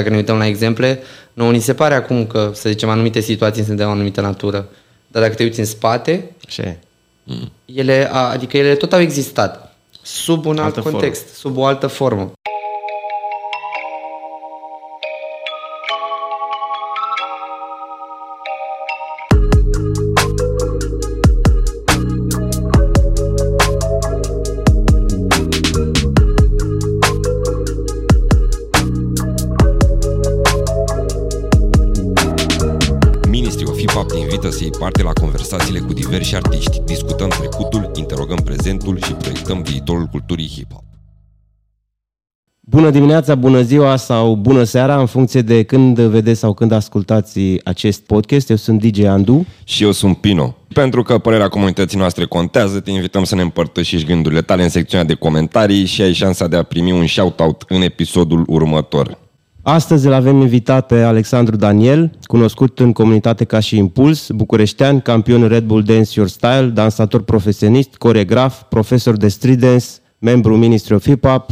Dacă 0.00 0.08
ne 0.10 0.16
uităm 0.16 0.38
la 0.38 0.46
exemple, 0.46 1.02
nouă 1.32 1.50
ni 1.52 1.60
se 1.60 1.74
pare 1.74 1.94
acum 1.94 2.26
că, 2.26 2.50
să 2.54 2.68
zicem, 2.68 2.88
anumite 2.88 3.20
situații 3.20 3.62
sunt 3.64 3.76
de 3.76 3.84
o 3.84 3.90
anumită 3.90 4.20
natură. 4.20 4.68
Dar 5.08 5.22
dacă 5.22 5.34
te 5.34 5.42
uiți 5.42 5.58
în 5.58 5.64
spate, 5.64 6.30
Așa 6.46 6.62
e. 6.62 6.78
ele, 7.64 8.08
a- 8.12 8.28
adică 8.30 8.56
ele 8.56 8.74
tot 8.74 8.92
au 8.92 9.00
existat. 9.00 9.76
Sub 10.02 10.44
un 10.46 10.58
alt 10.58 10.76
Altă 10.76 10.90
context, 10.90 11.34
sub 11.34 11.56
o 11.56 11.64
altă 11.64 11.86
formă. 11.86 12.32
Te 34.70 34.72
invită 34.72 34.78
să 34.78 34.80
iei 34.80 34.80
parte 34.80 35.02
la 35.02 35.12
conversațiile 35.12 35.78
cu 35.78 35.92
diversi 35.92 36.34
artiști. 36.34 36.80
Discutăm 36.84 37.28
trecutul, 37.28 37.90
interogăm 37.94 38.38
prezentul 38.44 39.00
și 39.02 39.12
proiectăm 39.12 39.62
viitorul 39.62 40.04
culturii 40.04 40.48
hip 40.48 40.72
hop. 40.72 40.84
Bună 42.60 42.90
dimineața, 42.90 43.34
bună 43.34 43.62
ziua 43.62 43.96
sau 43.96 44.34
bună 44.34 44.64
seara, 44.64 45.00
în 45.00 45.06
funcție 45.06 45.42
de 45.42 45.62
când 45.62 46.00
vedeți 46.00 46.40
sau 46.40 46.54
când 46.54 46.72
ascultați 46.72 47.40
acest 47.64 48.00
podcast. 48.00 48.50
Eu 48.50 48.56
sunt 48.56 48.80
DJ 48.80 49.04
Andu. 49.04 49.46
Și 49.64 49.82
eu 49.82 49.92
sunt 49.92 50.16
Pino. 50.16 50.56
Pentru 50.74 51.02
că 51.02 51.18
părerea 51.18 51.48
comunității 51.48 51.98
noastre 51.98 52.24
contează, 52.24 52.80
te 52.80 52.90
invităm 52.90 53.24
să 53.24 53.34
ne 53.34 53.42
împărtășești 53.42 54.06
gândurile 54.06 54.42
tale 54.42 54.62
în 54.62 54.68
secțiunea 54.68 55.06
de 55.06 55.14
comentarii 55.14 55.84
și 55.84 56.02
ai 56.02 56.12
șansa 56.12 56.46
de 56.46 56.56
a 56.56 56.62
primi 56.62 56.92
un 56.92 57.06
shout-out 57.06 57.64
în 57.68 57.82
episodul 57.82 58.44
următor. 58.46 59.18
Astăzi 59.68 60.06
îl 60.06 60.12
avem 60.12 60.40
invitat 60.40 60.86
pe 60.86 61.02
Alexandru 61.02 61.56
Daniel, 61.56 62.10
cunoscut 62.22 62.78
în 62.78 62.92
comunitate 62.92 63.44
ca 63.44 63.60
și 63.60 63.76
Impuls, 63.76 64.30
bucureștean, 64.30 65.00
campion 65.00 65.48
Red 65.48 65.64
Bull 65.64 65.82
Dance 65.82 66.10
Your 66.14 66.28
Style, 66.28 66.70
dansator 66.74 67.22
profesionist, 67.22 67.94
coregraf, 67.94 68.62
profesor 68.68 69.16
de 69.16 69.28
street 69.28 69.58
dance, 69.58 69.86
membru 70.18 70.56
Ministry 70.56 70.94
of 70.94 71.04
Hip 71.04 71.26
Hop. 71.26 71.50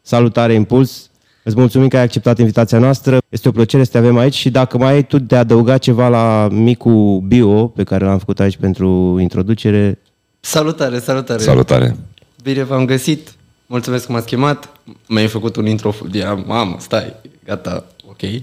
Salutare 0.00 0.52
Impuls! 0.52 1.10
Îți 1.44 1.56
mulțumim 1.58 1.88
că 1.88 1.96
ai 1.96 2.02
acceptat 2.02 2.38
invitația 2.38 2.78
noastră. 2.78 3.18
Este 3.28 3.48
o 3.48 3.52
plăcere 3.52 3.84
să 3.84 3.90
te 3.90 3.98
avem 3.98 4.16
aici 4.16 4.34
și 4.34 4.50
dacă 4.50 4.78
mai 4.78 4.92
ai 4.92 5.06
tu 5.06 5.18
de 5.18 5.36
adăugat 5.36 5.78
ceva 5.78 6.08
la 6.08 6.48
micul 6.50 7.20
bio 7.26 7.66
pe 7.66 7.84
care 7.84 8.04
l-am 8.04 8.18
făcut 8.18 8.40
aici 8.40 8.56
pentru 8.56 9.18
introducere, 9.20 9.98
Salutare, 10.40 10.98
salutare! 10.98 11.42
Salutare! 11.42 11.96
Bine 12.42 12.62
v-am 12.62 12.84
găsit! 12.84 13.32
Mulțumesc 13.66 14.06
că 14.06 14.12
m-ați 14.12 14.26
chemat. 14.26 14.68
Mi-ai 15.08 15.26
făcut 15.26 15.56
un 15.56 15.66
intro. 15.66 15.94
Eram, 16.12 16.44
mamă, 16.46 16.76
stai, 16.78 17.14
gata, 17.44 17.86
ok. 18.08 18.22
Uh, 18.22 18.40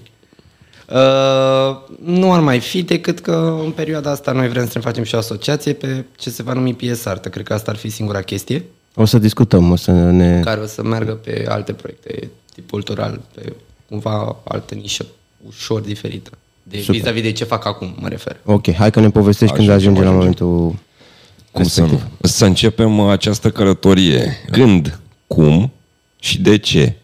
nu 2.03 2.33
ar 2.33 2.39
mai 2.39 2.59
fi 2.59 2.83
decât 2.83 3.19
că 3.19 3.59
în 3.63 3.71
perioada 3.71 4.11
asta 4.11 4.31
noi 4.31 4.49
vrem 4.49 4.65
să 4.65 4.71
ne 4.75 4.81
facem 4.81 5.03
și 5.03 5.15
o 5.15 5.17
asociație 5.17 5.73
pe 5.73 6.05
ce 6.17 6.29
se 6.29 6.43
va 6.43 6.53
numi 6.53 6.73
PS 6.73 7.05
Artă. 7.05 7.29
Cred 7.29 7.45
că 7.45 7.53
asta 7.53 7.71
ar 7.71 7.77
fi 7.77 7.89
singura 7.89 8.21
chestie 8.21 8.65
o 8.95 9.05
să 9.05 9.17
discutăm, 9.17 9.71
o 9.71 9.75
să 9.75 9.91
ne... 9.91 10.39
care 10.39 10.61
o 10.61 10.65
să 10.65 10.83
meargă 10.83 11.11
pe 11.11 11.45
alte 11.47 11.73
proiecte 11.73 12.29
tip 12.53 12.69
cultural, 12.69 13.21
pe 13.35 13.53
cumva 13.89 14.35
altă 14.43 14.75
nișă 14.75 15.05
ușor 15.47 15.81
diferită. 15.81 16.29
De, 16.63 16.77
vis-a-vis 16.87 17.21
de 17.21 17.31
ce 17.31 17.43
fac 17.43 17.65
acum, 17.65 17.95
mă 17.99 18.07
refer. 18.07 18.37
Ok, 18.45 18.73
hai 18.73 18.91
că 18.91 18.99
ne 18.99 19.09
povestești 19.09 19.55
când 19.55 19.69
Ajungem, 19.69 19.91
ajungem 19.93 20.13
la 20.13 20.19
ajungem. 20.19 20.45
momentul 20.45 20.85
Cum 21.51 21.63
să, 21.63 21.81
nu? 21.81 22.01
să 22.21 22.45
începem 22.45 22.99
uh, 22.99 23.11
această 23.11 23.49
călătorie. 23.49 24.37
Când, 24.51 24.99
cum 25.27 25.71
și 26.19 26.41
de 26.41 26.57
ce 26.57 26.95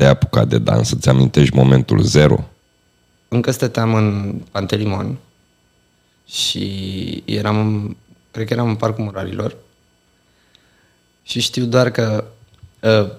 te-ai 0.00 0.12
apucat 0.12 0.48
de 0.48 0.58
dans? 0.58 0.88
Să-ți 0.88 1.08
amintești 1.08 1.56
momentul 1.56 2.02
zero? 2.02 2.48
Încă 3.28 3.50
stăteam 3.50 3.94
în 3.94 4.34
Pantelimon 4.50 5.16
și 6.26 7.22
eram, 7.24 7.96
cred 8.30 8.46
că 8.46 8.52
eram 8.52 8.68
în 8.68 8.74
Parcul 8.74 9.04
Murarilor 9.04 9.56
și 11.22 11.40
știu 11.40 11.64
doar 11.64 11.90
că 11.90 12.24
uh, 12.80 13.10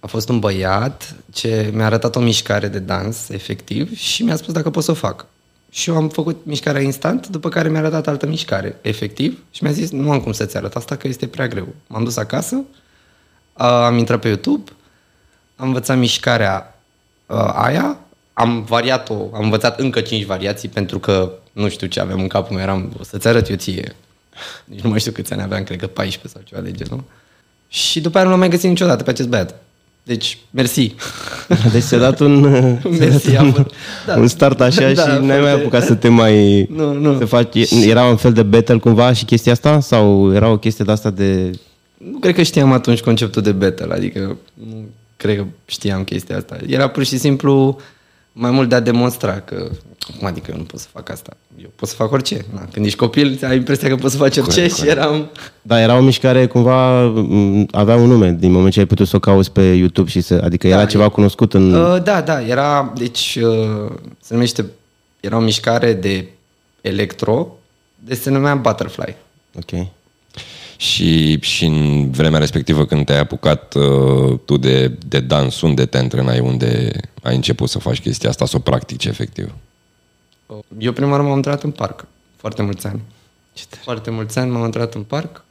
a 0.00 0.06
fost 0.06 0.28
un 0.28 0.38
băiat 0.38 1.14
ce 1.32 1.70
mi-a 1.74 1.84
arătat 1.84 2.16
o 2.16 2.20
mișcare 2.20 2.68
de 2.68 2.78
dans, 2.78 3.28
efectiv, 3.28 3.96
și 3.96 4.22
mi-a 4.22 4.36
spus 4.36 4.52
dacă 4.52 4.70
pot 4.70 4.84
să 4.84 4.90
o 4.90 4.94
fac. 4.94 5.26
Și 5.70 5.90
eu 5.90 5.96
am 5.96 6.08
făcut 6.08 6.44
mișcarea 6.44 6.80
instant, 6.80 7.26
după 7.26 7.48
care 7.48 7.68
mi-a 7.68 7.80
arătat 7.80 8.06
altă 8.06 8.26
mișcare, 8.26 8.78
efectiv, 8.80 9.38
și 9.50 9.62
mi-a 9.62 9.72
zis, 9.72 9.90
nu 9.90 10.10
am 10.10 10.20
cum 10.20 10.32
să-ți 10.32 10.56
arăt 10.56 10.74
asta, 10.74 10.96
că 10.96 11.08
este 11.08 11.26
prea 11.26 11.48
greu. 11.48 11.68
M-am 11.86 12.04
dus 12.04 12.16
acasă, 12.16 12.62
a- 13.52 13.84
am 13.86 13.98
intrat 13.98 14.20
pe 14.20 14.28
YouTube, 14.28 14.70
am 15.60 15.66
învățat 15.66 15.98
mișcarea 15.98 16.80
uh, 17.26 17.50
aia, 17.54 17.96
am 18.32 18.62
variat-o, 18.62 19.14
am 19.34 19.42
învățat 19.42 19.80
încă 19.80 20.00
5 20.00 20.24
variații 20.24 20.68
pentru 20.68 20.98
că 20.98 21.32
nu 21.52 21.68
știu 21.68 21.86
ce 21.86 22.00
aveam 22.00 22.20
în 22.20 22.28
capul 22.28 22.54
meu, 22.56 22.64
eram, 22.64 22.92
o 23.00 23.02
să-ți 23.04 23.28
arăt 23.28 23.48
eu 23.48 23.56
ție. 23.56 23.94
Nici 24.64 24.80
nu 24.80 24.90
mai 24.90 25.00
știu 25.00 25.12
câți 25.12 25.32
ani 25.32 25.42
aveam, 25.42 25.62
cred 25.62 25.78
că 25.78 25.86
14 25.86 26.28
sau 26.38 26.42
ceva 26.44 26.60
de 26.60 26.70
genul. 26.84 27.04
Și 27.68 28.00
după 28.00 28.16
aia 28.16 28.24
nu 28.24 28.30
l-am 28.30 28.40
mai 28.40 28.48
găsit 28.48 28.68
niciodată 28.68 29.02
pe 29.02 29.10
acest 29.10 29.28
băiat. 29.28 29.54
Deci, 30.02 30.38
mersi. 30.50 30.94
Deci 31.72 31.82
ți-a 31.82 31.98
dat 31.98 32.20
un, 32.20 32.40
Mersi, 32.98 33.18
ți-a 33.28 33.32
dat 33.32 33.40
am 33.40 33.46
un, 33.46 33.52
fost- 33.52 33.74
da. 34.06 34.16
un 34.16 34.26
start 34.28 34.60
așa 34.60 34.92
Da, 34.92 35.02
și 35.02 35.08
n-ai 35.08 35.16
foarte- 35.18 35.40
mai 35.40 35.52
apucat 35.52 35.84
să 35.84 35.94
te 35.94 36.08
mai... 36.08 36.62
Nu, 36.70 36.92
nu. 36.92 37.18
Să 37.18 37.24
faci, 37.24 37.70
era 37.70 38.04
un 38.04 38.16
fel 38.16 38.32
de 38.32 38.42
battle 38.42 38.78
cumva 38.78 39.12
și 39.12 39.24
chestia 39.24 39.52
asta? 39.52 39.80
Sau 39.80 40.34
era 40.34 40.48
o 40.48 40.58
chestie 40.58 40.84
de 40.84 40.92
asta 40.92 41.10
de... 41.10 41.50
Nu 42.10 42.18
cred 42.18 42.34
că 42.34 42.42
știam 42.42 42.72
atunci 42.72 43.00
conceptul 43.00 43.42
de 43.42 43.52
battle, 43.52 43.92
adică 43.94 44.36
nu 44.54 44.88
cred 45.20 45.36
că 45.36 45.44
știam 45.66 46.04
chestia 46.04 46.36
asta. 46.36 46.56
Era 46.66 46.88
pur 46.88 47.04
și 47.04 47.18
simplu 47.18 47.78
mai 48.32 48.50
mult 48.50 48.68
de 48.68 48.74
a 48.74 48.80
demonstra 48.80 49.40
că, 49.40 49.68
cum 50.18 50.26
adică 50.26 50.50
eu 50.50 50.56
nu 50.58 50.62
pot 50.62 50.80
să 50.80 50.86
fac 50.92 51.10
asta? 51.10 51.36
Eu 51.62 51.70
pot 51.76 51.88
să 51.88 51.94
fac 51.94 52.12
orice. 52.12 52.44
Na, 52.54 52.68
când 52.72 52.84
ești 52.86 52.98
copil, 52.98 53.38
ai 53.42 53.56
impresia 53.56 53.88
că 53.88 53.94
poți 53.94 54.12
să 54.12 54.18
faci 54.18 54.36
orice 54.36 54.54
Corect, 54.54 54.76
și 54.76 54.88
eram... 54.88 55.30
Da, 55.62 55.80
era 55.80 55.96
o 55.96 56.00
mișcare 56.00 56.46
cumva, 56.46 57.02
m, 57.04 57.66
avea 57.70 57.96
un 57.96 58.08
nume 58.08 58.36
din 58.38 58.52
moment 58.52 58.72
ce 58.72 58.78
ai 58.78 58.86
putut 58.86 59.08
să 59.08 59.16
o 59.16 59.18
cauți 59.18 59.52
pe 59.52 59.62
YouTube 59.62 60.10
și 60.10 60.20
să... 60.20 60.40
Adică 60.44 60.66
era 60.66 60.76
Da, 60.76 60.86
ceva 60.86 61.04
e- 61.04 61.08
cunoscut 61.08 61.54
în... 61.54 61.74
Uh, 61.74 62.02
da, 62.02 62.20
da, 62.20 62.42
era, 62.46 62.92
deci, 62.96 63.38
uh, 63.42 63.92
se 64.20 64.34
numește, 64.34 64.66
era 65.20 65.36
o 65.36 65.40
mișcare 65.40 65.92
de 65.92 66.28
electro, 66.80 67.56
deci 68.04 68.18
se 68.18 68.30
numea 68.30 68.54
Butterfly. 68.54 69.16
Ok. 69.56 69.86
Și, 70.80 71.40
și 71.40 71.64
în 71.64 72.10
vremea 72.10 72.38
respectivă 72.38 72.86
când 72.86 73.04
te-ai 73.04 73.18
apucat 73.18 73.74
uh, 73.74 74.38
tu 74.44 74.56
de, 74.56 74.88
de 75.06 75.20
dans, 75.20 75.60
unde 75.60 75.86
te 75.86 75.98
antrenai, 75.98 76.38
unde 76.38 76.90
ai 77.22 77.34
început 77.34 77.68
să 77.68 77.78
faci 77.78 78.00
chestia 78.00 78.28
asta, 78.28 78.46
să 78.46 78.56
o 78.56 78.58
practici 78.58 79.04
efectiv? 79.04 79.54
Uh, 80.46 80.58
Eu 80.78 80.92
prima 80.92 81.10
oară 81.10 81.22
m-am 81.22 81.32
întrat 81.32 81.62
în 81.62 81.70
parc, 81.70 82.06
foarte 82.36 82.62
mulți 82.62 82.86
ani. 82.86 83.00
Foarte 83.82 84.10
mulți 84.10 84.38
ani 84.38 84.50
m-am 84.50 84.62
întrat 84.62 84.94
în 84.94 85.02
parc, 85.02 85.44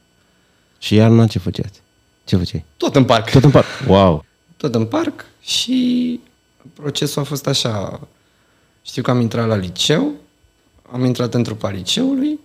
Și 0.78 0.94
iarna 0.94 1.26
ce 1.26 1.38
făceați? 1.38 1.80
Ce 2.24 2.36
făceai? 2.36 2.64
tot 2.76 2.96
în 2.96 3.04
parc. 3.04 3.30
Tot 3.30 3.44
în 3.44 3.50
parc. 3.50 3.66
Wow. 3.86 4.24
tot 4.56 4.74
în 4.74 4.84
parc 4.86 5.24
și 5.40 6.20
procesul 6.72 7.22
a 7.22 7.24
fost 7.24 7.46
așa. 7.46 8.00
Știu 8.82 9.02
că 9.02 9.10
am 9.10 9.20
intrat 9.20 9.46
la 9.46 9.56
liceu, 9.56 10.12
am 10.92 11.04
intrat 11.04 11.34
în 11.34 11.42
trupa 11.42 11.70
liceului, 11.70 12.38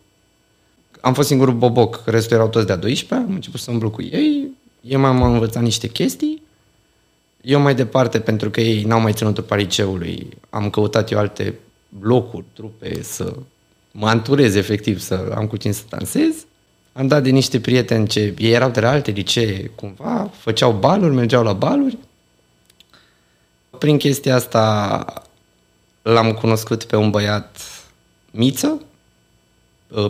am 1.06 1.14
fost 1.14 1.28
singurul 1.28 1.54
boboc, 1.54 2.02
restul 2.06 2.36
erau 2.36 2.50
toți 2.50 2.66
de-a 2.66 2.76
12 2.76 3.28
am 3.28 3.36
început 3.36 3.60
să 3.60 3.72
umblu 3.72 3.90
cu 3.90 4.02
ei, 4.02 4.48
eu 4.82 5.00
m-am 5.00 5.22
învățat 5.22 5.64
niște 5.64 5.88
chestii, 5.88 6.42
eu 7.42 7.60
mai 7.60 7.76
departe, 7.76 8.20
pentru 8.20 8.50
că 8.50 8.62
ei 8.62 8.84
n-au 8.84 9.00
mai 9.00 9.14
ținut 9.14 9.34
trupa 9.34 9.56
liceului, 9.56 10.30
am 10.50 10.70
căutat 10.70 11.12
eu 11.12 11.18
alte 11.18 11.54
locuri, 12.02 12.46
trupe, 12.54 13.04
să 13.04 13.36
mă 13.92 14.08
anturez 14.08 14.56
efectiv, 14.56 15.00
să 15.00 15.32
am 15.36 15.48
cu 15.48 15.58
cine 15.58 15.74
să 15.74 15.84
dansez. 15.90 16.36
Am 16.94 17.08
dat 17.08 17.24
de 17.24 17.30
niște 17.30 17.60
prieteni 17.60 18.08
ce 18.08 18.34
ei 18.38 18.52
erau 18.52 18.70
de 18.70 18.80
la 18.80 18.90
alte 18.90 19.12
licee 19.12 19.72
cumva, 19.76 20.30
făceau 20.38 20.72
baluri, 20.72 21.14
mergeau 21.14 21.44
la 21.44 21.54
baluri. 21.54 21.98
Prin 23.78 23.98
chestia 23.98 24.36
asta 24.36 25.24
l-am 26.02 26.34
cunoscut 26.34 26.84
pe 26.84 26.96
un 26.96 27.10
băiat 27.10 27.60
Miță, 28.32 28.68
uh, 28.68 28.80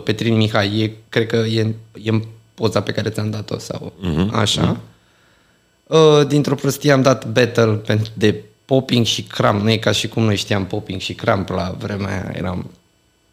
Petrin 0.04 0.36
Mihai, 0.36 0.80
e, 0.80 0.96
cred 1.08 1.26
că 1.26 1.36
e, 1.36 1.74
e 2.02 2.10
în 2.10 2.22
poza 2.54 2.82
pe 2.82 2.92
care 2.92 3.10
ți-am 3.10 3.30
dat-o 3.30 3.58
sau 3.58 3.92
uh-huh, 4.02 4.30
așa. 4.32 4.80
Uh, 5.86 6.26
Dintr-o 6.26 6.54
prostie 6.54 6.92
am 6.92 7.02
dat 7.02 7.26
battle 7.26 7.72
pentru 7.72 8.12
de 8.14 8.42
popping 8.64 9.04
și 9.06 9.22
cramp. 9.22 9.62
Nu 9.62 9.70
e 9.70 9.76
ca 9.76 9.92
și 9.92 10.08
cum 10.08 10.22
noi 10.22 10.36
știam 10.36 10.66
popping 10.66 11.00
și 11.00 11.14
cramp 11.14 11.48
la 11.48 11.74
vremea 11.78 12.08
aia. 12.08 12.32
Eram... 12.34 12.70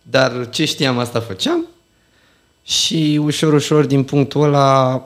Dar 0.02 0.50
ce 0.50 0.66
știam, 0.66 0.98
asta 0.98 1.20
făceam. 1.20 1.66
Și 2.64 3.20
ușor, 3.24 3.54
ușor, 3.54 3.86
din 3.86 4.04
punctul 4.04 4.44
ăla, 4.44 5.02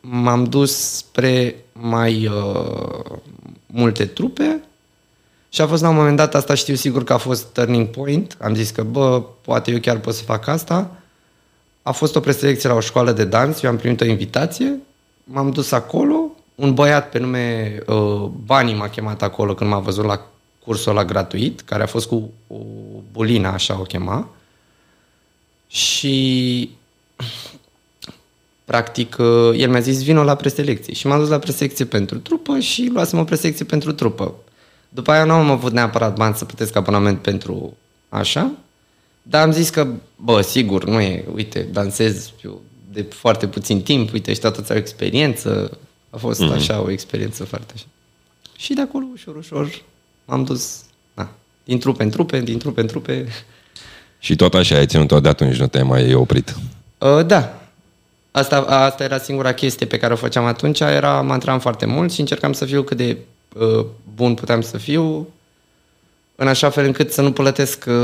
m-am 0.00 0.44
dus 0.44 0.76
spre 0.76 1.64
mai 1.72 2.26
uh, 2.26 3.18
multe 3.66 4.04
trupe 4.04 4.62
și 5.48 5.60
a 5.60 5.66
fost 5.66 5.82
la 5.82 5.88
un 5.88 5.94
moment 5.94 6.16
dat, 6.16 6.34
asta 6.34 6.54
știu 6.54 6.74
sigur 6.74 7.04
că 7.04 7.12
a 7.12 7.16
fost 7.16 7.46
turning 7.46 7.86
point, 7.86 8.36
am 8.40 8.54
zis 8.54 8.70
că, 8.70 8.82
bă, 8.82 9.22
poate 9.40 9.70
eu 9.70 9.78
chiar 9.78 9.98
pot 9.98 10.14
să 10.14 10.22
fac 10.22 10.46
asta. 10.46 10.90
A 11.82 11.92
fost 11.92 12.16
o 12.16 12.20
preselecție 12.20 12.68
la 12.68 12.74
o 12.74 12.80
școală 12.80 13.12
de 13.12 13.24
dans, 13.24 13.62
eu 13.62 13.70
am 13.70 13.76
primit 13.76 14.00
o 14.00 14.04
invitație, 14.04 14.78
m-am 15.24 15.50
dus 15.50 15.72
acolo, 15.72 16.30
un 16.54 16.74
băiat 16.74 17.10
pe 17.10 17.18
nume 17.18 17.78
uh, 17.86 18.30
Bani 18.44 18.74
m-a 18.74 18.88
chemat 18.88 19.22
acolo 19.22 19.54
când 19.54 19.70
m-a 19.70 19.78
văzut 19.78 20.04
la 20.04 20.26
cursul 20.64 20.90
ăla 20.90 21.04
gratuit, 21.04 21.60
care 21.60 21.82
a 21.82 21.86
fost 21.86 22.08
cu 22.08 22.30
o 22.46 22.56
bulină, 23.12 23.48
așa 23.48 23.80
o 23.80 23.82
chema. 23.82 24.28
Și 25.66 26.70
practic, 28.64 29.16
uh, 29.18 29.50
el 29.56 29.70
mi-a 29.70 29.80
zis, 29.80 30.02
vino 30.02 30.22
la 30.22 30.34
preselecție. 30.34 30.94
Și 30.94 31.06
m-am 31.06 31.18
dus 31.18 31.28
la 31.28 31.38
preselecție 31.38 31.84
pentru 31.84 32.18
trupă 32.18 32.58
și 32.58 32.90
luasem 32.92 33.18
o 33.18 33.24
preselecție 33.24 33.64
pentru 33.64 33.92
trupă. 33.92 34.34
După 34.88 35.10
aia 35.10 35.24
nu 35.24 35.32
am 35.32 35.50
avut 35.50 35.72
neapărat 35.72 36.16
bani 36.16 36.34
să 36.34 36.44
plătesc 36.44 36.76
abonament 36.76 37.18
pentru 37.18 37.76
așa, 38.08 38.50
dar 39.22 39.42
am 39.42 39.52
zis 39.52 39.70
că, 39.70 39.86
bă, 40.16 40.40
sigur, 40.40 40.84
nu 40.84 41.00
e, 41.00 41.24
uite, 41.34 41.68
dansez 41.72 42.32
eu 42.44 42.62
de 42.92 43.02
foarte 43.02 43.46
puțin 43.46 43.82
timp, 43.82 44.12
uite, 44.12 44.32
și 44.32 44.40
toată 44.40 44.62
ți 44.62 44.72
experiență. 44.72 45.78
A 46.10 46.16
fost 46.16 46.42
mm-hmm. 46.42 46.54
așa 46.54 46.80
o 46.80 46.90
experiență 46.90 47.44
foarte 47.44 47.72
așa. 47.74 47.84
Și 48.56 48.74
de 48.74 48.80
acolo, 48.80 49.06
ușor, 49.12 49.36
ușor, 49.36 49.82
am 50.26 50.44
dus, 50.44 50.80
na, 51.14 51.28
din 51.64 51.78
trupe 51.78 52.02
în 52.02 52.10
trupe, 52.10 52.40
din 52.40 52.58
trupe 52.58 52.80
în 52.80 52.86
trupe. 52.86 53.28
Și 54.18 54.36
tot 54.36 54.54
așa 54.54 54.76
ai 54.76 54.86
ținut-o 54.86 55.20
de 55.20 55.28
atunci, 55.28 55.56
nu 55.56 55.66
te-ai 55.66 55.82
mai 55.82 56.14
oprit? 56.14 56.56
Uh, 56.98 57.26
da. 57.26 57.62
Asta, 58.30 58.56
asta 58.60 59.04
era 59.04 59.18
singura 59.18 59.52
chestie 59.52 59.86
pe 59.86 59.98
care 59.98 60.12
o 60.12 60.16
făceam 60.16 60.44
atunci, 60.44 60.80
era, 60.80 61.20
mă 61.20 61.32
antrenam 61.32 61.60
foarte 61.60 61.86
mult 61.86 62.12
și 62.12 62.20
încercam 62.20 62.52
să 62.52 62.64
fiu 62.64 62.82
cât 62.82 62.96
de 62.96 63.10
uh, 63.10 63.16
bun 64.14 64.34
puteam 64.34 64.60
să 64.60 64.78
fiu, 64.78 65.26
în 66.40 66.48
așa 66.48 66.70
fel 66.70 66.84
încât 66.84 67.12
să 67.12 67.22
nu 67.22 67.32
plătesc 67.32 67.84
uh, 67.88 67.94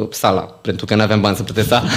uh, 0.00 0.06
sala, 0.10 0.40
pentru 0.40 0.86
că 0.86 0.94
nu 0.94 1.02
aveam 1.02 1.20
bani 1.20 1.36
să 1.36 1.42
plătesc 1.42 1.68
sala. 1.68 1.88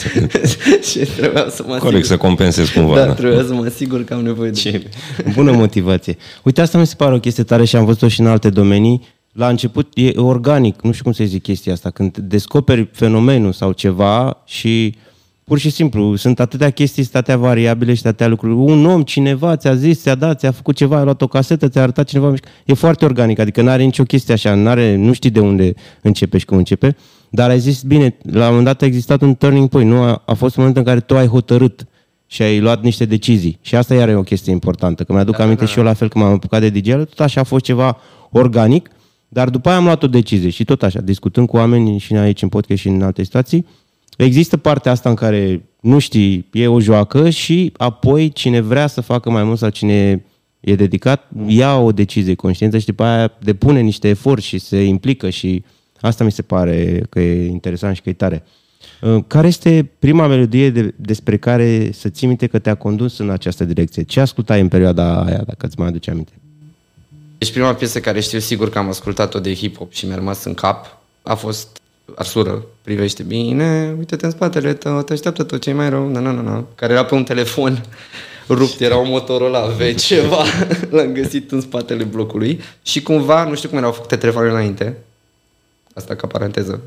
și 0.90 0.98
trebuia 0.98 1.46
să 1.50 1.64
mă 1.66 1.76
Corect, 1.76 2.06
să 2.06 2.16
compensez 2.16 2.68
cumva. 2.68 2.94
Da, 2.94 3.06
da, 3.06 3.12
trebuia 3.12 3.44
să 3.44 3.54
mă 3.54 3.64
asigur 3.64 4.04
că 4.04 4.14
am 4.14 4.22
nevoie 4.22 4.50
de 4.50 4.58
ce. 4.58 4.82
Bună 5.34 5.52
motivație. 5.52 6.16
Uite, 6.42 6.60
asta 6.60 6.78
mi 6.78 6.86
se 6.86 6.94
pare 6.96 7.14
o 7.14 7.18
chestie 7.18 7.44
tare 7.44 7.64
și 7.64 7.76
am 7.76 7.84
văzut-o 7.84 8.08
și 8.08 8.20
în 8.20 8.26
alte 8.26 8.50
domenii. 8.50 9.08
La 9.32 9.48
început 9.48 9.92
e 9.94 10.12
organic, 10.16 10.82
nu 10.82 10.92
știu 10.92 11.04
cum 11.04 11.12
să 11.12 11.24
zic 11.24 11.42
chestia 11.42 11.72
asta, 11.72 11.90
când 11.90 12.16
descoperi 12.16 12.88
fenomenul 12.92 13.52
sau 13.52 13.72
ceva 13.72 14.42
și 14.44 14.94
uh, 14.96 15.09
Pur 15.50 15.58
și 15.58 15.70
simplu, 15.70 16.16
sunt 16.16 16.40
atâtea 16.40 16.70
chestii, 16.70 17.08
atâtea 17.12 17.36
variabile 17.36 17.94
și 17.94 18.00
atâtea 18.04 18.28
lucruri. 18.28 18.54
Un 18.54 18.86
om, 18.86 19.02
cineva 19.02 19.56
ți-a 19.56 19.74
zis, 19.74 20.00
ți-a 20.00 20.14
dat, 20.14 20.38
ți-a 20.38 20.50
făcut 20.50 20.76
ceva, 20.76 20.96
a 20.96 21.02
luat 21.02 21.22
o 21.22 21.26
casetă, 21.26 21.68
ți-a 21.68 21.82
arătat 21.82 22.06
cineva. 22.06 22.34
E 22.64 22.74
foarte 22.74 23.04
organic, 23.04 23.38
adică 23.38 23.62
nu 23.62 23.68
are 23.68 23.82
nicio 23.82 24.02
chestie 24.02 24.34
așa, 24.34 24.54
n-are, 24.54 24.96
nu 24.96 25.12
știi 25.12 25.30
de 25.30 25.40
unde 25.40 25.74
începe 26.02 26.38
și 26.38 26.44
cum 26.44 26.56
începe. 26.56 26.96
Dar 27.30 27.50
ai 27.50 27.58
zis, 27.58 27.82
bine, 27.82 28.16
la 28.22 28.40
un 28.40 28.46
moment 28.46 28.64
dat 28.64 28.82
a 28.82 28.84
existat 28.84 29.20
un 29.20 29.34
turning 29.34 29.68
point, 29.68 29.90
nu? 29.90 30.02
A, 30.02 30.22
a 30.26 30.34
fost 30.34 30.56
un 30.56 30.62
moment 30.62 30.76
în 30.76 30.84
care 30.84 31.00
tu 31.00 31.16
ai 31.16 31.26
hotărât 31.26 31.86
și 32.26 32.42
ai 32.42 32.60
luat 32.60 32.82
niște 32.82 33.04
decizii. 33.04 33.58
Și 33.60 33.76
asta 33.76 33.94
iar 33.94 34.08
e 34.08 34.14
o 34.14 34.22
chestie 34.22 34.52
importantă, 34.52 35.04
că 35.04 35.12
mi-aduc 35.12 35.36
da, 35.36 35.42
aminte 35.42 35.60
da, 35.60 35.66
da. 35.66 35.72
și 35.72 35.78
eu 35.78 35.84
la 35.84 35.92
fel 35.92 36.08
când 36.08 36.24
m-am 36.24 36.34
apucat 36.34 36.60
de 36.60 36.68
DJ, 36.68 36.90
tot 36.90 37.20
așa 37.20 37.40
a 37.40 37.44
fost 37.44 37.64
ceva 37.64 37.96
organic, 38.30 38.90
dar 39.28 39.48
după 39.48 39.68
aia 39.68 39.78
am 39.78 39.84
luat 39.84 40.02
o 40.02 40.06
decizie 40.06 40.50
și 40.50 40.64
tot 40.64 40.82
așa, 40.82 41.00
discutând 41.00 41.46
cu 41.46 41.56
oameni 41.56 41.98
și 41.98 42.14
aici 42.14 42.42
în 42.42 42.48
podcast 42.48 42.80
și 42.80 42.88
în 42.88 43.02
alte 43.02 43.22
situații, 43.22 43.66
Există 44.16 44.56
partea 44.56 44.92
asta 44.92 45.08
în 45.08 45.14
care 45.14 45.64
nu 45.80 45.98
știi, 45.98 46.48
e 46.52 46.66
o 46.66 46.80
joacă 46.80 47.30
și 47.30 47.72
apoi 47.76 48.32
cine 48.32 48.60
vrea 48.60 48.86
să 48.86 49.00
facă 49.00 49.30
mai 49.30 49.44
mult 49.44 49.58
sau 49.58 49.68
cine 49.68 50.24
e 50.60 50.74
dedicat, 50.74 51.28
ia 51.46 51.76
o 51.76 51.92
decizie 51.92 52.34
conștientă 52.34 52.78
și 52.78 52.86
după 52.86 53.02
aia 53.02 53.32
depune 53.38 53.80
niște 53.80 54.08
efort 54.08 54.42
și 54.42 54.58
se 54.58 54.82
implică 54.82 55.30
și 55.30 55.64
asta 56.00 56.24
mi 56.24 56.32
se 56.32 56.42
pare 56.42 57.02
că 57.10 57.20
e 57.20 57.46
interesant 57.46 57.96
și 57.96 58.02
că 58.02 58.08
e 58.08 58.12
tare. 58.12 58.44
Uh, 59.00 59.24
care 59.26 59.46
este 59.46 59.90
prima 59.98 60.26
melodie 60.26 60.70
de, 60.70 60.94
despre 60.96 61.36
care 61.36 61.90
să 61.92 62.08
ții 62.08 62.26
minte 62.26 62.46
că 62.46 62.58
te-a 62.58 62.74
condus 62.74 63.18
în 63.18 63.30
această 63.30 63.64
direcție? 63.64 64.02
Ce 64.02 64.20
ascultai 64.20 64.60
în 64.60 64.68
perioada 64.68 65.24
aia, 65.24 65.42
dacă 65.46 65.66
îți 65.66 65.78
mai 65.78 65.88
aduce 65.88 66.10
aminte? 66.10 66.32
Deci 67.38 67.52
prima 67.52 67.74
piesă 67.74 68.00
care 68.00 68.20
știu 68.20 68.38
sigur 68.38 68.70
că 68.70 68.78
am 68.78 68.88
ascultat-o 68.88 69.40
de 69.40 69.54
hip-hop 69.54 69.90
și 69.90 70.06
mi-a 70.06 70.14
rămas 70.14 70.44
în 70.44 70.54
cap 70.54 70.98
a 71.22 71.34
fost 71.34 71.79
Arsură, 72.14 72.64
privește 72.82 73.22
bine, 73.22 73.94
uite-te 73.98 74.24
în 74.24 74.30
spatele 74.30 74.72
tău, 74.72 75.02
te 75.02 75.12
așteaptă 75.12 75.42
tot 75.42 75.60
ce 75.60 75.72
mai 75.72 75.90
rău, 75.90 76.08
na, 76.08 76.20
na, 76.20 76.30
na, 76.30 76.40
na, 76.40 76.64
care 76.74 76.92
era 76.92 77.04
pe 77.04 77.14
un 77.14 77.24
telefon 77.24 77.84
rupt, 78.48 78.80
era 78.80 78.96
un 78.96 79.08
motorul 79.08 79.50
la 79.50 79.60
V, 79.60 79.94
ceva, 79.94 80.44
l-am 80.90 81.12
găsit 81.12 81.52
în 81.52 81.60
spatele 81.60 82.04
blocului 82.04 82.60
și 82.82 83.02
cumva, 83.02 83.44
nu 83.44 83.54
știu 83.54 83.68
cum 83.68 83.78
erau 83.78 83.92
făcute 83.92 84.16
telefoanele 84.16 84.52
înainte, 84.52 84.96
asta 85.94 86.14
ca 86.14 86.26
paranteză, 86.26 86.80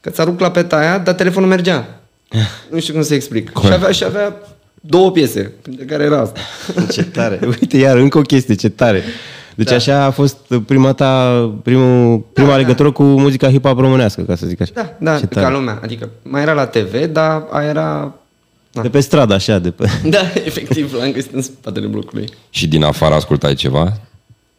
că 0.00 0.10
ți-a 0.10 0.24
rupt 0.24 0.40
la 0.40 0.50
peta 0.50 0.76
aia, 0.76 0.98
dar 0.98 1.14
telefonul 1.14 1.48
mergea. 1.48 2.00
nu 2.70 2.80
știu 2.80 2.92
cum 2.92 3.02
să 3.02 3.14
explic. 3.14 3.50
Cum? 3.50 3.68
Și 3.68 3.72
avea, 3.72 3.90
și 3.90 4.04
avea 4.04 4.36
două 4.80 5.10
piese, 5.10 5.52
printre 5.62 5.84
care 5.84 6.04
era 6.04 6.20
asta. 6.20 6.40
Ce 6.90 7.02
tare. 7.02 7.40
Uite, 7.46 7.76
iar 7.76 7.96
încă 7.96 8.18
o 8.18 8.22
chestie, 8.22 8.54
ce 8.54 8.68
tare. 8.68 9.02
Deci 9.58 9.68
da. 9.68 9.74
așa 9.74 10.04
a 10.04 10.10
fost 10.10 10.36
prima 10.66 10.92
ta, 10.92 11.34
primul, 11.62 12.18
prima 12.32 12.48
da, 12.48 12.54
da. 12.54 12.60
legătură 12.60 12.88
da. 12.88 12.94
cu 12.94 13.02
muzica 13.02 13.50
hip-hop 13.50 13.76
românească, 13.76 14.22
ca 14.22 14.34
să 14.34 14.46
zic 14.46 14.60
așa. 14.60 14.72
Da, 14.74 14.94
da, 14.98 15.20
ca 15.40 15.50
lumea. 15.50 15.78
Adică 15.82 16.10
mai 16.22 16.42
era 16.42 16.52
la 16.52 16.66
TV, 16.66 17.04
dar 17.04 17.46
aia 17.50 17.68
era... 17.68 18.14
Da. 18.72 18.82
De 18.82 18.88
pe 18.88 19.00
stradă, 19.00 19.34
așa, 19.34 19.58
de 19.58 19.70
pe... 19.70 19.86
Da, 20.10 20.18
efectiv, 20.44 20.94
l-am 20.94 21.12
găsit 21.12 21.34
în 21.34 21.42
spatele 21.42 21.86
blocului. 21.86 22.28
Și 22.50 22.66
din 22.68 22.84
afară 22.84 23.14
ascultai 23.14 23.54
ceva? 23.54 23.82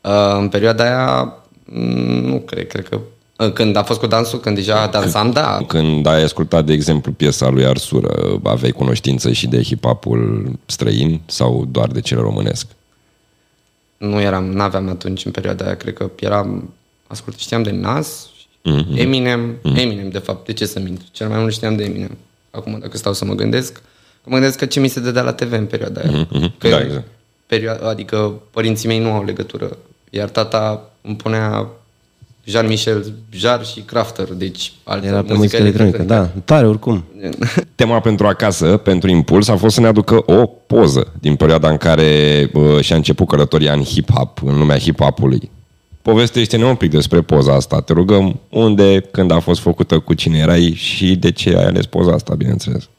Uh, 0.01 0.37
în 0.39 0.47
perioada 0.47 0.83
aia, 0.83 1.33
mm, 1.65 2.25
nu 2.25 2.39
cred, 2.39 2.67
cred 2.67 2.87
că 2.89 2.99
uh, 3.37 3.51
când 3.51 3.75
a 3.75 3.83
fost 3.83 3.99
cu 3.99 4.07
dansul, 4.07 4.39
când 4.39 4.55
deja 4.55 4.87
dansam, 4.87 5.31
da. 5.31 5.57
Când 5.67 6.07
ai 6.07 6.23
ascultat, 6.23 6.65
de 6.65 6.73
exemplu, 6.73 7.11
piesa 7.11 7.49
lui 7.49 7.65
Arsură, 7.65 8.39
aveai 8.43 8.71
cunoștință 8.71 9.31
și 9.31 9.47
de 9.47 9.61
hip-hopul 9.63 10.51
străin 10.65 11.21
sau 11.25 11.67
doar 11.71 11.87
de 11.87 12.01
cel 12.01 12.19
românesc? 12.19 12.67
Nu 13.99 14.21
eram, 14.21 14.51
n-aveam 14.51 14.89
atunci 14.89 15.25
în 15.25 15.31
perioada 15.31 15.65
aia, 15.65 15.75
cred 15.75 15.93
că 15.93 16.11
eram, 16.19 16.73
ascult, 17.07 17.37
știam 17.37 17.63
de 17.63 17.71
Nas, 17.71 18.29
mm-hmm. 18.29 18.97
Eminem, 18.97 19.57
mm-hmm. 19.57 19.77
Eminem 19.77 20.09
de 20.09 20.17
fapt, 20.17 20.45
de 20.45 20.53
ce 20.53 20.65
să 20.65 20.79
mint? 20.79 21.01
Cel 21.11 21.27
mai 21.27 21.39
mult 21.39 21.53
știam 21.53 21.75
de 21.75 21.83
Eminem. 21.83 22.17
Acum 22.51 22.79
dacă 22.79 22.97
stau 22.97 23.13
să 23.13 23.25
mă 23.25 23.33
gândesc, 23.33 23.73
că 23.73 24.29
mă 24.29 24.33
gândesc 24.33 24.57
că 24.57 24.65
ce 24.65 24.79
mi 24.79 24.87
se 24.87 24.99
dădea 24.99 25.21
la 25.21 25.33
TV 25.33 25.51
în 25.51 25.65
perioada 25.65 26.01
aia. 26.01 26.25
Mm-hmm. 26.25 26.57
Că 26.57 26.69
da, 26.69 26.81
exact. 26.81 27.07
perioada, 27.45 27.89
adică 27.89 28.41
părinții 28.51 28.87
mei 28.87 28.99
nu 28.99 29.11
au 29.11 29.23
legătură, 29.23 29.77
iar 30.09 30.29
tata 30.29 30.91
îmi 31.01 31.15
punea 31.15 31.67
Jean-Michel 32.49 33.13
Jar 33.29 33.65
și 33.65 33.81
Crafter, 33.81 34.27
deci 34.33 34.73
altă 34.83 35.05
Era 35.05 35.23
pe 35.23 35.33
muzică 35.33 35.55
electronică, 35.55 36.03
da, 36.03 36.25
tare 36.25 36.67
oricum. 36.67 37.03
Tema 37.75 37.99
pentru 37.99 38.27
acasă, 38.27 38.77
pentru 38.77 39.09
Impuls, 39.09 39.47
a 39.47 39.55
fost 39.55 39.75
să 39.75 39.81
ne 39.81 39.87
aducă 39.87 40.23
o 40.25 40.45
poză 40.45 41.13
din 41.19 41.35
perioada 41.35 41.69
în 41.69 41.77
care 41.77 42.49
uh, 42.53 42.79
și-a 42.79 42.95
început 42.95 43.27
călătoria 43.27 43.73
în 43.73 43.83
hip-hop, 43.83 44.37
în 44.43 44.57
lumea 44.57 44.77
hip-hopului. 44.77 45.49
Povestește-ne 46.01 46.65
un 46.65 46.75
pic 46.75 46.91
despre 46.91 47.21
poza 47.21 47.53
asta. 47.53 47.81
Te 47.81 47.93
rugăm 47.93 48.39
unde, 48.49 49.07
când 49.11 49.31
a 49.31 49.39
fost 49.39 49.59
făcută, 49.59 49.99
cu 49.99 50.13
cine 50.13 50.37
erai 50.37 50.73
și 50.75 51.15
de 51.15 51.31
ce 51.31 51.49
ai 51.49 51.65
ales 51.65 51.85
poza 51.85 52.11
asta, 52.11 52.35
bineînțeles. 52.35 52.89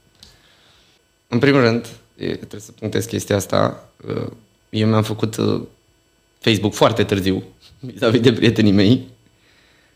În 1.29 1.39
primul 1.39 1.61
rând, 1.61 1.87
trebuie 2.17 2.61
să 2.61 2.73
punctez 2.79 3.05
chestia 3.05 3.37
asta. 3.37 3.89
Eu 4.71 4.89
mi-am 4.89 5.03
făcut 5.03 5.37
Facebook 6.39 6.75
foarte 6.75 7.05
târziu, 7.05 7.43
vis-a-vis 7.79 8.21
de 8.21 8.33
prietenii 8.33 8.73
mei. 8.73 9.09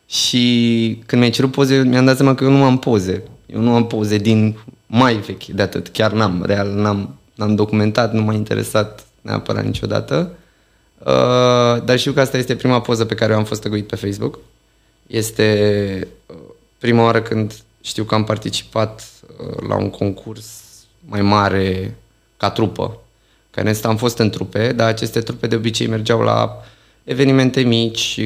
Și 0.06 1.02
când 1.06 1.20
mi-ai 1.20 1.34
cerut 1.34 1.50
poze, 1.50 1.82
mi-am 1.82 2.04
dat 2.04 2.16
seama 2.16 2.34
că 2.34 2.44
eu 2.44 2.50
nu 2.50 2.64
am 2.64 2.78
poze. 2.78 3.22
Eu 3.46 3.60
nu 3.60 3.74
am 3.74 3.86
poze 3.86 4.16
din 4.16 4.58
mai 4.86 5.14
vechi 5.14 5.44
de 5.44 5.62
atât. 5.62 5.88
Chiar 5.88 6.12
n-am, 6.12 6.42
real, 6.46 6.68
n-am, 6.68 7.18
n-am 7.34 7.54
documentat, 7.54 8.12
nu 8.12 8.22
m-a 8.22 8.32
interesat 8.32 9.06
neapărat 9.20 9.64
niciodată. 9.64 10.30
Uh, 10.98 11.84
dar 11.84 11.98
știu 11.98 12.12
că 12.12 12.20
asta 12.20 12.36
este 12.36 12.56
prima 12.56 12.80
poză 12.80 13.04
pe 13.04 13.14
care 13.14 13.32
eu 13.32 13.38
am 13.38 13.44
fost 13.44 13.60
tăguit 13.62 13.86
pe 13.86 13.96
Facebook. 13.96 14.38
Este 15.06 16.08
uh, 16.26 16.36
prima 16.78 17.02
oară 17.02 17.22
când 17.22 17.54
știu 17.80 18.04
că 18.04 18.14
am 18.14 18.24
participat 18.24 19.04
uh, 19.38 19.68
la 19.68 19.76
un 19.76 19.90
concurs 19.90 20.46
mai 21.08 21.22
mare 21.22 21.96
ca 22.36 22.50
trupă. 22.50 22.98
Care 23.50 23.76
am 23.82 23.96
fost 23.96 24.18
în 24.18 24.30
trupe, 24.30 24.72
dar 24.72 24.88
aceste 24.88 25.20
trupe 25.20 25.46
de 25.46 25.56
obicei 25.56 25.86
mergeau 25.86 26.20
la 26.20 26.62
evenimente 27.04 27.60
mici, 27.60 28.20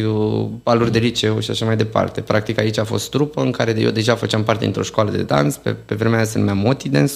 baluri 0.62 0.92
de 0.92 0.98
liceu 0.98 1.40
și 1.40 1.50
așa 1.50 1.64
mai 1.64 1.76
departe. 1.76 2.20
Practic 2.20 2.58
aici 2.58 2.78
a 2.78 2.84
fost 2.84 3.10
trupă 3.10 3.40
în 3.40 3.50
care 3.50 3.80
eu 3.80 3.90
deja 3.90 4.14
făceam 4.14 4.44
parte 4.44 4.64
dintr-o 4.64 4.82
școală 4.82 5.10
de 5.10 5.22
dans, 5.22 5.56
pe, 5.56 5.72
pe 5.72 5.94
vremea 5.94 6.16
aia 6.16 6.26
se 6.26 6.38
numea 6.38 6.54
Moti 6.54 6.88
Dance, 6.88 7.14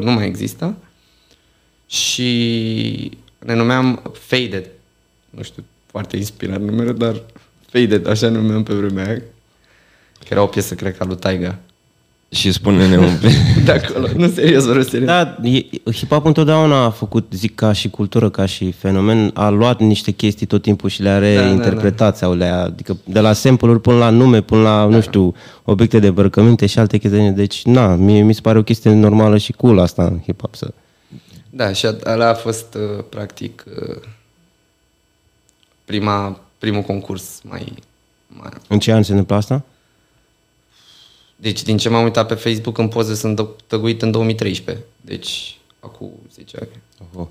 nu 0.00 0.10
mai 0.10 0.26
există. 0.26 0.76
Și 1.86 3.18
ne 3.38 3.54
numeam 3.54 4.12
Faded. 4.12 4.68
Nu 5.30 5.42
știu, 5.42 5.64
foarte 5.86 6.16
inspirat 6.16 6.60
numele, 6.60 6.92
dar 6.92 7.22
Faded, 7.66 8.06
așa 8.06 8.28
numeam 8.28 8.62
pe 8.62 8.74
vremea 8.74 9.06
aia. 9.06 9.22
Că 10.18 10.28
era 10.28 10.42
o 10.42 10.46
piesă, 10.46 10.74
cred 10.74 10.96
că, 10.96 11.02
a 11.02 11.06
lui 11.06 11.16
Taiga. 11.16 11.58
Și 12.32 12.52
spune-ne 12.52 12.98
un 12.98 13.16
pic. 13.20 13.30
de 13.64 13.72
acolo. 13.72 14.08
Nu, 14.16 14.28
serios, 14.28 14.64
vreau 14.64 14.82
serios. 14.82 15.06
Da, 15.06 15.36
hip-hop 15.92 16.22
întotdeauna 16.22 16.84
a 16.84 16.90
făcut, 16.90 17.32
zic, 17.32 17.54
ca 17.54 17.72
și 17.72 17.90
cultură, 17.90 18.30
ca 18.30 18.46
și 18.46 18.72
fenomen, 18.72 19.30
a 19.34 19.48
luat 19.48 19.80
niște 19.80 20.10
chestii 20.10 20.46
tot 20.46 20.62
timpul 20.62 20.88
și 20.88 21.02
le-a 21.02 21.18
reinterpretat 21.18 21.96
da, 21.96 22.04
da, 22.04 22.10
da. 22.10 22.16
sau 22.16 22.34
le-a, 22.34 22.62
adică 22.62 22.96
de 23.04 23.20
la 23.20 23.32
sample-uri 23.32 23.80
până 23.80 23.96
la 23.98 24.10
nume, 24.10 24.40
până 24.40 24.62
la, 24.62 24.76
da. 24.76 24.84
nu 24.84 25.00
știu, 25.00 25.34
obiecte 25.64 25.98
de 25.98 26.06
îmbrăcăminte 26.06 26.66
și 26.66 26.78
alte 26.78 26.98
chestii. 26.98 27.30
Deci, 27.30 27.64
na, 27.64 27.94
mie 27.94 28.22
mi 28.22 28.34
se 28.34 28.40
pare 28.40 28.58
o 28.58 28.62
chestie 28.62 28.92
normală 28.92 29.36
și 29.38 29.52
cool 29.52 29.78
asta 29.78 30.04
în 30.04 30.20
hip-hop 30.20 30.50
să... 30.50 30.72
Da, 31.50 31.72
și 31.72 31.88
ăla 32.04 32.28
a 32.28 32.34
fost, 32.34 32.74
uh, 32.74 33.04
practic, 33.08 33.64
uh, 33.88 33.96
prima 35.84 36.40
primul 36.58 36.82
concurs 36.82 37.40
mai... 37.44 37.72
mai... 38.26 38.50
În 38.68 38.78
ce 38.78 38.92
an 38.92 39.02
se 39.02 39.10
întâmplă 39.10 39.36
asta? 39.36 39.64
Deci, 41.42 41.62
din 41.62 41.76
ce 41.76 41.88
m-am 41.88 42.04
uitat 42.04 42.26
pe 42.26 42.34
Facebook, 42.34 42.78
în 42.78 42.88
poze 42.88 43.14
sunt 43.14 43.40
dă- 43.40 43.66
tăguit 43.66 44.02
în 44.02 44.10
2013. 44.10 44.84
Deci, 45.00 45.58
acum 45.80 46.10
10 46.34 46.56
ani. 46.60 46.82
Oh. 47.16 47.26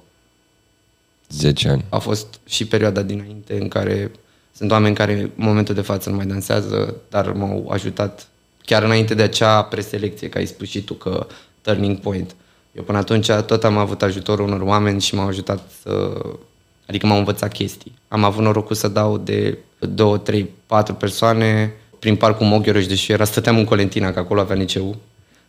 10 1.30 1.70
ani. 1.70 1.86
A 1.89 1.98
fost 1.98 2.39
și 2.48 2.65
perioada 2.65 3.01
dinainte 3.01 3.58
în 3.60 3.68
care 3.68 4.12
sunt 4.56 4.72
oameni 4.72 4.96
care 4.96 5.13
în 5.13 5.30
momentul 5.36 5.75
de 5.75 5.82
față 5.82 6.10
nu 6.10 6.15
mai 6.15 6.25
dansează, 6.25 6.96
dar 7.10 7.32
m-au 7.32 7.70
ajutat 7.70 8.27
chiar 8.65 8.84
înainte 8.84 9.13
de 9.13 9.22
acea 9.22 9.63
preselecție, 9.63 10.30
că 10.30 10.38
ai 10.38 10.46
spus 10.46 10.70
și 10.70 10.84
tu 10.84 10.94
că 10.94 11.27
turning 11.62 11.98
point. 11.98 12.36
Eu 12.72 12.84
până 12.84 12.98
atunci 12.98 13.32
tot 13.32 13.63
am 13.63 13.77
avut 13.77 14.01
ajutorul 14.01 14.48
unor 14.48 14.62
oameni 14.62 15.01
și 15.01 15.15
m-au 15.15 15.27
ajutat 15.27 15.72
să... 15.82 16.22
Adică 16.88 17.06
m-au 17.06 17.18
învățat 17.18 17.51
chestii. 17.53 17.94
Am 18.08 18.24
avut 18.24 18.44
norocul 18.44 18.75
să 18.75 18.88
dau 18.88 19.18
de 19.18 19.58
două, 19.80 20.18
trei, 20.18 20.50
patru 20.65 20.94
persoane 20.94 21.74
prin 22.01 22.15
parcul 22.15 22.46
Moghioroș, 22.46 22.86
deși 22.86 23.12
era, 23.12 23.24
stăteam 23.24 23.58
în 23.58 23.65
Colentina, 23.65 24.12
că 24.12 24.20
acolo 24.20 24.39
avea 24.39 24.55
liceu, 24.55 24.96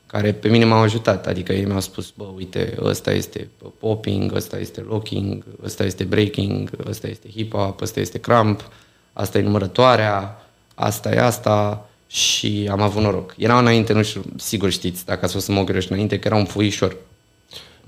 care 0.06 0.32
pe 0.32 0.48
mine 0.48 0.64
m-au 0.64 0.82
ajutat. 0.82 1.26
Adică 1.26 1.52
ei 1.52 1.64
mi-au 1.64 1.80
spus, 1.80 2.12
bă, 2.16 2.24
uite, 2.36 2.74
ăsta 2.82 3.12
este 3.12 3.48
popping, 3.78 4.34
ăsta 4.34 4.58
este 4.58 4.80
locking, 4.80 5.44
ăsta 5.64 5.84
este 5.84 6.04
breaking, 6.04 6.70
ăsta 6.88 7.08
este 7.08 7.28
hip-hop, 7.28 7.80
ăsta 7.80 8.00
este 8.00 8.18
cramp, 8.18 8.68
asta 9.12 9.38
e 9.38 9.42
numărătoarea, 9.42 10.42
asta 10.74 11.10
e 11.10 11.20
asta 11.20 11.88
și 12.06 12.68
am 12.70 12.80
avut 12.80 13.02
noroc. 13.02 13.34
Era 13.38 13.58
înainte, 13.58 13.92
nu 13.92 14.02
știu, 14.02 14.22
sigur 14.36 14.70
știți, 14.70 15.04
dacă 15.04 15.24
ați 15.24 15.32
fost 15.32 15.48
în 15.48 15.54
Moghioroș 15.54 15.88
înainte, 15.88 16.18
că 16.18 16.28
era 16.28 16.36
un 16.36 16.44
fuișor. 16.44 16.96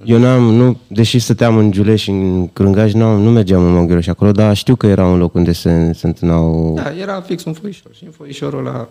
Eu 0.04 0.18
n-am, 0.18 0.42
nu, 0.42 0.78
deși 0.86 1.18
stăteam 1.18 1.56
în 1.56 1.70
Giuleș 1.70 2.02
și 2.02 2.10
în 2.10 2.48
Crângaj, 2.52 2.92
nu, 2.92 3.16
nu 3.16 3.30
mergeam 3.30 3.64
în 3.64 3.72
Moghioroș 3.72 4.06
acolo, 4.06 4.32
dar 4.32 4.56
știu 4.56 4.76
că 4.76 4.86
era 4.86 5.06
un 5.06 5.18
loc 5.18 5.34
unde 5.34 5.52
se, 5.52 5.92
se 5.92 6.06
întâlnau... 6.06 6.72
Da, 6.74 6.96
era 6.96 7.20
fix 7.20 7.44
un 7.44 7.52
fuișor 7.52 7.90
și 7.94 8.04
în 8.04 8.10
fuișorul 8.10 8.66
ăla... 8.66 8.88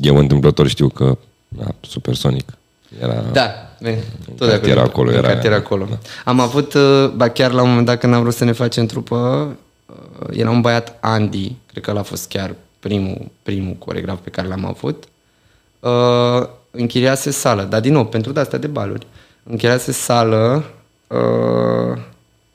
Eu 0.00 0.16
întâmplător 0.16 0.68
știu 0.68 0.88
că 0.88 1.18
da, 1.48 1.66
supersonic. 1.80 2.52
Era... 3.02 3.24
Da, 3.32 3.50
bine, 3.78 4.04
tot 4.36 4.46
de 4.46 4.52
cartier 4.52 4.78
acolo. 4.78 4.90
acolo 4.90 5.10
în 5.10 5.16
era- 5.16 5.28
cartier 5.28 5.52
acolo. 5.52 5.86
Da. 5.90 5.98
Am 6.24 6.40
avut, 6.40 6.74
uh, 6.74 7.10
ba 7.16 7.28
chiar 7.28 7.52
la 7.52 7.62
un 7.62 7.68
moment 7.68 7.86
dat 7.86 7.98
când 7.98 8.14
am 8.14 8.20
vrut 8.20 8.34
să 8.34 8.44
ne 8.44 8.52
facem 8.52 8.86
trupă, 8.86 9.48
uh, 9.86 10.38
era 10.38 10.50
un 10.50 10.60
băiat 10.60 10.98
Andy, 11.00 11.56
cred 11.66 11.82
că 11.82 11.92
l-a 11.92 12.02
fost 12.02 12.28
chiar 12.28 12.54
primul, 12.78 13.26
primul 13.42 13.74
coregraf 13.78 14.18
pe 14.22 14.30
care 14.30 14.48
l-am 14.48 14.64
avut, 14.64 15.04
uh, 15.80 16.48
închiriase 16.70 17.30
sală, 17.30 17.62
dar 17.62 17.80
din 17.80 17.92
nou, 17.92 18.06
pentru 18.06 18.32
de-astea 18.32 18.58
de 18.58 18.66
baluri, 18.66 19.06
închiriase 19.50 19.92
sală 19.92 20.64
uh, 21.06 22.00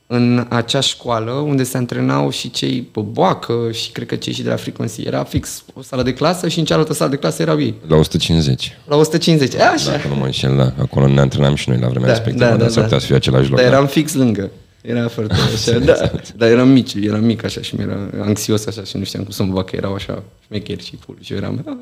în 0.08 0.46
acea 0.50 0.80
școală 0.80 1.32
unde 1.32 1.64
se 1.64 1.78
antrenau 1.78 2.30
și 2.30 2.52
cei 2.52 2.82
pe 2.82 3.00
boacă 3.00 3.54
și 3.72 3.92
cred 3.92 4.08
că 4.08 4.16
cei 4.16 4.34
și 4.34 4.42
de 4.44 4.50
la 4.50 4.56
Frequency. 4.56 5.02
Era 5.02 5.24
fix 5.24 5.64
o 5.74 5.82
sală 5.82 6.04
de 6.04 6.14
clasă 6.14 6.48
și 6.48 6.60
în 6.60 6.66
cealaltă 6.66 6.94
sală 6.94 7.10
de 7.10 7.16
clasă 7.16 7.42
erau 7.42 7.60
ei. 7.62 7.76
La 7.88 7.96
150. 7.96 8.78
La 8.88 8.96
150. 8.96 9.54
E, 9.54 9.64
așa. 9.64 9.92
Dacă 9.92 10.08
nu 10.08 10.16
mă 10.16 10.26
înșel, 10.26 10.56
da. 10.56 10.74
Acolo 10.82 11.08
ne 11.08 11.20
antrenam 11.20 11.56
și 11.56 11.70
noi 11.70 11.78
la 11.80 11.88
vremea 11.88 12.08
Da, 12.08 12.14
respectivă, 12.14 12.44
da, 12.46 12.50
dar 12.56 12.60
da, 12.60 12.68
s-ar 12.68 12.76
da. 12.76 12.84
putea 12.84 13.00
să 13.00 13.06
fie 13.06 13.16
același 13.16 13.50
loc. 13.50 13.60
Dar 13.60 13.70
da. 13.70 13.76
eram 13.76 13.88
fix 13.88 14.14
lângă. 14.14 14.50
Era 14.82 15.08
foarte 15.08 15.34
așa, 15.54 15.80
da. 15.80 15.94
Dar 16.36 16.50
eram 16.50 16.68
mici, 16.70 16.94
eram 16.94 17.24
mic 17.24 17.44
așa 17.44 17.62
și 17.62 17.76
mi-era 17.76 18.10
anxios 18.22 18.66
așa 18.66 18.84
și 18.84 18.98
nu 18.98 19.04
știam 19.04 19.24
cum 19.24 19.32
să 19.32 19.44
mă 19.44 19.54
bag, 19.54 19.66
că 19.70 19.76
erau 19.76 19.94
așa 19.94 20.24
șmecheri 20.46 20.84
și 20.86 20.98
full. 21.06 21.18
Și 21.22 21.32
eu 21.32 21.38
eram, 21.38 21.64
"Ah, 21.68 21.74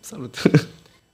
salut. 0.00 0.42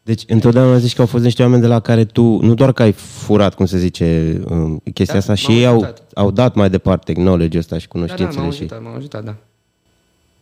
Deci 0.05 0.23
întotdeauna 0.27 0.79
zici 0.79 0.95
că 0.95 1.01
au 1.01 1.07
fost 1.07 1.25
niște 1.25 1.43
oameni 1.43 1.61
de 1.61 1.67
la 1.67 1.81
care 1.81 2.05
tu, 2.05 2.23
nu 2.23 2.55
doar 2.55 2.73
că 2.73 2.83
ai 2.83 2.93
furat, 2.93 3.55
cum 3.55 3.67
se 3.67 3.79
zice, 3.79 4.41
um, 4.49 4.79
chestia 4.79 5.15
Da, 5.15 5.19
asta, 5.21 5.35
și 5.35 5.49
m-au 5.51 5.59
ei 5.59 5.67
au, 5.67 5.73
ajutat. 5.75 6.03
au 6.15 6.31
dat 6.31 6.55
mai 6.55 6.71
departe 6.71 7.13
knowledge-ul 7.13 7.61
ăsta 7.63 7.79
și 7.79 7.89
Da, 7.93 7.99
da, 7.99 8.05
cunoștințele 8.07 8.41
m-au 8.43 8.51
și... 8.53 8.59
ajutat, 8.59 8.83
m-au 8.83 8.95
ajutat, 8.97 9.25
da. 9.25 9.35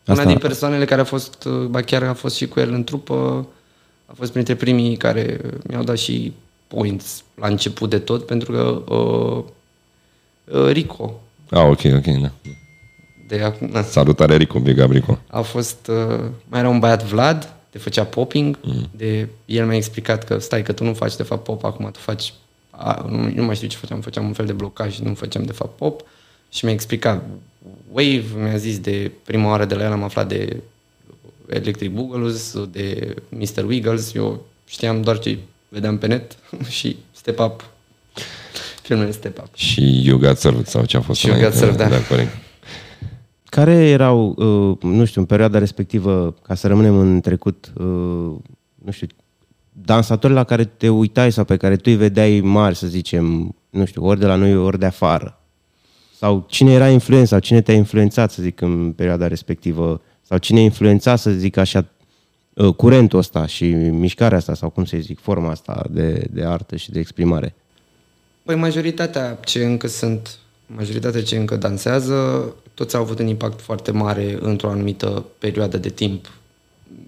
Asta- 0.05 0.21
Una 0.21 0.31
din 0.31 0.37
persoanele 0.39 0.85
care 0.85 1.01
a 1.01 1.03
fost, 1.03 1.45
ba 1.69 1.81
chiar 1.81 2.03
a 2.03 2.13
fost 2.13 2.35
și 2.35 2.47
cu 2.47 2.59
el 2.59 2.73
în 2.73 2.83
trupă, 2.83 3.47
a 4.05 4.13
fost 4.15 4.31
printre 4.31 4.55
primii 4.55 4.95
care 4.97 5.39
mi-au 5.67 5.83
dat 5.83 5.97
și 5.97 6.33
points 6.67 7.23
la 7.35 7.47
început 7.47 7.89
de 7.89 7.99
tot, 7.99 8.25
pentru 8.25 8.51
că 8.51 8.93
uh, 8.95 9.43
uh, 10.63 10.71
Rico, 10.71 11.13
Ah, 11.49 11.63
ok, 11.69 11.79
ok, 11.95 12.05
da. 12.21 12.31
de 13.27 13.41
acum, 13.41 13.69
na, 13.71 13.81
Salutare, 13.81 14.35
Rico, 14.37 14.59
Big 14.59 14.79
Up, 14.83 14.91
Rico. 14.91 15.19
a 15.27 15.41
fost, 15.41 15.87
uh, 15.87 16.19
mai 16.47 16.59
era 16.59 16.69
un 16.69 16.79
băiat 16.79 17.03
Vlad, 17.03 17.53
de 17.73 17.79
făcea 17.79 18.05
popping, 18.05 18.59
mm. 18.63 18.89
de, 18.91 19.27
el 19.45 19.65
mi-a 19.65 19.75
explicat 19.75 20.23
că 20.23 20.39
stai 20.39 20.63
că 20.63 20.71
tu 20.71 20.83
nu 20.83 20.93
faci 20.93 21.15
de 21.15 21.23
fapt 21.23 21.43
pop, 21.43 21.63
acum 21.63 21.89
tu 21.91 21.99
faci, 21.99 22.33
a, 22.69 23.05
nu, 23.09 23.29
nu 23.35 23.43
mai 23.43 23.55
știu 23.55 23.67
ce 23.67 23.77
făceam, 23.77 24.01
făceam 24.01 24.25
un 24.25 24.33
fel 24.33 24.45
de 24.45 24.53
blocaj, 24.53 24.99
nu 24.99 25.13
făceam 25.13 25.43
de 25.43 25.51
fapt 25.51 25.77
pop 25.77 26.01
și 26.51 26.65
mi-a 26.65 26.73
explicat 26.73 27.23
Wave, 27.91 28.23
mi-a 28.35 28.57
zis 28.57 28.79
de 28.79 29.11
prima 29.23 29.49
oară 29.49 29.65
de 29.65 29.75
la 29.75 29.83
el 29.83 29.91
am 29.91 30.03
aflat 30.03 30.27
de 30.27 30.61
Electric 31.47 31.91
Boogaloo, 31.91 32.31
de 32.71 33.15
Mr. 33.29 33.63
Wiggles, 33.63 34.13
eu 34.13 34.45
știam 34.67 35.01
doar 35.01 35.19
ce 35.19 35.37
vedeam 35.69 35.97
pe 35.97 36.07
net 36.07 36.37
și 36.77 36.97
Step 37.11 37.39
Up, 37.39 37.65
filmele 38.81 39.11
Step 39.11 39.37
Up. 39.37 39.55
Și 39.55 40.01
You 40.05 40.17
Got 40.17 40.37
Served 40.37 40.67
sau 40.67 40.85
ce 40.85 40.97
a 40.97 41.01
fost 41.01 41.19
Și 41.19 41.27
You 41.27 41.35
înainte, 41.35 41.59
Got 41.59 41.67
Served, 41.67 41.89
da. 41.89 41.97
da. 41.97 42.03
corect. 42.03 42.42
Care 43.53 43.73
erau, 43.73 44.35
uh, 44.37 44.77
nu 44.81 45.05
știu, 45.05 45.21
în 45.21 45.27
perioada 45.27 45.57
respectivă, 45.57 46.35
ca 46.41 46.55
să 46.55 46.67
rămânem 46.67 46.97
în 46.97 47.21
trecut, 47.21 47.73
uh, 47.75 47.85
nu 48.75 48.91
știu, 48.91 49.07
dansatori 49.71 50.33
la 50.33 50.43
care 50.43 50.65
te 50.65 50.89
uitai 50.89 51.31
sau 51.31 51.43
pe 51.43 51.57
care 51.57 51.75
tu 51.75 51.83
îi 51.85 51.95
vedeai 51.95 52.39
mari, 52.39 52.75
să 52.75 52.87
zicem, 52.87 53.55
nu 53.69 53.85
știu, 53.85 54.05
ori 54.05 54.19
de 54.19 54.25
la 54.25 54.35
noi, 54.35 54.55
ori 54.55 54.79
de 54.79 54.85
afară? 54.85 55.39
Sau 56.15 56.45
cine 56.47 56.71
era 56.71 56.89
influența, 56.89 57.27
sau 57.27 57.39
cine 57.39 57.61
te-a 57.61 57.73
influențat, 57.73 58.31
să 58.31 58.41
zic, 58.41 58.61
în 58.61 58.91
perioada 58.91 59.27
respectivă? 59.27 60.01
Sau 60.21 60.37
cine 60.37 60.61
influența, 60.61 61.15
să 61.15 61.31
zic 61.31 61.57
așa, 61.57 61.85
uh, 62.53 62.73
curentul 62.75 63.19
ăsta 63.19 63.45
și 63.45 63.65
mișcarea 63.73 64.37
asta, 64.37 64.53
sau 64.53 64.69
cum 64.69 64.85
să 64.85 64.97
zic, 64.99 65.19
forma 65.19 65.49
asta 65.49 65.85
de, 65.89 66.27
de 66.31 66.45
artă 66.45 66.75
și 66.75 66.91
de 66.91 66.99
exprimare? 66.99 67.55
Păi 68.43 68.55
majoritatea 68.55 69.39
ce 69.43 69.65
încă 69.65 69.87
sunt, 69.87 70.37
majoritatea 70.75 71.23
ce 71.23 71.37
încă 71.37 71.55
dansează, 71.55 72.53
toți 72.73 72.95
au 72.95 73.01
avut 73.01 73.19
un 73.19 73.27
impact 73.27 73.61
foarte 73.61 73.91
mare 73.91 74.37
într-o 74.41 74.69
anumită 74.69 75.25
perioadă 75.37 75.77
de 75.77 75.89
timp. 75.89 76.31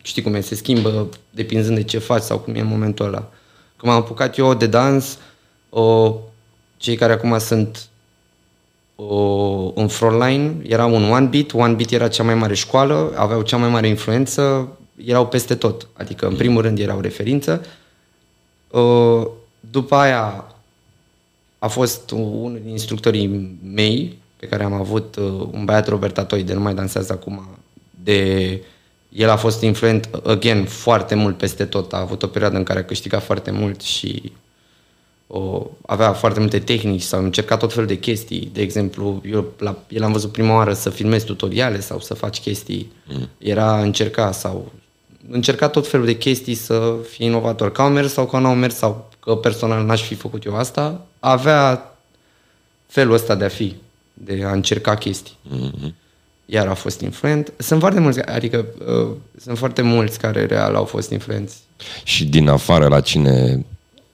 Știi 0.01 0.21
cum 0.21 0.33
e, 0.33 0.39
se 0.39 0.55
schimbă 0.55 1.07
depinzând 1.29 1.75
de 1.75 1.83
ce 1.83 1.97
faci 1.97 2.21
sau 2.21 2.39
cum 2.39 2.55
e 2.55 2.59
în 2.59 2.67
momentul 2.67 3.05
ăla. 3.05 3.31
Când 3.77 3.91
m-am 3.91 4.01
apucat 4.01 4.37
eu 4.37 4.53
de 4.53 4.67
dans, 4.67 5.17
o, 5.69 6.15
cei 6.77 6.95
care 6.95 7.13
acum 7.13 7.39
sunt 7.39 7.87
o, 8.95 9.71
în 9.75 9.87
frontline 9.87 10.55
erau 10.63 10.95
un 10.95 11.03
One 11.03 11.25
Beat, 11.25 11.51
One 11.53 11.73
Beat 11.73 11.91
era 11.91 12.07
cea 12.07 12.23
mai 12.23 12.35
mare 12.35 12.53
școală, 12.53 13.13
aveau 13.15 13.41
cea 13.41 13.57
mai 13.57 13.69
mare 13.69 13.87
influență, 13.87 14.69
erau 15.05 15.27
peste 15.27 15.55
tot. 15.55 15.87
Adică, 15.93 16.27
în 16.27 16.35
primul 16.35 16.61
rând, 16.61 16.79
erau 16.79 16.99
referință. 16.99 17.65
Uh, 18.71 19.27
După 19.71 19.95
aia 19.95 20.54
a 21.65 21.67
fost 21.67 22.11
unul 22.11 22.59
din 22.63 22.71
instructorii 22.71 23.57
mei, 23.73 24.17
pe 24.35 24.45
care 24.45 24.63
am 24.63 24.73
avut 24.73 25.15
uh, 25.15 25.25
un 25.51 25.65
băiat 25.65 25.87
Robert 25.87 26.17
Atoi, 26.17 26.43
de 26.43 26.53
nu 26.53 26.59
mai 26.59 26.73
dansează 26.73 27.13
acum, 27.13 27.47
de 28.03 28.61
el 29.09 29.29
a 29.29 29.35
fost 29.35 29.61
influent, 29.61 30.09
again, 30.23 30.65
foarte 30.65 31.15
mult 31.15 31.37
peste 31.37 31.65
tot. 31.65 31.93
A 31.93 31.99
avut 31.99 32.23
o 32.23 32.27
perioadă 32.27 32.57
în 32.57 32.63
care 32.63 32.79
a 32.79 32.85
câștigat 32.85 33.23
foarte 33.23 33.51
mult 33.51 33.81
și 33.81 34.31
o, 35.27 35.67
avea 35.85 36.13
foarte 36.13 36.39
multe 36.39 36.59
tehnici 36.59 37.01
sau 37.01 37.23
încerca 37.23 37.57
tot 37.57 37.73
felul 37.73 37.87
de 37.87 37.99
chestii. 37.99 38.49
De 38.53 38.61
exemplu, 38.61 39.21
eu 39.31 39.45
la, 39.57 39.77
el 39.87 40.03
am 40.03 40.11
văzut 40.11 40.31
prima 40.31 40.55
oară 40.55 40.73
să 40.73 40.89
filmezi 40.89 41.25
tutoriale 41.25 41.79
sau 41.79 41.99
să 41.99 42.13
faci 42.13 42.39
chestii. 42.39 42.91
Mm. 43.07 43.29
Era 43.37 43.79
încerca 43.79 44.31
sau 44.31 44.71
încerca 45.29 45.69
tot 45.69 45.87
felul 45.87 46.05
de 46.05 46.17
chestii 46.17 46.55
să 46.55 46.95
fie 47.09 47.25
inovator. 47.25 47.71
Că 47.71 47.81
au 47.81 47.89
mers 47.89 48.13
sau 48.13 48.25
că 48.25 48.37
nu 48.37 48.47
au 48.47 48.55
mers 48.55 48.75
sau 48.75 49.09
că 49.25 49.35
personal 49.35 49.85
n-aș 49.85 50.01
fi 50.01 50.15
făcut 50.15 50.43
eu 50.43 50.55
asta, 50.55 51.05
avea 51.19 51.95
felul 52.87 53.13
ăsta 53.13 53.35
de 53.35 53.45
a 53.45 53.49
fi, 53.49 53.75
de 54.13 54.43
a 54.45 54.51
încerca 54.51 54.95
chestii. 54.95 55.37
Mm-hmm. 55.53 55.93
Iar 56.45 56.67
a 56.67 56.73
fost 56.73 57.01
influent. 57.01 57.53
Sunt 57.57 57.79
foarte 57.79 57.99
mulți, 57.99 58.21
adică 58.21 58.65
uh, 58.87 59.15
sunt 59.41 59.57
foarte 59.57 59.81
mulți 59.81 60.19
care 60.19 60.45
real 60.45 60.75
au 60.75 60.85
fost 60.85 61.11
influenți. 61.11 61.57
Și 62.03 62.25
din 62.25 62.47
afară 62.47 62.87
la 62.87 63.01
cine 63.01 63.65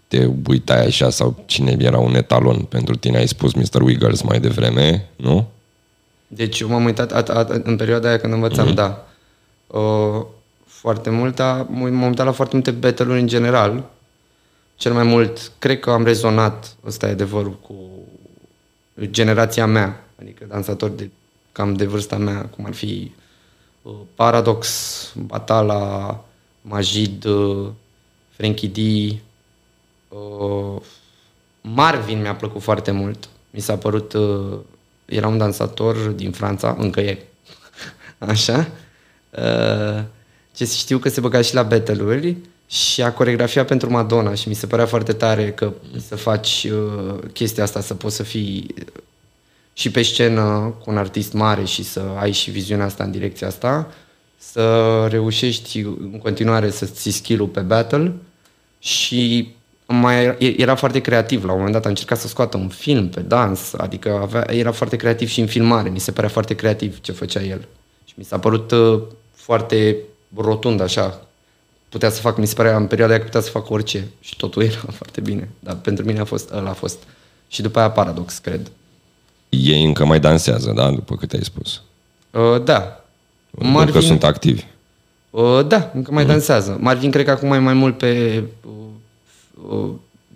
te 0.08 0.30
uitai 0.48 0.86
așa 0.86 1.10
sau 1.10 1.44
cine 1.46 1.76
era 1.80 2.00
un 2.00 2.16
etalon 2.16 2.58
pentru 2.58 2.96
tine? 2.96 3.18
Ai 3.18 3.28
spus 3.28 3.54
Mr. 3.54 3.82
Wiggles 3.82 4.22
mai 4.22 4.40
devreme, 4.40 5.10
nu? 5.16 5.48
Deci 6.28 6.60
eu 6.60 6.68
m-am 6.68 6.86
uitat 6.86 7.12
at, 7.12 7.30
at, 7.30 7.50
în 7.50 7.76
perioada 7.76 8.08
aia 8.08 8.20
când 8.20 8.34
învățam, 8.34 8.72
mm-hmm. 8.72 8.76
da. 8.76 9.08
Uh, 9.68 10.26
foarte 10.66 11.10
mult, 11.10 11.36
dar 11.36 11.66
m-am 11.70 12.04
uitat 12.04 12.26
la 12.26 12.32
foarte 12.32 12.56
multe 12.56 12.72
battle 12.72 13.20
în 13.20 13.28
general. 13.28 13.84
Cel 14.82 14.94
mai 14.94 15.04
mult, 15.04 15.52
cred 15.60 15.80
că 15.80 15.90
am 15.90 16.04
rezonat, 16.04 16.76
ăsta 16.86 17.08
e 17.08 17.12
adevărul, 17.12 17.60
cu 17.60 17.76
generația 19.02 19.66
mea, 19.66 20.08
adică 20.20 20.46
dansatori 20.46 20.98
de, 20.98 21.10
cam 21.52 21.74
de 21.74 21.86
vârsta 21.86 22.18
mea, 22.18 22.42
cum 22.46 22.66
ar 22.66 22.74
fi 22.74 23.12
uh, 23.82 23.94
Paradox, 24.16 24.68
Batala, 25.26 26.26
Majid, 26.62 27.26
uh, 27.26 27.68
Frankie 28.30 28.70
D, 28.70 28.78
uh, 30.08 30.82
Marvin 31.62 32.22
mi-a 32.22 32.36
plăcut 32.36 32.62
foarte 32.62 32.92
mult. 32.92 33.30
Mi 33.50 33.60
s-a 33.60 33.78
părut, 33.78 34.14
uh, 34.14 34.58
era 35.06 35.28
un 35.28 35.38
dansator 35.38 35.96
din 35.96 36.32
Franța, 36.32 36.76
încă 36.80 37.00
e, 37.00 37.26
așa. 38.18 38.68
Uh, 39.30 40.04
ce 40.56 40.66
știu 40.66 40.98
că 40.98 41.10
se 41.10 41.20
băga 41.20 41.42
și 41.42 41.54
la 41.54 41.64
battle 41.64 42.04
și 42.72 43.02
a 43.02 43.14
coregrafia 43.14 43.66
pentru 43.66 43.92
Madonna 43.92 44.34
și 44.34 44.48
mi 44.48 44.54
se 44.54 44.68
părea 44.68 44.86
foarte 44.86 45.14
tare 45.14 45.52
că 45.52 45.74
să 46.08 46.16
faci 46.16 46.68
uh, 46.72 47.16
chestia 47.34 47.64
asta, 47.64 47.82
să 47.82 47.94
poți 47.94 48.16
să 48.16 48.24
fii 48.24 48.74
și 49.74 49.92
pe 49.92 50.02
scenă 50.02 50.76
cu 50.84 50.90
un 50.90 50.98
artist 50.98 51.34
mare 51.34 51.64
și 51.64 51.84
să 51.84 52.02
ai 52.20 52.32
și 52.32 52.52
viziunea 52.52 52.86
asta 52.86 53.04
în 53.04 53.12
direcția 53.12 53.48
asta, 53.48 53.92
să 54.38 55.08
reușești 55.10 55.80
în 55.80 56.20
continuare 56.24 56.70
să 56.70 56.86
ții 56.86 57.12
skill 57.12 57.48
pe 57.48 57.60
battle 57.60 58.14
și 58.80 59.52
mai 59.86 60.36
era 60.58 60.76
foarte 60.76 61.00
creativ. 61.00 61.44
La 61.44 61.52
un 61.52 61.58
moment 61.58 61.76
dat 61.76 61.86
a 61.86 61.90
încercat 61.90 62.20
să 62.20 62.28
scoată 62.28 62.58
un 62.58 62.68
film 62.68 63.10
pe 63.10 63.20
dans, 63.20 63.74
adică 63.74 64.20
avea, 64.22 64.46
era 64.50 64.72
foarte 64.72 64.96
creativ 64.96 65.28
și 65.28 65.40
în 65.40 65.48
filmare. 65.48 65.90
Mi 65.90 66.00
se 66.00 66.12
părea 66.12 66.30
foarte 66.30 66.56
creativ 66.56 67.02
ce 67.02 67.12
făcea 67.12 67.42
el. 67.42 67.68
Și 68.06 68.14
mi 68.18 68.24
s-a 68.24 68.40
părut 68.40 68.72
uh, 68.72 69.02
foarte 69.34 69.98
rotund 70.36 70.82
așa. 70.82 71.26
Putea 71.92 72.10
să 72.10 72.22
fac, 72.22 72.38
mi 72.38 72.48
se 72.48 72.54
părea 72.54 72.76
în 72.76 72.88
perioada 72.88 73.14
aia 73.14 73.22
că 73.22 73.28
putea 73.28 73.42
să 73.42 73.50
fac 73.50 73.70
orice 73.70 74.08
și 74.20 74.36
totul 74.36 74.64
era 74.64 74.80
foarte 75.00 75.22
bine. 75.22 75.50
Dar 75.60 75.76
pentru 75.76 76.06
mine 76.06 76.20
a 76.20 76.24
fost, 76.24 76.52
ăla 76.52 76.70
a 76.70 76.74
fost. 76.74 77.04
Și 77.48 77.62
după 77.62 77.80
aia 77.80 77.92
Paradox, 77.92 78.38
cred. 78.38 78.72
Ei 79.50 79.84
încă 79.86 80.06
mai 80.06 80.20
dansează, 80.20 80.72
da? 80.76 80.92
După 80.92 81.16
cât 81.16 81.32
ai 81.34 81.44
spus. 81.44 81.82
Uh, 82.32 82.64
da. 82.64 83.06
Marvin... 83.52 83.76
Pentru 83.76 83.94
că 83.94 84.00
sunt 84.00 84.24
activi. 84.24 84.64
Uh, 85.30 85.68
da, 85.68 85.92
încă 85.94 86.12
mai 86.12 86.24
mm. 86.24 86.30
dansează. 86.30 86.78
Marvin 86.80 87.12
cred 87.12 87.26
că 87.26 87.32
acum 87.32 87.52
e 87.52 87.58
mai 87.58 87.74
mult 87.74 87.98
pe 87.98 88.44
uh, 88.64 88.72
uh, 89.70 89.90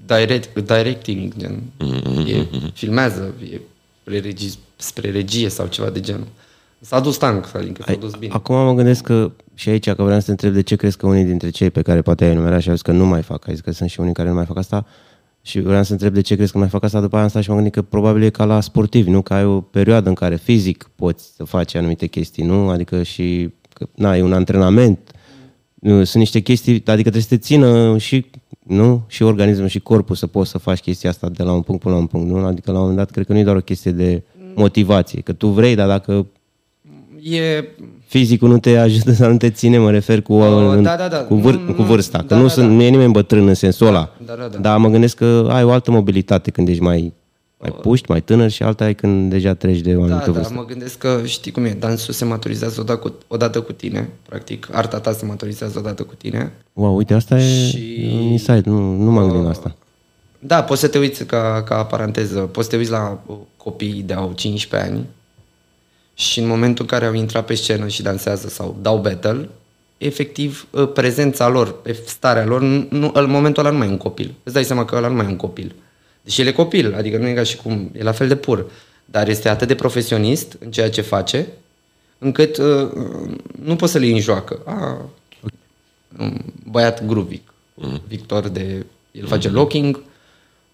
direct, 0.06 0.60
directing, 0.60 1.34
gen. 1.38 1.62
Mm-hmm. 1.62 2.28
E, 2.28 2.46
filmează, 2.74 3.34
e 3.52 3.60
spre 4.04 4.20
regie, 4.20 4.52
spre 4.76 5.12
regie 5.12 5.50
sau 5.50 5.68
ceva 5.68 5.90
de 5.90 6.00
genul. 6.00 6.28
S-a 6.80 7.00
dus 7.00 7.18
tank, 7.18 7.52
adică 7.56 7.84
s-a 7.86 7.96
dus 7.96 8.14
bine. 8.14 8.34
Acum 8.34 8.56
mă 8.56 8.74
gândesc 8.74 9.04
că 9.04 9.32
și 9.54 9.70
aici, 9.70 9.90
că 9.90 10.04
vreau 10.04 10.20
să 10.20 10.26
te 10.26 10.32
întreb 10.32 10.54
de 10.54 10.62
ce 10.62 10.76
crezi 10.76 10.98
că 10.98 11.08
unii 11.08 11.24
dintre 11.24 11.50
cei 11.50 11.70
pe 11.70 11.82
care 11.82 12.02
poate 12.02 12.26
ai 12.26 12.32
enumerat 12.32 12.62
și 12.62 12.68
au 12.68 12.74
zis 12.74 12.84
că 12.84 12.92
nu 12.92 13.06
mai 13.06 13.22
fac, 13.22 13.48
ai 13.48 13.54
zis 13.54 13.64
că 13.64 13.72
sunt 13.72 13.90
și 13.90 14.00
unii 14.00 14.14
care 14.14 14.30
nu 14.30 14.36
mai 14.36 14.46
fac 14.46 14.58
asta, 14.58 14.86
și 15.42 15.60
vreau 15.60 15.84
să 15.84 15.92
întreb 15.92 16.14
de 16.14 16.22
ce 16.22 16.36
crezi 16.36 16.52
că 16.52 16.58
mai 16.58 16.68
fac 16.68 16.84
asta, 16.84 17.02
după 17.02 17.16
aia 17.16 17.24
am 17.24 17.30
stat 17.30 17.42
și 17.42 17.50
m-am 17.50 17.58
gândit 17.58 17.76
că 17.76 17.82
probabil 17.82 18.24
e 18.24 18.30
ca 18.30 18.46
la 18.46 18.62
sportivi, 18.62 19.10
nu? 19.10 19.22
Că 19.22 19.34
ai 19.34 19.46
o 19.46 19.62
perioadă 19.62 20.10
în 20.10 20.16
care 20.16 20.36
fizic 20.36 20.90
poți 20.96 21.34
să 21.36 21.44
faci 21.44 21.76
anumite 21.76 22.08
chestii, 22.08 22.44
nu? 22.44 22.70
Adică 22.70 23.04
și, 23.04 23.54
că, 23.74 23.88
na, 23.96 24.18
e 24.18 24.22
un 24.22 24.34
antrenament, 24.34 25.00
sunt 25.82 26.14
niște 26.14 26.40
chestii, 26.40 26.74
adică 26.74 27.02
trebuie 27.02 27.22
să 27.22 27.28
te 27.28 27.38
țină 27.38 27.98
și, 27.98 28.26
nu? 28.64 29.04
Și 29.08 29.24
organismul 29.24 29.68
și 29.68 29.80
corpul 29.80 30.16
să 30.16 30.28
poți 30.28 30.50
să 30.50 30.58
faci 30.58 30.80
chestia 30.80 31.10
asta 31.10 31.30
de 31.30 31.44
la 31.44 31.54
un 31.54 31.62
punct 31.62 31.82
până 31.82 31.94
la 31.94 32.00
un 32.00 32.08
punct, 32.08 32.30
nu? 32.30 32.46
Adică 32.46 32.72
la 32.72 32.78
un 32.78 32.82
moment 32.82 32.98
dat 32.98 33.12
cred 33.12 33.26
că 33.26 33.34
nu 33.34 33.40
e 33.40 33.44
doar 33.44 33.56
o 33.56 33.62
chestie 33.62 33.92
de 33.92 34.24
motivație, 34.56 35.22
că 35.22 35.34
tu 35.34 35.48
vrei, 35.48 35.76
dar 35.76 35.88
dacă 35.88 36.28
e... 37.34 37.70
Fizicul 38.06 38.50
nu 38.50 38.60
te 38.60 38.78
ajută 38.78 39.12
să 39.12 39.28
nu 39.28 39.38
te 39.38 39.50
ține, 39.50 39.78
mă 39.78 39.92
refer 39.92 40.22
cu, 40.22 40.34
uh, 40.34 40.82
da, 40.82 40.96
da, 40.96 41.08
da. 41.08 41.18
cu, 41.18 41.36
vâr, 41.36 41.56
nu, 41.56 41.74
cu 41.74 41.82
vârsta. 41.82 42.18
Da, 42.18 42.24
că 42.24 42.36
nu, 42.36 42.42
da, 42.42 42.48
sunt, 42.48 42.68
da. 42.68 42.74
nu 42.74 42.82
e 42.82 42.90
nimeni 42.90 43.12
bătrân 43.12 43.48
în 43.48 43.54
sensul 43.54 43.88
ăla. 43.88 44.16
Da, 44.26 44.34
da, 44.34 44.48
da. 44.48 44.58
Dar 44.58 44.78
mă 44.78 44.90
gândesc 44.90 45.16
că 45.16 45.48
ai 45.52 45.64
o 45.64 45.72
altă 45.72 45.92
mobilitate 45.92 46.52
când 46.52 46.68
ești 46.68 46.82
mai, 46.82 47.14
mai 47.58 47.70
uh. 47.74 47.80
puști, 47.82 48.10
mai 48.10 48.22
tânăr 48.22 48.50
și 48.50 48.64
alta 48.64 48.90
e 48.90 48.94
când 48.94 49.30
deja 49.30 49.54
treci 49.54 49.80
de 49.80 49.96
o 49.96 50.04
anumită 50.04 50.26
da, 50.26 50.32
vârstă. 50.32 50.54
Da, 50.54 50.60
mă 50.60 50.66
gândesc 50.66 50.98
că 50.98 51.22
știi 51.26 51.52
cum 51.52 51.66
e, 51.66 51.76
dansul 51.80 52.14
se 52.14 52.26
maturizează 52.26 52.82
odată 52.82 53.00
cu, 53.00 53.14
odată 53.28 53.62
cu 53.62 53.72
tine, 53.72 54.10
practic. 54.30 54.70
Arta 54.72 55.00
ta 55.00 55.12
se 55.12 55.26
maturizează 55.26 55.80
odată 55.80 56.04
cu 56.04 56.14
tine. 56.16 56.52
Wow, 56.74 56.96
uite, 56.96 57.14
asta 57.14 57.38
și... 57.38 58.10
e 58.12 58.14
un 58.14 58.22
insight, 58.22 58.66
nu, 58.66 58.96
nu 58.96 59.12
m-am 59.12 59.26
gândit 59.26 59.44
la 59.44 59.50
asta. 59.50 59.76
Da, 60.40 60.64
poți 60.64 60.80
să 60.80 60.88
te 60.88 60.98
uiți 60.98 61.24
ca, 61.24 61.64
ca 61.66 61.84
paranteză, 61.84 62.40
poți 62.40 62.66
să 62.66 62.72
te 62.72 62.78
uiți 62.78 62.92
la 62.92 63.20
copii 63.58 64.04
de 64.06 64.14
au 64.14 64.32
15 64.36 64.90
ani 64.90 65.06
și 66.16 66.40
în 66.40 66.48
momentul 66.48 66.84
în 66.84 66.90
care 66.90 67.06
au 67.06 67.14
intrat 67.14 67.46
pe 67.46 67.56
scenă 67.56 67.88
și 67.88 68.02
dansează 68.02 68.48
sau 68.48 68.78
dau 68.82 68.98
battle, 68.98 69.50
efectiv 69.98 70.68
ă, 70.74 70.86
prezența 70.86 71.48
lor, 71.48 71.76
starea 72.06 72.46
lor, 72.46 72.62
nu, 72.62 73.12
în 73.14 73.30
momentul 73.30 73.64
ăla 73.66 73.72
nu 73.72 73.78
mai 73.78 73.88
e 73.88 73.92
un 73.92 73.98
copil. 73.98 74.34
Îți 74.44 74.54
dai 74.54 74.64
seama 74.64 74.86
că 74.86 74.96
ăla 74.96 75.08
nu 75.08 75.16
mai 75.16 75.26
e 75.26 75.30
un 75.30 75.36
copil. 75.36 75.76
Deși 76.22 76.42
el 76.42 76.48
e 76.48 76.52
copil, 76.52 76.96
adică 76.96 77.18
nu 77.18 77.28
e 77.28 77.34
ca 77.34 77.44
și 77.44 77.56
cum, 77.56 77.92
e 77.94 78.04
la 78.04 78.12
fel 78.12 78.28
de 78.28 78.36
pur. 78.36 78.72
Dar 79.06 79.28
este 79.28 79.50
atât 79.50 79.68
de 79.68 79.76
profesionist 79.76 80.58
în 80.60 80.72
ceea 80.72 80.90
ce 80.90 81.02
face, 81.02 81.48
încât 82.18 82.58
uh, 82.58 82.90
nu 83.64 83.76
poți 83.76 83.92
să 83.92 83.98
le 83.98 84.06
iei 84.06 84.14
în 84.14 84.22
joacă. 84.22 84.62
Ah, 84.66 85.06
un 86.20 86.42
băiat 86.70 87.06
gruvic, 87.06 87.54
mm. 87.74 88.02
Victor 88.08 88.48
de... 88.48 88.86
El 89.12 89.28
face 89.28 89.50
mm-hmm. 89.50 89.52
locking, 89.52 90.04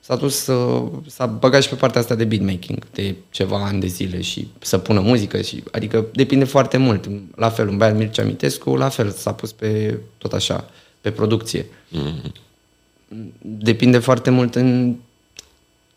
s-a 0.03 0.15
dus 0.15 0.35
să, 0.35 0.81
s-a 1.07 1.25
băgat 1.25 1.61
și 1.61 1.69
pe 1.69 1.75
partea 1.75 2.01
asta 2.01 2.15
de 2.15 2.23
beatmaking 2.23 2.85
de 2.93 3.15
ceva 3.29 3.65
ani 3.65 3.79
de 3.79 3.87
zile 3.87 4.21
și 4.21 4.47
să 4.59 4.77
pună 4.77 4.99
muzică 4.99 5.41
și, 5.41 5.63
adică 5.71 6.05
depinde 6.13 6.45
foarte 6.45 6.77
mult. 6.77 7.09
La 7.35 7.49
fel, 7.49 7.67
un 7.67 7.77
băiat 7.77 7.97
Mircea 7.97 8.23
Mitescu, 8.23 8.75
la 8.75 8.89
fel, 8.89 9.09
s-a 9.09 9.33
pus 9.33 9.51
pe 9.51 9.97
tot 10.17 10.33
așa, 10.33 10.69
pe 11.01 11.11
producție. 11.11 11.65
Mm-hmm. 11.65 12.31
Depinde 13.41 13.97
foarte 13.97 14.29
mult 14.29 14.55
în 14.55 14.95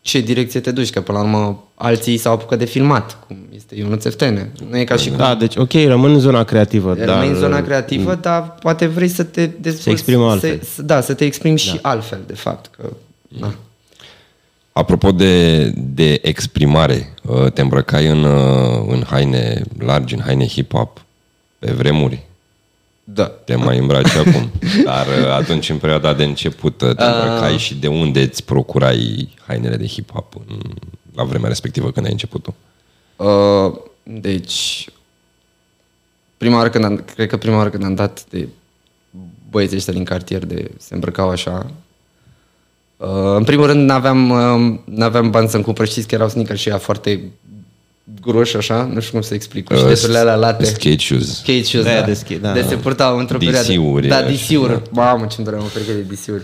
ce 0.00 0.20
direcție 0.20 0.60
te 0.60 0.70
duci, 0.70 0.90
că 0.90 1.00
până 1.00 1.18
la 1.18 1.24
urmă 1.24 1.64
alții 1.74 2.16
s-au 2.16 2.32
apucat 2.32 2.58
de 2.58 2.64
filmat, 2.64 3.26
cum 3.26 3.36
este 3.56 3.74
Ionuț 3.74 4.04
Eftene. 4.04 4.52
Nu 4.68 4.78
e 4.78 4.84
ca 4.84 4.96
și 4.96 5.08
da, 5.08 5.16
cum... 5.16 5.24
Da, 5.24 5.34
deci 5.34 5.56
ok, 5.56 5.72
rămân 5.72 6.12
în 6.12 6.20
zona 6.20 6.44
creativă. 6.44 6.88
Rămâi 6.94 7.06
dar... 7.06 7.24
în 7.24 7.34
zona 7.34 7.62
creativă, 7.62 8.12
mm. 8.12 8.18
dar 8.20 8.54
poate 8.60 8.86
vrei 8.86 9.08
să 9.08 9.22
te 9.22 9.46
dezvolți... 9.46 9.82
Să 9.82 9.90
exprimi 9.90 10.22
altfel. 10.22 10.60
Să, 10.74 10.82
da, 10.82 11.00
să 11.00 11.14
te 11.14 11.24
exprimi 11.24 11.56
da. 11.56 11.62
și 11.62 11.78
altfel, 11.82 12.20
de 12.26 12.34
fapt. 12.34 12.70
Că, 12.76 12.92
mm. 13.28 13.38
da. 13.40 13.54
Apropo 14.74 15.12
de, 15.12 15.68
de 15.76 16.18
exprimare, 16.22 17.14
uh, 17.22 17.52
te 17.52 17.60
îmbrăcai 17.60 18.06
în, 18.06 18.24
uh, 18.24 18.84
în 18.88 19.04
haine 19.06 19.62
largi, 19.78 20.14
în 20.14 20.20
haine 20.20 20.46
hip-hop 20.46 21.04
pe 21.58 21.72
vremuri. 21.72 22.22
Da. 23.04 23.24
Te 23.24 23.54
mai 23.54 23.78
îmbraci 23.78 24.14
acum. 24.14 24.50
Dar 24.84 25.06
uh, 25.06 25.30
atunci, 25.30 25.68
în 25.68 25.78
perioada 25.78 26.14
de 26.14 26.24
început, 26.24 26.76
te 26.76 26.84
îmbrăcai 26.84 27.52
uh... 27.52 27.58
și 27.58 27.74
de 27.74 27.86
unde 27.86 28.20
îți 28.20 28.44
procurai 28.44 29.28
hainele 29.46 29.76
de 29.76 29.86
hip-hop 29.86 30.42
la 31.14 31.24
vremea 31.24 31.48
respectivă 31.48 31.90
când 31.90 32.06
ai 32.06 32.12
început 32.12 32.42
tu? 32.42 32.54
Uh, 33.24 33.72
deci, 34.02 34.88
prima 36.36 36.56
oară 36.56 36.70
când 36.70 36.84
am, 36.84 37.04
cred 37.14 37.28
că 37.28 37.36
prima 37.36 37.56
oară 37.56 37.70
când 37.70 37.84
am 37.84 37.94
dat 37.94 38.24
de 38.30 38.48
băieții 39.50 39.76
ăștia 39.76 39.92
din 39.92 40.04
cartier 40.04 40.44
de 40.44 40.70
se 40.78 40.94
îmbrăcau 40.94 41.28
așa, 41.28 41.66
Uh, 41.66 41.70
în 43.36 43.44
primul 43.44 43.66
rând, 43.66 43.88
n-aveam, 43.88 44.30
uh, 44.30 44.78
n-aveam 44.84 45.30
bani 45.30 45.48
să-mi 45.48 45.62
cumpăr, 45.62 45.86
știți 45.86 46.06
că 46.06 46.14
erau 46.14 46.28
sneakers 46.28 46.60
și 46.60 46.68
ea 46.68 46.78
foarte 46.78 47.32
groși 48.20 48.56
așa, 48.56 48.90
nu 48.92 49.00
știu 49.00 49.12
cum 49.12 49.20
să 49.20 49.34
explic, 49.34 49.64
cu 49.64 49.72
uh, 49.72 49.78
șteturile 49.78 50.18
alea 50.18 50.34
late. 50.34 50.64
Skate 50.64 50.98
shoes. 50.98 51.36
Skate 51.36 51.62
shoes, 51.62 51.84
da. 51.84 52.00
De, 52.00 52.14
skate, 52.14 52.36
da. 52.36 52.52
de 52.52 52.62
se 52.62 52.76
purtau 52.76 53.18
într-o 53.18 53.38
perioadă. 53.38 53.72
DC-uri. 53.72 54.06
Da, 54.06 54.22
DC-uri. 54.22 54.72
Da. 54.72 54.82
Mamă, 54.90 55.26
ce-mi 55.26 55.44
doream 55.44 55.64
o 55.64 55.68
pereche 55.72 55.92
de 55.92 56.14
DC-uri. 56.14 56.42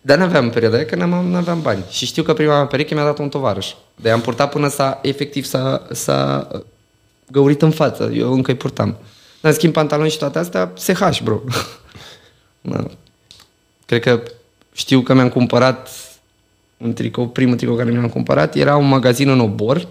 Dar 0.00 0.18
n-aveam 0.18 0.44
în 0.44 0.50
perioada 0.50 0.76
aia, 0.76 0.84
că 0.84 0.96
n-aveam, 0.96 1.26
n-aveam 1.26 1.60
bani. 1.60 1.84
Și 1.90 2.06
știu 2.06 2.22
că 2.22 2.32
prima 2.32 2.66
pereche 2.66 2.94
mi-a 2.94 3.04
dat 3.04 3.18
un 3.18 3.28
tovarăș. 3.28 3.72
De 3.96 4.10
am 4.10 4.20
purtat 4.20 4.50
până 4.50 4.68
s-a, 4.68 4.98
efectiv, 5.02 5.44
s-a, 5.44 5.86
s-a 5.90 6.48
găurit 7.30 7.62
în 7.62 7.70
față. 7.70 8.12
Eu 8.14 8.32
încă 8.32 8.50
îi 8.50 8.56
purtam. 8.56 8.96
Dar 9.40 9.52
schimb 9.52 9.72
pantaloni 9.72 10.10
și 10.10 10.18
toate 10.18 10.38
astea, 10.38 10.72
SH, 10.76 11.20
bro. 11.22 11.40
da. 12.60 12.84
Cred 13.86 14.00
că 14.00 14.22
știu 14.78 15.00
că 15.00 15.14
mi-am 15.14 15.28
cumpărat 15.28 15.88
un 16.76 16.92
tricou, 16.92 17.28
primul 17.28 17.56
tricou 17.56 17.76
care 17.76 17.90
mi-am 17.90 18.08
cumpărat, 18.08 18.54
era 18.54 18.76
un 18.76 18.88
magazin 18.88 19.28
în 19.28 19.40
obor, 19.40 19.88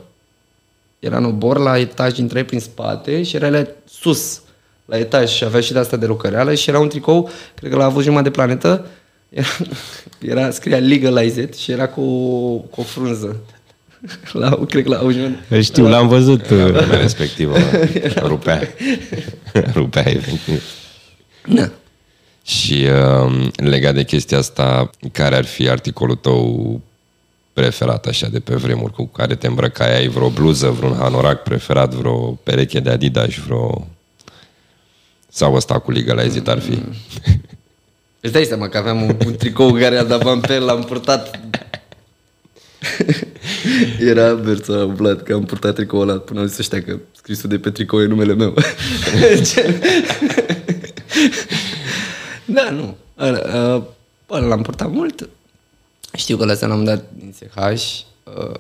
era 1.00 1.17
în 1.17 1.26
obor 1.26 1.58
la 1.58 1.80
etaj, 1.80 2.17
intrai 2.17 2.45
prin 2.45 2.60
spate 2.60 3.23
și 3.23 3.36
era 3.36 3.50
la 3.50 3.67
sus, 3.89 4.41
la 4.86 4.97
etaj 4.97 5.30
și 5.30 5.43
avea 5.43 5.62
și 5.62 5.73
de 5.73 5.80
asta 5.80 5.97
de 5.97 6.06
lucrăreală 6.06 6.54
și 6.54 6.69
era 6.69 6.80
un 6.80 6.89
tricou, 6.89 7.30
cred 7.56 7.71
că 7.71 7.78
l-a 7.78 7.86
avut 7.86 8.04
jumătate 8.04 8.30
de 8.30 8.36
planetă, 8.36 8.86
era, 9.30 9.47
era 10.34 10.52
scria 10.52 10.78
Legalize 10.78 11.50
și 11.58 11.71
era 11.71 11.88
cu, 11.88 12.02
cu 12.58 12.82
o 12.82 12.84
frunză. 12.84 13.36
La, 14.32 14.60
cred 14.69 14.84
că 14.84 14.89
la 14.89 14.97
Aujan. 14.97 15.45
Știu, 15.62 15.84
la, 15.84 15.89
l-am 15.89 16.08
văzut. 16.08 16.50
La 16.89 16.97
respectivă. 16.97 17.58
Rupea. 18.15 18.62
Rupea, 19.73 20.10
efectiv. 20.10 20.63
Da. 21.45 21.69
Și 22.47 22.88
uh, 23.25 23.47
legat 23.55 23.93
de 23.93 24.03
chestia 24.03 24.38
asta, 24.38 24.89
care 25.12 25.36
ar 25.36 25.45
fi 25.45 25.69
articolul 25.69 26.15
tău 26.15 26.81
preferat 27.53 28.05
așa 28.05 28.27
de 28.27 28.39
pe 28.39 28.55
vremuri, 28.55 28.93
cu 28.93 29.05
care 29.05 29.36
te 29.36 29.47
îmbrăcai? 29.47 29.95
Ai 29.95 30.07
vreo 30.07 30.29
bluză, 30.29 30.69
vreun 30.69 30.95
hanorac 30.95 31.43
preferat, 31.43 31.93
vreo 31.93 32.39
pereche 32.43 32.79
de 32.79 32.89
Adidas, 32.89 33.36
vreo... 33.36 33.88
Sau 35.29 35.53
ăsta 35.53 35.79
cu 35.79 35.91
Liga 35.91 36.13
la 36.13 36.23
ezit 36.23 36.47
ar 36.47 36.60
fi? 36.60 36.71
Mm. 36.71 36.93
Îți 38.19 38.33
dai 38.33 38.43
seama 38.43 38.69
că 38.69 38.77
aveam 38.77 39.01
un, 39.01 39.17
un 39.25 39.36
tricou 39.36 39.71
care 39.71 39.97
a 39.97 40.03
dat 40.03 40.23
vampir, 40.23 40.60
l-am 40.60 40.83
purtat 40.83 41.39
Era 44.10 44.33
Berța 44.33 44.73
umblat 44.73 45.23
că 45.23 45.33
am 45.33 45.45
purtat 45.45 45.75
tricoul 45.75 46.10
ăla 46.10 46.19
până 46.19 46.39
au 46.39 46.45
zis 46.45 46.57
ăștia 46.57 46.81
că 46.81 46.97
scrisul 47.15 47.49
de 47.49 47.57
pe 47.57 47.69
tricou 47.69 48.01
e 48.01 48.05
numele 48.05 48.33
meu. 48.33 48.53
Da, 52.57 52.69
nu. 52.69 52.97
Ăla, 53.17 53.83
ăla 54.29 54.47
l-am 54.47 54.61
purtat 54.61 54.91
mult. 54.91 55.29
Știu 56.13 56.37
că 56.37 56.45
la 56.45 56.53
seara 56.53 56.73
am 56.73 56.83
dat 56.83 57.03
din 57.17 57.33
SH. 57.33 58.01
Uh, 58.23 58.59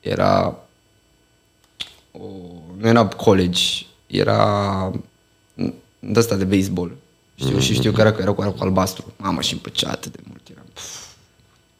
era... 0.00 0.56
O, 2.12 2.18
nu 2.76 2.88
era 2.88 3.06
college. 3.06 3.62
era 4.06 4.92
de 5.98 6.18
asta 6.18 6.36
de 6.36 6.44
baseball. 6.44 6.96
Știu, 7.34 7.58
și 7.58 7.74
știu 7.74 7.92
că 7.92 8.00
era, 8.00 8.14
era 8.20 8.32
cu, 8.32 8.42
era 8.42 8.50
cu 8.50 8.62
albastru. 8.62 9.12
Mamă, 9.16 9.40
și 9.40 9.52
îmi 9.52 9.60
plăcea 9.60 9.90
atât 9.90 10.12
de 10.12 10.18
mult. 10.28 10.40
Eram, 10.50 10.66
pf, 10.72 11.04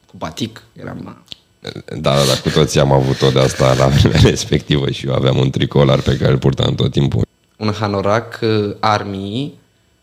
cu 0.06 0.16
batic, 0.16 0.62
eram... 0.72 1.00
ma. 1.02 1.22
Da, 1.60 1.70
da, 2.00 2.14
da, 2.14 2.40
cu 2.42 2.50
toții 2.50 2.80
am 2.80 2.92
avut-o 2.92 3.30
de 3.30 3.40
asta 3.40 3.74
la 3.74 3.86
vremea 3.86 4.20
respectivă 4.30 4.90
și 4.90 5.06
eu 5.06 5.14
aveam 5.14 5.36
un 5.36 5.50
tricolar 5.50 6.00
pe 6.00 6.16
care 6.16 6.32
îl 6.32 6.38
purtam 6.38 6.74
tot 6.74 6.90
timpul. 6.90 7.26
un 7.56 7.72
hanorac 7.72 8.38
uh, 8.42 8.74
Army, 8.80 9.54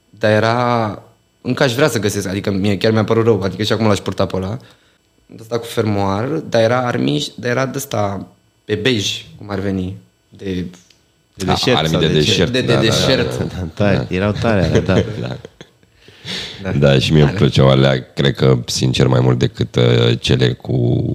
dar 0.10 0.32
era... 0.32 1.04
Încă 1.46 1.64
aș 1.64 1.74
vrea 1.74 1.90
să 1.90 2.00
găsesc, 2.00 2.28
adică 2.28 2.52
mie 2.52 2.78
chiar 2.78 2.92
mi-a 2.92 3.04
părut 3.04 3.24
rău, 3.26 3.42
adică 3.42 3.64
și 3.64 3.72
acum 3.72 3.88
l-aș 3.88 4.00
purta 4.00 4.26
pe 4.26 4.36
ăla. 4.36 4.58
De 5.26 5.38
asta 5.42 5.58
cu 5.60 5.66
fermoar, 5.66 6.26
dar 6.26 6.62
era 6.62 6.80
Army, 6.80 7.28
dar 7.36 7.50
era 7.52 7.66
de 7.66 7.78
asta 7.78 8.28
pe 8.66 8.76
bej, 8.76 9.26
cum 9.38 9.50
ar 9.50 9.60
veni. 9.60 9.96
De, 10.30 10.66
De 11.34 11.46
deșert 11.46 11.78
armii 11.78 11.92
sau 11.92 12.00
de 12.00 12.08
ce? 12.08 12.14
deșert. 12.14 12.52
de, 12.52 12.62
de 12.62 12.68
da, 12.68 12.74
da, 12.74 12.80
deșert. 12.80 13.38
Da, 13.38 13.68
tare, 13.74 14.08
erau 14.10 14.32
tare, 14.32 14.66
alea, 14.66 14.82
da. 15.22 15.38
Da, 16.64 16.72
da 16.72 17.00
și 17.00 17.14
mie 17.14 17.22
îmi 17.22 17.32
plăceau 17.32 17.70
alea, 17.70 18.14
cred 18.14 18.36
că, 18.36 18.58
sincer, 18.66 19.08
mai 19.08 19.20
mult 19.20 19.40
decât 19.40 19.76
uh, 19.76 20.20
cele 20.20 20.54
cu 20.54 21.06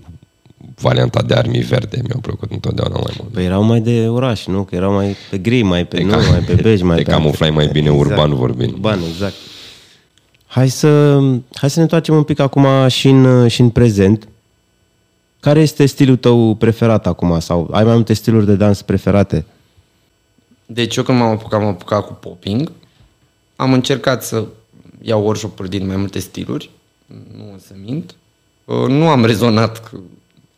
varianta 0.81 1.23
de 1.23 1.35
armii 1.35 1.61
verde. 1.61 2.01
Mi-au 2.03 2.21
plăcut 2.21 2.51
întotdeauna 2.53 2.95
mai 3.05 3.15
mult. 3.19 3.33
Păi 3.33 3.45
erau 3.45 3.63
mai 3.63 3.81
de 3.81 4.09
oraș, 4.09 4.47
nu? 4.47 4.63
Că 4.63 4.75
erau 4.75 4.93
mai 4.93 5.17
pe 5.31 5.39
gri, 5.39 5.63
mai 5.63 5.87
pe, 5.87 6.03
nu, 6.03 6.11
mai 6.11 6.43
pe 6.47 6.55
bej, 6.55 6.81
mai 6.83 6.97
te 6.97 7.03
pe... 7.09 7.11
camuflai 7.11 7.51
mai 7.51 7.69
bine 7.73 7.91
urban 7.91 8.35
vorbind. 8.35 8.73
Urban, 8.73 8.99
exact. 9.13 9.35
Hai 10.49 10.69
să, 10.69 11.19
hai 11.55 11.71
să 11.71 11.77
ne 11.77 11.83
întoarcem 11.83 12.15
un 12.15 12.23
pic 12.23 12.39
acum 12.39 12.89
și 12.89 13.09
în, 13.09 13.49
și 13.49 13.61
în 13.61 13.71
prezent. 13.71 14.29
Care 15.41 15.61
este 15.61 15.87
stilul 15.87 16.17
tău 16.17 16.55
preferat 16.55 17.07
acum? 17.07 17.41
Sau 17.41 17.69
ai 17.73 17.85
mai 17.85 17.95
multe 17.95 18.13
stiluri 18.13 18.47
de 18.47 18.55
dans 18.55 18.83
preferate? 18.83 19.45
Deci 20.67 20.97
eu 20.97 21.03
când 21.03 21.19
m-am 21.19 21.31
apucat, 21.31 21.61
m-am 21.61 21.69
apucat 21.69 22.07
cu 22.07 22.13
popping. 22.13 22.73
Am 23.57 23.73
încercat 23.73 24.25
să 24.25 24.45
iau 25.03 25.23
workshop 25.25 25.67
din 25.67 25.87
mai 25.87 25.97
multe 25.97 26.19
stiluri. 26.19 26.71
Nu 27.37 27.53
o 27.55 27.59
să 27.67 27.73
mint. 27.85 28.15
Uh, 28.65 28.87
Nu 28.87 29.09
am 29.09 29.25
rezonat 29.25 29.89
că 29.89 29.99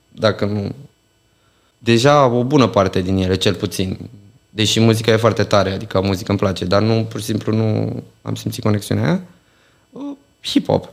dacă 0.09 0.45
nu... 0.45 0.75
Deja 1.79 2.27
o 2.27 2.45
bună 2.45 2.67
parte 2.67 3.01
din 3.01 3.17
ele, 3.17 3.35
cel 3.35 3.55
puțin. 3.55 3.99
Deși 4.51 4.81
muzica 4.81 5.13
e 5.13 5.17
foarte 5.17 5.43
tare, 5.43 5.71
adică 5.71 6.01
muzica 6.01 6.27
îmi 6.29 6.39
place, 6.39 6.65
dar 6.65 6.83
nu, 6.83 7.07
pur 7.09 7.21
și 7.21 7.27
simplu 7.27 7.55
nu 7.55 8.03
am 8.23 8.35
simțit 8.35 8.63
conexiunea 8.63 9.05
aia. 9.05 9.23
Uh, 9.91 10.17
Hip-hop. 10.43 10.89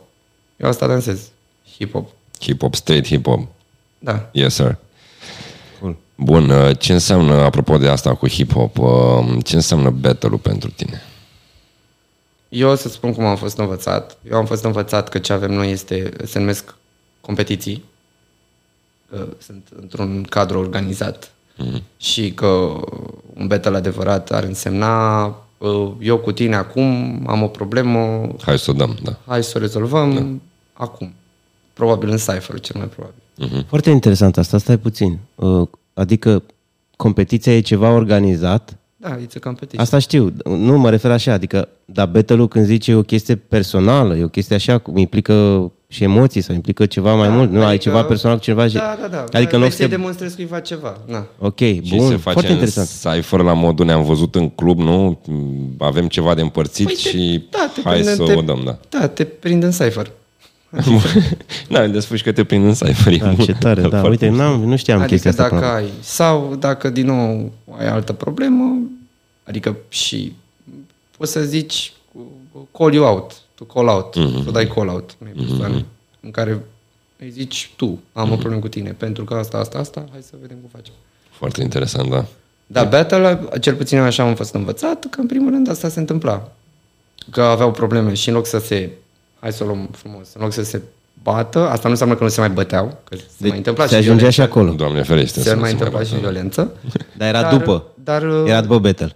Eu 0.57 0.69
asta 0.69 0.88
dansez. 0.88 1.29
Hip-hop. 1.77 2.10
Hip-hop, 2.39 2.73
straight 2.73 3.07
hip-hop. 3.07 3.47
Da. 3.99 4.29
Yes, 4.31 4.53
sir. 4.53 4.77
Cool. 5.79 5.97
Bun, 6.15 6.49
uh, 6.49 6.77
ce 6.79 6.93
înseamnă, 6.93 7.33
apropo 7.33 7.77
de 7.77 7.88
asta 7.88 8.15
cu 8.15 8.27
hip-hop, 8.27 8.77
uh, 8.77 9.43
ce 9.43 9.55
înseamnă 9.55 9.89
battle-ul 9.89 10.38
pentru 10.38 10.69
tine? 10.69 11.01
Eu 12.49 12.69
o 12.69 12.75
să 12.75 12.89
spun 12.89 13.13
cum 13.13 13.25
am 13.25 13.36
fost 13.36 13.57
învățat. 13.57 14.17
Eu 14.29 14.38
am 14.38 14.45
fost 14.45 14.63
învățat 14.63 15.10
că 15.10 15.19
ce 15.19 15.33
avem 15.33 15.51
noi 15.51 15.71
este, 15.71 16.12
se 16.25 16.39
numesc 16.39 16.75
competiții, 17.21 17.83
că 19.10 19.27
sunt 19.38 19.67
într-un 19.79 20.23
cadru 20.23 20.60
organizat 20.60 21.31
mm-hmm. 21.31 21.81
și 21.97 22.33
că 22.33 22.45
un 23.33 23.47
battle 23.47 23.77
adevărat 23.77 24.31
ar 24.31 24.43
însemna 24.43 25.25
uh, 25.25 25.33
eu 26.00 26.17
cu 26.17 26.32
tine 26.32 26.56
acum 26.56 27.20
am 27.28 27.43
o 27.43 27.48
problemă, 27.48 28.28
Hai 28.41 28.60
să 28.60 28.72
o 28.72 28.74
dăm, 28.74 28.98
da. 29.04 29.17
hai 29.26 29.43
să 29.43 29.54
o 29.56 29.60
rezolvăm 29.60 30.13
da. 30.13 30.84
acum. 30.84 31.13
Probabil 31.74 32.10
în 32.10 32.17
cipher, 32.17 32.60
cel 32.60 32.76
mai 32.78 32.88
probabil. 32.88 33.65
Foarte 33.67 33.89
interesant 33.89 34.38
asta, 34.38 34.58
stai 34.58 34.78
puțin. 34.78 35.20
Uh, 35.36 35.67
Adică 35.93 36.43
competiția 36.96 37.56
e 37.56 37.60
ceva 37.60 37.89
organizat, 37.91 38.78
Da, 38.96 39.17
it's 39.17 39.36
a 39.36 39.39
competition. 39.39 39.82
Asta 39.82 40.00
știu, 40.00 40.34
nu 40.46 40.78
mă 40.78 40.89
refer 40.89 41.12
așa, 41.12 41.34
adică, 41.34 41.70
dar 41.86 42.08
battle 42.08 42.48
când 42.48 42.65
zice 42.65 42.91
e 42.91 42.96
o 42.96 43.02
chestie 43.02 43.36
personală, 43.36 44.15
e 44.15 44.24
o 44.24 44.28
chestie 44.28 44.56
așa, 44.56 44.78
cum 44.78 44.98
implică 44.98 45.72
și 45.89 46.04
emoții 46.04 46.41
sau 46.41 46.56
implică 46.56 46.86
ceva 46.86 47.15
mai 47.15 47.30
mult, 47.30 47.52
nu, 47.52 47.63
ai 47.65 47.78
ceva 47.78 48.04
personal 48.04 48.38
cu 48.38 48.43
cineva 48.43 48.67
și... 48.67 48.73
Da, 48.73 48.97
da, 49.02 49.08
da. 49.08 49.23
Adică 49.32 49.56
în 49.56 49.62
loc 49.62 49.69
să 49.71 49.76
să... 49.78 49.84
te- 49.84 49.89
demonstrezi 49.89 50.36
cuiva 50.36 50.60
ceva. 50.60 50.97
Na. 51.06 51.26
Ok, 51.39 51.58
Și 51.60 51.93
bun, 51.95 52.10
se 52.10 52.15
foarte 52.15 52.41
face 52.41 52.47
în 52.54 52.60
interesant. 52.60 53.15
cypher 53.15 53.39
la 53.39 53.54
modul 53.54 53.86
ne-am 53.86 54.04
văzut 54.04 54.36
în 54.36 54.50
club, 54.50 54.80
nu? 54.80 55.19
Avem 55.78 56.08
ceva 56.08 56.34
de 56.34 56.41
împărțit 56.41 56.86
Păi 56.86 56.93
te- 56.95 57.10
și 57.10 57.43
da, 57.50 57.71
te 57.76 57.82
hai 57.84 57.93
prinde- 57.93 58.15
să 58.15 58.23
te- 58.23 58.34
o 58.34 58.41
dăm, 58.41 58.62
da. 58.65 58.78
Da, 59.00 59.08
te 59.08 59.23
prind 59.23 59.63
în 59.63 59.71
cipher. 59.71 60.12
da, 61.69 61.88
de 61.88 62.00
spui 62.00 62.19
că 62.21 62.32
te 62.32 62.43
prind 62.43 62.65
în 62.65 62.73
cypher. 62.73 63.13
e 63.13 63.17
Da, 63.17 63.32
bun. 63.32 63.45
ce 63.45 63.54
tare, 63.54 63.82
da, 63.82 63.88
Foarte 64.00 64.10
uite, 64.10 64.30
n-am, 64.30 64.63
nu 64.63 64.76
știam 64.76 64.97
Adică 65.02 65.12
chestia 65.13 65.30
asta. 65.32 65.43
dacă 65.43 65.56
până- 65.56 65.67
ai, 65.71 65.86
sau 66.00 66.56
dacă 66.60 66.89
din 66.89 67.06
nou 67.06 67.52
ai 67.80 67.88
altă 67.88 68.13
problemă, 68.13 68.78
adică 69.43 69.76
și 69.89 70.34
poți 71.17 71.32
să 71.32 71.41
zici 71.43 71.93
call 72.78 72.93
you 72.93 73.06
out, 73.06 73.32
to 73.58 73.63
call 73.63 73.88
out, 73.88 74.15
mm-hmm. 74.15 74.43
să 74.43 74.52
dai 74.52 74.67
call 74.67 74.88
out 74.88 75.15
unei 75.22 75.34
persoane 75.34 75.80
mm-hmm. 75.80 76.20
în 76.22 76.32
care 76.32 76.63
îi 77.20 77.30
zici 77.30 77.72
tu, 77.76 78.00
am 78.13 78.28
mm-hmm. 78.28 78.32
o 78.32 78.36
problemă 78.36 78.62
cu 78.62 78.67
tine, 78.67 78.91
pentru 78.91 79.24
că 79.24 79.34
asta, 79.34 79.58
asta, 79.58 79.78
asta, 79.78 80.06
hai 80.12 80.22
să 80.22 80.34
vedem 80.41 80.58
cum 80.58 80.70
facem. 80.76 80.93
Foarte 81.30 81.62
interesant, 81.62 82.10
da. 82.10 82.26
Dar 82.67 82.88
battle, 82.88 83.39
cel 83.62 83.76
puțin 83.76 83.98
eu 83.98 84.04
așa 84.04 84.24
am 84.24 84.36
fost 84.36 84.54
învățat, 84.54 85.06
că 85.10 85.20
în 85.20 85.28
primul 85.28 85.52
rând 85.52 85.70
asta 85.70 85.89
se 85.89 86.00
întâmpla. 86.00 86.52
Că 87.32 87.41
aveau 87.41 87.72
probleme 87.72 88.13
și 88.13 88.30
în 88.30 88.36
loc 88.36 88.46
să 88.46 88.60
se, 88.60 88.89
hai 89.39 89.54
să 89.54 89.63
o 89.63 89.67
luăm 89.67 89.89
frumos, 89.91 90.34
în 90.34 90.41
loc 90.41 90.54
să 90.54 90.63
se 90.63 90.82
bată, 91.24 91.60
asta 91.60 91.84
nu 91.84 91.89
înseamnă 91.89 92.15
că 92.15 92.24
nu 92.24 92.30
se 92.30 92.39
mai 92.39 92.50
băteau, 92.50 92.98
că 93.04 93.15
se 93.15 93.24
Deci 93.38 93.50
mai 93.50 93.58
întâmpla 93.58 93.86
se 93.86 93.89
și 93.89 93.96
ajungea 93.96 94.30
și 94.30 94.36
violență. 94.36 94.60
acolo. 94.60 94.76
Doamne 94.76 95.04
ferește. 95.04 95.39
Se 95.39 95.50
să 95.50 95.56
mai 95.56 95.63
nu 95.63 95.70
întâmpla 95.70 95.98
bată. 95.98 96.13
și 96.13 96.20
violență. 96.20 96.74
Dar 97.17 97.28
era 97.28 97.41
Dar- 97.41 97.58
după. 97.58 97.86
dar, 98.04 98.24
uh, 98.24 98.43
Era 98.50 98.62
după 98.62 98.80
battle. 98.80 99.15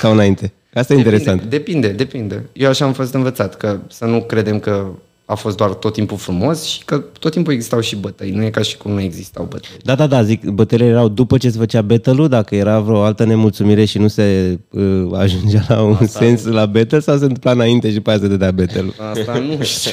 Sau 0.00 0.12
înainte. 0.12 0.52
Asta 0.74 0.94
e 0.94 0.96
interesant. 0.96 1.42
Depinde, 1.42 1.88
depinde. 1.88 2.48
Eu 2.52 2.68
așa 2.68 2.84
am 2.84 2.92
fost 2.92 3.14
învățat, 3.14 3.56
că 3.56 3.78
să 3.88 4.04
nu 4.04 4.22
credem 4.22 4.58
că 4.58 4.86
a 5.30 5.34
fost 5.34 5.56
doar 5.56 5.70
tot 5.70 5.92
timpul 5.92 6.16
frumos 6.16 6.64
și 6.64 6.84
că 6.84 7.04
tot 7.18 7.32
timpul 7.32 7.52
existau 7.52 7.80
și 7.80 7.96
bătăi. 7.96 8.30
Nu 8.30 8.44
e 8.44 8.50
ca 8.50 8.62
și 8.62 8.76
cum 8.76 8.92
nu 8.92 9.00
existau 9.00 9.44
bătăi. 9.44 9.70
Da, 9.82 9.94
da, 9.94 10.06
da, 10.06 10.22
zic, 10.22 10.44
bătăile 10.44 10.84
erau 10.84 11.08
după 11.08 11.38
ce 11.38 11.50
se 11.50 11.58
făcea 11.58 11.82
battle 11.82 12.26
dacă 12.26 12.54
era 12.54 12.80
vreo 12.80 13.02
altă 13.02 13.24
nemulțumire 13.24 13.84
și 13.84 13.98
nu 13.98 14.08
se 14.08 14.58
uh, 14.70 15.06
ajungea 15.18 15.64
la 15.68 15.82
un 15.82 15.96
Asta 16.00 16.18
sens 16.18 16.44
la 16.44 16.66
battle 16.66 17.00
sau 17.00 17.16
se 17.16 17.22
întâmpla 17.22 17.50
înainte 17.50 17.88
și 17.88 17.94
după 17.94 18.10
aia 18.10 18.18
se 18.18 18.28
dădea 18.28 18.50
battle 18.50 18.92
Asta 19.12 19.38
nu 19.38 19.62
știu. 19.62 19.92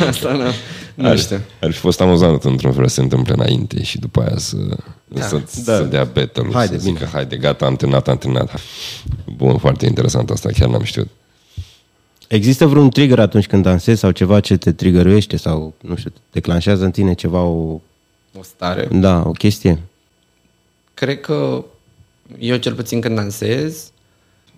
Asta 0.08 0.32
nu, 0.32 0.42
nu 0.94 1.08
Ar, 1.08 1.18
știu. 1.18 1.40
ar 1.60 1.70
fi 1.70 1.78
fost 1.78 2.00
amuzant 2.00 2.44
într-un 2.44 2.72
fel 2.72 2.88
să 2.88 2.94
se 2.94 3.00
întâmple 3.00 3.32
înainte 3.32 3.82
și 3.82 3.98
după 3.98 4.20
aia 4.20 4.38
să, 4.38 4.56
da, 5.08 5.20
să, 5.22 5.36
da. 5.64 5.76
să 5.76 5.82
dea 5.82 6.04
battle 6.04 6.48
Haide, 6.52 6.78
să 6.78 6.82
zică, 6.82 7.08
haide, 7.12 7.36
gata, 7.36 7.66
am 7.66 7.76
terminat, 7.76 8.08
am 8.08 8.18
terminat. 8.18 8.60
Bun, 9.36 9.58
foarte 9.58 9.86
interesant 9.86 10.30
asta, 10.30 10.48
chiar 10.52 10.68
n-am 10.68 10.82
știut. 10.82 11.08
Există 12.28 12.66
vreun 12.66 12.90
trigger 12.90 13.18
atunci 13.18 13.46
când 13.46 13.62
dansezi 13.62 14.00
sau 14.00 14.10
ceva 14.10 14.40
ce 14.40 14.56
te 14.56 14.72
trigăruiește 14.72 15.36
sau, 15.36 15.74
nu 15.80 15.96
știu, 15.96 16.12
declanșează 16.32 16.84
în 16.84 16.90
tine 16.90 17.14
ceva, 17.14 17.42
o, 17.42 17.80
O 18.38 18.42
stare. 18.42 18.88
da, 18.92 19.22
o 19.26 19.30
chestie? 19.30 19.78
Cred 20.94 21.20
că 21.20 21.64
eu 22.38 22.56
cel 22.56 22.74
puțin 22.74 23.00
când 23.00 23.16
dansez, 23.16 23.90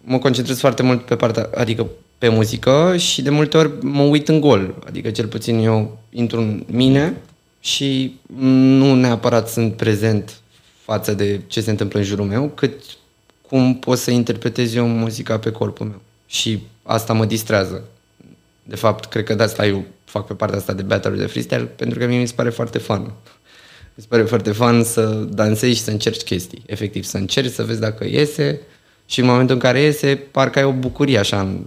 mă 0.04 0.18
concentrez 0.18 0.58
foarte 0.58 0.82
mult 0.82 1.04
pe 1.04 1.16
partea, 1.16 1.50
adică 1.54 1.86
pe 2.24 2.30
muzică 2.30 2.96
și 2.96 3.22
de 3.22 3.30
multe 3.30 3.56
ori 3.56 3.72
mă 3.80 4.02
uit 4.02 4.28
în 4.28 4.40
gol. 4.40 4.74
Adică 4.86 5.10
cel 5.10 5.26
puțin 5.26 5.58
eu 5.58 5.98
intru 6.10 6.40
în 6.40 6.64
mine 6.66 7.16
și 7.60 8.18
nu 8.36 8.94
neapărat 8.94 9.48
sunt 9.48 9.74
prezent 9.74 10.40
față 10.84 11.14
de 11.14 11.40
ce 11.46 11.60
se 11.60 11.70
întâmplă 11.70 11.98
în 11.98 12.04
jurul 12.04 12.24
meu, 12.24 12.48
cât 12.48 12.80
cum 13.48 13.74
pot 13.74 13.98
să 13.98 14.10
interpretez 14.10 14.74
eu 14.74 14.86
muzica 14.86 15.38
pe 15.38 15.50
corpul 15.50 15.86
meu. 15.86 16.00
Și 16.26 16.62
asta 16.82 17.12
mă 17.12 17.24
distrează. 17.24 17.84
De 18.62 18.76
fapt, 18.76 19.04
cred 19.04 19.24
că 19.24 19.34
de 19.34 19.42
asta 19.42 19.66
eu 19.66 19.84
fac 20.04 20.26
pe 20.26 20.34
partea 20.34 20.58
asta 20.58 20.72
de 20.72 20.82
battle 20.82 21.16
de 21.16 21.26
freestyle, 21.26 21.64
pentru 21.64 21.98
că 21.98 22.06
mie 22.06 22.18
mi 22.18 22.26
se 22.26 22.34
pare 22.36 22.50
foarte 22.50 22.78
fun. 22.78 23.00
Mi 23.94 24.02
se 24.02 24.06
pare 24.08 24.22
foarte 24.22 24.52
fun 24.52 24.84
să 24.84 25.04
dansezi 25.30 25.76
și 25.76 25.82
să 25.82 25.90
încerci 25.90 26.22
chestii. 26.22 26.62
Efectiv, 26.66 27.04
să 27.04 27.16
încerci, 27.16 27.52
să 27.52 27.62
vezi 27.62 27.80
dacă 27.80 28.04
iese 28.04 28.60
și 29.06 29.20
în 29.20 29.26
momentul 29.26 29.54
în 29.54 29.60
care 29.60 29.80
iese, 29.80 30.14
parcă 30.30 30.58
ai 30.58 30.64
o 30.64 30.72
bucurie 30.72 31.18
așa 31.18 31.40
în 31.40 31.60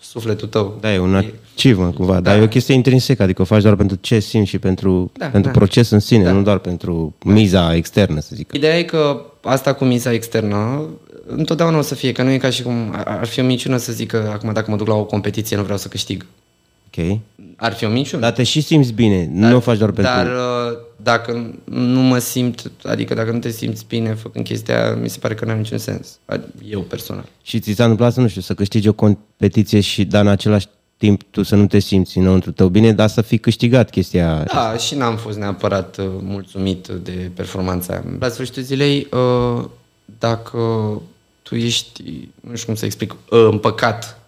sufletul 0.00 0.48
tău. 0.48 0.78
Da, 0.80 0.94
e 0.94 0.98
un 0.98 1.14
achievement 1.14 1.94
cumva, 1.94 2.12
da. 2.12 2.20
dar 2.20 2.38
e 2.38 2.42
o 2.42 2.48
chestie 2.48 2.74
intrinsecă, 2.74 3.22
adică 3.22 3.42
o 3.42 3.44
faci 3.44 3.62
doar 3.62 3.74
pentru 3.74 3.98
ce 4.00 4.18
simți 4.18 4.48
și 4.48 4.58
pentru, 4.58 5.10
Da, 5.12 5.26
pentru 5.26 5.50
da. 5.50 5.58
proces 5.58 5.90
în 5.90 5.98
sine, 5.98 6.24
da. 6.24 6.32
nu 6.32 6.42
doar 6.42 6.58
pentru 6.58 7.14
miza 7.24 7.74
externă, 7.74 8.20
să 8.20 8.30
zic. 8.34 8.52
Ideea 8.52 8.78
e 8.78 8.82
că 8.82 9.24
asta 9.42 9.72
cu 9.72 9.84
miza 9.84 10.12
externă 10.12 10.88
întotdeauna 11.26 11.78
o 11.78 11.82
să 11.82 11.94
fie, 11.94 12.12
că 12.12 12.22
nu 12.22 12.30
e 12.30 12.38
ca 12.38 12.50
și 12.50 12.62
cum 12.62 12.92
ar 12.92 13.06
ar 13.20 13.26
fi 13.26 13.40
o 13.40 13.44
minciună 13.44 13.76
să 13.76 13.92
zic 13.92 14.08
că 14.10 14.30
acum 14.32 14.52
dacă 14.52 14.70
mă 14.70 14.76
duc 14.76 14.86
la 14.86 14.94
o 14.94 15.04
competiție 15.04 15.56
nu 15.56 15.62
vreau 15.62 15.78
să 15.78 15.88
câștig. 15.88 16.26
Ok? 16.86 17.18
Ar 17.56 17.72
fi 17.72 17.84
o 17.84 17.88
minciună. 17.88 18.22
Dar 18.22 18.32
te 18.32 18.42
și 18.42 18.60
simți 18.60 18.92
bine, 18.92 19.28
nu 19.32 19.56
o 19.56 19.60
faci 19.60 19.78
doar 19.78 19.90
pentru... 19.90 20.12
Dar 20.12 20.26
uh, 20.26 20.78
dacă 21.02 21.54
nu 21.64 22.00
mă 22.00 22.18
simt, 22.18 22.70
adică 22.84 23.14
dacă 23.14 23.30
nu 23.32 23.38
te 23.38 23.50
simți 23.50 23.84
bine 23.88 24.14
făcând 24.14 24.44
chestia 24.44 24.84
aia, 24.84 24.94
mi 24.94 25.08
se 25.08 25.18
pare 25.18 25.34
că 25.34 25.44
nu 25.44 25.50
are 25.50 25.60
niciun 25.60 25.78
sens. 25.78 26.18
Ad- 26.32 26.62
Eu 26.68 26.80
personal. 26.80 27.24
Și 27.42 27.60
ți 27.60 27.72
s-a 27.72 27.82
întâmplat 27.82 28.12
să, 28.12 28.20
nu 28.20 28.28
știu, 28.28 28.40
să 28.40 28.54
câștigi 28.54 28.88
o 28.88 28.92
competiție 28.92 29.80
și, 29.80 30.04
dar 30.04 30.20
în 30.20 30.28
același 30.30 30.66
timp 30.96 31.22
tu 31.30 31.42
să 31.42 31.54
nu 31.56 31.66
te 31.66 31.78
simți 31.78 32.18
înăuntru 32.18 32.50
tău 32.52 32.68
bine, 32.68 32.92
dar 32.92 33.08
să 33.08 33.20
fi 33.22 33.38
câștigat 33.38 33.90
chestia. 33.90 34.42
Da, 34.42 34.76
și 34.76 34.94
n-am 34.94 35.16
fost 35.16 35.38
neapărat 35.38 35.98
uh, 35.98 36.06
mulțumit 36.22 36.86
de 36.86 37.30
performanța 37.34 37.92
aia. 37.92 38.04
La 38.18 38.28
sfârșitul 38.28 38.62
zilei, 38.62 39.08
uh, 39.12 39.64
dacă 40.18 40.58
tu 41.42 41.54
ești, 41.54 42.02
nu 42.40 42.54
știu 42.54 42.66
cum 42.66 42.74
să 42.74 42.84
explic, 42.84 43.16
împăcat 43.28 44.19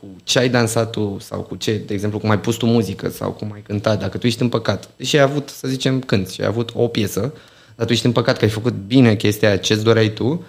cu 0.00 0.06
ce 0.24 0.38
ai 0.38 0.48
dansat 0.48 0.90
tu 0.90 1.16
sau 1.20 1.40
cu 1.40 1.56
ce, 1.56 1.82
de 1.86 1.94
exemplu, 1.94 2.18
cum 2.18 2.30
ai 2.30 2.40
pus 2.40 2.56
tu 2.56 2.66
muzică 2.66 3.08
sau 3.08 3.30
cum 3.30 3.52
ai 3.52 3.62
cântat, 3.62 3.98
dacă 4.00 4.18
tu 4.18 4.26
ești 4.26 4.42
împăcat, 4.42 4.90
deși 4.96 5.16
ai 5.16 5.22
avut, 5.22 5.48
să 5.48 5.68
zicem, 5.68 6.00
cânt 6.00 6.28
și 6.28 6.40
ai 6.40 6.46
avut 6.46 6.70
o 6.74 6.86
piesă, 6.86 7.32
dar 7.76 7.86
tu 7.86 7.92
ești 7.92 8.06
împăcat 8.06 8.38
că 8.38 8.44
ai 8.44 8.50
făcut 8.50 8.72
bine 8.72 9.16
chestia 9.16 9.48
aia, 9.48 9.56
ce-ți 9.56 9.84
doreai 9.84 10.12
tu, 10.12 10.44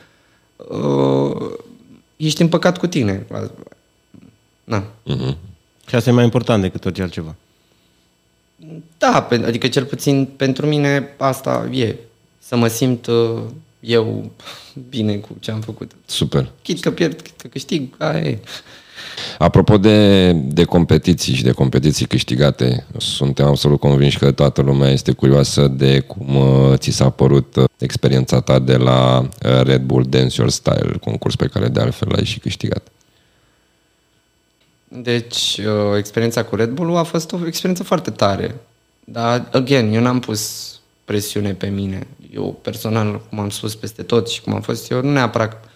uh, 0.56 1.52
ești 2.16 2.42
împăcat 2.42 2.78
cu 2.78 2.88
tine. 2.88 3.26
Na. 4.64 4.84
Uh-huh. 4.84 5.36
Și 5.88 5.96
asta 5.96 6.10
e 6.10 6.14
mai 6.14 6.24
important 6.24 6.62
decât 6.62 6.86
orice 6.86 7.02
altceva. 7.02 7.36
Da, 8.98 9.28
adică 9.32 9.68
cel 9.68 9.86
puțin 9.86 10.26
pentru 10.26 10.66
mine 10.66 11.14
asta 11.18 11.70
e. 11.72 11.96
Să 12.40 12.56
mă 12.56 12.68
simt 12.68 13.08
uh, 13.08 13.42
eu 13.80 14.32
bine 14.90 15.16
cu 15.16 15.36
ce 15.40 15.52
am 15.52 15.62
făcut. 15.62 15.92
Super. 16.06 16.52
Chit 16.62 16.80
că 16.80 16.92
pierd, 16.92 17.22
chit 17.22 17.42
că 17.42 17.48
câștig, 17.48 17.96
aia 17.98 18.20
e. 18.20 18.40
Apropo 19.38 19.78
de, 19.78 20.32
de 20.32 20.64
competiții 20.64 21.34
și 21.34 21.44
de 21.44 21.52
competiții 21.52 22.06
câștigate, 22.06 22.86
suntem 22.98 23.46
absolut 23.46 23.80
convinși 23.80 24.18
că 24.18 24.32
toată 24.32 24.62
lumea 24.62 24.90
este 24.90 25.12
curioasă 25.12 25.68
de 25.68 26.00
cum 26.00 26.36
uh, 26.36 26.78
ți 26.78 26.90
s-a 26.90 27.10
părut 27.10 27.56
uh, 27.56 27.64
experiența 27.78 28.42
ta 28.42 28.60
de 28.60 28.76
la 28.76 29.20
uh, 29.20 29.62
Red 29.62 29.82
Bull 29.82 30.06
Dance 30.10 30.36
Your 30.38 30.50
Style, 30.50 30.98
concurs 31.02 31.36
pe 31.36 31.48
care 31.48 31.68
de 31.68 31.80
altfel 31.80 32.08
l-ai 32.12 32.26
și 32.26 32.40
câștigat. 32.40 32.88
Deci, 34.88 35.60
experiența 35.98 36.44
cu 36.44 36.56
Red 36.56 36.70
Bull 36.70 36.98
a 36.98 37.04
fost 37.04 37.32
o 37.32 37.40
experiență 37.48 37.84
foarte 37.84 38.10
tare. 38.10 38.56
Dar, 39.04 39.48
again, 39.52 39.94
eu 39.94 40.02
n-am 40.02 40.20
pus 40.20 40.74
presiune 41.06 41.54
pe 41.54 41.68
mine. 41.68 42.08
Eu, 42.34 42.60
personal, 42.62 43.22
cum 43.30 43.40
am 43.40 43.50
spus 43.50 43.76
peste 43.76 44.04
tot 44.04 44.30
și 44.30 44.42
cum 44.42 44.54
am 44.54 44.62
fost 44.62 44.92
eu, 44.92 45.02
nu 45.02 45.12
neapărat 45.12 45.69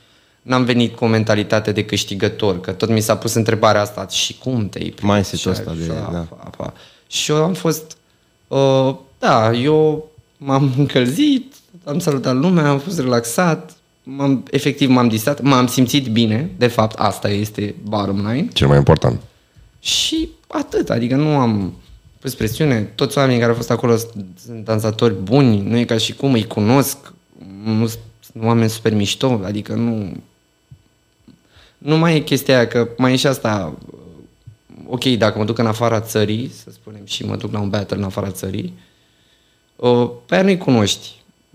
n-am 0.43 0.63
venit 0.63 0.95
cu 0.95 1.03
o 1.03 1.07
mentalitate 1.07 1.71
de 1.71 1.85
câștigător, 1.85 2.61
că 2.61 2.71
tot 2.71 2.89
mi 2.89 3.01
s-a 3.01 3.17
pus 3.17 3.33
întrebarea 3.33 3.81
asta, 3.81 4.07
și 4.07 4.37
cum 4.37 4.69
te-ai 4.69 4.93
Mai 5.01 5.19
este 5.19 5.49
ăsta 5.49 5.73
de... 5.77 5.87
Da. 5.87 6.73
Și 7.07 7.31
eu 7.31 7.43
am 7.43 7.53
fost, 7.53 7.97
uh, 8.47 8.95
da, 9.19 9.51
eu 9.51 10.09
m-am 10.37 10.73
încălzit, 10.77 11.53
am 11.83 11.99
salutat 11.99 12.35
lumea, 12.35 12.69
am 12.69 12.79
fost 12.79 12.99
relaxat, 12.99 13.75
m-am, 14.03 14.43
efectiv 14.51 14.89
m-am 14.89 15.07
distrat, 15.07 15.41
m-am 15.41 15.67
simțit 15.67 16.07
bine, 16.07 16.49
de 16.57 16.67
fapt 16.67 16.99
asta 16.99 17.29
este 17.29 17.75
bottom 17.83 18.27
line. 18.27 18.47
Cel 18.53 18.67
mai 18.67 18.77
important. 18.77 19.19
Și 19.79 20.29
atât, 20.47 20.89
adică 20.89 21.15
nu 21.15 21.37
am 21.37 21.73
pus 22.19 22.35
presiune, 22.35 22.81
toți 22.81 23.17
oamenii 23.17 23.39
care 23.39 23.51
au 23.51 23.57
fost 23.57 23.71
acolo 23.71 23.95
sunt 24.45 24.63
dansatori 24.63 25.13
buni, 25.13 25.61
nu 25.61 25.77
e 25.77 25.83
ca 25.83 25.97
și 25.97 26.13
cum 26.13 26.33
îi 26.33 26.47
cunosc, 26.47 26.97
nu 27.63 27.87
sunt 27.87 28.43
oameni 28.45 28.69
super 28.69 28.93
mișto, 28.93 29.41
adică 29.43 29.73
nu, 29.73 30.13
nu 31.83 31.97
mai 31.97 32.15
e 32.15 32.19
chestia 32.19 32.55
aia, 32.55 32.67
că 32.67 32.89
mai 32.97 33.13
e 33.13 33.15
și 33.15 33.27
asta, 33.27 33.77
ok, 34.87 35.03
dacă 35.03 35.37
mă 35.37 35.45
duc 35.45 35.57
în 35.57 35.65
afara 35.65 36.01
țării, 36.01 36.51
să 36.63 36.69
spunem, 36.71 37.01
și 37.05 37.25
mă 37.25 37.35
duc 37.35 37.51
la 37.51 37.59
un 37.59 37.69
battle 37.69 37.97
în 37.97 38.03
afara 38.03 38.31
țării, 38.31 38.73
pe 40.25 40.33
aia 40.35 40.43
nu-i 40.43 40.57
cunoști. 40.57 41.11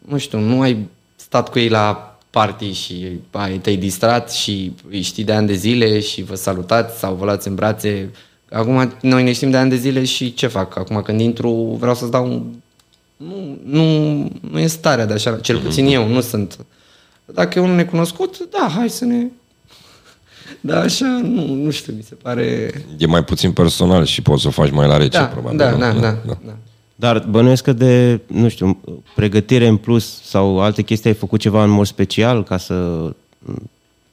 Nu 0.09 0.19
știu, 0.19 0.38
nu 0.38 0.61
ai 0.61 0.88
stat 1.17 1.49
cu 1.49 1.59
ei 1.59 1.69
la 1.69 2.17
party 2.31 2.73
și 2.73 3.07
ai, 3.31 3.59
te-ai 3.59 3.77
distrat 3.77 4.33
și 4.33 4.73
îi 4.91 5.01
știi 5.01 5.25
de 5.25 5.33
ani 5.33 5.47
de 5.47 5.55
zile 5.55 6.01
și 6.01 6.23
vă 6.23 6.35
salutați 6.35 6.99
sau 6.99 7.14
vă 7.14 7.25
luați 7.25 7.49
în 7.49 7.55
brațe. 7.55 8.11
Acum 8.51 8.93
noi 9.01 9.23
ne 9.23 9.33
știm 9.33 9.51
de 9.51 9.57
ani 9.57 9.71
de 9.71 9.77
zile 9.77 10.05
și 10.05 10.35
ce 10.35 10.47
fac? 10.47 10.77
Acum 10.77 11.03
când 11.03 11.21
intru 11.21 11.77
vreau 11.79 11.95
să-ți 11.95 12.11
dau 12.11 12.25
un... 12.25 12.43
Nu, 13.17 13.59
nu, 13.64 14.19
nu 14.51 14.59
e 14.59 14.67
starea 14.67 15.07
de 15.07 15.12
așa, 15.12 15.37
cel 15.37 15.59
puțin 15.59 15.87
eu, 15.87 16.09
nu 16.09 16.21
sunt. 16.21 16.59
Dacă 17.25 17.59
e 17.59 17.62
un 17.62 17.75
necunoscut, 17.75 18.49
da, 18.51 18.69
hai 18.77 18.91
să 18.91 19.05
ne 19.05 19.27
da, 20.61 20.81
așa, 20.81 21.20
nu, 21.22 21.55
nu 21.55 21.70
știu, 21.70 21.92
mi 21.92 22.03
se 22.03 22.14
pare... 22.14 22.70
E 22.98 23.07
mai 23.07 23.24
puțin 23.24 23.53
personal 23.53 24.05
și 24.05 24.22
poți 24.22 24.42
să 24.42 24.48
o 24.48 24.51
faci 24.51 24.70
mai 24.70 24.87
la 24.87 24.96
rece, 24.96 25.18
da, 25.18 25.24
probabil. 25.24 25.59
Da, 25.59 25.70
da, 25.70 25.77
da, 25.77 25.92
da, 25.92 26.18
da. 26.27 26.38
da. 26.46 26.57
Dar 26.94 27.27
bănuiesc 27.31 27.62
că 27.62 27.72
de, 27.72 28.20
nu 28.27 28.48
știu, 28.48 28.81
pregătire 29.14 29.66
în 29.66 29.77
plus 29.77 30.22
sau 30.22 30.61
alte 30.61 30.83
chestii 30.83 31.11
ai 31.11 31.16
făcut 31.16 31.40
ceva 31.40 31.64
în 31.64 31.70
mod 31.70 31.87
special 31.87 32.44
ca 32.44 32.57
să, 32.57 32.74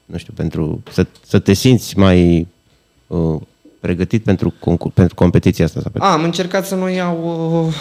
nu 0.04 0.16
știu, 0.16 0.32
pentru, 0.36 0.82
să, 0.90 1.06
să 1.26 1.38
te 1.38 1.52
simți 1.52 1.98
mai 1.98 2.46
uh, 3.06 3.40
pregătit 3.80 4.22
pentru, 4.22 4.54
pentru 4.94 5.14
competiția 5.14 5.64
asta? 5.64 5.80
Sau 5.80 5.92
A, 5.98 6.12
am 6.12 6.24
încercat 6.24 6.66
să 6.66 6.74
nu 6.74 6.88
iau... 6.88 7.18
Uh, 7.66 7.74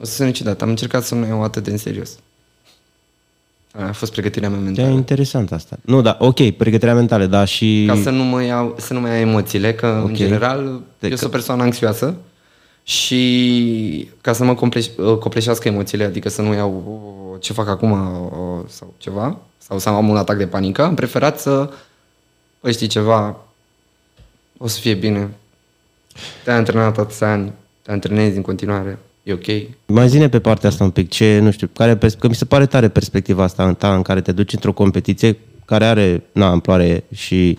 o 0.00 0.04
să 0.04 0.12
se 0.12 0.24
niciodată, 0.24 0.64
am 0.64 0.70
încercat 0.70 1.04
să 1.04 1.14
nu 1.14 1.26
iau 1.26 1.42
atât 1.42 1.64
de 1.64 1.70
în 1.70 1.76
serios. 1.76 2.18
A 3.72 3.92
fost 3.92 4.12
pregătirea 4.12 4.50
mea 4.50 4.58
mentală. 4.58 4.88
E 4.88 4.92
interesant 4.92 5.52
asta. 5.52 5.78
Nu, 5.82 6.02
da, 6.02 6.16
ok, 6.20 6.50
pregătirea 6.50 6.94
mentală, 6.94 7.26
da, 7.26 7.44
și... 7.44 7.84
Ca 7.86 7.96
să 8.02 8.10
nu 8.10 8.22
mă 8.22 8.42
iau, 8.44 8.74
să 8.78 8.92
nu 8.92 9.00
mai 9.00 9.10
iau 9.10 9.28
emoțiile, 9.28 9.74
că 9.74 9.86
okay. 9.86 10.04
în 10.08 10.14
general 10.14 10.80
de 10.98 11.06
eu 11.06 11.10
că... 11.10 11.16
sunt 11.16 11.30
o 11.30 11.32
persoană 11.32 11.62
anxioasă 11.62 12.14
și 12.82 14.08
ca 14.20 14.32
să 14.32 14.44
mă 14.44 14.54
copleșească 15.18 15.68
emoțiile, 15.68 16.04
adică 16.04 16.28
să 16.28 16.42
nu 16.42 16.54
iau 16.54 17.36
ce 17.40 17.52
fac 17.52 17.68
acum 17.68 17.96
sau 18.68 18.94
ceva, 18.98 19.38
sau 19.58 19.78
să 19.78 19.88
am 19.88 20.08
un 20.08 20.16
atac 20.16 20.36
de 20.36 20.46
panică, 20.46 20.82
am 20.82 20.94
preferat 20.94 21.40
să, 21.40 21.70
păi 22.60 22.72
știi 22.72 22.86
ceva, 22.86 23.36
o 24.58 24.66
să 24.66 24.80
fie 24.80 24.94
bine. 24.94 25.28
Te-ai 26.44 26.56
antrenat 26.56 26.98
atâția 26.98 27.32
ani, 27.32 27.52
te 27.82 27.90
antrenezi 27.90 28.36
în 28.36 28.42
continuare, 28.42 28.98
e 29.28 29.32
ok. 29.32 29.68
Mai 29.86 30.08
zine 30.08 30.28
pe 30.28 30.38
partea 30.38 30.68
asta 30.68 30.84
un 30.84 30.90
pic, 30.90 31.08
ce, 31.08 31.38
nu 31.38 31.50
știu, 31.50 31.70
care, 31.72 31.98
că 32.18 32.28
mi 32.28 32.34
se 32.34 32.44
pare 32.44 32.66
tare 32.66 32.88
perspectiva 32.88 33.42
asta 33.42 33.66
în 33.66 33.74
ta 33.74 33.94
în 33.94 34.02
care 34.02 34.20
te 34.20 34.32
duci 34.32 34.52
într-o 34.52 34.72
competiție 34.72 35.36
care 35.64 35.84
are, 35.84 36.22
na, 36.32 36.46
amploare 36.46 37.04
și 37.14 37.58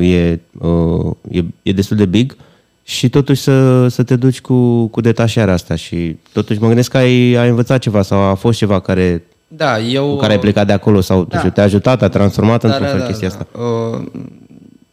e, 0.00 0.38
uh, 0.58 1.10
e, 1.30 1.44
e 1.62 1.72
destul 1.72 1.96
de 1.96 2.04
big 2.04 2.36
și 2.82 3.08
totuși 3.08 3.42
să, 3.42 3.88
să 3.88 4.02
te 4.02 4.16
duci 4.16 4.40
cu, 4.40 4.86
cu 4.86 5.00
detașarea 5.00 5.54
asta 5.54 5.74
și 5.74 6.16
totuși 6.32 6.60
mă 6.60 6.66
gândesc 6.66 6.90
că 6.90 6.96
ai, 6.96 7.34
ai 7.34 7.48
învățat 7.48 7.80
ceva 7.80 8.02
sau 8.02 8.20
a 8.20 8.34
fost 8.34 8.58
ceva 8.58 8.80
care 8.80 9.22
da, 9.48 9.80
eu... 9.80 10.08
cu 10.08 10.16
care 10.16 10.32
ai 10.32 10.38
plecat 10.38 10.66
de 10.66 10.72
acolo 10.72 11.00
sau 11.00 11.24
da. 11.24 11.48
te-a 11.48 11.64
ajutat, 11.64 12.02
a 12.02 12.08
transformat 12.08 12.60
da, 12.60 12.68
într-un 12.68 12.86
da, 12.86 12.92
fel 12.92 13.00
da, 13.00 13.06
chestia 13.06 13.28
da. 13.28 13.34
asta. 13.34 13.58
Uh, 13.58 14.22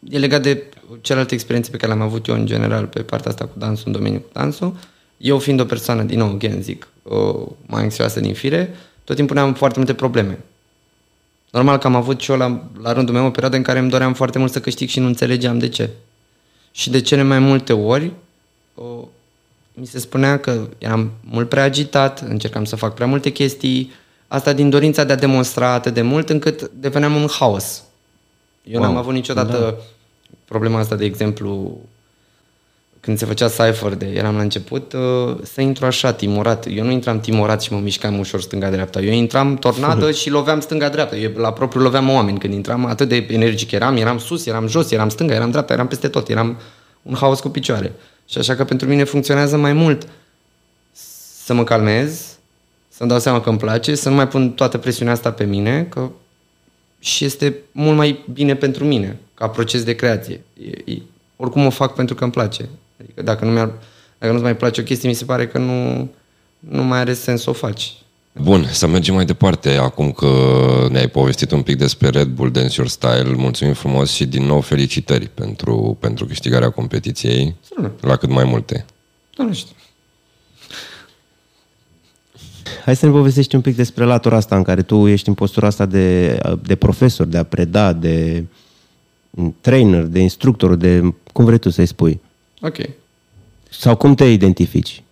e 0.10 0.17
legat 0.17 0.41
de 0.41 0.63
celelalte 1.02 1.34
experiențe 1.34 1.71
pe 1.71 1.78
care 1.78 1.93
le-am 1.93 2.06
avut 2.08 2.28
eu 2.28 2.36
în 2.36 2.45
general 2.45 2.86
pe 2.86 3.02
partea 3.02 3.32
asta 3.32 3.45
cu 3.45 3.60
dansul, 3.60 3.84
în 3.86 3.91
domeniul 3.91 4.21
cu 4.21 4.30
dansul. 4.34 4.74
Eu 5.21 5.39
fiind 5.39 5.60
o 5.60 5.65
persoană, 5.65 6.03
din 6.03 6.17
nou, 6.17 6.29
again, 6.29 6.62
zic, 6.62 6.88
uh, 7.03 7.47
mai 7.65 7.81
anxioasă 7.81 8.19
din 8.19 8.34
fire, 8.34 8.75
tot 9.03 9.15
timpul 9.15 9.36
ne-am 9.36 9.53
foarte 9.53 9.77
multe 9.77 9.93
probleme. 9.93 10.39
Normal 11.51 11.77
că 11.77 11.88
am 11.88 11.95
avut 11.95 12.21
și 12.21 12.31
eu 12.31 12.38
la, 12.38 12.63
la 12.81 12.93
rândul 12.93 13.13
meu 13.13 13.25
o 13.25 13.29
perioadă 13.29 13.55
în 13.55 13.63
care 13.63 13.79
îmi 13.79 13.89
doream 13.89 14.13
foarte 14.13 14.39
mult 14.39 14.51
să 14.51 14.60
câștig 14.60 14.89
și 14.89 14.99
nu 14.99 15.05
înțelegeam 15.05 15.60
de 15.60 15.69
ce. 15.69 15.89
Și 16.71 16.89
de 16.89 17.01
cele 17.01 17.21
mai 17.21 17.39
multe 17.39 17.73
ori 17.73 18.12
uh, 18.73 19.03
mi 19.73 19.86
se 19.86 19.99
spunea 19.99 20.39
că 20.39 20.67
eram 20.77 21.12
mult 21.23 21.49
prea 21.49 21.63
agitat, 21.63 22.19
încercam 22.19 22.65
să 22.65 22.75
fac 22.75 22.93
prea 22.93 23.07
multe 23.07 23.29
chestii, 23.29 23.91
asta 24.27 24.53
din 24.53 24.69
dorința 24.69 25.03
de 25.03 25.13
a 25.13 25.15
demonstra 25.15 25.73
atât 25.73 25.93
de 25.93 26.01
mult 26.01 26.29
încât 26.29 26.71
deveneam 26.73 27.15
un 27.15 27.27
haos. 27.39 27.84
Eu 28.63 28.79
wow. 28.79 28.89
n-am 28.89 28.97
avut 28.97 29.13
niciodată 29.13 29.57
da. 29.57 29.75
problema 30.45 30.79
asta, 30.79 30.95
de 30.95 31.05
exemplu, 31.05 31.81
când 33.01 33.17
se 33.17 33.25
făcea 33.25 33.47
Cypher 33.47 33.93
de 33.93 34.05
eram 34.05 34.35
la 34.35 34.41
început, 34.41 34.93
uh, 34.93 35.37
să 35.43 35.61
intru 35.61 35.85
așa, 35.85 36.13
timorat. 36.13 36.65
Eu 36.69 36.83
nu 36.83 36.91
intram 36.91 37.19
timorat 37.19 37.61
și 37.61 37.73
mă 37.73 37.79
mișcam 37.79 38.19
ușor 38.19 38.41
stânga-dreapta. 38.41 39.01
Eu 39.01 39.13
intram 39.13 39.55
tornadă 39.55 40.11
și 40.21 40.29
loveam 40.29 40.59
stânga-dreapta. 40.59 41.15
Eu 41.15 41.31
la 41.35 41.53
propriu 41.53 41.81
loveam 41.81 42.09
oameni 42.09 42.39
când 42.39 42.53
intram. 42.53 42.85
Atât 42.85 43.07
de 43.07 43.27
energic 43.29 43.71
eram, 43.71 43.95
eram 43.95 44.17
sus, 44.17 44.45
eram 44.45 44.67
jos, 44.67 44.91
eram 44.91 45.09
stânga, 45.09 45.33
eram 45.33 45.49
dreapta, 45.49 45.73
eram 45.73 45.87
peste 45.87 46.07
tot. 46.07 46.29
Eram 46.29 46.57
un 47.01 47.15
haos 47.15 47.39
cu 47.39 47.49
picioare. 47.49 47.93
Și 48.29 48.37
așa 48.37 48.55
că 48.55 48.63
pentru 48.63 48.87
mine 48.87 49.03
funcționează 49.03 49.57
mai 49.57 49.73
mult 49.73 50.07
să 51.43 51.53
mă 51.53 51.63
calmez, 51.63 52.37
să-mi 52.89 53.09
dau 53.09 53.19
seama 53.19 53.41
că 53.41 53.49
îmi 53.49 53.57
place, 53.57 53.95
să 53.95 54.09
nu 54.09 54.15
mai 54.15 54.27
pun 54.27 54.51
toată 54.51 54.77
presiunea 54.77 55.13
asta 55.13 55.31
pe 55.31 55.43
mine, 55.43 55.87
că 55.89 56.09
și 56.99 57.25
este 57.25 57.55
mult 57.71 57.97
mai 57.97 58.25
bine 58.33 58.55
pentru 58.55 58.85
mine, 58.85 59.19
ca 59.33 59.47
proces 59.47 59.83
de 59.83 59.95
creație. 59.95 60.41
E, 60.85 60.91
e, 60.91 61.01
oricum 61.35 61.65
o 61.65 61.69
fac 61.69 61.93
pentru 61.93 62.15
că 62.15 62.23
îmi 62.23 62.33
place. 62.33 62.69
Adică 63.01 63.21
dacă, 63.21 63.45
nu 63.45 63.51
mi-ar, 63.51 63.71
dacă 64.17 64.31
nu-ți 64.31 64.43
mai 64.43 64.55
place 64.55 64.81
o 64.81 64.83
chestie, 64.83 65.09
mi 65.09 65.15
se 65.15 65.25
pare 65.25 65.47
că 65.47 65.57
nu, 65.57 66.09
nu 66.59 66.83
mai 66.83 66.99
are 66.99 67.13
sens 67.13 67.41
să 67.41 67.49
o 67.49 67.53
faci. 67.53 67.93
Bun, 68.41 68.67
să 68.71 68.87
mergem 68.87 69.13
mai 69.13 69.25
departe. 69.25 69.69
Acum 69.69 70.11
că 70.11 70.27
ne-ai 70.89 71.07
povestit 71.07 71.51
un 71.51 71.61
pic 71.61 71.77
despre 71.77 72.09
Red 72.09 72.27
Bull 72.27 72.51
Dance 72.51 72.73
Your 72.77 72.87
Style, 72.87 73.33
mulțumim 73.35 73.73
frumos 73.73 74.11
și 74.11 74.25
din 74.25 74.45
nou 74.45 74.61
felicitări 74.61 75.29
pentru, 75.33 75.97
pentru 75.99 76.25
câștigarea 76.25 76.69
competiției 76.69 77.55
Sără. 77.75 77.93
la 78.01 78.15
cât 78.15 78.29
mai 78.29 78.43
multe. 78.43 78.85
Da, 79.37 79.43
nu 79.43 79.53
știu. 79.53 79.75
Hai 82.85 82.95
să 82.95 83.05
ne 83.05 83.11
povestești 83.11 83.55
un 83.55 83.61
pic 83.61 83.75
despre 83.75 84.03
latura 84.03 84.35
asta 84.35 84.55
în 84.55 84.63
care 84.63 84.81
tu 84.81 85.07
ești 85.07 85.27
în 85.27 85.33
postura 85.33 85.67
asta 85.67 85.85
de, 85.85 86.39
de 86.61 86.75
profesor, 86.75 87.27
de 87.27 87.37
a 87.37 87.43
preda, 87.43 87.93
de 87.93 88.43
trainer, 89.61 90.03
de 90.03 90.19
instructor, 90.19 90.75
de 90.75 91.13
cum 91.33 91.45
vrei 91.45 91.57
tu 91.57 91.69
să-i 91.69 91.85
spui. 91.85 92.21
Ok. 92.62 92.76
Sau 93.69 93.95
cum 93.97 94.15
te 94.15 94.26
identifici? 94.26 95.04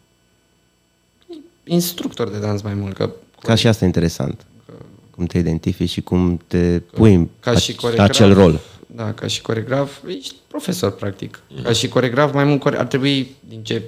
Instructor 1.64 2.30
de 2.30 2.40
dans 2.40 2.62
mai 2.62 2.74
mult. 2.74 2.96
Că, 2.96 3.10
Ca 3.42 3.56
și 3.56 3.68
asta 3.68 3.84
e 3.84 3.88
interesant. 3.88 4.46
Că, 4.66 4.74
cum 5.16 5.26
te 5.26 5.38
identifici 5.38 5.90
și 5.90 6.02
cum 6.02 6.42
te 6.48 6.80
pui 6.80 7.30
Ca 7.40 7.52
în 7.52 7.58
și 7.58 7.74
ac- 7.74 7.76
coregraf, 7.76 8.10
acel 8.10 8.34
rol. 8.34 8.60
Da, 8.96 9.14
ca 9.14 9.28
și 9.28 9.42
coregraf, 9.42 9.98
ești 10.08 10.36
profesor, 10.48 10.92
practic. 10.92 11.42
Ca 11.64 11.72
și 11.72 11.88
coregraf, 11.88 12.34
mai 12.34 12.44
mult 12.44 12.60
core- 12.60 12.78
ar 12.80 12.86
trebui, 12.86 13.36
din 13.50 13.64
ce 13.64 13.82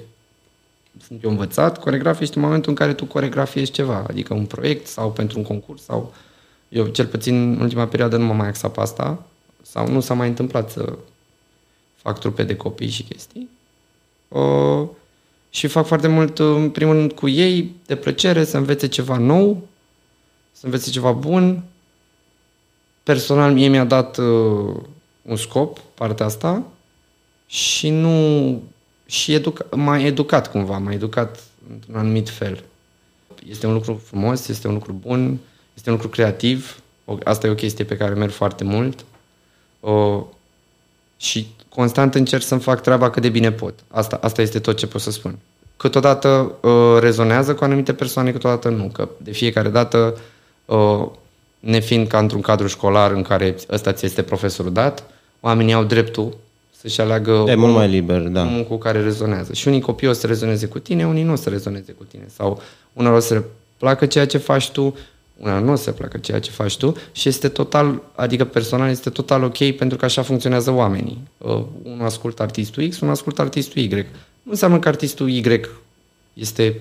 sunt 1.06 1.22
eu 1.22 1.30
învățat, 1.30 1.78
coregraf 1.80 2.20
ești 2.20 2.36
în 2.36 2.42
momentul 2.42 2.70
în 2.70 2.76
care 2.76 2.94
tu 2.94 3.04
coregrafiezi 3.04 3.70
ceva, 3.70 4.04
adică 4.08 4.34
un 4.34 4.44
proiect 4.46 4.86
sau 4.86 5.10
pentru 5.12 5.38
un 5.38 5.44
concurs 5.44 5.82
sau... 5.82 6.14
Eu, 6.68 6.86
cel 6.86 7.06
puțin, 7.06 7.34
în 7.34 7.60
ultima 7.60 7.86
perioadă 7.86 8.16
nu 8.16 8.24
m-am 8.24 8.36
mai 8.36 8.48
axat 8.48 8.72
pe 8.72 8.80
asta 8.80 9.26
sau 9.62 9.88
nu 9.88 10.00
s-a 10.00 10.14
mai 10.14 10.28
întâmplat 10.28 10.70
să 10.70 10.92
fac 12.02 12.18
trupe 12.18 12.42
de 12.42 12.56
copii 12.56 12.88
și 12.88 13.02
chestii. 13.02 13.48
Uh, 14.28 14.88
și 15.50 15.66
fac 15.66 15.86
foarte 15.86 16.08
mult, 16.08 16.38
uh, 16.38 16.54
în 16.56 16.70
primul 16.70 16.94
rând, 16.94 17.12
cu 17.12 17.28
ei, 17.28 17.74
de 17.86 17.96
plăcere, 17.96 18.44
să 18.44 18.56
învețe 18.56 18.88
ceva 18.88 19.16
nou, 19.16 19.68
să 20.52 20.60
învețe 20.64 20.90
ceva 20.90 21.12
bun. 21.12 21.62
Personal, 23.02 23.52
mie 23.52 23.68
mi-a 23.68 23.84
dat 23.84 24.18
uh, 24.18 24.74
un 25.22 25.36
scop, 25.36 25.78
partea 25.94 26.26
asta, 26.26 26.66
și 27.46 27.90
nu... 27.90 28.62
și 29.06 29.32
educa, 29.34 29.66
m-a 29.76 29.98
educat 29.98 30.50
cumva, 30.50 30.78
m-a 30.78 30.92
educat 30.92 31.42
într-un 31.72 31.96
anumit 31.96 32.28
fel. 32.28 32.64
Este 33.48 33.66
un 33.66 33.72
lucru 33.72 34.02
frumos, 34.04 34.48
este 34.48 34.68
un 34.68 34.74
lucru 34.74 34.92
bun, 34.92 35.38
este 35.74 35.90
un 35.90 35.94
lucru 35.94 36.10
creativ. 36.10 36.82
O- 37.04 37.16
Asta 37.24 37.46
e 37.46 37.50
o 37.50 37.54
chestie 37.54 37.84
pe 37.84 37.96
care 37.96 38.14
merg 38.14 38.32
foarte 38.32 38.64
mult. 38.64 39.04
O, 39.80 40.26
și 41.16 41.46
constant 41.74 42.14
încerc 42.14 42.42
să-mi 42.42 42.60
fac 42.60 42.80
treaba 42.80 43.10
cât 43.10 43.22
de 43.22 43.28
bine 43.28 43.52
pot. 43.52 43.74
Asta, 43.90 44.18
asta 44.22 44.42
este 44.42 44.58
tot 44.58 44.76
ce 44.76 44.86
pot 44.86 45.00
să 45.00 45.10
spun. 45.10 45.38
Câteodată 45.76 46.52
uh, 46.60 46.96
rezonează 47.00 47.54
cu 47.54 47.64
anumite 47.64 47.92
persoane, 47.92 48.30
câteodată 48.32 48.68
nu. 48.68 48.90
Că 48.92 49.08
de 49.16 49.30
fiecare 49.30 49.68
dată, 49.68 50.16
uh, 50.64 51.06
nefiind 51.60 52.06
ca 52.08 52.18
într-un 52.18 52.40
cadru 52.40 52.66
școlar 52.66 53.10
în 53.10 53.22
care 53.22 53.54
ăsta 53.70 53.92
ți 53.92 54.04
este 54.04 54.22
profesorul 54.22 54.72
dat, 54.72 55.04
oamenii 55.40 55.72
au 55.72 55.84
dreptul 55.84 56.36
să-și 56.80 57.00
aleagă 57.00 57.30
E 57.30 57.36
mult 57.36 57.50
omul- 57.56 57.70
mai 57.70 57.88
liber, 57.88 58.20
da. 58.20 58.40
omul 58.40 58.64
cu 58.64 58.76
care 58.78 59.02
rezonează. 59.02 59.52
Și 59.52 59.68
unii 59.68 59.80
copii 59.80 60.08
o 60.08 60.12
să 60.12 60.26
rezoneze 60.26 60.66
cu 60.66 60.78
tine, 60.78 61.06
unii 61.06 61.22
nu 61.22 61.32
o 61.32 61.36
să 61.36 61.48
rezoneze 61.48 61.92
cu 61.92 62.04
tine. 62.04 62.24
Sau 62.36 62.62
unor 62.92 63.12
o 63.12 63.18
să 63.20 63.34
le 63.34 63.44
placă 63.76 64.06
ceea 64.06 64.26
ce 64.26 64.38
faci 64.38 64.70
tu, 64.70 64.94
una 65.36 65.58
nu 65.58 65.72
o 65.72 65.76
să 65.76 65.92
placă 65.92 66.18
ceea 66.18 66.40
ce 66.40 66.50
faci 66.50 66.76
tu 66.76 66.94
și 67.12 67.28
este 67.28 67.48
total, 67.48 68.02
adică 68.14 68.44
personal 68.44 68.90
este 68.90 69.10
total 69.10 69.42
ok 69.42 69.70
pentru 69.70 69.98
că 69.98 70.04
așa 70.04 70.22
funcționează 70.22 70.70
oamenii. 70.70 71.18
Uh, 71.38 71.62
unul 71.82 72.04
ascultă 72.04 72.42
artistul 72.42 72.88
X, 72.88 73.00
unul 73.00 73.14
ascultă 73.14 73.42
artistul 73.42 73.82
Y. 73.82 73.88
Nu 74.42 74.50
înseamnă 74.50 74.78
că 74.78 74.88
artistul 74.88 75.30
Y 75.30 75.60
este 76.32 76.80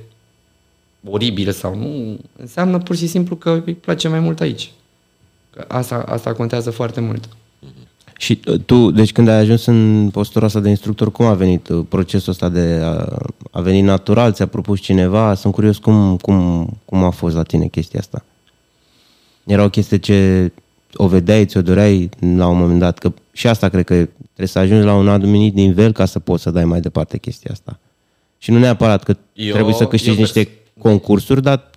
oribil 1.09 1.51
sau 1.51 1.75
nu, 1.75 2.19
înseamnă 2.35 2.77
pur 2.77 2.95
și 2.95 3.07
simplu 3.07 3.35
că 3.35 3.61
îi 3.65 3.73
place 3.73 4.07
mai 4.07 4.19
mult 4.19 4.39
aici. 4.39 4.71
Că 5.49 5.65
asta, 5.67 6.03
asta 6.07 6.33
contează 6.33 6.71
foarte 6.71 6.99
mult. 6.99 7.29
Și 8.17 8.39
uh, 8.47 8.59
tu, 8.65 8.91
deci 8.91 9.11
când 9.11 9.27
ai 9.27 9.39
ajuns 9.39 9.65
în 9.65 10.09
postura 10.11 10.45
asta 10.45 10.59
de 10.59 10.69
instructor, 10.69 11.11
cum 11.11 11.25
a 11.25 11.33
venit 11.33 11.69
uh, 11.69 11.85
procesul 11.89 12.31
ăsta 12.31 12.49
de 12.49 12.79
a, 12.83 13.17
a 13.51 13.61
venit 13.61 13.83
natural? 13.83 14.33
Ți-a 14.33 14.45
propus 14.45 14.79
cineva? 14.79 15.33
Sunt 15.33 15.53
curios 15.53 15.77
cum, 15.77 16.17
cum, 16.17 16.69
cum 16.85 17.03
a 17.03 17.09
fost 17.09 17.35
la 17.35 17.43
tine 17.43 17.67
chestia 17.67 17.99
asta. 17.99 18.23
Era 19.45 19.63
o 19.63 19.69
chestie 19.69 19.97
ce 19.97 20.51
o 20.93 21.07
vedeai, 21.07 21.45
ți-o 21.45 21.61
doreai 21.61 22.09
la 22.35 22.47
un 22.47 22.57
moment 22.57 22.79
dat, 22.79 22.97
că 22.97 23.13
și 23.31 23.47
asta 23.47 23.69
cred 23.69 23.85
că 23.85 23.93
trebuie 23.93 24.47
să 24.47 24.59
ajungi 24.59 24.85
la 24.85 24.93
un 24.95 25.07
anumit 25.09 25.53
nivel 25.53 25.91
ca 25.91 26.05
să 26.05 26.19
poți 26.19 26.43
să 26.43 26.51
dai 26.51 26.65
mai 26.65 26.79
departe 26.81 27.17
chestia 27.17 27.49
asta. 27.53 27.79
Și 28.37 28.51
nu 28.51 28.59
neapărat 28.59 29.03
că 29.03 29.15
Eu- 29.33 29.53
trebuie 29.53 29.73
să 29.73 29.85
câștigi 29.87 30.11
eu 30.11 30.17
pers- 30.17 30.33
niște 30.35 30.51
concursuri, 30.79 31.41
dar 31.41 31.69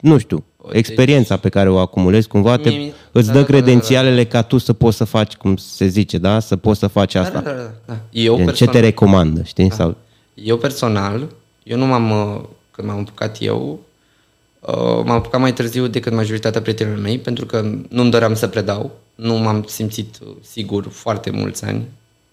nu 0.00 0.18
știu, 0.18 0.44
Deci- 0.66 0.76
experiența 0.78 1.36
pe 1.36 1.48
care 1.48 1.70
o 1.70 1.78
acumulezi 1.78 2.28
cumva 2.28 2.56
te, 2.56 2.68
Mie- 2.70 2.92
îți 3.12 3.26
da, 3.26 3.32
dă 3.32 3.38
da, 3.38 3.44
da, 3.44 3.52
da, 3.52 3.58
da. 3.58 3.62
credențialele 3.62 4.24
ca 4.24 4.42
tu 4.42 4.58
să 4.58 4.72
poți 4.72 4.96
să 4.96 5.04
faci, 5.04 5.34
cum 5.34 5.56
se 5.56 5.86
zice, 5.86 6.18
da? 6.18 6.40
Să 6.40 6.56
poți 6.56 6.78
să 6.78 6.86
faci 6.86 7.14
asta. 7.14 7.40
Da, 7.40 7.50
da, 7.50 7.56
da, 7.56 7.70
da. 7.86 7.96
Eu 8.10 8.34
Gen, 8.34 8.38
ce 8.44 8.50
personal, 8.50 8.74
te 8.74 8.80
recomandă, 8.80 9.42
știi? 9.42 9.72
Sau, 9.72 9.96
eu 10.34 10.56
personal, 10.56 11.28
eu 11.62 11.78
nu 11.78 11.86
m-am, 11.86 12.10
uh, 12.10 12.40
când 12.70 12.88
m-am 12.88 12.98
apucat 12.98 13.36
eu, 13.40 13.68
uh, 13.72 13.78
m-am 14.66 15.10
apucat 15.10 15.40
mai 15.40 15.52
târziu 15.52 15.86
decât 15.86 16.12
majoritatea 16.12 16.60
prietenilor 16.62 16.98
mei, 16.98 17.18
pentru 17.18 17.46
că 17.46 17.60
nu-mi 17.88 18.10
doream 18.10 18.34
să 18.34 18.48
predau, 18.48 19.00
nu 19.14 19.34
m-am 19.34 19.64
simțit 19.64 20.18
uh, 20.26 20.34
sigur 20.40 20.88
foarte 20.88 21.30
mulți 21.30 21.64
ani, 21.64 21.88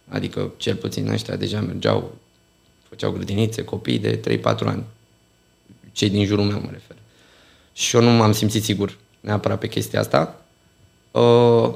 adică 0.08 0.54
cel 0.58 0.76
puțin 0.76 1.10
ăștia 1.10 1.36
deja 1.36 1.62
mergeau, 1.62 2.16
făceau 2.90 3.12
grădinițe, 3.12 3.64
copii 3.64 4.00
de 4.00 4.40
3-4 4.40 4.42
ani, 4.66 4.84
cei 5.92 6.10
din 6.10 6.26
jurul 6.26 6.46
meu 6.46 6.62
mă 6.62 6.70
refer. 6.72 6.96
Și 7.74 7.96
eu 7.96 8.02
nu 8.02 8.10
m-am 8.10 8.32
simțit 8.32 8.64
sigur 8.64 8.98
neapărat 9.20 9.60
pe 9.60 9.68
chestia 9.68 10.00
asta. 10.00 10.42
Uh, 11.12 11.74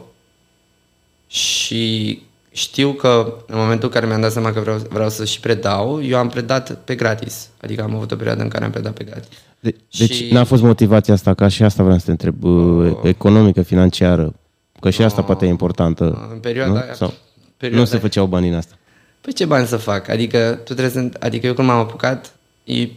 și 1.27 2.21
știu 2.53 2.91
că 2.91 3.33
în 3.47 3.57
momentul 3.57 3.87
în 3.87 3.93
care 3.93 4.05
mi-am 4.05 4.21
dat 4.21 4.31
seama 4.31 4.51
că 4.51 4.59
vreau, 4.59 4.77
vreau 4.89 5.09
să 5.09 5.25
și 5.25 5.39
predau, 5.39 6.03
eu 6.03 6.17
am 6.17 6.29
predat 6.29 6.71
pe 6.83 6.95
gratis. 6.95 7.49
Adică 7.61 7.83
am 7.83 7.95
avut 7.95 8.11
o 8.11 8.15
perioadă 8.15 8.41
în 8.41 8.47
care 8.49 8.63
am 8.65 8.71
predat 8.71 8.93
pe 8.93 9.03
gratis. 9.03 9.27
de, 9.59 9.75
deci 9.97 10.13
Și- 10.13 10.33
n-a 10.33 10.43
fost 10.43 10.61
motivația 10.61 11.13
asta, 11.13 11.33
ca 11.33 11.47
și 11.47 11.63
asta 11.63 11.83
vreau 11.83 11.97
să 11.97 12.05
te 12.05 12.11
întreb, 12.11 12.43
uh, 12.43 12.91
economică, 13.03 13.61
financiară, 13.61 14.33
că 14.79 14.89
și 14.89 15.01
asta 15.01 15.21
poate 15.21 15.45
e 15.45 15.49
importantă. 15.49 16.27
În 16.33 16.39
perioada 16.39 16.71
nu? 16.71 16.77
aia- 16.79 16.93
Sau 16.93 17.13
perioada 17.57 17.83
nu 17.83 17.89
se 17.89 17.95
aia- 17.97 18.01
făceau 18.01 18.25
bani 18.25 18.47
în 18.49 18.55
asta. 18.55 18.75
Păi 19.21 19.33
ce 19.33 19.45
bani 19.45 19.67
să 19.67 19.77
fac? 19.77 20.07
Adică 20.09 20.59
tu 20.63 20.73
trebuie 20.73 20.89
să... 20.89 21.09
Adică 21.19 21.45
eu 21.47 21.53
când 21.53 21.67
m-am 21.67 21.79
apucat, 21.79 22.33
e- 22.63 22.87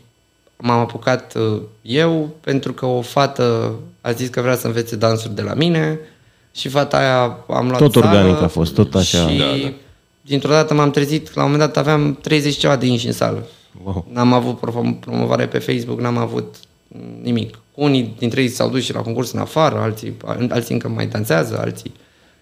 m-am 0.56 0.78
apucat 0.78 1.34
uh, 1.34 1.60
eu 1.82 2.30
pentru 2.40 2.72
că 2.72 2.86
o 2.86 3.00
fată 3.00 3.74
a 4.00 4.12
zis 4.12 4.28
că 4.28 4.40
vrea 4.40 4.56
să 4.56 4.66
învețe 4.66 4.96
dansuri 4.96 5.34
de 5.34 5.42
la 5.42 5.54
mine 5.54 5.98
și 6.56 6.68
fata 6.68 6.96
aia 6.96 7.36
am 7.48 7.68
luat 7.68 7.78
Tot 7.80 7.92
sală 7.92 8.06
organic 8.06 8.42
a 8.42 8.48
fost, 8.48 8.74
tot 8.74 8.94
așa. 8.94 9.28
Și 9.28 9.38
Da, 9.38 9.44
da. 9.44 9.72
dintr-o 10.20 10.50
dată 10.50 10.74
m-am 10.74 10.90
trezit, 10.90 11.34
la 11.34 11.44
un 11.44 11.50
moment 11.50 11.68
dat 11.68 11.76
aveam 11.76 12.14
30 12.14 12.56
ceva 12.56 12.76
de 12.76 12.86
inși 12.86 13.06
în 13.06 13.12
sală. 13.12 13.46
Wow. 13.84 14.06
N-am 14.12 14.32
avut 14.32 14.58
prom- 14.58 15.00
promovare 15.00 15.46
pe 15.46 15.58
Facebook, 15.58 16.00
n-am 16.00 16.16
avut 16.16 16.54
nimic. 17.22 17.58
Unii 17.74 18.14
dintre 18.18 18.42
ei 18.42 18.48
s-au 18.48 18.68
dus 18.70 18.84
și 18.84 18.92
la 18.92 19.00
concurs 19.00 19.32
în 19.32 19.38
afară, 19.38 19.78
alții, 19.78 20.14
alții 20.48 20.74
încă 20.74 20.88
mai 20.88 21.06
dansează, 21.06 21.58
alții. 21.58 21.92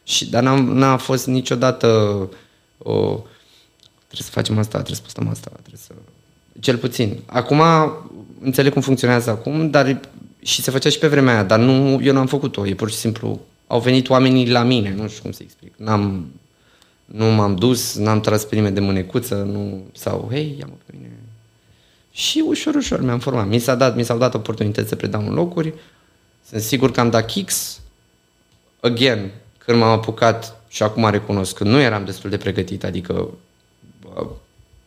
Și, 0.05 0.31
dar 0.31 0.42
n-am, 0.42 0.72
n-a 0.72 0.96
fost 0.96 1.27
niciodată 1.27 1.87
o, 2.79 2.92
trebuie 4.07 4.27
să 4.27 4.31
facem 4.31 4.59
asta, 4.59 4.77
trebuie 4.77 4.96
să 4.96 5.03
postăm 5.03 5.29
asta, 5.29 5.50
trebuie 5.53 5.81
să... 5.87 5.92
Cel 6.61 6.77
puțin. 6.77 7.18
Acum 7.27 7.62
înțeleg 8.42 8.72
cum 8.72 8.83
funcționează 8.83 9.31
acum, 9.31 9.70
dar 9.70 10.00
și 10.42 10.62
se 10.62 10.70
făcea 10.70 10.88
și 10.88 10.98
pe 10.98 11.09
vremea 11.09 11.35
aia, 11.35 11.42
dar 11.42 11.59
nu, 11.59 12.00
eu 12.03 12.12
n-am 12.12 12.27
făcut-o. 12.27 12.66
E 12.66 12.74
pur 12.74 12.90
și 12.90 12.96
simplu, 12.96 13.40
au 13.66 13.81
venit 13.81 14.09
oamenii 14.09 14.50
la 14.50 14.62
mine, 14.62 14.94
nu 14.94 15.09
știu 15.09 15.22
cum 15.22 15.33
să 15.33 15.42
explic. 15.42 15.72
N-am, 15.77 16.33
nu 17.05 17.24
m-am 17.24 17.55
dus, 17.55 17.96
n-am 17.96 18.20
tras 18.20 18.44
pe 18.44 18.55
nimeni 18.55 18.74
de 18.74 18.81
mânecuță, 18.81 19.35
nu, 19.35 19.85
sau, 19.92 20.29
hei, 20.31 20.57
ia-mă 20.59 20.74
pe 20.87 20.92
mine. 20.96 21.18
Și 22.11 22.42
ușor, 22.46 22.74
ușor 22.74 23.00
mi-am 23.00 23.18
format. 23.18 23.48
Mi, 23.48 23.59
s-a 23.59 23.74
dat, 23.74 23.96
mi 23.96 24.05
s-au 24.05 24.18
dat 24.18 24.35
oportunități 24.35 24.88
să 24.88 24.96
predau 24.96 25.27
în 25.27 25.35
locuri. 25.35 25.74
Sunt 26.48 26.61
sigur 26.61 26.90
că 26.90 27.00
am 27.00 27.11
dat 27.11 27.27
kicks. 27.27 27.81
Again, 28.81 29.31
când 29.59 29.79
m-am 29.79 29.90
apucat 29.90 30.62
și 30.68 30.83
acum 30.83 31.11
recunosc 31.11 31.55
că 31.55 31.64
nu 31.64 31.81
eram 31.81 32.05
destul 32.05 32.31
de 32.31 32.37
pregătit, 32.37 32.85
adică 32.85 33.29
bă, 34.00 34.27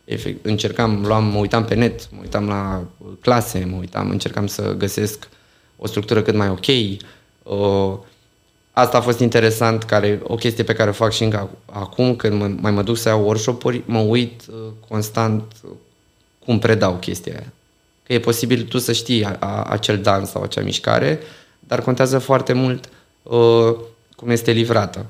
efect, 0.04 0.46
încercam, 0.46 1.04
luam, 1.06 1.24
mă 1.24 1.38
uitam 1.38 1.64
pe 1.64 1.74
net, 1.74 2.10
mă 2.12 2.18
uitam 2.20 2.48
la 2.48 2.86
uh, 2.98 3.08
clase, 3.20 3.64
mă 3.64 3.76
uitam, 3.76 4.10
încercam 4.10 4.46
să 4.46 4.74
găsesc 4.76 5.28
o 5.76 5.86
structură 5.86 6.22
cât 6.22 6.34
mai 6.34 6.48
ok. 6.48 6.66
Uh, 7.42 7.98
asta 8.78 8.96
a 8.96 9.00
fost 9.00 9.18
interesant, 9.18 9.82
care, 9.82 10.20
o 10.22 10.34
chestie 10.34 10.64
pe 10.64 10.72
care 10.72 10.90
o 10.90 10.92
fac 10.92 11.12
și 11.12 11.22
încă 11.22 11.48
acum, 11.64 12.16
când 12.16 12.40
mă, 12.40 12.50
mai 12.60 12.70
mă 12.70 12.82
duc 12.82 12.96
să 12.96 13.08
iau 13.08 13.24
workshop-uri, 13.24 13.82
mă 13.86 13.98
uit 13.98 14.40
uh, 14.48 14.56
constant 14.88 15.42
uh, 15.64 15.70
cum 16.44 16.58
predau 16.58 16.94
chestia 16.94 17.32
aia. 17.32 17.52
Că 18.02 18.12
e 18.12 18.18
posibil 18.20 18.62
tu 18.62 18.78
să 18.78 18.92
știi 18.92 19.24
a, 19.24 19.36
a, 19.38 19.62
acel 19.62 19.98
dans 19.98 20.30
sau 20.30 20.42
acea 20.42 20.60
mișcare, 20.60 21.20
dar 21.60 21.82
contează 21.82 22.18
foarte 22.18 22.52
mult 22.52 22.88
uh, 23.22 23.74
cum 24.16 24.30
este 24.30 24.50
livrată. 24.50 25.06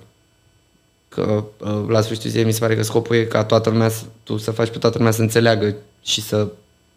Că 1.09 1.45
uh, 1.59 1.85
la 1.89 2.01
sfârșitul 2.01 2.31
zilei 2.31 2.45
mi 2.45 2.53
se 2.53 2.61
pare 2.61 2.77
că 2.77 2.83
scopul 2.83 3.17
e 3.17 3.25
ca 3.25 3.45
toată 3.45 3.71
lumea, 3.71 3.89
să- 3.89 4.05
tu 4.23 4.37
să 4.37 4.51
faci 4.51 4.69
pe 4.71 4.79
toată 4.79 4.99
lumea 4.99 5.13
să 5.13 5.21
înțeleagă 5.23 5.75
și 6.03 6.23
să 6.23 6.49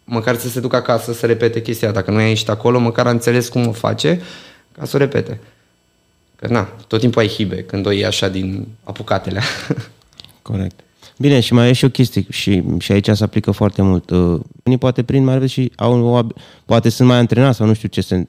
măcar 0.04 0.38
să 0.38 0.48
se 0.48 0.60
ducă 0.60 0.76
acasă 0.76 1.12
să 1.12 1.26
repete 1.26 1.62
chestia 1.62 1.88
aia. 1.88 1.96
Dacă 1.96 2.10
nu 2.10 2.20
ești 2.20 2.50
acolo, 2.50 2.78
măcar 2.78 3.06
a 3.06 3.10
înțeles 3.10 3.48
cum 3.48 3.66
o 3.66 3.72
face 3.72 4.20
ca 4.78 4.84
să 4.84 4.96
o 4.96 4.98
repete. 4.98 5.40
Că 6.42 6.48
na, 6.48 6.68
tot 6.86 7.00
timpul 7.00 7.20
ai 7.20 7.28
hibe 7.28 7.56
când 7.62 7.86
o 7.86 7.90
iei 7.90 8.04
așa 8.04 8.28
din 8.28 8.66
apucatele. 8.84 9.40
Corect. 10.42 10.80
Bine, 11.18 11.40
și 11.40 11.52
mai 11.54 11.68
e 11.68 11.72
și 11.72 11.84
o 11.84 11.88
chestie 11.88 12.24
și, 12.30 12.62
și 12.78 12.92
aici 12.92 13.08
se 13.12 13.24
aplică 13.24 13.50
foarte 13.50 13.82
mult. 13.82 14.10
Uh, 14.10 14.40
Unii 14.64 14.78
poate 14.78 15.02
prind 15.02 15.24
mai 15.24 15.32
repede 15.34 15.50
și 15.50 15.72
au 15.76 16.04
o, 16.04 16.22
ab- 16.22 16.36
poate 16.64 16.88
sunt 16.88 17.08
mai 17.08 17.16
antrenați 17.18 17.56
sau 17.56 17.66
nu 17.66 17.74
știu 17.74 17.88
ce 17.88 18.00
se, 18.00 18.16
Da, 18.16 18.24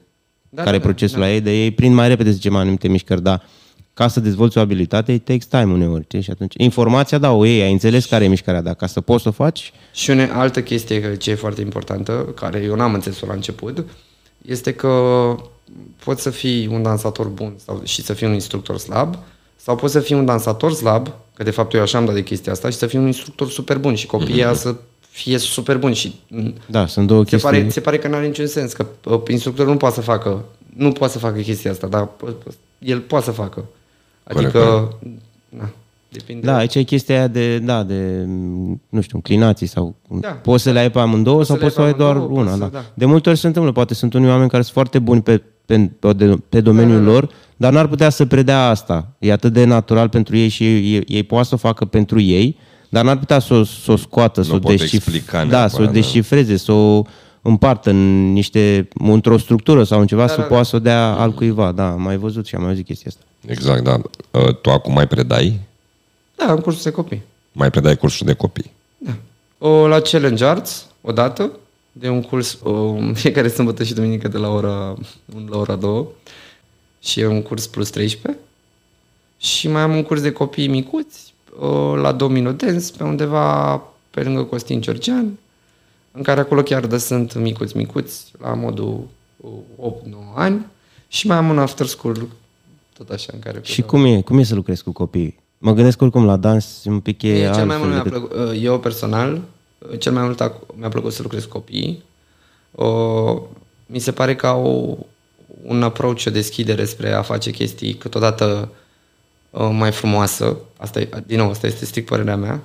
da, 0.50 0.62
care 0.62 0.70
da, 0.70 0.76
e 0.76 0.78
da, 0.78 0.84
procesul 0.84 1.18
da. 1.18 1.24
la 1.26 1.32
ei, 1.32 1.40
de 1.40 1.62
ei 1.62 1.70
prind 1.70 1.94
mai 1.94 2.08
repede, 2.08 2.30
zicem, 2.30 2.56
anumite 2.56 2.88
mișcări, 2.88 3.22
dar 3.22 3.42
ca 3.94 4.08
să 4.08 4.20
dezvolți 4.20 4.58
o 4.58 4.60
abilitate, 4.60 5.12
it 5.12 5.24
takes 5.24 5.46
time 5.46 5.72
uneori. 5.72 6.02
știi? 6.04 6.20
Și 6.20 6.30
atunci, 6.30 6.54
informația, 6.56 7.18
da, 7.18 7.30
o 7.32 7.44
iei, 7.44 7.62
ai 7.62 7.72
înțeles 7.72 8.06
care 8.06 8.24
e 8.24 8.28
mișcarea, 8.28 8.60
dar 8.62 8.74
ca 8.74 8.86
să 8.86 9.00
poți 9.00 9.22
să 9.22 9.28
o 9.28 9.32
faci, 9.32 9.72
Și 9.92 10.10
o 10.10 10.14
altă 10.32 10.62
chestie 10.62 11.00
că 11.00 11.08
ce 11.14 11.30
e 11.30 11.34
foarte 11.34 11.60
importantă, 11.60 12.12
care 12.36 12.60
eu 12.64 12.74
n-am 12.74 12.94
înțeles-o 12.94 13.26
la 13.26 13.32
început, 13.32 13.84
este 14.46 14.72
că 14.72 14.88
poți 16.04 16.22
să 16.22 16.30
fii 16.30 16.66
un 16.66 16.82
dansator 16.82 17.26
bun 17.26 17.52
sau, 17.64 17.80
și 17.84 18.02
să 18.02 18.12
fii 18.12 18.26
un 18.26 18.32
instructor 18.32 18.78
slab, 18.78 19.16
sau 19.56 19.76
poți 19.76 19.92
să 19.92 20.00
fii 20.00 20.14
un 20.16 20.24
dansator 20.24 20.72
slab, 20.72 21.08
că 21.34 21.42
de 21.42 21.50
fapt 21.50 21.74
eu 21.74 21.80
așa 21.82 21.98
am 21.98 22.04
dat 22.04 22.14
de 22.14 22.22
chestia 22.22 22.52
asta, 22.52 22.70
și 22.70 22.76
să 22.76 22.86
fii 22.86 22.98
un 22.98 23.06
instructor 23.06 23.48
super 23.50 23.78
bun 23.78 23.94
și 23.94 24.06
copiii 24.06 24.42
mm-hmm. 24.44 24.54
să 24.54 24.74
fie 25.10 25.38
super 25.38 25.78
buni 25.78 25.94
și 25.94 26.14
Da, 26.66 26.86
sunt 26.86 27.06
două 27.06 27.22
se 27.24 27.28
chestii. 27.30 27.50
pare, 27.50 27.68
se 27.68 27.80
pare 27.80 27.98
că 27.98 28.08
nu 28.08 28.14
are 28.14 28.26
niciun 28.26 28.46
sens, 28.46 28.72
că 28.72 28.86
uh, 29.04 29.20
instructorul 29.28 29.72
nu 29.72 29.78
poate 29.78 29.94
să 29.94 30.00
facă, 30.00 30.44
nu 30.76 30.92
poate 30.92 31.12
să 31.12 31.18
facă 31.18 31.40
chestia 31.40 31.70
asta, 31.70 31.86
dar 31.86 32.08
uh, 32.22 32.30
el 32.78 33.00
poate 33.00 33.24
să 33.24 33.30
facă. 33.30 33.64
Adică, 34.24 34.58
Corect, 34.60 34.94
na, 35.48 35.70
depinde. 36.08 36.46
Da, 36.46 36.56
aici 36.56 36.74
e 36.74 36.82
chestia 36.82 37.14
aia 37.16 37.26
de, 37.26 37.58
da, 37.58 37.82
de, 37.82 38.24
nu 38.88 39.00
știu, 39.00 39.16
înclinații 39.16 39.66
sau 39.66 39.94
Da. 40.08 40.28
poți 40.28 40.62
să 40.62 40.70
le 40.70 40.78
ai 40.78 40.90
pe 40.90 40.98
amândouă 40.98 41.36
Poți 41.36 41.48
sau 41.48 41.56
să 41.56 41.62
le 41.62 41.68
poți 41.68 41.74
să 41.76 41.80
ai 41.80 41.86
ai 41.86 41.92
pe 41.94 41.98
doar 42.02 42.16
amândouă, 42.16 42.40
una. 42.40 42.48
poți 42.50 42.60
Da. 42.60 42.66
să- 42.66 42.72
da. 42.72 42.84
De 42.94 43.04
multe 43.04 43.28
ori 43.28 43.38
se 43.38 43.46
întâmplă, 43.46 43.72
poate 43.72 43.94
sunt 43.94 44.14
unii 44.14 44.28
oameni 44.28 44.50
care 44.50 44.62
sunt 44.62 44.74
foarte 44.74 44.98
buni 44.98 45.22
pe, 45.22 45.42
pe, 45.66 45.90
pe, 45.98 46.38
pe 46.48 46.60
domeniul 46.60 46.98
Da, 46.98 47.04
da, 47.04 47.10
da. 47.10 47.12
lor, 47.12 47.30
dar 47.56 47.72
n-ar 47.72 47.86
putea 47.86 48.08
să 48.10 48.26
predea 48.26 48.68
asta. 48.68 49.08
E 49.18 49.32
atât 49.32 49.52
de 49.52 49.64
natural 49.64 50.08
pentru 50.08 50.36
ei 50.36 50.48
și 50.48 50.64
ei, 50.64 51.04
ei 51.06 51.22
poate 51.22 51.46
să 51.48 51.54
o 51.54 51.58
facă 51.58 51.84
pentru 51.84 52.20
ei, 52.20 52.56
dar 52.88 53.04
n-ar 53.04 53.18
putea 53.18 53.38
să 53.38 53.54
o, 53.54 53.64
să 53.64 53.92
o 53.92 53.96
scoată, 53.96 54.42
să 54.42 54.54
o 54.54 54.58
pot 54.58 54.70
explica 54.72 55.32
Da, 55.38 55.38
neapărat, 55.44 55.70
să 55.70 55.82
o 55.82 55.84
da. 55.84 55.90
descifreze, 55.90 56.56
să 56.56 56.72
o 56.72 57.02
împartă 57.42 57.90
în 57.90 58.32
niște, 58.32 58.88
într-o 58.98 59.38
structură 59.38 59.84
sau 59.84 60.00
în 60.00 60.06
ceva, 60.06 60.26
să 60.26 60.36
da, 60.36 60.42
poată 60.42 60.64
să 60.64 60.76
o 60.76 60.78
dea 60.78 61.06
altcuiva. 61.06 61.72
Da, 61.72 61.90
am 61.90 62.02
mai 62.02 62.16
văzut 62.16 62.46
și 62.46 62.54
am 62.54 62.60
mai 62.60 62.70
auzit 62.70 62.86
chestia 62.86 63.10
asta. 63.10 63.24
Exact, 63.46 63.82
da. 63.84 63.96
Uh, 64.30 64.54
Tu 64.56 64.70
acum 64.70 64.92
mai 64.92 65.06
predai? 65.06 65.60
Da, 66.36 66.52
în 66.52 66.58
cursul 66.58 66.82
de 66.84 66.90
copii. 66.90 67.22
Mai 67.52 67.70
predai 67.70 67.96
cursul 67.96 68.26
de 68.26 68.32
copii. 68.32 68.70
Da. 68.98 69.10
O, 69.58 69.86
la 69.86 70.00
Challenge 70.00 70.44
Arts, 70.44 70.86
odată, 71.00 71.50
de 71.96 72.08
un 72.08 72.22
curs, 72.22 72.58
o, 72.62 72.70
în 72.90 73.14
fiecare 73.14 73.48
sâmbătă 73.48 73.84
și 73.84 73.94
duminică 73.94 74.28
de 74.28 74.38
la 74.38 74.48
ora 74.48 74.94
1 75.34 75.48
la 75.48 75.58
ora 75.58 75.74
2 75.76 76.06
și 77.00 77.20
e 77.20 77.26
un 77.26 77.42
curs 77.42 77.66
plus 77.66 77.90
13 77.90 78.40
și 79.36 79.68
mai 79.68 79.82
am 79.82 79.96
un 79.96 80.02
curs 80.02 80.20
de 80.20 80.32
copii 80.32 80.68
micuți 80.68 81.34
o, 81.58 81.96
la 81.96 82.12
Domino 82.12 82.52
Dance 82.52 82.86
pe 82.96 83.04
undeva 83.04 83.76
pe 84.10 84.22
lângă 84.22 84.42
Costin 84.42 84.80
Georgian 84.80 85.38
în 86.12 86.22
care 86.22 86.40
acolo 86.40 86.62
chiar 86.62 86.86
de 86.86 86.98
sunt 86.98 87.34
micuți, 87.34 87.76
micuți, 87.76 88.32
la 88.40 88.54
modul 88.54 89.06
8-9 89.44 89.46
ani. 90.34 90.66
Și 91.08 91.26
mai 91.26 91.36
am 91.36 91.48
un 91.48 91.58
after 91.58 91.86
school 91.86 92.28
tot 92.96 93.08
așa 93.08 93.30
în 93.32 93.38
care 93.38 93.58
Și 93.62 93.82
cum 93.82 94.04
e, 94.04 94.22
cum 94.22 94.38
e 94.38 94.42
să 94.42 94.54
lucrezi 94.54 94.82
cu 94.82 94.92
copiii? 94.92 95.38
Mă 95.58 95.72
gândesc 95.72 96.00
oricum 96.00 96.24
la 96.24 96.36
dans, 96.36 96.82
un 96.84 97.00
pic 97.00 97.22
e, 97.22 97.28
Mie 97.32 97.50
cel 97.54 97.66
mai 97.66 97.76
altfel 97.76 97.78
mult 97.78 97.90
mi-a 97.92 98.02
decât- 98.02 98.28
plăcut, 98.30 98.54
uh, 98.54 98.62
eu 98.62 98.78
personal, 98.78 99.32
uh, 99.32 99.40
cel 99.98 100.12
mai 100.12 100.22
mult 100.22 100.42
ac- 100.42 100.74
mi-a 100.74 100.88
plăcut 100.88 101.12
să 101.12 101.22
lucrez 101.22 101.44
cu 101.44 101.50
copiii. 101.50 102.02
O, 102.74 103.42
mi 103.86 103.98
se 103.98 104.12
pare 104.12 104.36
că 104.36 104.46
au 104.46 104.98
un 105.62 105.82
approach, 105.82 106.24
o 106.26 106.30
deschidere 106.30 106.84
spre 106.84 107.12
a 107.12 107.22
face 107.22 107.50
chestii 107.50 107.94
câteodată 107.94 108.68
uh, 109.50 109.68
mai 109.72 109.92
frumoasă. 109.92 110.56
Asta 110.76 111.00
e, 111.00 111.08
din 111.26 111.38
nou, 111.38 111.50
asta 111.50 111.66
este 111.66 111.84
strict 111.84 112.08
părerea 112.08 112.36
mea. 112.36 112.62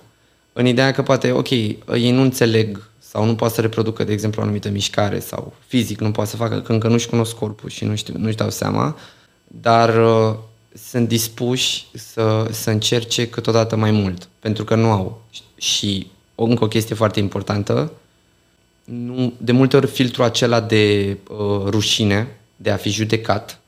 În 0.53 0.65
ideea 0.65 0.91
că 0.91 1.01
poate, 1.01 1.31
ok, 1.31 1.49
uh, 1.49 1.75
ei 1.93 2.11
nu 2.11 2.21
înțeleg 2.21 2.89
sau 2.99 3.25
nu 3.25 3.35
poate 3.35 3.53
să 3.53 3.61
reproducă, 3.61 4.03
de 4.03 4.11
exemplu, 4.11 4.41
o 4.41 4.43
anumită 4.43 4.69
mișcare 4.69 5.19
sau 5.19 5.53
fizic 5.67 5.99
nu 5.99 6.11
poate 6.11 6.29
să 6.29 6.35
facă, 6.35 6.59
că 6.59 6.71
încă 6.71 6.87
nu-și 6.87 7.07
cunosc 7.07 7.35
corpul 7.35 7.69
și 7.69 7.85
nu 7.85 7.95
știu, 7.95 8.13
nu-și 8.17 8.35
dau 8.35 8.49
seama, 8.49 8.97
dar 9.47 10.05
uh, 10.05 10.35
sunt 10.89 11.07
dispuși 11.07 11.87
să, 11.93 12.47
să 12.51 12.69
încerce 12.69 13.29
câteodată 13.29 13.75
mai 13.75 13.91
mult, 13.91 14.29
pentru 14.39 14.63
că 14.63 14.75
nu 14.75 14.91
au. 14.91 15.21
Și 15.55 16.11
o, 16.39 16.43
încă 16.43 16.63
o 16.63 16.67
chestie 16.67 16.95
foarte 16.95 17.19
importantă, 17.19 17.91
nu, 18.83 19.33
de 19.37 19.51
multe 19.51 19.75
ori 19.77 19.87
filtrul 19.87 20.25
acela 20.25 20.61
de 20.61 21.17
uh, 21.29 21.37
rușine, 21.65 22.27
de 22.55 22.69
a 22.69 22.75
fi 22.75 22.89
judecat, 22.89 23.59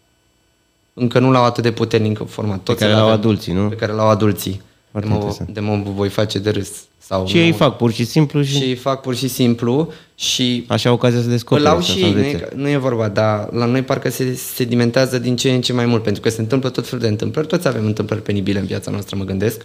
încă 0.93 1.19
nu 1.19 1.32
l-au 1.32 1.43
atât 1.43 1.63
de 1.63 1.72
puternic 1.72 2.19
în 2.19 2.26
format. 2.26 2.59
Toți 2.63 2.80
care 2.80 2.91
îl 2.91 2.97
l-au 2.97 3.07
avem. 3.07 3.19
adulții, 3.19 3.53
nu? 3.53 3.67
Pe 3.69 3.76
care 3.76 3.91
l-au 3.91 4.07
adulții. 4.07 4.51
De 4.51 4.61
Foarte 4.91 5.09
mă, 5.09 5.15
interesant. 5.15 5.49
de 5.49 5.59
mă 5.59 5.82
voi 5.95 6.09
face 6.09 6.39
de 6.39 6.49
râs. 6.49 6.69
Sau 6.97 7.28
Și 7.28 7.38
ei 7.38 7.49
nu- 7.49 7.55
fac 7.55 7.78
pur 7.78 7.91
și 7.91 8.03
simplu 8.05 8.41
și, 8.43 8.55
și 8.55 8.63
îi 8.63 8.76
fac 8.76 9.01
pur 9.01 9.15
și 9.15 9.28
simplu 9.28 9.91
și 10.15 10.65
așa 10.67 10.89
au 10.89 10.95
ocazia 10.95 11.22
să 11.22 11.28
descopere. 11.28 11.67
îl 11.67 11.74
au 11.74 11.82
să 11.82 11.91
și 11.91 11.97
ei, 11.97 12.11
nu 12.11 12.17
învețe. 12.17 12.38
e, 12.38 12.49
nu 12.55 12.69
e 12.69 12.78
vorba, 12.78 13.07
dar 13.07 13.49
la 13.51 13.65
noi 13.65 13.82
parcă 13.82 14.09
se 14.09 14.34
sedimentează 14.36 15.19
din 15.19 15.36
ce 15.36 15.51
în 15.51 15.61
ce 15.61 15.74
mai 15.74 15.86
mult, 15.86 16.03
pentru 16.03 16.22
că 16.22 16.30
se 16.30 16.41
întâmplă 16.41 16.69
tot 16.69 16.86
felul 16.88 16.99
de 17.03 17.07
întâmplări, 17.09 17.47
toți 17.47 17.67
avem 17.67 17.86
întâmplări 17.86 18.22
penibile 18.22 18.59
în 18.59 18.65
viața 18.65 18.91
noastră, 18.91 19.15
mă 19.15 19.24
gândesc, 19.24 19.61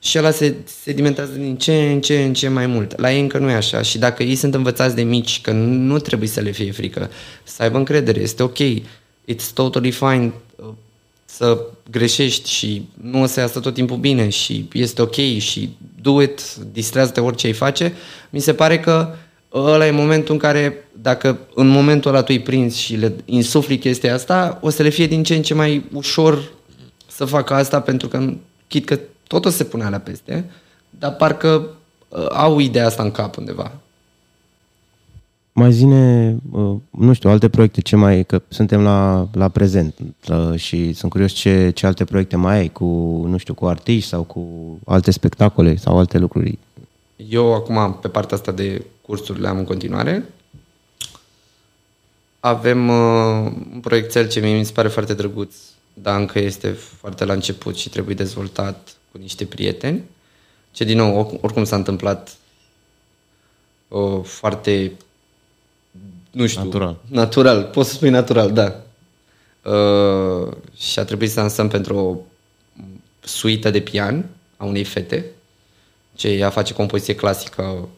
și 0.00 0.18
ăla 0.18 0.30
se 0.30 0.54
sedimentează 0.82 1.32
din 1.32 1.56
ce 1.56 1.90
în 1.92 2.00
ce 2.00 2.22
în 2.22 2.34
ce 2.34 2.48
mai 2.48 2.66
mult. 2.66 2.98
La 2.98 3.12
ei 3.12 3.20
încă 3.20 3.38
nu 3.38 3.50
e 3.50 3.54
așa. 3.54 3.82
Și 3.82 3.98
dacă 3.98 4.22
ei 4.22 4.34
sunt 4.34 4.54
învățați 4.54 4.94
de 4.94 5.02
mici 5.02 5.40
că 5.40 5.50
nu 5.52 5.98
trebuie 5.98 6.28
să 6.28 6.40
le 6.40 6.50
fie 6.50 6.72
frică, 6.72 7.10
să 7.44 7.62
aibă 7.62 7.76
încredere, 7.76 8.20
este 8.20 8.42
ok, 8.42 8.58
it's 9.28 9.52
totally 9.54 9.90
fine 9.90 10.32
uh, 10.56 10.68
să 11.24 11.60
greșești 11.90 12.50
și 12.50 12.88
nu 13.02 13.22
o 13.22 13.26
să 13.26 13.40
iasă 13.40 13.60
tot 13.60 13.74
timpul 13.74 13.96
bine 13.96 14.28
și 14.28 14.68
este 14.72 15.02
ok 15.02 15.14
și 15.38 15.70
do 16.02 16.22
it, 16.22 16.54
distrează-te 16.72 17.20
orice 17.20 17.46
ai 17.46 17.52
face, 17.52 17.92
mi 18.30 18.40
se 18.40 18.54
pare 18.54 18.80
că 18.80 19.14
ăla 19.52 19.86
e 19.86 19.90
momentul 19.90 20.34
în 20.34 20.40
care 20.40 20.88
dacă 21.02 21.38
în 21.54 21.68
momentul 21.68 22.10
ăla 22.10 22.22
tu 22.22 22.32
îi 22.32 22.40
prinzi 22.40 22.80
și 22.80 22.96
le 22.96 23.14
insufli 23.24 23.78
chestia 23.78 24.14
asta, 24.14 24.58
o 24.62 24.70
să 24.70 24.82
le 24.82 24.88
fie 24.88 25.06
din 25.06 25.22
ce 25.22 25.34
în 25.34 25.42
ce 25.42 25.54
mai 25.54 25.84
ușor 25.92 26.52
să 27.06 27.24
facă 27.24 27.54
asta 27.54 27.80
pentru 27.80 28.08
că 28.08 28.32
chit 28.68 28.84
că 28.84 28.98
tot 29.28 29.44
o 29.44 29.48
să 29.48 29.56
se 29.56 29.64
pune 29.64 29.84
alea 29.84 30.00
peste, 30.00 30.50
dar 30.90 31.14
parcă 31.14 31.68
uh, 32.08 32.26
au 32.30 32.58
ideea 32.58 32.86
asta 32.86 33.02
în 33.02 33.10
cap 33.10 33.36
undeva. 33.36 33.72
Mai 35.52 35.72
zine, 35.72 36.36
uh, 36.50 36.76
nu 36.90 37.12
știu, 37.12 37.30
alte 37.30 37.48
proiecte, 37.48 37.80
ce 37.80 37.96
mai, 37.96 38.24
că 38.24 38.42
suntem 38.48 38.82
la, 38.82 39.28
la 39.32 39.48
prezent 39.48 39.94
uh, 40.28 40.58
și 40.58 40.92
sunt 40.92 41.10
curios 41.10 41.32
ce, 41.32 41.70
ce 41.70 41.86
alte 41.86 42.04
proiecte 42.04 42.36
mai 42.36 42.56
ai 42.56 42.68
cu, 42.68 42.84
nu 43.28 43.36
știu, 43.36 43.54
cu 43.54 43.66
artiști 43.66 44.08
sau 44.08 44.22
cu 44.22 44.46
alte 44.86 45.10
spectacole 45.10 45.76
sau 45.76 45.98
alte 45.98 46.18
lucruri. 46.18 46.58
Eu 47.16 47.54
acum, 47.54 47.98
pe 48.00 48.08
partea 48.08 48.36
asta 48.36 48.52
de 48.52 48.84
cursuri, 49.00 49.40
le 49.40 49.48
am 49.48 49.58
în 49.58 49.64
continuare. 49.64 50.24
Avem 52.40 52.88
uh, 52.88 53.52
un 53.72 53.80
proiectel 53.80 54.28
ce 54.28 54.40
mie 54.40 54.58
mi 54.58 54.64
se 54.64 54.72
pare 54.72 54.88
foarte 54.88 55.14
drăguț, 55.14 55.54
dar 55.94 56.20
încă 56.20 56.38
este 56.38 56.68
foarte 56.70 57.24
la 57.24 57.32
început 57.32 57.76
și 57.76 57.88
trebuie 57.88 58.14
dezvoltat 58.14 58.97
cu 59.12 59.18
niște 59.18 59.44
prieteni. 59.44 60.04
Ce, 60.70 60.84
din 60.84 60.96
nou, 60.96 61.18
oricum, 61.18 61.38
oricum 61.40 61.64
s-a 61.64 61.76
întâmplat 61.76 62.36
uh, 63.88 64.20
foarte, 64.22 64.92
nu 66.30 66.46
știu... 66.46 66.62
Natural. 66.62 66.96
Natural, 67.06 67.64
poți 67.64 67.88
să 67.88 67.94
spui 67.94 68.10
natural, 68.10 68.52
da. 68.52 68.80
Uh, 69.70 70.48
și 70.76 70.98
a 70.98 71.04
trebuit 71.04 71.30
să 71.30 71.40
dansăm 71.40 71.68
pentru 71.68 71.96
o 71.96 72.16
suită 73.20 73.70
de 73.70 73.80
pian 73.80 74.28
a 74.56 74.64
unei 74.64 74.84
fete, 74.84 75.24
ce 76.14 76.28
ea 76.28 76.50
face 76.50 76.74
compoziție 76.74 77.14
clasică 77.14 77.88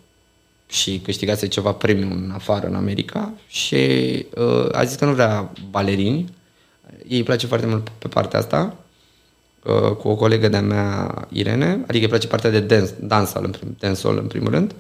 și 0.69 1.01
câștigase 1.05 1.49
ceva 1.49 1.73
premiu 1.73 2.11
în 2.11 2.31
afară, 2.35 2.67
în 2.67 2.75
America 2.75 3.33
și 3.49 3.77
uh, 4.35 4.69
a 4.73 4.85
zis 4.85 4.97
că 4.97 5.05
nu 5.05 5.13
vrea 5.13 5.53
balerini. 5.71 6.33
Ei 7.09 7.17
îi 7.17 7.23
place 7.23 7.47
foarte 7.47 7.67
mult 7.67 7.89
pe 7.89 8.09
partea 8.09 8.39
asta, 8.39 8.77
uh, 9.65 9.91
cu 9.97 10.09
o 10.09 10.15
colegă 10.15 10.49
de-a 10.49 10.61
mea, 10.61 11.15
Irene, 11.33 11.85
adică 11.87 12.05
îi 12.05 12.09
place 12.09 12.27
partea 12.27 12.51
de 12.51 12.61
dance, 12.61 12.93
dansal, 13.01 13.45
în 13.45 13.51
prim, 13.51 13.77
dancehall 13.79 14.19
în 14.19 14.27
primul 14.27 14.51
rând. 14.51 14.75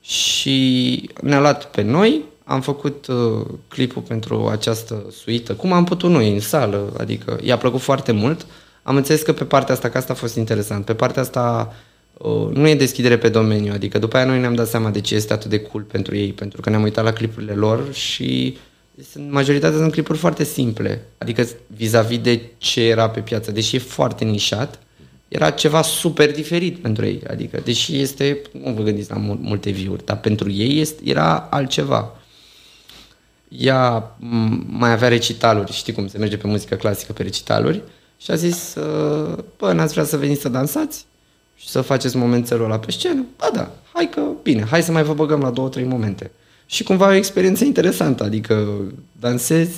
Și 0.00 1.10
ne-a 1.22 1.40
luat 1.40 1.70
pe 1.70 1.82
noi, 1.82 2.22
am 2.44 2.60
făcut 2.60 3.06
uh, 3.06 3.46
clipul 3.68 4.02
pentru 4.02 4.48
această 4.48 5.04
suită, 5.10 5.54
cum 5.54 5.72
am 5.72 5.84
putut 5.84 6.10
noi, 6.10 6.32
în 6.32 6.40
sală, 6.40 6.92
adică 6.98 7.38
i-a 7.42 7.56
plăcut 7.56 7.80
foarte 7.80 8.12
mult. 8.12 8.46
Am 8.82 8.96
înțeles 8.96 9.22
că 9.22 9.32
pe 9.32 9.44
partea 9.44 9.74
asta, 9.74 9.88
că 9.88 9.98
asta 9.98 10.12
a 10.12 10.16
fost 10.16 10.36
interesant, 10.36 10.84
pe 10.84 10.94
partea 10.94 11.22
asta 11.22 11.74
uh, 12.12 12.48
nu 12.52 12.68
e 12.68 12.74
deschidere 12.74 13.18
pe 13.18 13.28
domeniu, 13.28 13.72
adică 13.72 13.98
după 13.98 14.16
aia 14.16 14.26
noi 14.26 14.40
ne-am 14.40 14.54
dat 14.54 14.68
seama 14.68 14.90
de 14.90 15.00
ce 15.00 15.14
este 15.14 15.32
atât 15.32 15.50
de 15.50 15.60
cool 15.60 15.82
pentru 15.82 16.16
ei, 16.16 16.32
pentru 16.32 16.60
că 16.60 16.70
ne-am 16.70 16.82
uitat 16.82 17.04
la 17.04 17.12
clipurile 17.12 17.52
lor 17.52 17.92
și 17.92 18.56
sunt, 19.10 19.30
majoritatea 19.30 19.78
sunt 19.78 19.92
clipuri 19.92 20.18
foarte 20.18 20.44
simple, 20.44 21.06
adică 21.18 21.46
vis-a-vis 21.66 22.18
de 22.18 22.40
ce 22.58 22.82
era 22.82 23.10
pe 23.10 23.20
piață, 23.20 23.50
deși 23.50 23.76
e 23.76 23.78
foarte 23.78 24.24
nișat, 24.24 24.78
era 25.28 25.50
ceva 25.50 25.82
super 25.82 26.32
diferit 26.32 26.78
pentru 26.78 27.04
ei, 27.04 27.22
adică 27.30 27.60
deși 27.64 27.98
este, 28.00 28.40
nu 28.64 28.72
vă 28.72 28.82
gândiți 28.82 29.10
la 29.10 29.16
mul- 29.16 29.38
multe 29.40 29.70
view-uri, 29.70 30.04
dar 30.04 30.20
pentru 30.20 30.50
ei 30.50 30.80
este, 30.80 31.02
era 31.04 31.36
altceva. 31.50 32.16
Ea 33.48 34.16
m- 34.16 34.64
mai 34.66 34.90
avea 34.90 35.08
recitaluri, 35.08 35.72
știi 35.72 35.92
cum 35.92 36.08
se 36.08 36.18
merge 36.18 36.36
pe 36.36 36.46
muzică 36.46 36.74
clasică 36.74 37.12
pe 37.12 37.22
recitaluri 37.22 37.82
și 38.16 38.30
a 38.30 38.34
zis, 38.34 38.74
uh, 38.74 39.38
bă, 39.58 39.72
n-ați 39.72 39.92
vrea 39.92 40.04
să 40.04 40.16
veniți 40.16 40.40
să 40.40 40.48
dansați 40.48 41.06
și 41.56 41.68
să 41.68 41.80
faceți 41.80 42.16
momentelul 42.16 42.64
ăla 42.64 42.78
pe 42.78 42.90
scenă? 42.90 43.24
Ba 43.36 43.50
da, 43.54 43.70
hai 43.92 44.08
că, 44.08 44.20
bine, 44.42 44.64
hai 44.70 44.82
să 44.82 44.92
mai 44.92 45.02
vă 45.02 45.14
băgăm 45.14 45.40
la 45.40 45.50
două, 45.50 45.68
trei 45.68 45.84
momente. 45.84 46.30
Și 46.66 46.82
cumva 46.82 47.08
e 47.10 47.14
o 47.14 47.16
experiență 47.16 47.64
interesantă, 47.64 48.24
adică 48.24 48.68
dansezi, 49.20 49.76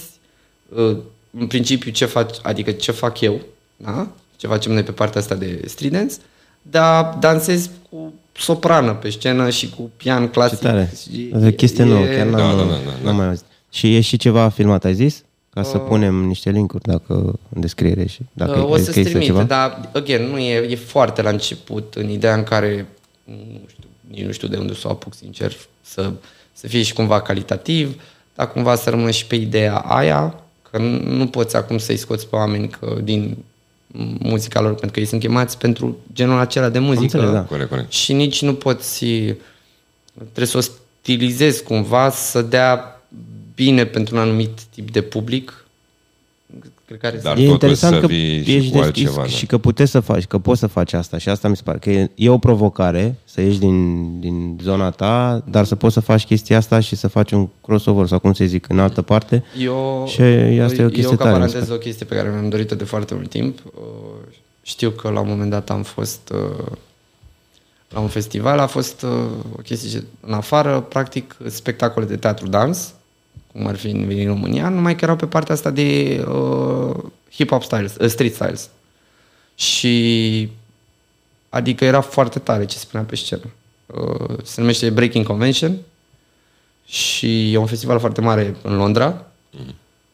uh, 0.68 0.96
în 1.38 1.46
principiu 1.46 1.90
ce 1.90 2.04
faci, 2.04 2.36
adică 2.42 2.70
ce 2.70 2.92
fac 2.92 3.20
eu, 3.20 3.40
da? 3.76 4.08
ce 4.36 4.46
facem 4.46 4.72
noi 4.72 4.82
pe 4.82 4.92
partea 4.92 5.20
asta 5.20 5.34
de 5.34 5.62
street 5.66 5.92
dance, 5.92 6.14
dar 6.62 7.16
dansezi 7.20 7.70
cu 7.90 8.12
soprană 8.32 8.92
pe 8.94 9.10
scenă 9.10 9.50
și 9.50 9.70
cu 9.70 9.90
pian 9.96 10.28
clasic. 10.28 10.58
Ce 10.58 10.64
tare. 10.64 10.92
Și 11.02 11.30
Asta 11.34 11.46
e 11.46 11.52
chestie 11.52 11.84
nouă, 11.84 12.04
chiar 12.04 12.26
n-am, 12.26 12.56
Da, 12.56 12.62
da, 12.62 12.68
da, 12.68 12.74
da, 12.84 12.92
n-am 13.02 13.16
mai 13.16 13.26
auzit. 13.26 13.44
Și 13.70 13.96
e 13.96 14.00
și 14.00 14.16
ceva 14.16 14.48
filmat, 14.48 14.84
ai 14.84 14.94
zis? 14.94 15.24
Ca 15.50 15.62
să 15.62 15.78
punem 15.78 16.14
niște 16.14 16.50
linkuri 16.50 16.82
dacă 16.82 17.38
în 17.54 17.60
descriere 17.60 18.06
și 18.06 18.20
dacă 18.32 18.58
Uh, 18.58 18.64
o 18.64 18.68
crezi 18.68 18.84
să 18.84 18.90
că 18.90 18.98
există 18.98 19.18
trimite, 19.18 19.40
ceva. 19.40 19.42
dar, 19.42 19.90
again, 19.92 20.22
nu 20.30 20.38
e, 20.38 20.70
e 20.70 20.76
foarte 20.76 21.22
la 21.22 21.30
început, 21.30 21.94
în 21.94 22.08
ideea 22.10 22.34
în 22.34 22.42
care, 22.42 22.86
nu 23.24 23.60
știu, 23.68 23.84
nici 24.10 24.24
nu 24.24 24.32
știu 24.32 24.48
de 24.48 24.56
unde 24.56 24.74
să 24.74 24.88
o 24.88 24.90
apuc, 24.90 25.14
sincer, 25.14 25.56
să, 25.82 26.12
să 26.56 26.66
fie 26.66 26.82
și 26.82 26.92
cumva 26.92 27.20
calitativ, 27.20 28.02
dar 28.34 28.52
cumva 28.52 28.74
să 28.74 28.90
rămână 28.90 29.10
și 29.10 29.26
pe 29.26 29.34
ideea 29.34 29.76
aia, 29.76 30.40
că 30.70 30.78
nu, 30.78 31.14
nu 31.16 31.26
poți 31.26 31.56
acum 31.56 31.78
să-i 31.78 31.96
scoți 31.96 32.28
pe 32.28 32.36
oameni 32.36 32.68
că, 32.68 32.96
din 33.02 33.36
muzica 34.18 34.60
lor, 34.60 34.70
pentru 34.70 34.90
că 34.90 35.00
ei 35.00 35.06
sunt 35.06 35.20
chemați 35.20 35.58
pentru 35.58 35.96
genul 36.12 36.38
acela 36.38 36.68
de 36.68 36.78
muzică. 36.78 37.02
înțeles, 37.02 37.30
da. 37.30 37.42
Corect, 37.42 37.68
corect. 37.68 37.92
Și 37.92 38.12
nici 38.12 38.42
nu 38.42 38.54
poți, 38.54 39.04
trebuie 40.14 40.46
să 40.46 40.56
o 40.56 40.60
stilizezi 40.60 41.62
cumva 41.62 42.10
să 42.10 42.42
dea 42.42 43.00
bine 43.54 43.84
pentru 43.84 44.14
un 44.14 44.20
anumit 44.20 44.60
tip 44.74 44.90
de 44.90 45.00
public. 45.00 45.65
Cred 46.86 46.98
că 46.98 47.06
are 47.06 47.16
Dar 47.16 47.32
e 47.32 47.34
totuși 47.34 47.52
interesant 47.52 47.94
să 47.94 48.00
că 48.00 48.06
vii 48.06 48.42
și 48.44 48.54
ești 48.54 48.70
cu 48.70 48.78
deschis 48.78 49.06
altceva, 49.06 49.20
da. 49.22 49.26
și 49.26 49.46
că 49.46 49.58
puteți 49.58 49.90
să 49.90 50.00
faci, 50.00 50.24
că 50.24 50.38
poți 50.38 50.60
să 50.60 50.66
faci 50.66 50.92
asta 50.92 51.18
și 51.18 51.28
asta 51.28 51.48
mi 51.48 51.56
se 51.56 51.62
pare 51.64 51.78
că 51.78 51.90
e, 51.90 52.10
e 52.14 52.28
o 52.28 52.38
provocare 52.38 53.14
să 53.24 53.40
ieși 53.40 53.58
din, 53.58 54.20
din 54.20 54.58
zona 54.62 54.90
ta, 54.90 55.42
dar 55.50 55.64
să 55.64 55.74
poți 55.74 55.94
să 55.94 56.00
faci 56.00 56.24
chestia 56.24 56.56
asta 56.56 56.80
și 56.80 56.96
să 56.96 57.08
faci 57.08 57.30
un 57.30 57.48
crossover 57.62 58.06
sau 58.06 58.18
cum 58.18 58.32
să 58.32 58.44
zic, 58.44 58.68
în 58.68 58.78
altă 58.78 59.02
parte. 59.02 59.44
Eu, 59.58 60.04
Și 60.08 60.20
asta 60.20 60.82
e 60.82 60.84
o 60.84 60.88
chestie 60.88 61.02
eu, 61.10 61.16
ca 61.16 61.24
tare, 61.24 61.38
mi 61.38 61.48
se 61.48 61.48
paranteză, 61.48 61.72
o 61.72 61.76
chestie 61.78 62.06
pe 62.06 62.14
care 62.14 62.30
mi-am 62.30 62.48
dorit-o 62.48 62.74
de 62.74 62.84
foarte 62.84 63.14
mult 63.14 63.28
timp. 63.30 63.58
Uh, 63.74 63.82
Știu 64.62 64.90
că 64.90 65.10
la 65.10 65.20
un 65.20 65.28
moment 65.28 65.50
dat 65.50 65.70
am 65.70 65.82
fost 65.82 66.32
uh, 66.34 66.66
la 67.88 68.00
un 68.00 68.08
festival, 68.08 68.58
a 68.58 68.66
fost 68.66 69.02
uh, 69.02 69.10
o 69.58 69.60
chestie 69.62 69.90
ce- 69.90 70.04
în 70.20 70.32
afară, 70.32 70.80
practic, 70.80 71.36
spectacole 71.46 72.06
de 72.06 72.16
teatru 72.16 72.48
dans, 72.48 72.94
cum 73.56 73.66
ar 73.66 73.76
fi 73.76 73.88
în, 73.88 74.10
în 74.10 74.26
România, 74.26 74.68
numai 74.68 74.96
că 74.96 75.04
erau 75.04 75.16
pe 75.16 75.26
partea 75.26 75.54
asta 75.54 75.70
de 75.70 76.20
uh, 76.28 76.96
hip-hop 77.32 77.62
styles, 77.62 77.94
uh, 78.00 78.08
street 78.08 78.34
styles. 78.34 78.68
Și 79.54 80.48
adică 81.48 81.84
era 81.84 82.00
foarte 82.00 82.38
tare 82.38 82.64
ce 82.64 82.76
spunea 82.76 83.06
pe 83.06 83.16
scenă. 83.16 83.50
Uh, 83.86 84.36
se 84.42 84.60
numește 84.60 84.90
Breaking 84.90 85.26
Convention 85.26 85.76
și 86.86 87.52
e 87.52 87.56
un 87.56 87.66
festival 87.66 87.98
foarte 87.98 88.20
mare 88.20 88.56
în 88.62 88.76
Londra 88.76 89.26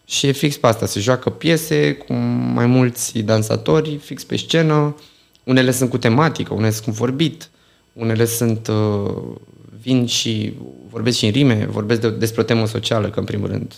și 0.04 0.26
e 0.26 0.32
fix 0.32 0.56
pe 0.56 0.66
asta. 0.66 0.86
Se 0.86 1.00
joacă 1.00 1.30
piese 1.30 1.92
cu 1.94 2.12
mai 2.52 2.66
mulți 2.66 3.18
dansatori 3.18 3.96
fix 3.96 4.24
pe 4.24 4.36
scenă. 4.36 4.96
Unele 5.44 5.70
sunt 5.70 5.90
cu 5.90 5.98
tematică, 5.98 6.54
unele 6.54 6.70
sunt 6.70 6.84
cu 6.84 6.90
vorbit, 6.90 7.50
unele 7.92 8.24
sunt 8.24 8.68
uh, 8.68 9.14
vin 9.80 10.06
și 10.06 10.54
vorbesc 10.92 11.16
și 11.16 11.26
în 11.26 11.32
rime, 11.32 11.66
vorbesc 11.70 12.00
de, 12.00 12.10
despre 12.10 12.40
o 12.40 12.44
temă 12.44 12.66
socială, 12.66 13.08
că 13.10 13.18
în 13.18 13.24
primul 13.24 13.48
rând 13.48 13.74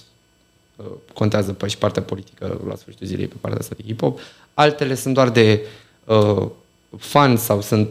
uh, 0.77 0.85
contează 1.13 1.53
pe 1.53 1.67
și 1.67 1.79
partea 1.79 2.03
politică 2.03 2.61
la 2.69 2.75
sfârșitul 2.77 3.07
zilei 3.07 3.27
pe 3.27 3.35
partea 3.41 3.61
asta 3.61 3.75
de 3.77 3.93
hip-hop. 3.93 4.21
Altele 4.55 4.95
sunt 4.95 5.15
doar 5.15 5.31
de 5.31 5.61
uh, 6.05 6.47
fan 6.99 7.37
sau 7.37 7.61
sunt 7.61 7.89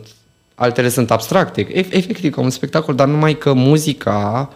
altele 0.55 0.89
sunt 0.89 1.11
abstracte, 1.11 1.61
E- 1.61 1.95
efectiv 1.97 2.33
ca 2.33 2.41
un 2.41 2.49
spectacol, 2.49 2.95
dar 2.95 3.07
numai 3.07 3.37
că 3.37 3.53
muzica 3.53 4.53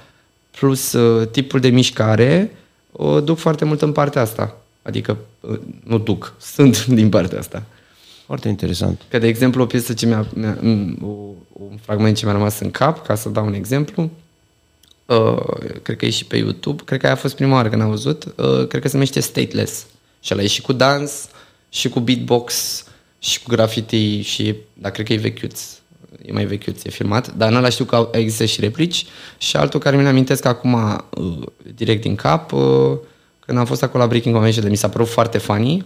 plus 0.60 0.94
uh, 0.94 1.28
tipul 1.28 1.60
de 1.60 1.70
mișcare 1.70 2.56
o 2.92 3.22
duc 3.22 3.38
foarte 3.38 3.66
mult 3.66 3.82
în 3.82 3.92
partea 3.92 4.22
asta. 4.22 4.58
Adică 4.82 5.18
uh, 5.40 5.60
nu 5.84 5.98
duc, 5.98 6.34
sunt 6.56 6.86
din 6.86 7.10
partea 7.10 7.40
asta. 7.40 7.64
Foarte 8.26 8.48
interesant. 8.48 9.02
Că, 9.10 9.18
de 9.18 9.28
exemplu, 9.28 9.62
o 9.62 9.66
piesă 9.66 9.94
ce 9.94 10.06
mi-a, 10.06 10.28
mi-a 10.34 10.58
m- 10.58 11.02
o, 11.02 11.08
un 11.52 11.78
fragment 11.82 12.18
ce 12.18 12.26
mi-a 12.26 12.34
rămas 12.34 12.60
în 12.60 12.72
cap, 12.72 13.06
ca 13.06 13.16
să 13.16 13.30
dau 13.30 13.46
un 13.46 13.54
exemplu, 13.54 14.10
uh, 15.08 15.38
cred 15.82 15.98
că 15.98 16.06
e 16.06 16.10
și 16.10 16.26
pe 16.26 16.38
YouTube, 16.38 16.84
cred 16.86 17.00
că 17.00 17.06
aia 17.06 17.16
a 17.16 17.20
fost 17.20 17.36
prima 17.36 17.56
oară 17.56 17.70
când 17.70 17.82
am 17.82 17.90
văzut, 17.90 18.24
uh, 18.26 18.68
cred 18.68 18.82
că 18.82 18.88
se 18.88 18.94
numește 18.94 19.20
Stateless. 19.20 19.86
Și 20.20 20.34
ăla 20.34 20.44
e 20.44 20.48
și 20.48 20.62
cu 20.62 20.74
dans, 20.74 21.28
și 21.70 21.90
cu 21.90 22.00
beatbox, 22.00 22.84
și 23.20 23.44
cu 23.44 23.50
graffiti, 23.50 24.22
și, 24.22 24.56
dar 24.74 24.92
cred 24.92 25.06
că 25.06 25.14
e 25.14 25.18
vechiuț. 25.18 25.62
E 26.26 26.32
mai 26.32 26.46
vechiuț, 26.46 26.84
e 26.84 26.90
filmat, 26.90 27.34
dar 27.34 27.50
în 27.50 27.56
ăla 27.56 27.70
știu 27.70 27.86
că 27.86 27.96
au- 27.96 28.10
există 28.12 28.46
și 28.46 28.62
replici 28.62 29.06
și 29.38 29.58
altul 29.58 29.80
care 29.80 29.98
mi-l 29.98 30.08
amintesc 30.08 30.46
acum 30.46 30.74
uh, 30.74 31.48
direct 31.76 32.02
din 32.02 32.16
cap, 32.16 32.52
uh, 32.52 32.98
când 33.40 33.58
am 33.58 33.66
fost 33.66 33.84
acolo 33.84 34.04
la 34.04 34.10
Breaking 34.10 34.34
Convention, 34.34 34.64
de 34.64 34.70
mi 34.70 34.76
s-a 34.76 34.90
părut 34.90 35.08
foarte 35.08 35.38
funny, 35.38 35.86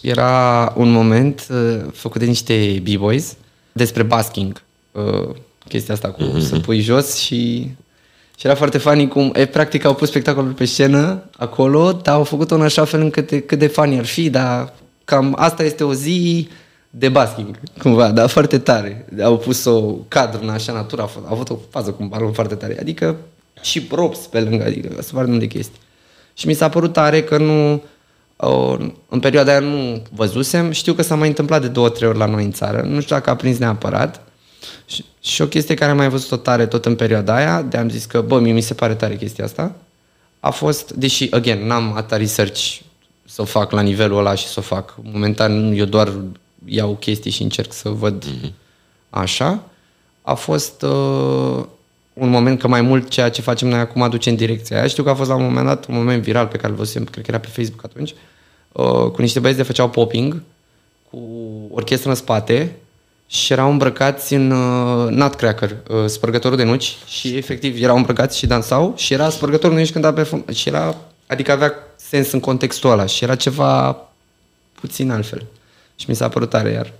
era 0.00 0.72
un 0.76 0.90
moment 0.90 1.46
uh, 1.50 1.80
făcut 1.92 2.20
de 2.20 2.26
niște 2.26 2.82
b-boys 2.82 3.36
despre 3.72 4.02
basking. 4.02 4.62
Uh, 4.92 5.28
chestia 5.68 5.94
asta 5.94 6.10
cu 6.10 6.22
mm-hmm. 6.22 6.42
să 6.42 6.58
pui 6.58 6.80
jos 6.80 7.16
și... 7.16 7.70
Și 8.38 8.46
era 8.46 8.54
foarte 8.54 8.78
funny 8.78 9.08
cum, 9.08 9.32
e, 9.34 9.46
practic, 9.46 9.84
au 9.84 9.94
pus 9.94 10.08
spectacolul 10.08 10.52
pe 10.52 10.64
scenă 10.64 11.22
acolo, 11.36 11.92
dar 11.92 12.14
au 12.14 12.24
făcut-o 12.24 12.54
în 12.54 12.62
așa 12.62 12.84
fel 12.84 13.00
încât 13.00 13.28
de, 13.28 13.40
cât 13.40 13.58
de 13.58 13.66
funny 13.66 13.98
ar 13.98 14.04
fi, 14.04 14.30
dar 14.30 14.72
cam 15.04 15.34
asta 15.38 15.62
este 15.62 15.84
o 15.84 15.94
zi 15.94 16.48
de 16.90 17.08
basking, 17.08 17.58
cumva, 17.82 18.10
dar 18.10 18.28
foarte 18.28 18.58
tare. 18.58 19.06
Au 19.22 19.38
pus 19.38 19.64
o 19.64 19.80
cadru 20.08 20.40
în 20.42 20.48
așa 20.48 20.72
natură, 20.72 21.02
a, 21.02 21.06
fost, 21.06 21.24
a 21.26 21.28
avut 21.30 21.50
o 21.50 21.58
fază 21.70 21.90
cu 21.90 22.02
un 22.02 22.08
balon 22.08 22.32
foarte 22.32 22.54
tare, 22.54 22.76
adică 22.80 23.16
și 23.60 23.82
props 23.82 24.18
pe 24.18 24.40
lângă, 24.40 24.64
adică 24.64 24.88
sunt 24.92 25.04
foarte 25.04 25.30
multe 25.30 25.46
chestii. 25.46 25.80
Și 26.34 26.46
mi 26.46 26.54
s-a 26.54 26.68
părut 26.68 26.92
tare 26.92 27.22
că 27.22 27.38
nu, 27.38 27.82
o, 28.36 28.76
în 29.08 29.20
perioada 29.20 29.50
aia 29.50 29.60
nu 29.60 30.02
văzusem, 30.14 30.70
știu 30.70 30.92
că 30.92 31.02
s-a 31.02 31.14
mai 31.14 31.28
întâmplat 31.28 31.60
de 31.60 31.68
două, 31.68 31.88
trei 31.88 32.08
ori 32.08 32.18
la 32.18 32.26
noi 32.26 32.44
în 32.44 32.52
țară, 32.52 32.80
nu 32.80 33.00
știu 33.00 33.14
dacă 33.14 33.30
a 33.30 33.36
prins 33.36 33.58
neapărat. 33.58 34.27
Și, 34.86 35.04
și 35.20 35.42
o 35.42 35.46
chestie 35.46 35.74
care 35.74 35.90
am 35.90 35.96
mai 35.96 36.08
văzut-o 36.08 36.36
tare 36.36 36.66
tot 36.66 36.84
în 36.84 36.96
perioada 36.96 37.34
aia, 37.34 37.62
de 37.62 37.76
am 37.76 37.88
zis 37.88 38.04
că, 38.04 38.20
bă, 38.20 38.38
mie 38.38 38.52
mi 38.52 38.60
se 38.60 38.74
pare 38.74 38.94
tare 38.94 39.16
chestia 39.16 39.44
asta, 39.44 39.74
a 40.40 40.50
fost, 40.50 40.92
deși, 40.92 41.28
again, 41.30 41.66
n-am 41.66 41.96
atâta 41.96 42.16
research 42.16 42.80
să 43.24 43.42
o 43.42 43.44
fac 43.44 43.70
la 43.70 43.80
nivelul 43.80 44.18
ăla 44.18 44.34
și 44.34 44.46
să 44.46 44.58
o 44.58 44.62
fac. 44.62 44.94
Momentan 45.02 45.72
eu 45.72 45.84
doar 45.84 46.12
iau 46.64 46.96
chestii 47.00 47.30
și 47.30 47.42
încerc 47.42 47.72
să 47.72 47.88
văd 47.88 48.24
mm-hmm. 48.24 48.52
așa. 49.10 49.62
A 50.22 50.34
fost 50.34 50.82
uh, 50.82 51.64
un 52.12 52.28
moment 52.28 52.58
că 52.58 52.68
mai 52.68 52.80
mult 52.80 53.08
ceea 53.08 53.28
ce 53.30 53.42
facem 53.42 53.68
noi 53.68 53.78
acum 53.78 54.02
aduce 54.02 54.30
în 54.30 54.36
direcția 54.36 54.76
aia. 54.76 54.86
Știu 54.86 55.02
că 55.02 55.10
a 55.10 55.14
fost 55.14 55.28
la 55.28 55.36
un 55.36 55.42
moment 55.42 55.66
dat 55.66 55.86
un 55.86 55.94
moment 55.94 56.22
viral 56.22 56.46
pe 56.46 56.56
care 56.56 56.68
îl 56.68 56.78
văzusem, 56.78 57.04
cred 57.04 57.24
că 57.24 57.30
era 57.30 57.40
pe 57.40 57.48
Facebook 57.48 57.84
atunci, 57.84 58.14
uh, 58.72 59.10
cu 59.10 59.20
niște 59.20 59.40
băieți 59.40 59.58
de 59.58 59.64
făceau 59.64 59.88
popping, 59.88 60.42
cu 61.10 61.18
orchestră 61.70 62.08
în 62.08 62.16
spate 62.16 62.76
și 63.30 63.52
erau 63.52 63.70
îmbrăcați 63.70 64.34
în 64.34 64.50
uh, 64.50 65.10
Nutcracker, 65.10 65.76
uh, 65.88 66.06
spărgătorul 66.06 66.56
de 66.56 66.64
nuci 66.64 66.96
și 67.06 67.36
efectiv 67.36 67.82
erau 67.82 67.96
îmbrăcați 67.96 68.38
și 68.38 68.46
dansau 68.46 68.94
și 68.96 69.12
era 69.12 69.30
spărgătorul 69.30 69.76
de 69.76 69.82
nuci 69.82 69.92
când 69.92 70.04
a 70.04 70.12
performat 70.12 70.54
și 70.54 70.68
era, 70.68 70.96
adică 71.26 71.52
avea 71.52 71.72
sens 71.96 72.32
în 72.32 72.40
contextul 72.40 72.90
ăla 72.90 73.06
și 73.06 73.24
era 73.24 73.34
ceva 73.34 73.96
puțin 74.80 75.10
altfel. 75.10 75.46
Și 75.96 76.04
mi 76.08 76.14
s-a 76.14 76.28
părut 76.28 76.50
tare 76.50 76.70
iar. 76.70 76.92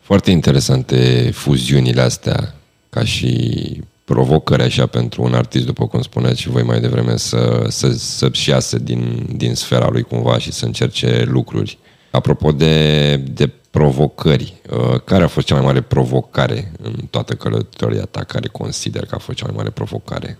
Foarte 0.00 0.30
interesante 0.30 1.30
fuziunile 1.34 2.00
astea, 2.00 2.54
ca 2.90 3.04
și 3.04 3.82
provocări 4.04 4.62
așa 4.62 4.86
pentru 4.86 5.22
un 5.22 5.34
artist, 5.34 5.66
după 5.66 5.86
cum 5.86 6.02
spuneați 6.02 6.40
și 6.40 6.48
voi 6.48 6.62
mai 6.62 6.80
devreme, 6.80 7.16
să, 7.16 7.64
să, 7.68 7.92
să-și 7.92 8.50
iasă 8.50 8.78
din, 8.78 9.26
din 9.36 9.54
sfera 9.54 9.88
lui 9.88 10.02
cumva 10.02 10.38
și 10.38 10.52
să 10.52 10.64
încerce 10.64 11.24
lucruri. 11.28 11.78
Apropo 12.10 12.52
de, 12.52 13.16
de 13.16 13.50
provocări, 13.76 14.54
uh, 14.70 15.00
care 15.04 15.24
a 15.24 15.26
fost 15.26 15.46
cea 15.46 15.54
mai 15.54 15.64
mare 15.64 15.80
provocare 15.80 16.72
în 16.82 16.94
toată 17.10 17.34
călătoria 17.34 18.04
ta? 18.04 18.24
Care 18.24 18.48
consider 18.48 19.06
că 19.06 19.14
a 19.14 19.18
fost 19.18 19.38
cea 19.38 19.46
mai 19.46 19.54
mare 19.56 19.70
provocare? 19.70 20.38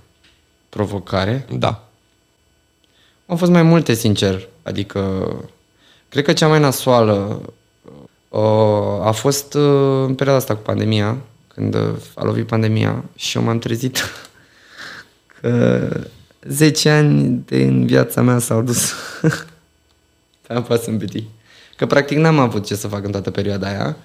Provocare. 0.68 1.46
Da. 1.50 1.88
Au 3.26 3.36
fost 3.36 3.50
mai 3.50 3.62
multe, 3.62 3.94
sincer. 3.94 4.48
Adică, 4.62 5.32
cred 6.08 6.24
că 6.24 6.32
cea 6.32 6.48
mai 6.48 6.60
nasoală 6.60 7.42
uh, 8.28 9.06
a 9.06 9.10
fost 9.10 9.54
uh, 9.54 10.04
în 10.06 10.14
perioada 10.14 10.40
asta 10.40 10.54
cu 10.54 10.62
pandemia, 10.62 11.16
când 11.54 11.74
uh, 11.74 11.94
a 12.14 12.24
lovit 12.24 12.46
pandemia 12.46 13.04
și 13.16 13.36
eu 13.36 13.42
m-am 13.42 13.58
trezit 13.58 13.98
că 15.40 15.88
10 16.48 16.90
ani 16.90 17.42
din 17.46 17.86
viața 17.86 18.22
mea 18.22 18.38
s-au 18.38 18.62
dus 18.62 18.92
pe 20.46 20.52
apa 20.52 20.76
sâmbetii. 20.76 21.34
Că 21.76 21.86
practic 21.86 22.18
n-am 22.18 22.38
avut 22.38 22.66
ce 22.66 22.74
să 22.74 22.88
fac 22.88 23.04
în 23.04 23.10
toată 23.10 23.30
perioada 23.30 23.68
aia 23.68 23.96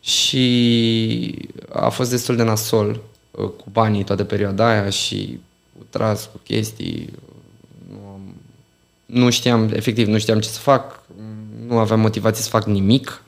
și 0.00 1.48
a 1.72 1.88
fost 1.88 2.10
destul 2.10 2.36
de 2.36 2.42
nasol 2.42 3.00
uh, 3.30 3.44
cu 3.44 3.64
banii 3.72 4.04
toată 4.04 4.24
perioada 4.24 4.68
aia 4.68 4.90
și 4.90 5.40
cu 5.78 5.86
tras, 5.90 6.24
cu 6.32 6.40
chestii. 6.44 7.12
Nu, 7.90 7.98
am, 8.12 8.34
nu 9.06 9.30
știam, 9.30 9.68
efectiv, 9.72 10.06
nu 10.06 10.18
știam 10.18 10.40
ce 10.40 10.48
să 10.48 10.58
fac, 10.58 11.02
nu 11.66 11.78
aveam 11.78 12.00
motivație 12.00 12.42
să 12.42 12.48
fac 12.48 12.64
nimic. 12.64 13.22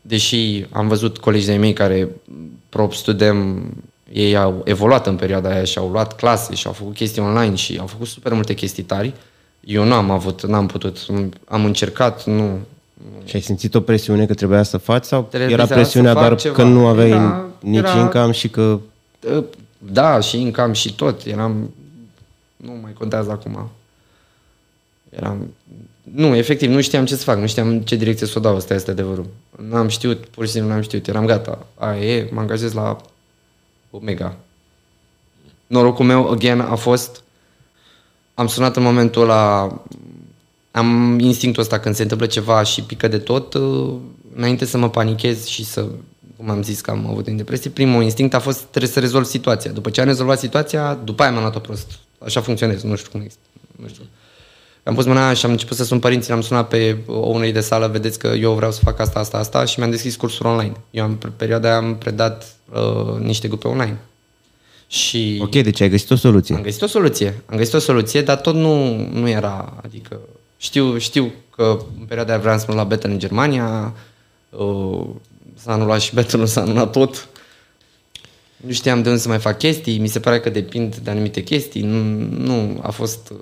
Deși 0.00 0.66
am 0.72 0.88
văzut 0.88 1.18
colegii 1.18 1.48
de 1.48 1.56
mei 1.56 1.72
care, 1.72 2.08
prop 2.68 2.94
studem, 2.94 3.70
ei 4.12 4.36
au 4.36 4.62
evoluat 4.64 5.06
în 5.06 5.16
perioada 5.16 5.48
aia 5.48 5.64
și 5.64 5.78
au 5.78 5.90
luat 5.90 6.16
clase 6.16 6.54
și 6.54 6.66
au 6.66 6.72
făcut 6.72 6.94
chestii 6.94 7.22
online 7.22 7.54
și 7.54 7.76
au 7.80 7.86
făcut 7.86 8.06
super 8.06 8.32
multe 8.32 8.54
chestii 8.54 8.82
tari. 8.82 9.14
Eu 9.60 9.84
nu 9.84 9.94
am 9.94 10.10
avut, 10.10 10.46
n-am 10.46 10.66
putut, 10.66 11.06
am 11.48 11.64
încercat, 11.64 12.24
nu, 12.26 12.58
Și 13.24 13.36
ai 13.36 13.42
simțit 13.42 13.74
o 13.74 13.80
presiune 13.80 14.26
că 14.26 14.34
trebuia 14.34 14.62
să 14.62 14.76
faci 14.76 15.04
sau 15.04 15.22
Trebuia 15.30 15.50
era 15.50 15.66
să 15.66 15.74
presiunea 15.74 16.12
fac 16.12 16.22
doar 16.22 16.36
ceva. 16.36 16.54
că 16.54 16.62
nu 16.62 16.86
aveai 16.86 17.08
Era- 17.10 17.46
nici 17.60 17.78
era- 17.78 17.98
income 18.00 18.32
și 18.32 18.48
că 18.48 18.78
Da, 19.78 20.20
și 20.20 20.40
income 20.40 20.72
și 20.72 20.94
tot. 20.94 21.24
Eram... 21.24 21.70
Nu 22.56 22.72
mai 22.82 22.92
contează 22.92 23.30
acum. 23.30 23.68
Eram... 25.10 25.54
Nu, 26.14 26.34
efectiv, 26.34 26.70
nu 26.70 26.80
știam 26.80 27.04
ce 27.04 27.16
să 27.16 27.22
fac, 27.22 27.38
nu 27.38 27.46
știam 27.46 27.80
ce 27.80 27.96
direcție 27.96 28.26
să 28.26 28.34
o 28.38 28.40
dau, 28.40 28.56
asta 28.56 28.74
este 28.74 28.90
adevărul. 28.90 29.26
N-am 29.70 29.88
știut, 29.88 30.26
pur 30.26 30.44
și 30.46 30.50
simplu 30.52 30.70
n-am 30.70 30.80
știut, 30.82 31.06
eram 31.08 31.26
gata. 31.26 31.66
Aia 31.74 32.00
e, 32.16 32.28
mă 32.32 32.40
angajez 32.40 32.72
la 32.72 32.96
Omega. 33.90 34.36
Norocul 35.66 36.04
meu, 36.04 36.30
again, 36.30 36.60
a 36.60 36.74
fost... 36.74 37.22
Am 38.36 38.46
sunat 38.46 38.76
în 38.76 38.82
momentul 38.82 39.22
ăla... 39.22 39.74
Am 40.70 41.18
instinctul 41.18 41.62
ăsta 41.62 41.78
când 41.78 41.94
se 41.94 42.02
întâmplă 42.02 42.26
ceva 42.26 42.62
și 42.62 42.82
pică 42.82 43.08
de 43.08 43.18
tot, 43.18 43.54
uh, 43.54 43.94
înainte 44.34 44.64
să 44.64 44.78
mă 44.78 44.90
panichez 44.90 45.46
și 45.46 45.64
să 45.64 45.86
cum 46.36 46.50
am 46.50 46.62
zis 46.62 46.80
că 46.80 46.90
am 46.90 47.06
avut 47.10 47.26
în 47.26 47.36
depresie, 47.36 47.70
primul 47.70 48.02
instinct 48.02 48.34
a 48.34 48.38
fost 48.38 48.58
trebuie 48.58 48.90
să 48.90 49.00
rezolv 49.00 49.24
situația. 49.24 49.70
După 49.70 49.90
ce 49.90 50.00
am 50.00 50.06
rezolvat 50.06 50.38
situația, 50.38 50.98
după 51.04 51.22
aia 51.22 51.32
m-am 51.32 51.40
luat-o 51.40 51.58
prost. 51.58 51.98
Așa 52.18 52.40
funcționez, 52.40 52.82
nu 52.82 52.96
știu 52.96 53.10
cum 53.10 53.22
este. 53.26 53.38
Nu 53.76 53.88
știu. 53.88 54.02
Am 54.82 54.94
pus 54.94 55.04
mâna 55.04 55.32
și 55.32 55.44
am 55.44 55.50
început 55.50 55.76
să 55.76 55.84
sun 55.84 55.98
părinții, 55.98 56.32
am 56.32 56.40
sunat 56.40 56.68
pe 56.68 56.96
o 57.06 57.28
unei 57.28 57.52
de 57.52 57.60
sală, 57.60 57.86
vedeți 57.86 58.18
că 58.18 58.26
eu 58.26 58.52
vreau 58.52 58.70
să 58.72 58.80
fac 58.82 59.00
asta, 59.00 59.18
asta, 59.18 59.38
asta 59.38 59.64
și 59.64 59.78
mi-am 59.78 59.90
deschis 59.90 60.16
cursuri 60.16 60.48
online. 60.48 60.72
Eu 60.90 61.04
am, 61.04 61.16
pe 61.16 61.28
perioada 61.36 61.68
aia 61.68 61.76
am 61.76 61.96
predat 61.96 62.54
uh, 62.72 63.18
niște 63.18 63.48
grupe 63.48 63.68
online. 63.68 63.98
Și 64.88 65.38
Ok, 65.42 65.50
deci 65.50 65.80
ai 65.80 65.88
găsit 65.90 66.10
o 66.10 66.16
soluție. 66.16 66.54
am 66.54 66.62
găsit 66.62 66.82
o 66.82 66.86
soluție. 66.86 67.42
Am 67.46 67.56
găsit 67.56 67.74
o 67.74 67.78
soluție, 67.78 68.22
dar 68.22 68.36
tot 68.36 68.54
nu, 68.54 68.96
nu 69.12 69.28
era, 69.28 69.80
adică 69.84 70.20
știu, 70.56 70.98
știu 70.98 71.32
că 71.50 71.78
în 71.98 72.04
perioada 72.04 72.32
aia 72.32 72.40
vreau 72.40 72.58
să 72.58 72.64
mă 72.68 72.74
la 72.74 72.84
Battle 72.84 73.10
în 73.10 73.18
Germania, 73.18 73.94
uh, 74.50 75.06
s-a 75.54 75.72
anulat 75.72 76.00
și 76.00 76.14
Battle, 76.14 76.44
s-a 76.44 76.60
anulat 76.60 76.90
tot. 76.92 77.28
Nu 78.56 78.72
știam 78.72 79.02
de 79.02 79.08
unde 79.08 79.20
să 79.20 79.28
mai 79.28 79.38
fac 79.38 79.58
chestii, 79.58 79.98
mi 79.98 80.08
se 80.08 80.20
pare 80.20 80.40
că 80.40 80.50
depind 80.50 80.96
de 80.96 81.10
anumite 81.10 81.42
chestii. 81.42 81.82
Nu, 81.82 82.02
nu 82.30 82.80
a 82.82 82.90
fost, 82.90 83.32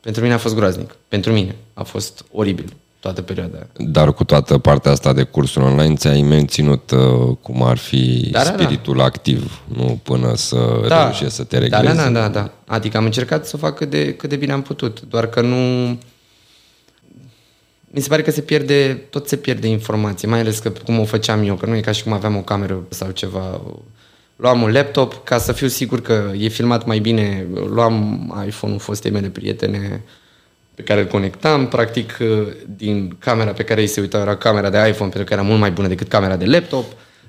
pentru 0.00 0.22
mine 0.22 0.34
a 0.34 0.38
fost 0.38 0.54
groaznic. 0.54 0.96
Pentru 1.08 1.32
mine 1.32 1.56
a 1.74 1.82
fost 1.82 2.24
oribil 2.32 2.72
toată 3.04 3.22
perioada 3.22 3.56
aia. 3.56 3.66
Dar 3.90 4.12
cu 4.12 4.24
toată 4.24 4.58
partea 4.58 4.90
asta 4.90 5.12
de 5.12 5.22
cursuri 5.22 5.64
online 5.64 5.94
ți-ai 5.94 6.22
menținut 6.22 6.90
uh, 6.90 7.36
cum 7.42 7.62
ar 7.62 7.76
fi 7.76 8.28
Da, 8.30 8.42
da, 8.42 8.50
da. 8.50 8.56
spiritul 8.56 9.00
activ, 9.00 9.60
nu 9.64 10.00
până 10.02 10.34
să 10.34 10.56
reușești 10.88 11.34
să 11.34 11.44
te 11.44 11.56
da, 11.56 11.62
reglezi. 11.62 11.96
da, 11.96 12.10
da, 12.10 12.10
da, 12.10 12.28
da. 12.28 12.50
Adică 12.66 12.96
am 12.96 13.04
încercat 13.04 13.46
să 13.46 13.52
o 13.56 13.58
fac 13.58 13.74
cât 13.76 13.90
de, 13.90 14.14
cât 14.14 14.28
de 14.28 14.36
bine 14.36 14.52
am 14.52 14.62
putut, 14.62 15.00
doar 15.00 15.26
că 15.26 15.40
nu... 15.40 15.56
Mi 17.90 18.00
se 18.00 18.08
pare 18.08 18.22
că 18.22 18.30
se 18.30 18.40
pierde, 18.40 19.06
tot 19.10 19.28
se 19.28 19.36
pierde 19.36 19.68
informație, 19.68 20.28
mai 20.28 20.40
ales 20.40 20.58
că 20.58 20.72
cum 20.84 20.98
o 20.98 21.04
făceam 21.04 21.46
eu, 21.46 21.54
că 21.54 21.66
nu 21.66 21.76
e 21.76 21.80
ca 21.80 21.92
și 21.92 22.02
cum 22.02 22.12
aveam 22.12 22.36
o 22.36 22.40
cameră 22.40 22.82
sau 22.88 23.10
ceva. 23.10 23.60
Luam 24.36 24.62
un 24.62 24.72
laptop 24.72 25.24
ca 25.24 25.38
să 25.38 25.52
fiu 25.52 25.68
sigur 25.68 26.00
că 26.00 26.30
e 26.38 26.48
filmat 26.48 26.86
mai 26.86 26.98
bine, 26.98 27.46
luam 27.68 28.44
iPhone-ul 28.46 28.78
fostei 28.78 29.10
mele 29.10 29.28
prietene 29.28 30.02
pe 30.74 30.82
care 30.82 31.00
îl 31.00 31.06
conectam, 31.06 31.68
practic 31.68 32.16
din 32.76 33.16
camera 33.18 33.52
pe 33.52 33.62
care 33.62 33.80
ei 33.80 33.86
se 33.86 34.00
uitau 34.00 34.20
era 34.20 34.36
camera 34.36 34.70
de 34.70 34.76
iPhone, 34.76 35.10
pentru 35.10 35.24
că 35.24 35.32
era 35.32 35.42
mult 35.42 35.60
mai 35.60 35.70
bună 35.70 35.88
decât 35.88 36.08
camera 36.08 36.36
de 36.36 36.44
laptop. 36.44 36.84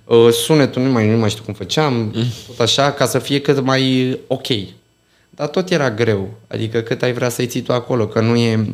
Uh, 0.05 0.29
Sunetul 0.31 0.81
nu 0.81 0.89
mai, 0.89 1.09
nu 1.09 1.17
mai 1.17 1.29
știu 1.29 1.43
cum 1.43 1.53
făceam, 1.53 2.15
tot 2.47 2.59
așa, 2.59 2.91
ca 2.91 3.05
să 3.05 3.19
fie 3.19 3.41
cât 3.41 3.59
mai 3.59 4.17
ok. 4.27 4.47
Dar 5.29 5.47
tot 5.47 5.71
era 5.71 5.91
greu, 5.91 6.33
adică 6.47 6.79
cât 6.79 7.01
ai 7.01 7.13
vrea 7.13 7.29
să-i 7.29 7.47
ții 7.47 7.61
tu 7.61 7.73
acolo, 7.73 8.07
că 8.07 8.21
nu 8.21 8.35
e, 8.35 8.65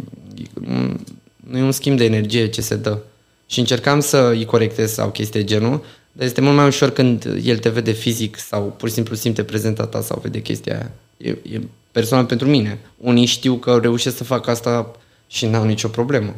nu 1.50 1.58
e 1.58 1.62
un 1.62 1.72
schimb 1.72 1.98
de 1.98 2.04
energie 2.04 2.48
ce 2.48 2.62
se 2.62 2.76
dă. 2.76 2.98
Și 3.46 3.60
încercam 3.60 4.00
să 4.00 4.30
îi 4.34 4.46
corectez 4.46 4.92
sau 4.94 5.10
chestii 5.10 5.40
de 5.40 5.46
genul, 5.46 5.84
dar 6.12 6.26
este 6.26 6.42
mult 6.42 6.56
mai 6.56 6.68
ușor 6.68 6.90
când 6.90 7.40
el 7.44 7.58
te 7.58 7.70
vede 7.70 7.92
fizic 7.92 8.38
sau 8.38 8.76
pur 8.78 8.88
și 8.88 8.94
simplu 8.94 9.16
simte 9.16 9.44
prezenta 9.44 9.86
ta 9.86 10.02
sau 10.02 10.20
vede 10.24 10.42
chestia 10.42 10.74
aia. 10.74 10.92
E, 11.18 11.56
e 11.56 11.62
personal 11.92 12.26
pentru 12.26 12.48
mine. 12.48 12.80
Unii 12.98 13.26
știu 13.26 13.56
că 13.56 13.80
reușesc 13.82 14.18
să 14.18 14.24
fac 14.24 14.48
asta 14.48 14.92
și 15.28 15.46
n-au 15.46 15.64
nicio 15.64 15.88
problemă. 15.88 16.36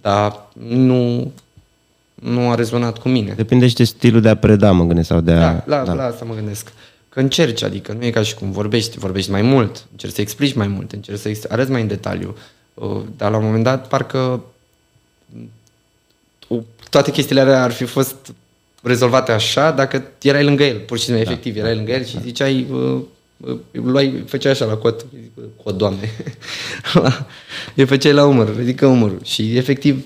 Dar 0.00 0.48
nu, 0.58 1.32
nu 2.14 2.50
a 2.50 2.54
rezonat 2.54 2.98
cu 2.98 3.08
mine. 3.08 3.32
Depinde 3.32 3.68
și 3.68 3.74
de 3.74 3.84
stilul 3.84 4.20
de 4.20 4.28
a 4.28 4.36
preda, 4.36 4.72
mă 4.72 4.84
gândesc, 4.84 5.08
sau 5.08 5.20
de 5.20 5.32
a... 5.32 5.38
Da, 5.38 5.62
la, 5.66 5.84
da. 5.84 5.92
la 5.92 6.04
asta 6.04 6.24
mă 6.24 6.34
gândesc. 6.34 6.72
Că 7.08 7.20
încerci, 7.20 7.62
adică 7.62 7.92
nu 7.92 8.04
e 8.04 8.10
ca 8.10 8.22
și 8.22 8.34
cum 8.34 8.50
vorbești, 8.50 8.98
vorbești 8.98 9.30
mai 9.30 9.42
mult, 9.42 9.86
încerci 9.90 10.14
să 10.14 10.20
explici 10.20 10.54
mai 10.54 10.66
mult, 10.66 10.92
încerci 10.92 11.18
să 11.18 11.28
ex- 11.28 11.44
arăți 11.48 11.70
mai 11.70 11.80
în 11.80 11.86
detaliu. 11.86 12.36
Uh, 12.74 13.00
Dar 13.16 13.30
la 13.30 13.36
un 13.36 13.44
moment 13.44 13.64
dat, 13.64 13.88
parcă 13.88 14.42
uh, 16.48 16.60
toate 16.90 17.10
chestiile 17.10 17.40
alea 17.40 17.62
ar 17.62 17.70
fi 17.70 17.84
fost 17.84 18.32
rezolvate 18.82 19.32
așa 19.32 19.70
dacă 19.70 20.04
erai 20.22 20.44
lângă 20.44 20.64
el, 20.64 20.78
pur 20.78 20.98
și 20.98 21.04
simplu, 21.04 21.22
efectiv, 21.22 21.56
erai 21.56 21.74
lângă 21.74 21.92
el 21.92 22.04
și 22.04 22.20
ziceai, 22.20 22.66
uh, 22.70 22.78
uh, 22.78 23.00
luai, 23.70 24.22
făceai 24.26 24.52
așa 24.52 24.64
la 24.64 24.76
cot, 24.76 25.06
cot, 25.64 25.76
doamne, 25.76 26.10
îi 27.76 27.86
făceai 27.86 28.12
la 28.12 28.26
umăr, 28.26 28.56
ridică 28.56 28.86
umărul 28.86 29.20
și 29.24 29.56
efectiv 29.56 30.04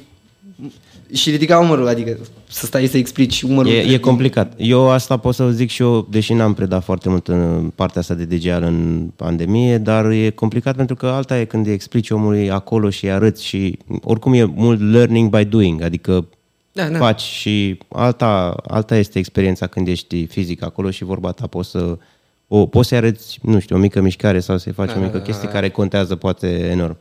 și 1.12 1.30
ridica 1.30 1.59
umărul, 1.59 1.89
adică 1.89 2.18
să 2.49 2.66
stai 2.66 2.87
să 2.87 2.97
explici 2.97 3.43
umărul. 3.43 3.72
E, 3.72 3.78
e 3.78 3.99
complicat. 3.99 4.53
Eu 4.57 4.91
asta 4.91 5.16
pot 5.16 5.34
să 5.34 5.43
vă 5.43 5.51
zic 5.51 5.70
și 5.70 5.82
eu, 5.82 6.07
deși 6.11 6.32
n-am 6.32 6.55
predat 6.55 6.84
foarte 6.84 7.09
mult 7.09 7.28
în 7.28 7.72
partea 7.74 8.01
asta 8.01 8.14
de 8.14 8.24
DGR 8.24 8.62
în 8.62 9.11
pandemie, 9.16 9.78
dar 9.78 10.11
e 10.11 10.30
complicat 10.30 10.76
pentru 10.76 10.95
că 10.95 11.07
alta 11.07 11.41
e 11.41 11.45
când 11.45 11.66
îi 11.66 11.72
explici 11.72 12.11
omului 12.11 12.51
acolo 12.51 12.91
și 12.91 13.05
îi 13.05 13.11
arăți 13.11 13.45
și 13.45 13.78
oricum 14.03 14.32
e 14.32 14.45
mult 14.45 14.93
learning 14.93 15.37
by 15.37 15.45
doing, 15.45 15.82
adică 15.82 16.28
Da, 16.72 16.89
da. 16.89 16.99
faci 16.99 17.20
și 17.20 17.78
alta, 17.89 18.57
alta 18.66 18.97
este 18.97 19.18
experiența 19.18 19.66
când 19.66 19.89
ești 19.89 20.26
fizic 20.26 20.62
acolo 20.62 20.91
și 20.91 21.05
vorba 21.05 21.30
ta 21.30 21.47
poți 21.47 21.70
să 21.70 21.99
o, 22.49 22.66
poți 22.66 22.88
să-i 22.88 22.99
arăți, 22.99 23.38
nu 23.42 23.59
știu, 23.59 23.76
o 23.76 23.78
mică 23.78 24.01
mișcare 24.01 24.40
sau 24.40 24.59
să-i 24.59 24.72
faci 24.72 24.90
o 24.97 25.01
mică 25.01 25.18
chestie 25.18 25.49
care 25.49 25.70
contează 25.70 26.16
poate 26.16 26.47
enorm. 26.70 26.97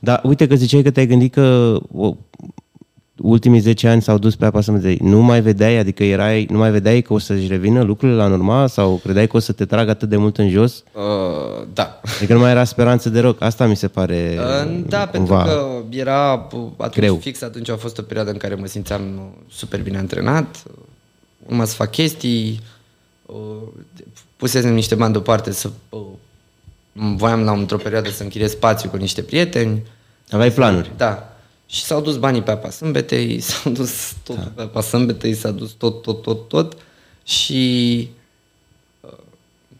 Dar 0.00 0.20
uite 0.24 0.46
că 0.46 0.54
ziceai 0.54 0.82
că 0.82 0.90
te-ai 0.90 1.06
gândit 1.06 1.32
că 1.32 1.76
o, 1.92 2.16
ultimii 3.22 3.60
10 3.60 3.88
ani 3.88 4.02
s-au 4.02 4.18
dus 4.18 4.36
pe 4.36 4.44
apa 4.44 4.60
sâmbetei. 4.60 4.98
Nu 5.02 5.20
mai 5.22 5.40
vedeai, 5.40 5.76
adică 5.76 6.04
erai, 6.04 6.46
nu 6.50 6.58
mai 6.58 6.70
vedeai 6.70 7.02
că 7.02 7.12
o 7.12 7.18
să-și 7.18 7.46
revină 7.46 7.82
lucrurile 7.82 8.18
la 8.18 8.26
normal 8.26 8.68
sau 8.68 9.00
credeai 9.02 9.26
că 9.26 9.36
o 9.36 9.40
să 9.40 9.52
te 9.52 9.64
tragă 9.64 9.90
atât 9.90 10.08
de 10.08 10.16
mult 10.16 10.38
în 10.38 10.48
jos? 10.50 10.84
Uh, 10.92 11.66
da. 11.72 12.00
Adică 12.16 12.32
nu 12.32 12.38
mai 12.38 12.50
era 12.50 12.64
speranță 12.64 13.08
de 13.08 13.20
roc. 13.20 13.42
Asta 13.42 13.66
mi 13.66 13.76
se 13.76 13.88
pare 13.88 14.38
Uh, 14.38 14.82
Da, 14.88 15.06
cumva... 15.08 15.42
pentru 15.42 15.54
că 15.90 15.96
era 15.96 16.48
uh, 16.52 16.60
atunci, 16.76 16.94
Greu. 16.94 17.16
fix 17.16 17.42
atunci 17.42 17.70
a 17.70 17.76
fost 17.76 17.98
o 17.98 18.02
perioadă 18.02 18.30
în 18.30 18.36
care 18.36 18.54
mă 18.54 18.66
simțeam 18.66 19.02
uh, 19.02 19.22
super 19.50 19.82
bine 19.82 19.98
antrenat, 19.98 20.62
uh, 20.66 20.74
urma 21.46 21.64
să 21.64 21.74
fac 21.74 21.90
chestii, 21.90 22.60
uh, 23.26 23.34
pusesem 24.44 24.74
niște 24.74 24.94
bani 24.94 25.12
deoparte 25.12 25.52
să 25.52 25.70
uh, 25.88 26.00
voiam 26.92 27.42
la 27.42 27.52
într-o 27.52 27.76
perioadă 27.76 28.10
să 28.10 28.22
închiriez 28.22 28.50
spațiu 28.50 28.88
cu 28.88 28.96
niște 28.96 29.22
prieteni. 29.22 29.82
Aveai 30.30 30.50
planuri. 30.50 30.90
Da. 30.96 31.36
Și 31.66 31.82
s-au 31.82 32.00
dus 32.00 32.16
banii 32.16 32.42
pe 32.42 32.50
apa 32.50 32.70
sâmbetei, 32.70 33.40
s-au 33.48 33.72
dus 33.72 34.12
tot 34.24 34.36
pe 34.36 34.62
apa 34.62 34.80
sâmbetei, 34.80 35.34
s-a 35.34 35.50
dus 35.50 35.70
tot, 35.70 36.02
tot, 36.02 36.22
tot, 36.22 36.48
tot 36.48 36.76
și 37.22 38.10
uh, 39.00 39.18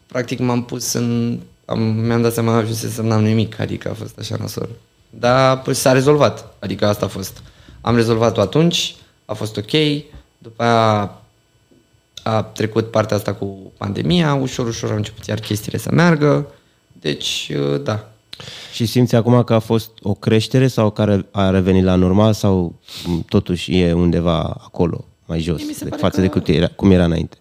practic 0.05 0.39
m-am 0.39 0.63
pus 0.63 0.93
în... 0.93 1.39
Am, 1.65 1.79
mi-am 1.81 2.21
dat 2.21 2.33
seama 2.33 2.63
că 2.63 2.73
să 2.73 3.01
n-am 3.01 3.23
nimic, 3.23 3.59
adică 3.59 3.89
a 3.89 3.93
fost 3.93 4.19
așa 4.19 4.35
nasol. 4.39 4.69
Dar 5.09 5.61
păi, 5.61 5.73
s-a 5.73 5.91
rezolvat, 5.91 6.55
adică 6.59 6.87
asta 6.87 7.05
a 7.05 7.09
fost. 7.09 7.41
Am 7.81 7.95
rezolvat-o 7.95 8.41
atunci, 8.41 8.95
a 9.25 9.33
fost 9.33 9.57
ok, 9.57 9.71
după 10.37 10.63
aia 10.63 11.21
a 12.27 12.41
trecut 12.43 12.91
partea 12.91 13.17
asta 13.17 13.33
cu 13.33 13.71
pandemia, 13.77 14.33
ușor, 14.33 14.67
ușor 14.67 14.89
au 14.89 14.95
început 14.95 15.25
iar 15.25 15.39
chestiile 15.39 15.77
să 15.77 15.89
meargă, 15.91 16.47
deci 16.99 17.51
uh, 17.73 17.81
da, 17.83 18.09
Și 18.73 18.85
simți 18.85 19.15
acum 19.15 19.43
că 19.43 19.53
a 19.53 19.59
fost 19.59 19.89
o 20.01 20.13
creștere 20.13 20.67
sau 20.67 20.91
care 20.91 21.25
a 21.31 21.49
revenit 21.49 21.83
la 21.83 21.95
normal 21.95 22.33
sau 22.33 22.79
m, 23.05 23.21
totuși 23.29 23.77
e 23.79 23.93
undeva 23.93 24.39
acolo, 24.41 25.05
mai 25.25 25.39
jos, 25.39 25.57
Mie 25.57 25.65
mi 25.67 25.73
se 25.73 25.83
de, 25.83 25.89
pare 25.89 26.01
față 26.01 26.15
că- 26.15 26.21
de 26.21 26.27
cum 26.27 26.41
era, 26.55 26.67
cum 26.67 26.91
era 26.91 27.03
înainte? 27.05 27.37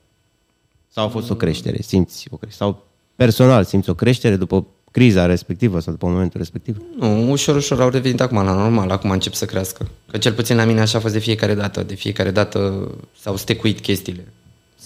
Sau 0.88 1.04
a 1.06 1.08
fost 1.08 1.30
o 1.30 1.34
creștere? 1.34 1.82
Simți 1.82 2.26
o 2.30 2.36
creștere? 2.36 2.64
Sau 2.70 2.84
personal 3.16 3.64
simți 3.64 3.90
o 3.90 3.94
creștere 3.94 4.36
după 4.36 4.66
criza 4.90 5.26
respectivă 5.26 5.80
sau 5.80 5.92
după 5.92 6.06
momentul 6.06 6.40
respectiv? 6.40 6.82
Nu, 6.98 7.30
ușor, 7.30 7.56
ușor 7.56 7.80
au 7.80 7.88
revenit 7.88 8.20
acum 8.20 8.36
la 8.36 8.54
normal, 8.54 8.90
acum 8.90 9.10
încep 9.10 9.32
să 9.32 9.44
crească. 9.44 9.88
Că 10.10 10.18
cel 10.18 10.32
puțin 10.32 10.56
la 10.56 10.64
mine 10.64 10.80
așa 10.80 10.98
a 10.98 11.00
fost 11.00 11.12
de 11.12 11.18
fiecare 11.18 11.54
dată. 11.54 11.82
De 11.82 11.94
fiecare 11.94 12.30
dată 12.30 12.90
s-au 13.20 13.36
stecuit 13.36 13.80
chestiile. 13.80 14.32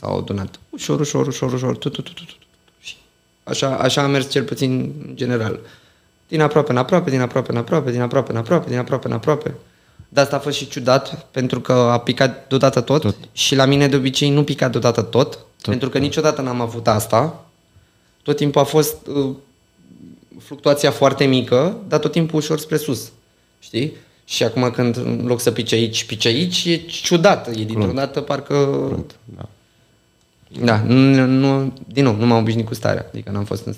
S-au 0.00 0.18
adunat. 0.18 0.58
Ușor, 0.70 1.00
ușor, 1.00 1.26
ușor, 1.26 1.52
ușor, 1.52 1.76
tu, 1.76 1.88
tu, 1.88 2.02
tu, 2.02 2.12
tu, 2.12 2.22
tu, 2.24 2.32
tu. 2.38 2.46
Și 2.80 2.96
așa, 3.44 3.76
așa 3.76 4.02
a 4.02 4.06
mers 4.06 4.30
cel 4.30 4.44
puțin 4.44 4.92
în 5.06 5.16
general. 5.16 5.60
Din 6.28 6.40
aproape 6.40 6.70
în 6.70 6.76
aproape, 6.76 7.10
din 7.10 7.20
aproape 7.20 7.50
în 7.50 7.56
aproape, 7.56 7.90
din 7.90 8.00
aproape 8.00 8.30
în 8.30 8.36
aproape, 8.36 8.68
din 8.68 8.78
aproape 8.78 9.06
în 9.06 9.12
aproape. 9.12 9.54
De 10.08 10.20
asta 10.20 10.36
a 10.36 10.38
fost 10.38 10.56
și 10.56 10.68
ciudat, 10.68 11.26
pentru 11.30 11.60
că 11.60 11.72
a 11.72 11.98
picat 11.98 12.48
deodată 12.48 12.80
tot, 12.80 13.00
tot. 13.00 13.16
și 13.32 13.54
la 13.54 13.64
mine 13.64 13.88
de 13.88 13.96
obicei 13.96 14.30
nu 14.30 14.44
pica 14.44 14.68
deodată 14.68 15.02
tot, 15.02 15.28
tot 15.34 15.44
pentru 15.60 15.88
că 15.88 15.98
niciodată 15.98 16.42
n-am 16.42 16.60
avut 16.60 16.88
asta. 16.88 17.44
Tot 18.22 18.36
timpul 18.36 18.60
a 18.60 18.64
fost 18.64 19.06
uh, 19.06 19.34
fluctuația 20.40 20.90
foarte 20.90 21.24
mică, 21.24 21.76
dar 21.88 21.98
tot 22.00 22.12
timpul 22.12 22.38
ușor 22.38 22.58
spre 22.58 22.76
sus. 22.76 23.12
Știi? 23.58 23.92
Și 24.24 24.42
acum 24.42 24.70
când 24.70 24.96
în 24.96 25.26
loc 25.26 25.40
să 25.40 25.50
pice 25.50 25.74
aici, 25.74 26.04
pice 26.04 26.28
aici, 26.28 26.64
e 26.64 26.76
ciudat. 26.76 27.48
E 27.48 27.64
dintr-o 27.64 27.92
dată 27.92 28.20
parcă... 28.20 28.54
Da. 29.24 29.48
Da, 30.64 30.82
nu, 30.86 31.26
nu, 31.26 31.72
din 31.86 32.04
nou, 32.04 32.16
nu 32.16 32.26
m-am 32.26 32.38
obișnuit 32.38 32.66
cu 32.66 32.74
starea. 32.74 33.06
Adică 33.08 33.30
n-am 33.30 33.44
fost 33.44 33.66
în... 33.66 33.74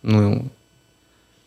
Nu, 0.00 0.44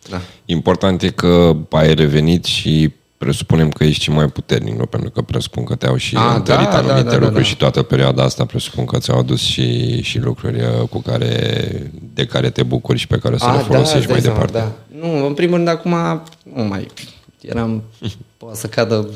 Da. 0.09 0.21
Important 0.45 1.01
e 1.01 1.09
că 1.09 1.55
ai 1.69 1.93
revenit 1.93 2.45
și 2.45 2.93
presupunem 3.17 3.69
că 3.69 3.83
ești 3.83 4.03
și 4.03 4.11
mai 4.11 4.27
puternic, 4.27 4.77
nu? 4.77 4.85
pentru 4.85 5.09
că 5.09 5.21
presupun 5.21 5.63
că 5.63 5.75
te-au 5.75 5.95
și 5.95 6.15
A, 6.15 6.33
întărit 6.35 6.69
da, 6.69 6.77
anumite 6.77 7.03
da, 7.03 7.09
da, 7.09 7.17
lucruri 7.17 7.43
da. 7.43 7.49
și 7.49 7.57
toată 7.57 7.81
perioada 7.81 8.23
asta 8.23 8.45
presupun 8.45 8.85
că 8.85 8.97
ți-au 8.97 9.19
adus 9.19 9.41
și, 9.41 10.01
și 10.01 10.19
lucruri 10.19 10.61
uh, 10.61 10.87
cu 10.89 10.99
care, 11.01 11.91
de 12.13 12.25
care 12.25 12.49
te 12.49 12.63
bucuri 12.63 12.99
și 12.99 13.07
pe 13.07 13.17
care 13.17 13.37
să 13.37 13.45
A, 13.45 13.55
le 13.55 13.61
folosești 13.61 13.97
îți 13.97 14.05
dai 14.05 14.13
mai 14.13 14.21
seama, 14.21 14.45
departe. 14.45 14.75
Da. 14.91 15.07
Nu, 15.07 15.25
în 15.25 15.33
primul 15.33 15.55
rând 15.55 15.67
acum 15.67 16.21
nu 16.55 16.63
mai 16.63 16.87
eram 17.41 17.83
poate 18.37 18.57
să 18.57 18.67
cadă 18.67 19.09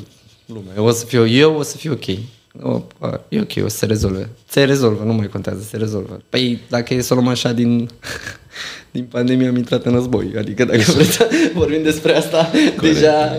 lumea. 0.46 0.74
Eu 0.76 0.86
o 0.86 0.92
să 0.92 1.06
fiu 1.06 1.28
eu, 1.28 1.56
o 1.56 1.62
să 1.62 1.78
fiu 1.78 1.92
ok. 1.92 2.18
O, 2.62 2.82
a, 3.00 3.22
e 3.30 3.40
ok, 3.40 3.52
o 3.64 3.68
să 3.68 3.78
se 3.78 3.86
rezolve. 3.86 4.30
Se 4.48 4.64
rezolvă, 4.64 5.04
nu 5.04 5.14
mai 5.14 5.28
contează, 5.28 5.62
se 5.70 5.78
rezolvă. 5.78 6.22
Păi 6.30 6.60
dacă 6.70 6.94
e 6.94 7.02
să 7.02 7.14
o 7.14 7.16
luăm 7.16 7.30
așa 7.30 7.52
din, 7.52 7.90
din 8.92 9.04
pandemie 9.04 9.48
am 9.48 9.56
intrat 9.56 9.86
în 9.86 9.94
război. 9.94 10.34
Adică 10.38 10.66
dacă 10.66 10.82
vreți 10.96 11.12
să 11.12 11.30
vorbim 11.54 11.84
despre 11.84 12.16
asta, 12.16 12.52
deja 12.82 13.38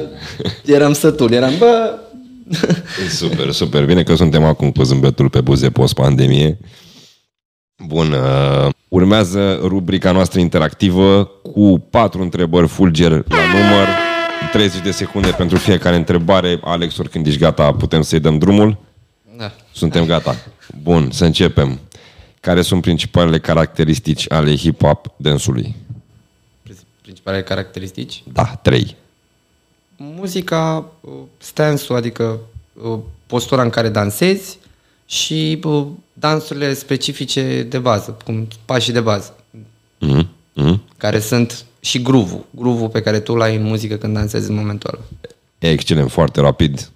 eram 0.65 0.93
sătul. 0.93 1.33
Eram, 1.33 1.53
bă, 1.59 1.99
Super, 3.09 3.51
super. 3.51 3.85
Bine 3.85 4.03
că 4.03 4.15
suntem 4.15 4.45
acum 4.45 4.71
cu 4.71 4.83
zâmbetul 4.83 5.29
pe 5.29 5.41
buze 5.41 5.71
post-pandemie. 5.71 6.59
Bun, 7.87 8.13
uh, 8.13 8.69
urmează 8.89 9.59
rubrica 9.63 10.13
noastră 10.13 10.41
interactivă 10.41 11.25
cu 11.25 11.87
patru 11.91 12.23
întrebări 12.23 12.69
fulger 12.69 13.11
la 13.11 13.37
număr, 13.53 13.87
30 14.53 14.83
de 14.83 14.91
secunde 14.91 15.29
pentru 15.29 15.57
fiecare 15.57 15.97
întrebare. 15.97 16.61
Alex, 16.65 16.99
oricând 16.99 17.27
ești 17.27 17.41
gata, 17.41 17.73
putem 17.73 18.03
să-i 18.03 18.21
dăm 18.21 18.39
drumul? 18.39 18.79
Da. 19.39 19.53
Suntem 19.73 20.05
gata. 20.07 20.37
Bun, 20.83 21.11
să 21.11 21.25
începem. 21.25 21.79
Care 22.41 22.63
sunt 22.63 22.83
principalele 22.83 23.39
caracteristici 23.39 24.33
ale 24.33 24.57
hip-hop 24.57 25.17
densului? 25.17 25.77
Principalele 27.03 27.43
caracteristici. 27.43 28.23
Da, 28.33 28.45
trei. 28.63 28.97
muzica, 29.97 30.91
uh, 31.01 31.13
stance-ul, 31.39 31.97
adică 31.97 32.39
uh, 32.83 32.99
postura 33.27 33.63
în 33.63 33.71
care 33.71 33.89
dansezi 33.89 34.59
și 35.07 35.61
uh, 35.65 35.87
dansurile 36.13 36.75
specifice 36.75 37.63
de 37.63 37.79
bază, 37.79 38.17
cum 38.25 38.49
pașii 38.65 38.93
de 38.93 39.01
bază, 39.01 39.37
Mhm, 40.01 40.29
mhm. 40.53 40.83
care 40.97 41.21
sunt 41.21 41.65
și 41.81 42.03
groove-ul, 42.03 42.45
groove-ul 42.51 42.89
pe 42.89 43.03
care 43.03 43.21
tu 43.21 43.35
l-ai 43.35 43.57
în 43.57 43.63
muzică 43.63 43.97
când 43.97 44.15
dansezi 44.15 44.51
în 44.51 44.57
momentul 44.57 44.91
ăla. 44.95 45.05
Excelent, 45.59 46.11
foarte 46.11 46.41
rapid. 46.41 46.91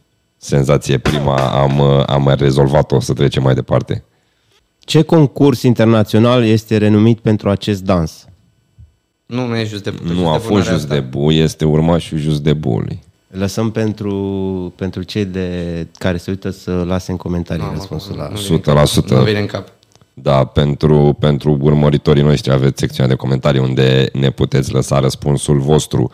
Senzație 0.45 0.99
prima, 0.99 1.51
am, 1.51 1.79
uh, 1.79 2.03
am 2.07 2.35
rezolvat-o, 2.39 3.01
să 3.01 3.13
trecem 3.13 3.43
mai 3.43 3.55
departe. 3.55 4.05
Ce 4.79 5.03
concurs 5.03 5.63
internațional 5.63 6.45
este 6.45 6.77
renumit 6.77 7.19
pentru 7.19 7.51
acest 7.51 7.83
dans? 7.83 8.25
Nu, 9.27 9.47
nu 9.47 9.57
e 9.57 9.65
just 9.65 9.83
de 9.83 9.95
Nu 10.03 10.29
a 10.29 10.39
fost 10.39 10.67
just 10.67 10.89
de 10.89 11.01
bu, 11.01 11.31
este 11.31 11.65
urmașul 11.65 12.19
just 12.19 12.41
de 12.41 12.53
bului. 12.53 13.03
Lăsăm 13.29 13.71
pentru, 13.71 14.17
pentru 14.77 15.03
cei 15.03 15.25
de 15.25 15.87
care 15.99 16.17
se 16.17 16.31
uită 16.31 16.51
să 16.51 16.73
lase 16.73 17.11
în 17.11 17.17
comentarii 17.17 17.65
Nu, 17.65 17.73
răspunsul 17.73 18.17
la... 18.17 18.29
nu 18.29 18.39
vine 18.41 18.55
în 18.55 18.61
100%. 18.61 18.63
cap. 18.63 19.19
Nu 19.19 19.23
vine 19.25 19.39
în 19.39 19.47
cap. 19.47 19.69
Da, 20.15 20.45
pentru, 20.45 21.17
pentru 21.21 21.59
urmăritorii 21.61 22.23
noștri 22.23 22.53
aveți 22.53 22.81
secțiunea 22.81 23.13
de 23.13 23.19
comentarii 23.19 23.61
unde 23.61 24.09
ne 24.13 24.31
puteți 24.31 24.73
lăsa 24.73 24.99
răspunsul 24.99 25.59
vostru. 25.59 26.11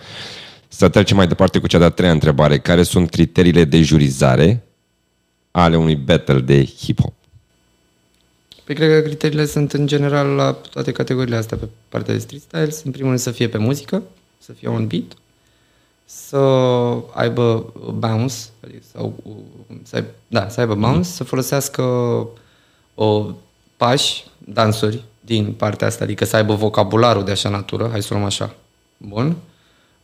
Să 0.68 0.88
trecem 0.88 1.16
mai 1.16 1.26
departe 1.26 1.58
cu 1.58 1.66
cea 1.66 1.78
de-a 1.78 1.88
treia 1.88 2.12
întrebare. 2.12 2.58
Care 2.58 2.82
sunt 2.82 3.10
criteriile 3.10 3.64
de 3.64 3.82
jurizare 3.82 4.64
ale 5.50 5.76
unui 5.76 5.96
battle 5.96 6.40
de 6.40 6.64
hip-hop? 6.64 7.14
Păi 8.64 8.74
cred 8.74 8.90
că 8.90 9.06
criteriile 9.06 9.46
sunt 9.46 9.72
în 9.72 9.86
general 9.86 10.26
la 10.26 10.52
toate 10.52 10.92
categoriile 10.92 11.36
astea 11.36 11.56
pe 11.56 11.68
partea 11.88 12.14
de 12.14 12.20
street 12.20 12.42
styles. 12.42 12.82
În 12.84 12.90
primul 12.90 13.08
rând 13.08 13.22
să 13.22 13.30
fie 13.30 13.48
pe 13.48 13.58
muzică, 13.58 14.02
să 14.38 14.52
fie 14.52 14.68
on 14.68 14.86
beat, 14.86 15.12
să 16.04 16.38
aibă 17.14 17.72
bounce, 17.98 18.34
adică 18.64 18.82
sau, 18.92 19.14
să 19.82 19.96
aibă, 19.96 20.08
da, 20.28 20.48
să 20.48 20.60
aibă 20.60 20.74
bounce, 20.74 21.08
să 21.08 21.24
folosească 21.24 21.82
o, 22.94 23.26
pași, 23.76 24.24
dansuri 24.38 25.04
din 25.20 25.52
partea 25.52 25.86
asta, 25.86 26.04
adică 26.04 26.24
să 26.24 26.36
aibă 26.36 26.54
vocabularul 26.54 27.24
de 27.24 27.30
așa 27.30 27.48
natură, 27.48 27.88
hai 27.90 28.02
să 28.02 28.08
o 28.10 28.14
luăm 28.14 28.26
așa, 28.26 28.54
bun. 28.96 29.36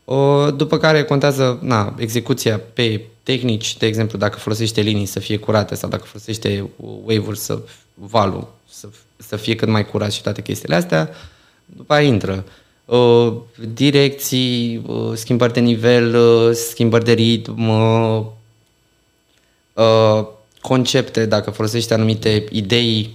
O, 0.05 0.51
după 0.51 0.79
care 0.79 1.05
contează 1.05 1.59
na, 1.63 1.95
execuția 1.99 2.61
pe 2.73 3.01
tehnici, 3.23 3.77
de 3.77 3.87
exemplu, 3.87 4.19
dacă 4.19 4.39
folosește 4.39 4.81
linii 4.81 5.07
să 5.07 5.21
fie 5.21 5.37
curate 5.37 5.75
sau 5.75 5.89
dacă 5.89 6.05
folosește 6.05 6.71
wave-uri 7.05 7.39
să 7.39 7.59
valul 7.95 8.53
să, 8.71 8.89
să 9.17 9.37
fie 9.37 9.55
cât 9.55 9.69
mai 9.69 9.87
curat 9.87 10.13
și 10.13 10.23
toate 10.23 10.43
chestiile 10.43 10.75
astea, 10.75 11.11
după 11.65 11.93
aia 11.95 12.07
intră. 12.07 12.45
Uh, 12.85 13.33
direcții, 13.75 14.83
uh, 14.87 15.13
schimbări 15.15 15.53
de 15.53 15.61
nivel, 15.61 16.15
uh, 16.15 16.55
schimbări 16.55 17.05
de 17.05 17.13
ritm, 17.13 17.69
uh, 17.69 18.25
uh, 19.73 20.27
concepte, 20.61 21.27
dacă 21.27 21.51
folosești 21.51 21.93
anumite 21.93 22.45
idei 22.51 23.11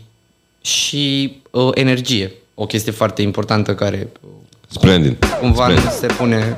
și 0.62 1.36
uh, 1.52 1.70
energie. 1.74 2.32
O 2.54 2.66
chestie 2.66 2.92
foarte 2.92 3.22
importantă 3.22 3.76
care 3.76 4.10
uh, 4.22 4.30
Splendid. 4.68 5.26
cumva 5.40 5.64
Splendid. 5.64 5.84
nu 5.86 5.92
se 5.92 6.06
pune... 6.06 6.58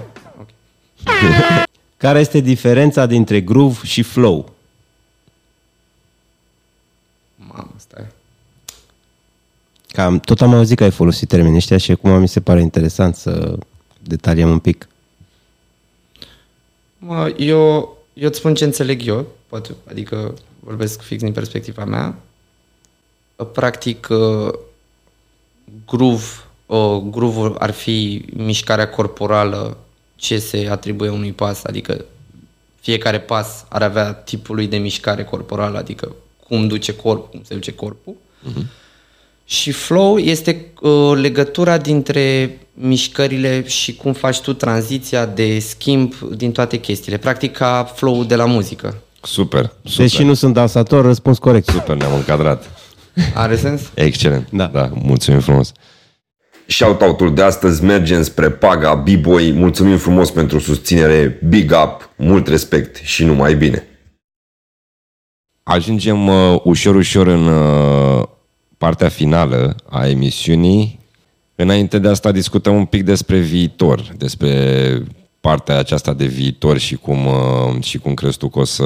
Ok. 1.06 1.66
Care 1.98 2.20
este 2.20 2.40
diferența 2.40 3.06
dintre 3.06 3.42
groove 3.42 3.78
și 3.84 4.02
flow? 4.02 4.54
Mamă, 7.36 7.74
stai. 7.78 8.06
Cam, 9.88 10.20
tot 10.20 10.42
am 10.42 10.54
auzit 10.54 10.78
că 10.78 10.84
ai 10.84 10.92
folosit 10.92 11.28
termenii 11.28 11.58
ăștia 11.58 11.78
și 11.78 11.92
acum 11.92 12.20
mi 12.20 12.28
se 12.28 12.42
pare 12.42 12.62
interesant 12.62 13.16
să 13.16 13.58
detaliem 14.00 14.50
un 14.50 14.60
pic. 14.60 14.88
Mă, 16.98 17.34
eu, 17.38 17.98
eu 18.14 18.28
îți 18.28 18.38
spun 18.38 18.56
ce 18.56 18.64
înțeleg 18.64 19.06
eu, 19.06 19.28
poate, 19.48 19.76
adică 19.90 20.34
vorbesc 20.60 21.02
fix 21.02 21.22
din 21.24 21.34
perspectiva 21.34 21.86
mea. 21.86 22.16
Practic, 23.54 24.08
uh, 24.10 24.54
groove, 25.86 26.26
uh, 26.66 26.98
groove 27.10 27.56
ar 27.58 27.72
fi 27.72 28.26
mișcarea 28.34 28.90
corporală 28.90 29.78
ce 30.22 30.40
se 30.40 30.68
atribuie 30.70 31.10
unui 31.10 31.32
pas, 31.32 31.64
adică 31.64 32.06
fiecare 32.80 33.20
pas 33.20 33.66
ar 33.70 33.82
avea 33.82 34.14
tipul 34.14 34.56
lui 34.56 34.68
de 34.68 34.78
mișcare 34.78 35.24
corporală, 35.24 35.78
adică 35.78 36.16
cum 36.48 36.68
duce 36.68 36.96
corpul, 36.96 37.30
cum 37.30 37.42
se 37.44 37.54
duce 37.54 37.74
corpul. 37.74 38.14
Și 39.46 39.72
flow 39.72 40.18
este 40.18 40.66
uh, 40.82 41.12
legătura 41.16 41.78
dintre 41.78 42.58
mișcările 42.74 43.68
și 43.68 43.96
cum 43.96 44.14
faci 44.14 44.40
tu 44.40 44.54
tranziția 44.54 45.26
de 45.26 45.60
schimb 45.60 46.14
din 46.20 46.52
toate 46.52 46.78
chestiile. 46.78 47.18
Practic 47.18 47.52
ca 47.52 47.92
flow 47.96 48.24
de 48.24 48.36
la 48.36 48.46
muzică. 48.46 49.02
Super, 49.22 49.72
super. 49.84 50.06
Deși 50.06 50.24
nu 50.24 50.34
sunt 50.34 50.54
dansator, 50.54 51.06
răspuns 51.06 51.38
corect. 51.38 51.70
Super, 51.70 51.96
ne-am 51.96 52.14
încadrat. 52.14 52.70
Are 53.34 53.56
sens? 53.56 53.82
Excelent. 53.94 54.48
Da. 54.52 54.66
da 54.66 54.90
mulțumim 54.94 55.40
frumos. 55.40 55.72
Shoutout-ul 56.72 57.34
de 57.34 57.42
astăzi 57.42 57.84
merge 57.84 58.22
spre 58.22 58.50
Paga 58.50 58.96
B-Boy. 58.96 59.52
Mulțumim 59.52 59.98
frumos 59.98 60.32
pentru 60.32 60.60
susținere. 60.60 61.40
Big 61.50 61.72
up, 61.84 62.10
mult 62.16 62.48
respect 62.48 62.96
și 62.96 63.24
numai 63.24 63.56
bine. 63.56 63.88
Ajungem 65.64 66.28
uh, 66.28 66.60
ușor, 66.64 66.96
ușor 66.96 67.28
în 67.28 67.48
uh, 67.48 68.24
partea 68.78 69.10
finală 69.10 69.76
a 69.90 70.08
emisiunii. 70.08 71.00
Înainte 71.56 72.00
de 72.00 72.08
asta 72.08 72.32
discutăm 72.32 72.76
un 72.76 72.86
pic 72.86 73.04
despre 73.04 73.38
viitor, 73.40 74.14
despre 74.18 75.04
partea 75.42 75.78
aceasta 75.78 76.14
de 76.14 76.26
viitor 76.26 76.78
și 76.78 76.96
cum, 76.96 77.26
uh, 77.26 77.84
și 77.84 77.98
cum 77.98 78.14
crezi 78.14 78.38
tu 78.38 78.50
că 78.50 78.60
o, 78.60 78.64
să, 78.64 78.84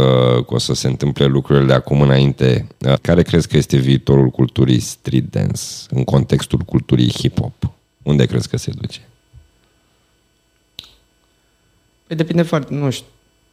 că 0.47 0.53
o 0.53 0.57
să 0.57 0.73
se 0.73 0.87
întâmple 0.87 1.25
lucrurile 1.25 1.65
de 1.65 1.73
acum 1.73 2.01
înainte. 2.01 2.67
Uh, 2.85 2.93
Care 3.01 3.21
crezi 3.21 3.47
că 3.47 3.57
este 3.57 3.77
viitorul 3.77 4.29
culturii 4.29 4.79
street 4.79 5.31
dance 5.31 5.61
în 5.89 6.03
contextul 6.03 6.59
culturii 6.59 7.13
hip-hop? 7.13 7.69
Unde 8.03 8.25
crezi 8.25 8.49
că 8.49 8.57
se 8.57 8.71
duce? 8.71 8.99
Păi 12.07 12.15
depinde 12.15 12.41
foarte, 12.41 12.73
nu 12.73 12.89
știu, 12.89 13.05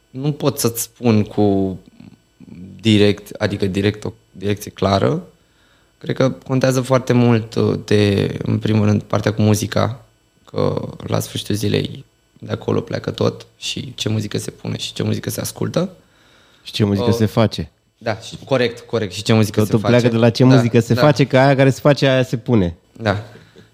nu 0.09 0.31
pot 0.31 0.59
să-ți 0.59 0.81
spun 0.81 1.23
cu 1.23 1.79
direct, 2.81 3.29
adică 3.29 3.65
direct 3.65 4.03
o 4.03 4.13
direcție 4.31 4.71
clară. 4.71 5.27
Cred 5.97 6.15
că 6.15 6.29
contează 6.29 6.81
foarte 6.81 7.13
mult 7.13 7.55
uh, 7.55 7.79
de, 7.85 8.33
în 8.43 8.59
primul 8.59 8.85
rând, 8.85 9.01
partea 9.01 9.33
cu 9.33 9.41
muzica, 9.41 10.05
că 10.45 10.89
la 11.07 11.19
sfârșitul 11.19 11.55
zilei 11.55 12.05
de 12.45 12.51
acolo 12.51 12.81
pleacă 12.81 13.11
tot 13.11 13.45
și 13.57 13.93
ce 13.95 14.09
muzică 14.09 14.37
se 14.37 14.51
pune 14.51 14.77
și 14.77 14.93
ce 14.93 15.03
muzică 15.03 15.29
se 15.29 15.41
ascultă. 15.41 15.89
Și 16.63 16.71
ce 16.71 16.83
muzică 16.83 17.07
Oh. 17.09 17.15
se 17.15 17.25
face? 17.25 17.71
Da, 17.97 18.17
și, 18.17 18.37
corect, 18.45 18.79
corect. 18.79 19.13
Și 19.13 19.21
ce 19.23 19.33
muzică 19.33 19.59
Totul 19.59 19.79
se 19.79 19.85
face. 19.85 19.97
pleacă 19.99 20.15
de 20.15 20.21
la 20.21 20.29
ce 20.29 20.43
da, 20.43 20.49
muzică 20.55 20.79
se 20.79 20.93
da. 20.93 21.01
face, 21.01 21.25
că 21.25 21.37
aia 21.37 21.55
care 21.55 21.69
se 21.69 21.79
face, 21.79 22.07
aia 22.07 22.23
se 22.23 22.37
pune. 22.37 22.75
Da. 22.91 23.13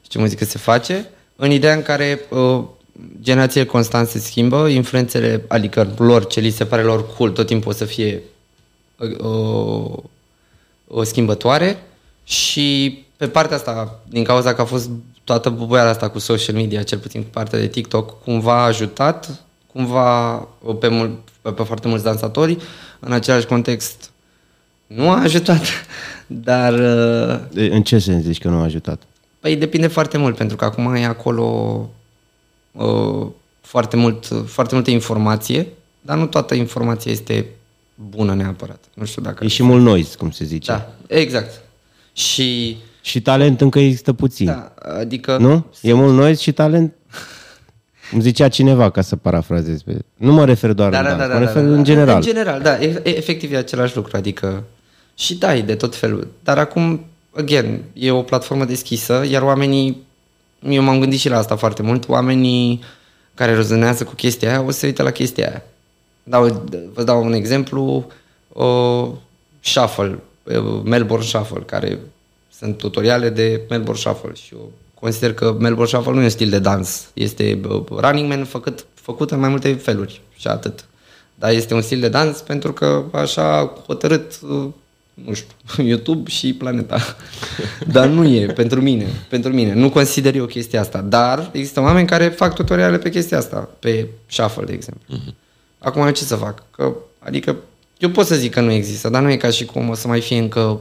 Și 0.01 0.09
ce 0.09 0.19
muzică 0.19 0.45
se 0.45 0.57
face, 0.57 1.09
în 1.35 1.51
ideea 1.51 1.73
în 1.73 1.81
care 1.81 2.19
uh, 2.29 2.63
generațiile 3.21 3.65
constant 3.65 4.07
se 4.07 4.19
schimbă, 4.19 4.67
influențele, 4.67 5.43
adică 5.47 5.93
lor, 5.97 6.27
ce 6.27 6.39
li 6.39 6.49
se 6.49 6.65
pare 6.65 6.81
lor 6.81 7.15
cool, 7.15 7.29
tot 7.31 7.45
timpul 7.45 7.71
o 7.71 7.75
să 7.75 7.85
fie 7.85 8.21
uh, 8.97 9.17
uh, 9.19 9.97
o 10.87 11.03
schimbătoare 11.03 11.83
și 12.23 12.97
pe 13.17 13.27
partea 13.27 13.55
asta, 13.55 13.99
din 14.07 14.23
cauza 14.23 14.53
că 14.53 14.61
a 14.61 14.65
fost 14.65 14.89
toată 15.33 15.49
bubuiala 15.49 15.89
asta 15.89 16.09
cu 16.09 16.19
social 16.19 16.55
media, 16.55 16.83
cel 16.83 16.97
puțin 16.97 17.21
cu 17.23 17.29
partea 17.29 17.59
de 17.59 17.67
TikTok, 17.67 18.23
cumva 18.23 18.53
a 18.53 18.65
ajutat, 18.65 19.43
cumva 19.71 20.35
pe, 20.79 20.87
mul, 20.87 21.19
pe, 21.41 21.51
pe 21.51 21.63
foarte 21.63 21.87
mulți 21.87 22.03
dansatori, 22.03 22.57
în 22.99 23.11
același 23.11 23.45
context 23.45 24.11
nu 24.87 25.09
a 25.09 25.19
ajutat, 25.21 25.61
dar... 26.27 26.73
uh, 26.73 27.39
De- 27.51 27.69
În 27.71 27.81
ce 27.83 27.99
sens 27.99 28.23
zici 28.23 28.37
că 28.39 28.47
nu 28.47 28.57
a 28.57 28.63
ajutat? 28.63 29.01
Păi 29.39 29.55
depinde 29.55 29.87
foarte 29.87 30.17
mult, 30.17 30.35
pentru 30.35 30.55
că 30.57 30.65
acum 30.65 30.93
e 30.93 31.05
acolo 31.05 31.89
uh, 32.71 33.27
foarte, 33.61 33.95
mult, 33.95 34.29
foarte 34.45 34.75
multă 34.75 34.89
informație, 34.91 35.67
dar 36.01 36.17
nu 36.17 36.25
toată 36.27 36.53
informația 36.55 37.11
este 37.11 37.45
bună 38.09 38.33
neapărat. 38.33 38.83
Nu 38.93 39.05
știu 39.05 39.21
dacă... 39.21 39.43
E 39.43 39.47
și 39.47 39.63
mult 39.63 39.81
noise, 39.83 40.17
cum 40.17 40.31
se 40.31 40.43
zice. 40.45 40.71
Da, 40.71 40.89
exact. 41.07 41.61
Și... 42.13 42.77
Și 43.01 43.21
talent 43.21 43.61
încă 43.61 43.79
există 43.79 44.13
puțin. 44.13 44.45
Da, 44.45 44.73
adică... 44.99 45.37
Nu? 45.37 45.65
E 45.81 45.93
mult 45.93 46.13
noise 46.13 46.41
și 46.41 46.51
talent? 46.51 46.93
Îmi 48.11 48.21
zicea 48.21 48.47
cineva 48.47 48.89
ca 48.89 49.01
să 49.01 49.15
parafrazez. 49.15 49.81
Pe... 49.81 49.97
Nu 50.15 50.33
mă 50.33 50.45
refer 50.45 50.73
doar 50.73 50.89
Da, 50.89 50.97
în 50.97 51.03
da, 51.03 51.09
dans, 51.09 51.21
da, 51.21 51.27
da, 51.27 51.33
mă 51.33 51.39
da, 51.39 51.45
refer 51.45 51.63
da, 51.63 51.75
în 51.75 51.83
general. 51.83 52.15
În 52.15 52.21
general, 52.21 52.61
da, 52.61 52.79
e, 52.79 53.01
e, 53.03 53.17
efectiv 53.17 53.53
e 53.53 53.57
același 53.57 53.95
lucru, 53.95 54.17
adică 54.17 54.63
și 55.15 55.35
da, 55.35 55.55
e 55.55 55.61
de 55.61 55.75
tot 55.75 55.95
felul. 55.95 56.27
Dar 56.43 56.57
acum, 56.57 57.05
again, 57.31 57.83
e 57.93 58.11
o 58.11 58.21
platformă 58.21 58.65
deschisă, 58.65 59.25
iar 59.29 59.41
oamenii, 59.41 60.03
eu 60.69 60.83
m-am 60.83 60.99
gândit 60.99 61.19
și 61.19 61.29
la 61.29 61.37
asta 61.37 61.55
foarte 61.55 61.81
mult, 61.81 62.07
oamenii 62.07 62.83
care 63.33 63.55
rezonează 63.55 64.03
cu 64.03 64.13
chestia 64.13 64.49
aia 64.49 64.61
o 64.61 64.71
să 64.71 64.79
se 64.79 64.85
uită 64.85 65.03
la 65.03 65.11
chestia 65.11 65.47
aia. 65.47 65.63
Dau, 66.23 66.69
vă 66.93 67.03
dau 67.03 67.23
un 67.23 67.33
exemplu, 67.33 68.07
uh, 68.47 69.07
Shuffle, 69.59 70.19
uh, 70.43 70.81
Melbourne 70.83 71.25
Shuffle, 71.25 71.61
care 71.65 71.99
sunt 72.59 72.77
tutoriale 72.77 73.29
de 73.29 73.61
Melbourne 73.69 74.01
Shuffle 74.01 74.33
și 74.33 74.53
eu 74.53 74.71
consider 74.93 75.33
că 75.33 75.55
Melbourne 75.59 75.91
Shuffle 75.91 76.11
nu 76.11 76.19
e 76.19 76.23
un 76.23 76.29
stil 76.29 76.49
de 76.49 76.59
dans, 76.59 77.09
este 77.13 77.59
uh, 77.69 77.83
Running 77.89 78.29
Man 78.29 78.45
făcut, 78.45 78.85
făcut 78.93 79.31
în 79.31 79.39
mai 79.39 79.49
multe 79.49 79.73
feluri 79.73 80.21
și 80.37 80.47
atât. 80.47 80.85
Dar 81.35 81.51
este 81.51 81.73
un 81.73 81.81
stil 81.81 81.99
de 81.99 82.09
dans 82.09 82.39
pentru 82.41 82.73
că 82.73 83.03
așa 83.11 83.57
a 83.57 83.71
hotărât, 83.85 84.39
uh, 84.41 84.67
nu 85.13 85.33
știu, 85.33 85.55
YouTube 85.89 86.29
și 86.29 86.53
planeta. 86.53 86.99
Dar 87.95 88.07
nu 88.07 88.27
e 88.27 88.45
pentru 88.45 88.81
mine, 88.81 89.07
pentru 89.29 89.53
mine. 89.53 89.73
Nu 89.73 89.89
consider 89.89 90.35
eu 90.35 90.45
chestia 90.45 90.79
asta. 90.79 91.01
Dar 91.01 91.49
există 91.53 91.81
oameni 91.81 92.07
care 92.07 92.27
fac 92.27 92.55
tutoriale 92.55 92.97
pe 92.97 93.09
chestia 93.09 93.37
asta, 93.37 93.69
pe 93.79 94.07
Shuffle, 94.27 94.65
de 94.65 94.73
exemplu. 94.73 95.15
Acum 95.77 96.01
eu 96.01 96.11
ce 96.11 96.23
să 96.23 96.35
fac? 96.35 96.63
Că, 96.71 96.93
adică 97.19 97.55
eu 97.97 98.09
pot 98.09 98.25
să 98.25 98.35
zic 98.35 98.53
că 98.53 98.61
nu 98.61 98.71
există, 98.71 99.09
dar 99.09 99.21
nu 99.21 99.29
e 99.29 99.37
ca 99.37 99.49
și 99.49 99.65
cum 99.65 99.89
o 99.89 99.93
să 99.93 100.07
mai 100.07 100.21
fie 100.21 100.37
încă 100.37 100.79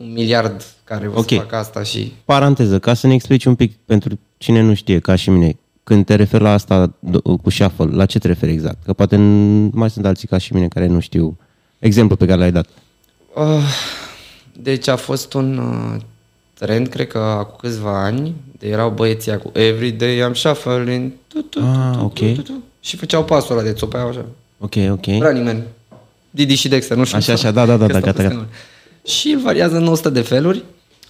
un 0.00 0.12
miliard 0.12 0.64
care 0.84 1.06
o 1.06 1.18
Ok. 1.18 1.28
să 1.28 1.34
facă 1.34 1.56
asta 1.56 1.82
și... 1.82 2.12
Paranteză, 2.24 2.78
ca 2.78 2.94
să 2.94 3.06
ne 3.06 3.14
explici 3.14 3.44
un 3.44 3.54
pic 3.54 3.76
pentru 3.84 4.18
cine 4.38 4.60
nu 4.60 4.74
știe, 4.74 4.98
ca 4.98 5.14
și 5.14 5.30
mine, 5.30 5.56
când 5.84 6.04
te 6.04 6.14
referi 6.14 6.42
la 6.42 6.52
asta 6.52 6.94
do- 7.08 7.40
cu 7.42 7.50
shuffle, 7.50 7.84
la 7.84 8.06
ce 8.06 8.18
te 8.18 8.26
referi 8.26 8.52
exact? 8.52 8.84
Că 8.84 8.92
poate 8.92 9.16
n- 9.16 9.70
mai 9.72 9.90
sunt 9.90 10.06
alții 10.06 10.28
ca 10.28 10.38
și 10.38 10.52
mine 10.54 10.68
care 10.68 10.86
nu 10.86 11.00
știu 11.00 11.38
exemplul 11.78 12.16
pe 12.16 12.26
care 12.26 12.38
l-ai 12.38 12.52
dat. 12.52 12.66
Uh, 13.34 13.62
deci 14.62 14.88
a 14.88 14.96
fost 14.96 15.32
un 15.34 15.58
uh, 15.58 16.00
trend, 16.54 16.88
cred 16.88 17.06
că 17.06 17.18
acum 17.18 17.56
câțiva 17.60 18.02
ani, 18.04 18.34
de 18.58 18.68
erau 18.68 18.90
băieții 18.90 19.36
cu 19.38 19.50
Every 19.54 19.90
day 19.90 20.28
I'm 20.30 20.34
shuffling, 20.34 21.12
tu, 21.26 21.40
tu, 21.40 21.60
Ah, 21.60 21.90
tu, 21.92 21.98
tu, 21.98 22.04
ok. 22.04 22.12
tu, 22.14 22.32
tu, 22.32 22.42
tu, 22.42 22.62
și 22.80 22.96
făceau 22.96 23.24
pasul 23.24 23.54
ăla 23.58 23.62
de 23.66 23.72
țopeau 23.72 24.08
așa. 24.08 24.24
Ok, 24.58 24.74
ok. 24.90 25.04
Running 25.06 25.44
Man. 25.46 25.62
Didi 26.30 26.54
și 26.54 26.68
Dexter, 26.68 26.96
nu 26.96 27.04
știu. 27.04 27.16
Așa, 27.18 27.32
așa, 27.32 27.50
da, 27.50 27.66
da, 27.66 27.76
da, 27.76 27.86
Că 27.86 27.92
da, 27.92 27.98
stau 27.98 28.12
gata, 28.12 28.22
peste 28.22 28.34
gata. 28.36 28.48
Nume. 29.02 29.16
Și 29.16 29.28
îl 29.28 29.40
variază 29.40 29.76
în 29.76 29.86
100 29.86 30.10
de 30.10 30.20
feluri. 30.20 30.64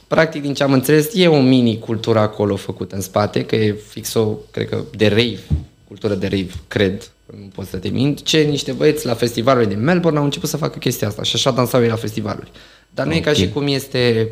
Practic, 0.06 0.42
din 0.42 0.54
ce 0.54 0.62
am 0.62 0.72
înțeles, 0.72 1.10
e 1.14 1.28
o 1.28 1.40
mini-cultură 1.40 2.18
acolo 2.18 2.56
făcută 2.56 2.94
în 2.94 3.00
spate, 3.00 3.44
că 3.44 3.56
e 3.56 3.72
fix 3.72 4.14
o, 4.14 4.36
cred 4.50 4.68
că, 4.68 4.84
de 4.96 5.08
rave, 5.08 5.40
cultură 5.88 6.14
de 6.14 6.26
rave, 6.26 6.50
cred, 6.68 7.10
nu 7.26 7.50
pot 7.54 7.66
să 7.66 7.76
te 7.76 7.88
mint, 7.88 8.22
ce 8.22 8.40
niște 8.40 8.72
băieți 8.72 9.06
la 9.06 9.14
festivalul 9.14 9.66
din 9.66 9.82
Melbourne 9.82 10.18
au 10.18 10.24
început 10.24 10.48
să 10.48 10.56
facă 10.56 10.78
chestia 10.78 11.08
asta 11.08 11.22
și 11.22 11.36
așa 11.36 11.50
dansau 11.50 11.82
ei 11.82 11.88
la 11.88 11.94
festivaluri. 11.94 12.50
Dar 12.90 13.06
nu 13.06 13.14
e 13.14 13.20
ca 13.20 13.32
și 13.32 13.48
cum 13.48 13.66
este 13.66 14.30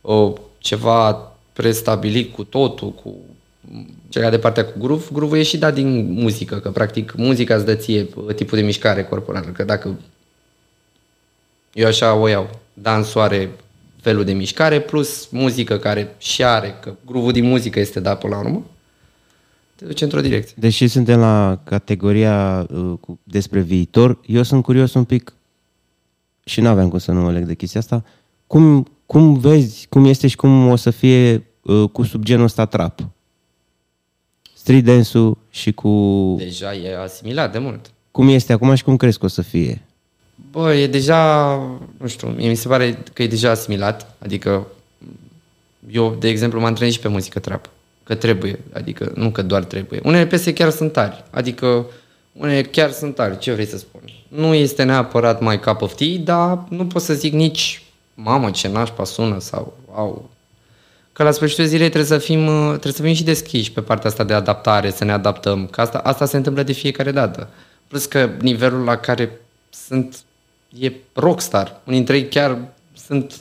o, 0.00 0.32
ceva 0.58 1.32
prestabilit 1.52 2.34
cu 2.34 2.44
totul, 2.44 2.92
cu 2.92 3.14
cea 4.08 4.30
de 4.30 4.38
partea 4.38 4.64
cu 4.64 4.78
groove, 4.78 5.04
groove 5.12 5.38
e 5.38 5.42
și 5.42 5.56
dat 5.56 5.74
din 5.74 6.12
muzică, 6.12 6.58
că 6.58 6.70
practic 6.70 7.14
muzica 7.16 7.54
îți 7.54 7.64
dă 7.64 7.74
ție 7.74 8.06
tipul 8.34 8.58
de 8.58 8.64
mișcare 8.64 9.04
corporală, 9.04 9.46
că 9.46 9.64
dacă 9.64 9.98
eu 11.72 11.86
așa 11.86 12.14
o 12.14 12.28
iau, 12.28 12.50
dansul 12.74 13.20
are 13.20 13.50
felul 14.00 14.24
de 14.24 14.32
mișcare 14.32 14.80
plus 14.80 15.28
muzică 15.30 15.78
care 15.78 16.14
și 16.18 16.44
are, 16.44 16.78
că 16.80 16.94
groove 17.06 17.32
din 17.32 17.44
muzică 17.44 17.80
este 17.80 18.00
dat 18.00 18.18
până 18.18 18.34
la 18.34 18.40
urmă, 18.40 18.64
te 19.74 19.84
duce 19.84 20.04
într-o 20.04 20.20
direcție. 20.20 20.56
Deși 20.58 20.86
suntem 20.86 21.18
la 21.18 21.60
categoria 21.64 22.66
uh, 22.70 22.92
cu, 23.00 23.18
despre 23.24 23.60
viitor, 23.60 24.18
eu 24.26 24.42
sunt 24.42 24.62
curios 24.62 24.94
un 24.94 25.04
pic 25.04 25.32
și 26.44 26.60
nu 26.60 26.68
aveam 26.68 26.88
cum 26.88 26.98
să 26.98 27.12
nu 27.12 27.20
mă 27.20 27.32
leg 27.32 27.44
de 27.44 27.54
chestia 27.54 27.80
asta. 27.80 28.04
Cum, 28.46 28.88
cum 29.06 29.38
vezi, 29.38 29.86
cum 29.88 30.04
este 30.04 30.26
și 30.26 30.36
cum 30.36 30.68
o 30.68 30.76
să 30.76 30.90
fie 30.90 31.46
uh, 31.62 31.88
cu 31.92 32.02
subgenul 32.02 32.44
ăsta 32.44 32.64
trap? 32.64 33.08
Street 34.54 34.84
dance-ul 34.84 35.38
și 35.50 35.72
cu... 35.72 36.34
Deja 36.38 36.74
e 36.74 37.02
asimilat 37.02 37.52
de 37.52 37.58
mult. 37.58 37.92
Cum 38.10 38.28
este 38.28 38.52
acum 38.52 38.74
și 38.74 38.84
cum 38.84 38.96
crezi 38.96 39.18
că 39.18 39.24
o 39.24 39.28
să 39.28 39.42
fie? 39.42 39.82
Bă, 40.50 40.74
e 40.74 40.86
deja, 40.86 41.54
nu 41.96 42.06
știu, 42.06 42.28
mie 42.28 42.48
mi 42.48 42.54
se 42.54 42.68
pare 42.68 43.02
că 43.12 43.22
e 43.22 43.26
deja 43.26 43.50
asimilat, 43.50 44.16
adică 44.18 44.66
eu, 45.90 46.16
de 46.18 46.28
exemplu, 46.28 46.60
mă 46.60 46.66
antrenez 46.66 46.92
și 46.92 47.00
pe 47.00 47.08
muzică 47.08 47.38
trap, 47.38 47.70
că 48.04 48.14
trebuie, 48.14 48.58
adică 48.72 49.12
nu 49.14 49.30
că 49.30 49.42
doar 49.42 49.64
trebuie. 49.64 50.00
Unele 50.04 50.26
piese 50.26 50.52
chiar 50.52 50.70
sunt 50.70 50.92
tari, 50.92 51.24
adică 51.30 51.86
unele 52.32 52.62
chiar 52.62 52.90
sunt 52.90 53.14
tari, 53.14 53.38
ce 53.38 53.52
vrei 53.52 53.66
să 53.66 53.78
spun? 53.78 54.00
Nu 54.28 54.54
este 54.54 54.82
neapărat 54.82 55.40
mai 55.40 55.60
cup 55.60 55.82
of 55.82 55.94
tea, 55.94 56.16
dar 56.24 56.64
nu 56.68 56.86
pot 56.86 57.02
să 57.02 57.14
zic 57.14 57.32
nici, 57.32 57.82
mamă, 58.14 58.50
ce 58.50 58.68
nașpa 58.68 59.04
sună 59.04 59.40
sau, 59.40 59.78
au. 59.94 60.30
Că 61.12 61.22
la 61.22 61.30
sfârșitul 61.30 61.64
zilei 61.64 61.88
trebuie 61.88 62.18
să 62.18 62.18
fim, 62.18 62.46
uh, 62.46 62.68
trebuie 62.68 62.92
să 62.92 63.02
fim 63.02 63.14
și 63.14 63.24
deschiși 63.24 63.72
pe 63.72 63.80
partea 63.80 64.10
asta 64.10 64.24
de 64.24 64.34
adaptare, 64.34 64.90
să 64.90 65.04
ne 65.04 65.12
adaptăm, 65.12 65.66
că 65.66 65.80
asta, 65.80 65.98
asta 65.98 66.26
se 66.26 66.36
întâmplă 66.36 66.62
de 66.62 66.72
fiecare 66.72 67.10
dată. 67.10 67.48
Plus 67.88 68.04
că 68.04 68.30
nivelul 68.40 68.84
la 68.84 68.96
care 68.96 69.40
sunt 69.70 70.18
e 70.78 70.92
rockstar. 71.12 71.80
Unii 71.84 71.98
dintre 71.98 72.16
ei 72.16 72.28
chiar 72.28 72.58
sunt 73.06 73.40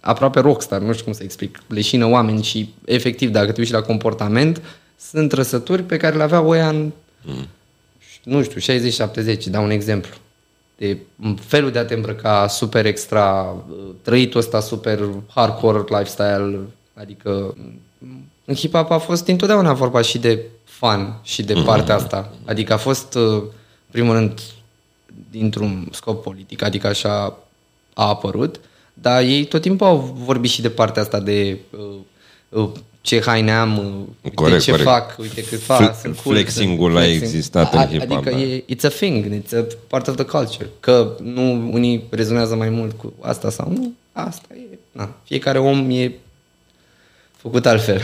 aproape 0.00 0.40
rockstar, 0.40 0.80
nu 0.80 0.92
știu 0.92 1.04
cum 1.04 1.12
să 1.12 1.22
explic. 1.22 1.58
Leșină 1.66 2.06
oameni 2.06 2.42
și 2.42 2.74
efectiv, 2.84 3.30
dacă 3.30 3.52
te 3.52 3.60
uiți 3.60 3.72
la 3.72 3.82
comportament, 3.82 4.62
sunt 4.96 5.28
trăsături 5.28 5.82
pe 5.82 5.96
care 5.96 6.16
le 6.16 6.22
aveau 6.22 6.48
ăia 6.48 6.68
în, 6.68 6.92
mm. 7.22 7.48
nu 8.24 8.42
știu, 8.42 8.78
60-70, 9.36 9.44
dau 9.44 9.64
un 9.64 9.70
exemplu. 9.70 10.14
De 10.76 10.98
felul 11.40 11.70
de 11.70 11.78
a 11.78 11.84
te 11.84 11.94
îmbrăca 11.94 12.46
super 12.48 12.86
extra, 12.86 13.56
trăitul 14.02 14.40
ăsta 14.40 14.60
super 14.60 15.08
hardcore 15.28 15.84
lifestyle, 15.88 16.60
adică 16.94 17.54
în 18.44 18.54
hip-hop 18.54 18.88
a 18.88 18.98
fost 18.98 19.28
întotdeauna 19.28 19.72
vorba 19.72 20.00
și 20.00 20.18
de 20.18 20.44
fan 20.64 21.18
și 21.22 21.42
de 21.42 21.54
partea 21.64 21.94
asta. 21.94 22.32
Adică 22.44 22.72
a 22.72 22.76
fost, 22.76 23.14
în 23.14 23.42
primul 23.90 24.14
rând, 24.14 24.40
dintr-un 25.30 25.88
scop 25.92 26.22
politic, 26.22 26.62
adică 26.62 26.86
așa 26.86 27.38
a 27.94 28.06
apărut, 28.08 28.60
dar 28.94 29.22
ei 29.22 29.44
tot 29.44 29.60
timpul 29.60 29.86
au 29.86 30.14
vorbit 30.24 30.50
și 30.50 30.62
de 30.62 30.68
partea 30.70 31.02
asta 31.02 31.20
de 31.20 31.58
uh, 31.70 32.60
uh, 32.60 32.68
ce 33.00 33.20
haine 33.26 33.52
am, 33.52 33.78
uh, 33.78 33.84
uite 34.22 34.34
Corect, 34.36 34.62
ce 34.62 34.70
corect. 34.70 34.88
fac, 34.88 35.16
uite 35.18 35.44
cât 35.44 35.60
fac, 35.62 35.76
Fle- 35.76 35.94
sunt 36.02 36.16
cool, 36.18 36.34
flexing-ul 36.34 36.86
sunt 36.90 36.96
a 36.96 37.00
flexing. 37.00 37.22
existat 37.22 37.72
în 37.72 37.78
A- 37.78 37.86
hip-hop, 37.86 38.00
Adică 38.10 38.30
da. 38.30 38.38
e, 38.40 38.64
it's 38.74 38.82
a 38.84 38.88
thing, 38.88 39.42
it's 39.42 39.52
a 39.58 39.64
part 39.88 40.08
of 40.08 40.14
the 40.16 40.24
culture. 40.24 40.68
Că 40.80 41.16
nu 41.22 41.70
unii 41.72 42.04
rezonează 42.10 42.54
mai 42.56 42.68
mult 42.68 42.92
cu 42.92 43.12
asta 43.20 43.50
sau 43.50 43.70
nu, 43.70 43.92
asta 44.12 44.46
e, 44.54 44.78
na, 44.92 45.10
fiecare 45.24 45.58
om 45.58 45.90
e 45.90 46.12
făcut 47.36 47.66
altfel. 47.66 48.00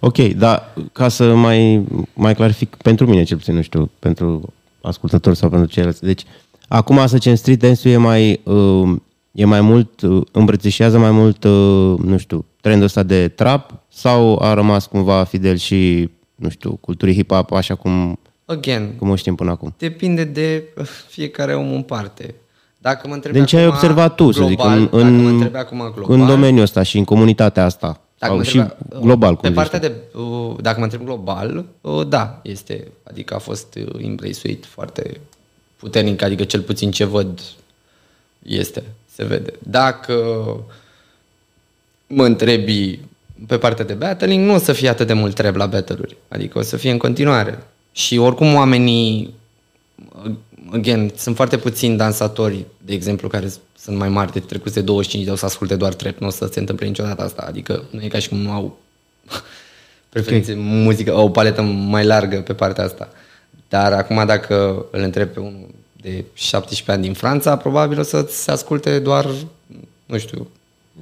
Ok, 0.00 0.18
dar 0.18 0.74
ca 0.92 1.08
să 1.08 1.34
mai, 1.34 1.84
mai 2.14 2.34
clarific 2.34 2.74
pentru 2.76 3.06
mine 3.06 3.22
cel 3.24 3.36
puțin, 3.36 3.54
nu 3.54 3.62
știu, 3.62 3.90
pentru 3.98 4.52
ascultători 4.84 5.36
sau 5.36 5.48
pentru 5.48 5.68
ceilalți. 5.68 6.02
Deci, 6.02 6.22
acum 6.68 6.96
să 6.96 7.16
zicem, 7.16 7.34
street 7.34 7.58
dance 7.58 7.90
e 7.90 7.96
mai, 7.96 8.40
uh, 8.44 8.96
e 9.32 9.44
mai 9.44 9.60
mult, 9.60 10.00
uh, 10.00 10.22
îmbrățișează 10.32 10.98
mai 10.98 11.10
mult, 11.10 11.44
uh, 11.44 11.98
nu 11.98 12.16
știu, 12.16 12.44
trendul 12.60 12.84
ăsta 12.84 13.02
de 13.02 13.28
trap 13.28 13.72
sau 13.88 14.38
a 14.42 14.54
rămas 14.54 14.86
cumva 14.86 15.24
fidel 15.24 15.56
și, 15.56 16.10
nu 16.34 16.48
știu, 16.48 16.78
culturii 16.80 17.22
hip-hop 17.22 17.48
așa 17.50 17.74
cum, 17.74 18.18
Again, 18.44 18.94
cum 18.98 19.10
o 19.10 19.16
știm 19.16 19.34
până 19.34 19.50
acum? 19.50 19.74
Depinde 19.78 20.24
de 20.24 20.64
fiecare 21.08 21.54
om 21.54 21.72
în 21.72 21.82
parte. 21.82 22.34
Dacă 22.78 23.08
mă 23.08 23.14
întrebi 23.14 23.36
Din 23.36 23.46
ce 23.46 23.56
ai 23.56 23.62
acum 23.62 23.74
observat 23.74 24.14
tu, 24.14 24.30
să 24.30 24.44
zic, 24.46 24.56
global, 24.56 24.78
în, 24.78 24.88
dacă 24.90 25.04
mă 25.04 25.08
în, 25.08 25.26
întrebi 25.26 25.56
acum 25.56 25.92
global, 25.94 26.20
în 26.20 26.26
domeniul 26.26 26.62
ăsta 26.62 26.82
și 26.82 26.98
în 26.98 27.04
comunitatea 27.04 27.64
asta? 27.64 28.00
Dacă 28.18 28.32
Sau 28.32 28.36
mă 28.36 28.42
și 28.42 28.56
întreba, 28.56 29.00
global, 29.00 29.36
cum 29.36 29.40
Pe 29.40 29.48
zici 29.48 29.56
partea 29.56 29.78
tu. 29.78 29.86
de, 29.86 30.18
uh, 30.18 30.56
dacă 30.60 30.78
mă 30.78 30.84
întreb 30.84 31.04
global, 31.04 31.64
uh, 31.80 32.06
da, 32.06 32.40
este, 32.42 32.88
adică 33.02 33.34
a 33.34 33.38
fost 33.38 33.74
uh, 33.74 34.04
embrace-uit 34.04 34.66
foarte 34.66 35.20
puternic, 35.76 36.22
adică 36.22 36.44
cel 36.44 36.60
puțin 36.60 36.90
ce 36.90 37.04
văd 37.04 37.40
este, 38.42 38.82
se 39.14 39.24
vede. 39.24 39.52
Dacă 39.58 40.14
mă 42.06 42.24
întrebi 42.24 43.00
pe 43.46 43.58
partea 43.58 43.84
de 43.84 43.94
battling, 43.94 44.46
nu 44.46 44.54
o 44.54 44.58
să 44.58 44.72
fie 44.72 44.88
atât 44.88 45.06
de 45.06 45.12
mult 45.12 45.34
treb 45.34 45.56
la 45.56 45.66
battle 45.66 46.08
Adică 46.28 46.58
o 46.58 46.62
să 46.62 46.76
fie 46.76 46.90
în 46.90 46.98
continuare. 46.98 47.66
Și 47.92 48.18
oricum 48.18 48.54
oamenii, 48.54 49.34
again, 50.70 51.12
sunt 51.16 51.36
foarte 51.36 51.58
puțini 51.58 51.96
dansatori, 51.96 52.64
de 52.84 52.92
exemplu, 52.92 53.28
care 53.28 53.52
sunt 53.78 53.96
mai 53.96 54.08
mari 54.08 54.32
de 54.32 54.40
trecuți 54.40 54.74
de 54.74 54.80
25 54.80 55.24
de 55.24 55.30
o 55.30 55.36
să 55.36 55.44
asculte 55.44 55.76
doar 55.76 55.94
trap. 55.94 56.18
Nu 56.18 56.26
o 56.26 56.30
să 56.30 56.48
se 56.52 56.58
întâmple 56.58 56.86
niciodată 56.86 57.22
asta. 57.22 57.44
Adică 57.46 57.84
nu 57.90 58.02
e 58.02 58.08
ca 58.08 58.18
și 58.18 58.28
cum 58.28 58.38
nu 58.38 58.50
au 58.50 58.78
preferințe 60.08 60.52
okay. 60.52 60.64
muzică, 60.64 61.12
o 61.12 61.28
paletă 61.28 61.62
mai 61.62 62.04
largă 62.04 62.40
pe 62.40 62.54
partea 62.54 62.84
asta. 62.84 63.08
Dar 63.68 63.92
acum 63.92 64.26
dacă 64.26 64.86
îl 64.90 65.00
întreb 65.00 65.28
pe 65.28 65.40
unul 65.40 65.68
de 66.00 66.24
17 66.34 66.90
ani 66.90 67.02
din 67.02 67.12
Franța, 67.12 67.56
probabil 67.56 67.98
o 67.98 68.02
să 68.02 68.26
se 68.30 68.50
asculte 68.50 68.98
doar, 68.98 69.30
nu 70.06 70.18
știu, 70.18 70.48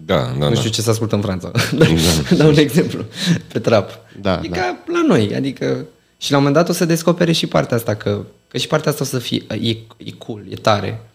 da, 0.04 0.16
da, 0.38 0.48
nu 0.48 0.48
da. 0.48 0.54
știu 0.54 0.70
ce 0.70 0.82
se 0.82 0.90
ascultă 0.90 1.14
în 1.14 1.20
Franța. 1.20 1.50
Da. 1.72 1.84
Dau 2.36 2.48
un 2.48 2.56
exemplu. 2.56 3.04
Pe 3.52 3.58
trap. 3.58 3.98
Da, 4.20 4.36
adică 4.36 4.54
da. 4.54 4.92
la 4.92 5.02
noi. 5.06 5.34
Adică 5.34 5.86
și 6.18 6.30
la 6.30 6.36
un 6.36 6.42
moment 6.42 6.64
dat 6.64 6.74
o 6.74 6.76
să 6.78 6.84
descopere 6.84 7.32
și 7.32 7.46
partea 7.46 7.76
asta, 7.76 7.94
că, 7.94 8.20
că 8.52 8.58
și 8.58 8.66
partea 8.66 8.90
asta 8.90 9.04
o 9.04 9.06
să 9.06 9.18
fie, 9.18 9.42
e, 9.48 9.68
e 9.96 10.10
cool, 10.18 10.42
e 10.48 10.54
tare. 10.54 11.10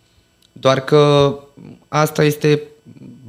Doar 0.51 0.83
că 0.83 1.33
asta 1.87 2.23
este 2.23 2.61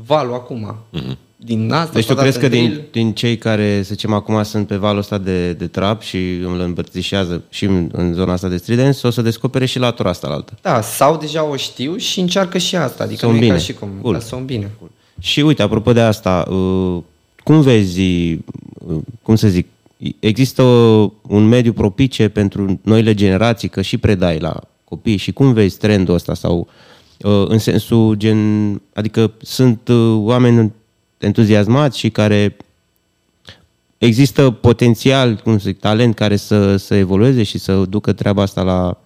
valul 0.07 0.35
acum. 0.35 0.77
Mm-hmm. 0.97 1.17
Din 1.37 1.73
asta 1.73 1.93
deci 1.93 2.07
tu 2.07 2.15
crezi 2.15 2.39
că 2.39 2.49
drill, 2.49 2.73
din, 2.73 2.85
din 2.91 3.13
cei 3.13 3.39
care, 3.39 3.83
să 3.83 3.95
zicem, 3.95 4.13
acum 4.13 4.43
sunt 4.43 4.67
pe 4.67 4.77
valul 4.77 4.99
ăsta 4.99 5.19
de, 5.19 5.53
de 5.53 5.67
trap 5.67 6.03
și 6.03 6.35
îl 6.35 6.61
îmbărțișează 6.61 7.43
și 7.49 7.65
în, 7.65 7.89
în 7.93 8.15
zona 8.15 8.33
asta 8.33 8.49
de 8.49 8.57
stridence, 8.57 9.07
o 9.07 9.11
să 9.11 9.23
descopere 9.23 9.67
și 9.67 9.79
latura 9.79 10.09
asta 10.09 10.29
la 10.29 10.35
altă. 10.35 10.59
Da, 10.63 10.81
sau 10.81 11.17
deja 11.17 11.45
o 11.45 11.57
știu 11.57 11.97
și 11.97 12.21
încearcă 12.21 12.59
și 12.59 12.77
asta. 12.77 13.03
Adică 13.03 13.19
Sunt 13.19 13.31
nu 13.31 13.37
e 13.37 13.41
bine. 13.41 13.53
ca 13.53 13.59
și 13.59 13.73
cum. 13.73 13.89
Cool. 14.03 14.13
Da, 14.13 14.21
sunt 14.21 14.43
bine. 14.43 14.71
Cool. 14.79 14.91
Și 15.21 15.41
uite, 15.41 15.63
apropo 15.63 15.93
de 15.93 16.01
asta, 16.01 16.45
uh, 16.51 17.03
cum 17.45 17.61
vezi, 17.61 18.01
uh, 18.01 18.39
cum 19.23 19.37
să 19.37 19.49
zic, 19.49 19.67
există 20.19 20.63
un 21.23 21.49
mediu 21.49 21.73
propice 21.73 22.29
pentru 22.29 22.81
noile 22.83 23.15
generații, 23.15 23.69
că 23.69 23.83
și 23.83 23.99
predai 23.99 24.39
la 24.39 24.61
copii. 24.85 25.17
Și 25.17 25.33
cum 25.33 25.53
vezi 25.53 25.79
trendul 25.79 26.15
ăsta 26.15 26.35
sau 26.35 26.69
uh, 27.23 27.45
în 27.49 27.59
sensul 27.59 28.15
gen, 28.15 28.81
adică 28.93 29.33
sunt 29.41 29.89
uh, 29.89 30.17
oameni 30.19 30.73
entuziasmați 31.19 31.99
și 31.99 32.11
care 32.11 32.57
există 33.99 34.51
potențial, 34.51 35.35
cum 35.35 35.59
să 35.59 35.69
zic, 35.69 35.79
talent 35.79 36.15
care 36.15 36.37
să, 36.37 36.77
să 36.77 36.95
evolueze 36.95 37.43
și 37.43 37.59
să 37.59 37.85
ducă 37.89 38.13
treaba 38.13 38.43
asta 38.43 38.63
la, 38.63 38.99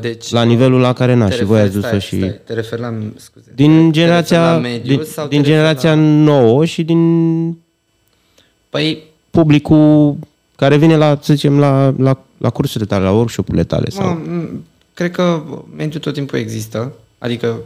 Deci, 0.00 0.30
la 0.30 0.42
nivelul 0.42 0.80
la 0.80 0.92
care 0.92 1.14
n-a 1.14 1.28
te 1.28 1.34
și 1.34 1.44
voi 1.44 1.60
ați 1.60 1.68
referi- 1.68 1.72
dus-o 1.72 1.86
stai, 1.86 2.00
și... 2.00 2.16
Stai, 2.16 2.40
te 2.44 2.52
referi 2.52 2.80
la, 2.80 2.94
scuze, 3.16 3.46
te- 3.46 3.52
Din 3.54 3.70
te 3.70 3.76
referi 3.76 3.92
generația, 3.92 4.52
la 4.52 4.58
mediu 4.58 4.96
din, 4.96 5.04
sau 5.04 5.28
din 5.28 5.42
te 5.42 5.48
referi 5.48 5.54
generația 5.54 5.94
La... 5.94 6.00
nouă 6.00 6.64
și 6.64 6.84
din 6.84 7.58
Păi, 8.70 9.02
publicul 9.36 10.16
care 10.56 10.76
vine 10.76 10.96
la, 10.96 11.18
să 11.22 11.32
zicem, 11.32 11.58
la, 11.58 11.94
la, 11.98 12.18
la 12.38 12.50
cursurile 12.50 12.88
tale, 12.88 13.04
la 13.04 13.12
workshop-urile 13.12 13.64
tale. 13.64 13.90
Sau... 13.90 14.06
mă, 14.06 14.20
m- 14.20 14.50
cred 14.94 15.10
că 15.10 15.42
mediul 15.76 16.00
tot 16.00 16.14
timpul 16.14 16.38
există. 16.38 16.92
Adică, 17.18 17.56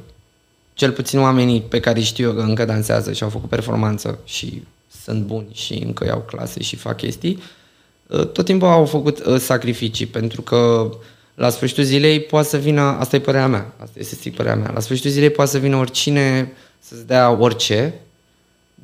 cel 0.74 0.90
puțin 0.90 1.18
oamenii 1.18 1.60
pe 1.60 1.80
care 1.80 1.98
îi 1.98 2.04
știu 2.04 2.28
eu 2.28 2.34
că 2.34 2.40
încă 2.40 2.64
dansează 2.64 3.12
și 3.12 3.22
au 3.22 3.28
făcut 3.28 3.48
performanță 3.48 4.18
și 4.24 4.62
sunt 5.04 5.22
buni 5.22 5.46
și 5.52 5.82
încă 5.86 6.04
iau 6.04 6.24
clase 6.26 6.62
și 6.62 6.76
fac 6.76 6.96
chestii, 6.96 7.38
uh, 8.06 8.26
tot 8.26 8.44
timpul 8.44 8.68
au 8.68 8.84
făcut 8.84 9.26
uh, 9.26 9.38
sacrificii, 9.38 10.06
pentru 10.06 10.42
că 10.42 10.90
la 11.34 11.48
sfârșitul 11.48 11.84
zilei 11.84 12.20
poate 12.20 12.48
să 12.48 12.56
vină, 12.56 12.80
asta 12.80 13.16
e 13.16 13.20
părerea 13.20 13.46
mea, 13.46 13.72
asta 13.82 13.98
este 13.98 14.14
strict 14.14 14.36
părerea 14.36 14.58
mea, 14.58 14.70
la 14.74 14.80
sfârșitul 14.80 15.10
zilei 15.10 15.30
poate 15.30 15.50
să 15.50 15.58
vină 15.58 15.76
oricine 15.76 16.52
să-ți 16.78 17.06
dea 17.06 17.36
orice, 17.38 17.94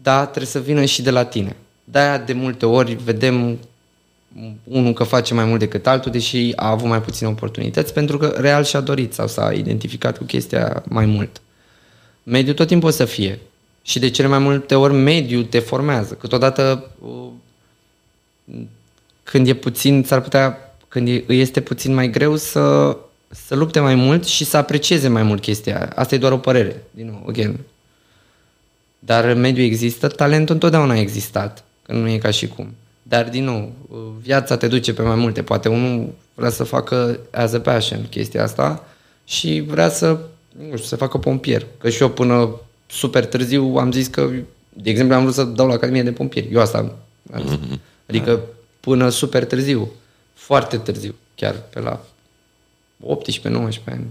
dar 0.03 0.25
trebuie 0.25 0.47
să 0.47 0.59
vină 0.59 0.85
și 0.85 1.03
de 1.03 1.11
la 1.11 1.25
tine. 1.25 1.57
De-aia 1.89 2.19
de 2.19 2.33
multe 2.33 2.67
ori 2.67 2.95
vedem 2.95 3.59
unul 4.65 4.93
că 4.93 5.05
face 5.05 5.35
mai 5.35 5.45
mult 5.45 5.59
decât 5.59 5.87
altul, 5.87 6.13
deși 6.13 6.53
a 6.57 6.71
avut 6.71 6.89
mai 6.89 7.03
puține 7.03 7.29
oportunități, 7.29 7.93
pentru 7.93 8.19
că 8.19 8.27
real 8.27 8.65
și-a 8.65 8.81
dorit 8.81 9.13
sau 9.13 9.27
s-a 9.27 9.53
identificat 9.53 10.19
cu 10.19 10.25
chestia 10.25 10.83
mai 10.89 11.07
mult. 11.07 11.41
Mediul 12.23 12.55
tot 12.55 12.67
timpul 12.67 12.89
o 12.89 12.93
să 12.93 13.05
fie. 13.05 13.39
Și 13.83 13.99
de 13.99 14.11
cele 14.11 14.29
mai 14.29 14.39
multe 14.39 14.75
ori 14.75 14.93
mediul 14.93 15.45
te 15.45 15.59
formează. 15.59 16.15
Câteodată 16.15 16.91
uh, 17.01 17.29
când 19.23 19.49
e 19.49 19.55
puțin, 19.55 20.05
s-ar 20.07 20.21
putea, 20.21 20.75
când 20.89 21.09
e, 21.09 21.25
îi 21.27 21.41
este 21.41 21.61
puțin 21.61 21.95
mai 21.95 22.11
greu 22.11 22.37
să, 22.37 22.97
să 23.29 23.55
lupte 23.55 23.81
mai 23.81 23.95
mult 23.95 24.25
și 24.25 24.45
să 24.45 24.57
aprecieze 24.57 25.09
mai 25.09 25.23
mult 25.23 25.43
chestia 25.43 25.77
aia. 25.77 25.93
Asta 25.95 26.15
e 26.15 26.19
doar 26.19 26.33
o 26.33 26.39
părere, 26.39 26.83
din 26.91 27.07
nou, 27.07 27.25
again. 27.29 27.57
Dar 28.99 29.35
mediul 29.35 29.67
există, 29.67 30.09
talentul 30.09 30.55
întotdeauna 30.55 30.93
a 30.93 30.99
existat, 30.99 31.65
că 31.87 31.93
nu 31.93 32.09
e 32.09 32.19
ca 32.19 32.31
și 32.31 32.49
cum. 32.49 32.75
Dar, 33.03 33.29
din 33.29 33.45
nou, 33.45 33.73
viața 34.21 34.57
te 34.57 34.69
duce 34.69 34.95
pe 34.95 35.03
mai 35.03 35.17
multe. 35.17 35.43
Poate 35.43 35.69
unul 35.69 36.15
vrea 36.35 36.51
să 36.51 36.65
facă 36.65 37.19
as 37.31 37.53
a 37.53 37.61
passion 37.61 38.07
chestia 38.09 38.43
asta 38.43 38.85
și 39.25 39.65
vrea 39.67 39.89
să, 39.89 40.19
nu 40.57 40.77
știu, 40.77 40.79
să 40.89 40.97
facă 40.97 41.19
pompier. 41.19 41.67
Că 41.79 41.91
și 41.91 42.03
eu 42.03 42.11
până 42.11 42.55
super 42.87 43.27
târziu 43.27 43.77
am 43.77 43.93
zis 43.93 44.07
că, 44.07 44.31
de 44.69 44.91
exemplu, 44.91 45.15
am 45.15 45.23
vrut 45.23 45.35
să 45.35 45.45
dau 45.45 45.67
la 45.67 45.75
Academie 45.75 46.03
de 46.03 46.13
Pompieri. 46.13 46.53
Eu 46.53 46.61
asta 46.61 46.79
am 46.79 46.93
am 47.33 47.47
zis. 47.49 47.79
Adică 48.09 48.41
până 48.81 49.09
super 49.09 49.45
târziu, 49.45 49.91
foarte 50.35 50.77
târziu, 50.77 51.15
chiar 51.35 51.55
pe 51.71 51.81
la 51.81 52.05
18-19 53.05 53.85
ani, 53.85 54.07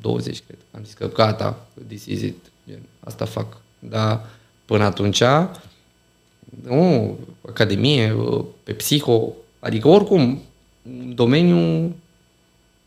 20, 0.00 0.42
cred. 0.46 0.58
Am 0.70 0.84
zis 0.84 0.94
că 0.94 1.08
gata, 1.08 1.66
this 1.86 2.04
is 2.04 2.20
it, 2.20 2.36
gen, 2.68 2.80
asta 3.00 3.24
fac. 3.24 3.56
Dar 3.78 4.26
până 4.64 4.84
atunci, 4.84 5.22
nu, 6.64 7.16
academie, 7.48 8.16
pe 8.62 8.72
psiho, 8.72 9.32
adică 9.58 9.88
oricum, 9.88 10.42
un 10.82 11.14
domeniu 11.14 11.94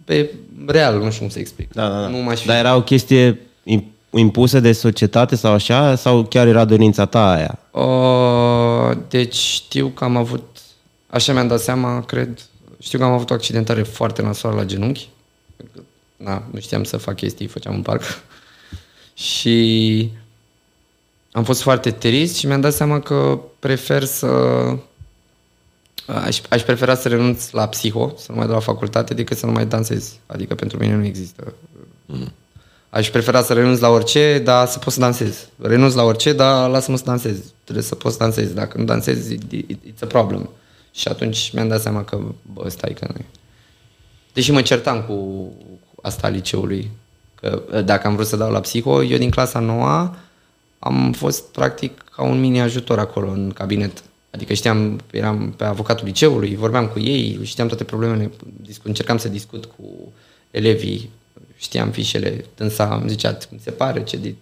pe 0.05 0.33
real, 0.65 0.97
nu 0.97 1.09
știu 1.09 1.19
cum 1.19 1.29
să 1.29 1.39
explic. 1.39 1.73
Da, 1.73 1.89
da, 1.89 2.01
da. 2.01 2.07
Nu 2.07 2.17
m-aș 2.17 2.39
fi... 2.39 2.47
Dar 2.47 2.57
era 2.57 2.75
o 2.75 2.81
chestie 2.81 3.39
im- 3.63 3.91
impusă 4.11 4.59
de 4.59 4.71
societate 4.71 5.35
sau 5.35 5.53
așa? 5.53 5.95
Sau 5.95 6.23
chiar 6.23 6.47
era 6.47 6.65
dorința 6.65 7.05
ta 7.05 7.31
aia? 7.31 7.59
Uh, 7.71 8.97
deci 9.09 9.35
știu 9.35 9.87
că 9.87 10.03
am 10.03 10.17
avut, 10.17 10.59
așa 11.07 11.33
mi-am 11.33 11.47
dat 11.47 11.59
seama, 11.59 12.01
cred, 12.01 12.39
știu 12.79 12.97
că 12.99 13.03
am 13.03 13.11
avut 13.11 13.29
o 13.29 13.33
accidentare 13.33 13.83
foarte 13.83 14.21
nasoală 14.21 14.55
la 14.55 14.65
genunchi. 14.65 15.09
Na, 16.15 16.43
nu 16.51 16.59
știam 16.59 16.83
să 16.83 16.97
fac 16.97 17.15
chestii, 17.15 17.47
făceam 17.47 17.73
în 17.73 17.81
parc. 17.81 18.01
și 19.13 20.09
am 21.33 21.43
fost 21.43 21.61
foarte 21.61 21.91
trist 21.91 22.35
și 22.35 22.45
mi-am 22.45 22.61
dat 22.61 22.73
seama 22.73 22.99
că 22.99 23.39
prefer 23.59 24.03
să... 24.03 24.27
Aș, 26.05 26.41
aș 26.49 26.61
prefera 26.61 26.95
să 26.95 27.07
renunț 27.07 27.49
la 27.49 27.67
psiho, 27.67 28.13
să 28.17 28.25
nu 28.29 28.37
mai 28.37 28.45
dau 28.45 28.55
la 28.55 28.61
facultate, 28.61 29.13
decât 29.13 29.37
să 29.37 29.45
nu 29.45 29.51
mai 29.51 29.65
dansez. 29.65 30.13
Adică 30.25 30.55
pentru 30.55 30.77
mine 30.77 30.95
nu 30.95 31.05
există. 31.05 31.53
Aș 32.89 33.09
prefera 33.09 33.41
să 33.41 33.53
renunț 33.53 33.79
la 33.79 33.89
orice, 33.89 34.41
dar 34.43 34.67
să 34.67 34.79
pot 34.79 34.93
să 34.93 34.99
dansez. 34.99 35.47
Renunț 35.61 35.93
la 35.93 36.03
orice, 36.03 36.33
dar 36.33 36.69
lasă-mă 36.69 36.97
să 36.97 37.03
dansez. 37.05 37.37
Trebuie 37.63 37.85
să 37.85 37.95
pot 37.95 38.11
să 38.11 38.17
dansez. 38.17 38.51
Dacă 38.51 38.77
nu 38.77 38.83
dansez, 38.83 39.29
it, 39.29 39.51
it, 39.51 39.79
it's 39.85 40.01
a 40.01 40.05
problem. 40.05 40.49
Și 40.91 41.07
atunci 41.07 41.51
mi-am 41.53 41.67
dat 41.67 41.81
seama 41.81 42.03
că, 42.03 42.19
bă, 42.53 42.69
stai 42.69 42.93
că 42.99 43.07
nu 43.07 43.15
e. 43.19 43.25
Deși 44.33 44.51
mă 44.51 44.61
certam 44.61 45.01
cu, 45.01 45.13
cu 45.95 46.01
asta 46.01 46.27
a 46.27 46.29
liceului, 46.29 46.91
că 47.35 47.61
dacă 47.85 48.07
am 48.07 48.15
vrut 48.15 48.27
să 48.27 48.35
dau 48.35 48.51
la 48.51 48.59
psiho, 48.59 49.03
eu 49.03 49.17
din 49.17 49.29
clasa 49.29 49.59
noua 49.59 50.15
am 50.83 51.11
fost 51.11 51.43
practic 51.43 52.03
ca 52.15 52.23
un 52.23 52.39
mini 52.39 52.61
ajutor 52.61 52.99
acolo 52.99 53.29
în 53.29 53.51
cabinet. 53.51 54.03
Adică 54.31 54.53
știam, 54.53 54.99
eram 55.11 55.53
pe 55.57 55.63
avocatul 55.63 56.05
liceului, 56.05 56.55
vorbeam 56.55 56.87
cu 56.87 56.99
ei, 56.99 57.39
știam 57.43 57.67
toate 57.67 57.83
problemele, 57.83 58.31
discu- 58.61 58.87
încercam 58.87 59.17
să 59.17 59.27
discut 59.27 59.65
cu 59.65 60.13
elevii, 60.51 61.09
știam 61.57 61.91
fișele, 61.91 62.45
dânsa 62.55 62.95
îmi 62.95 63.09
zicea 63.09 63.37
cum 63.49 63.59
se 63.61 63.71
pare, 63.71 64.03
ce 64.03 64.17
de, 64.17 64.35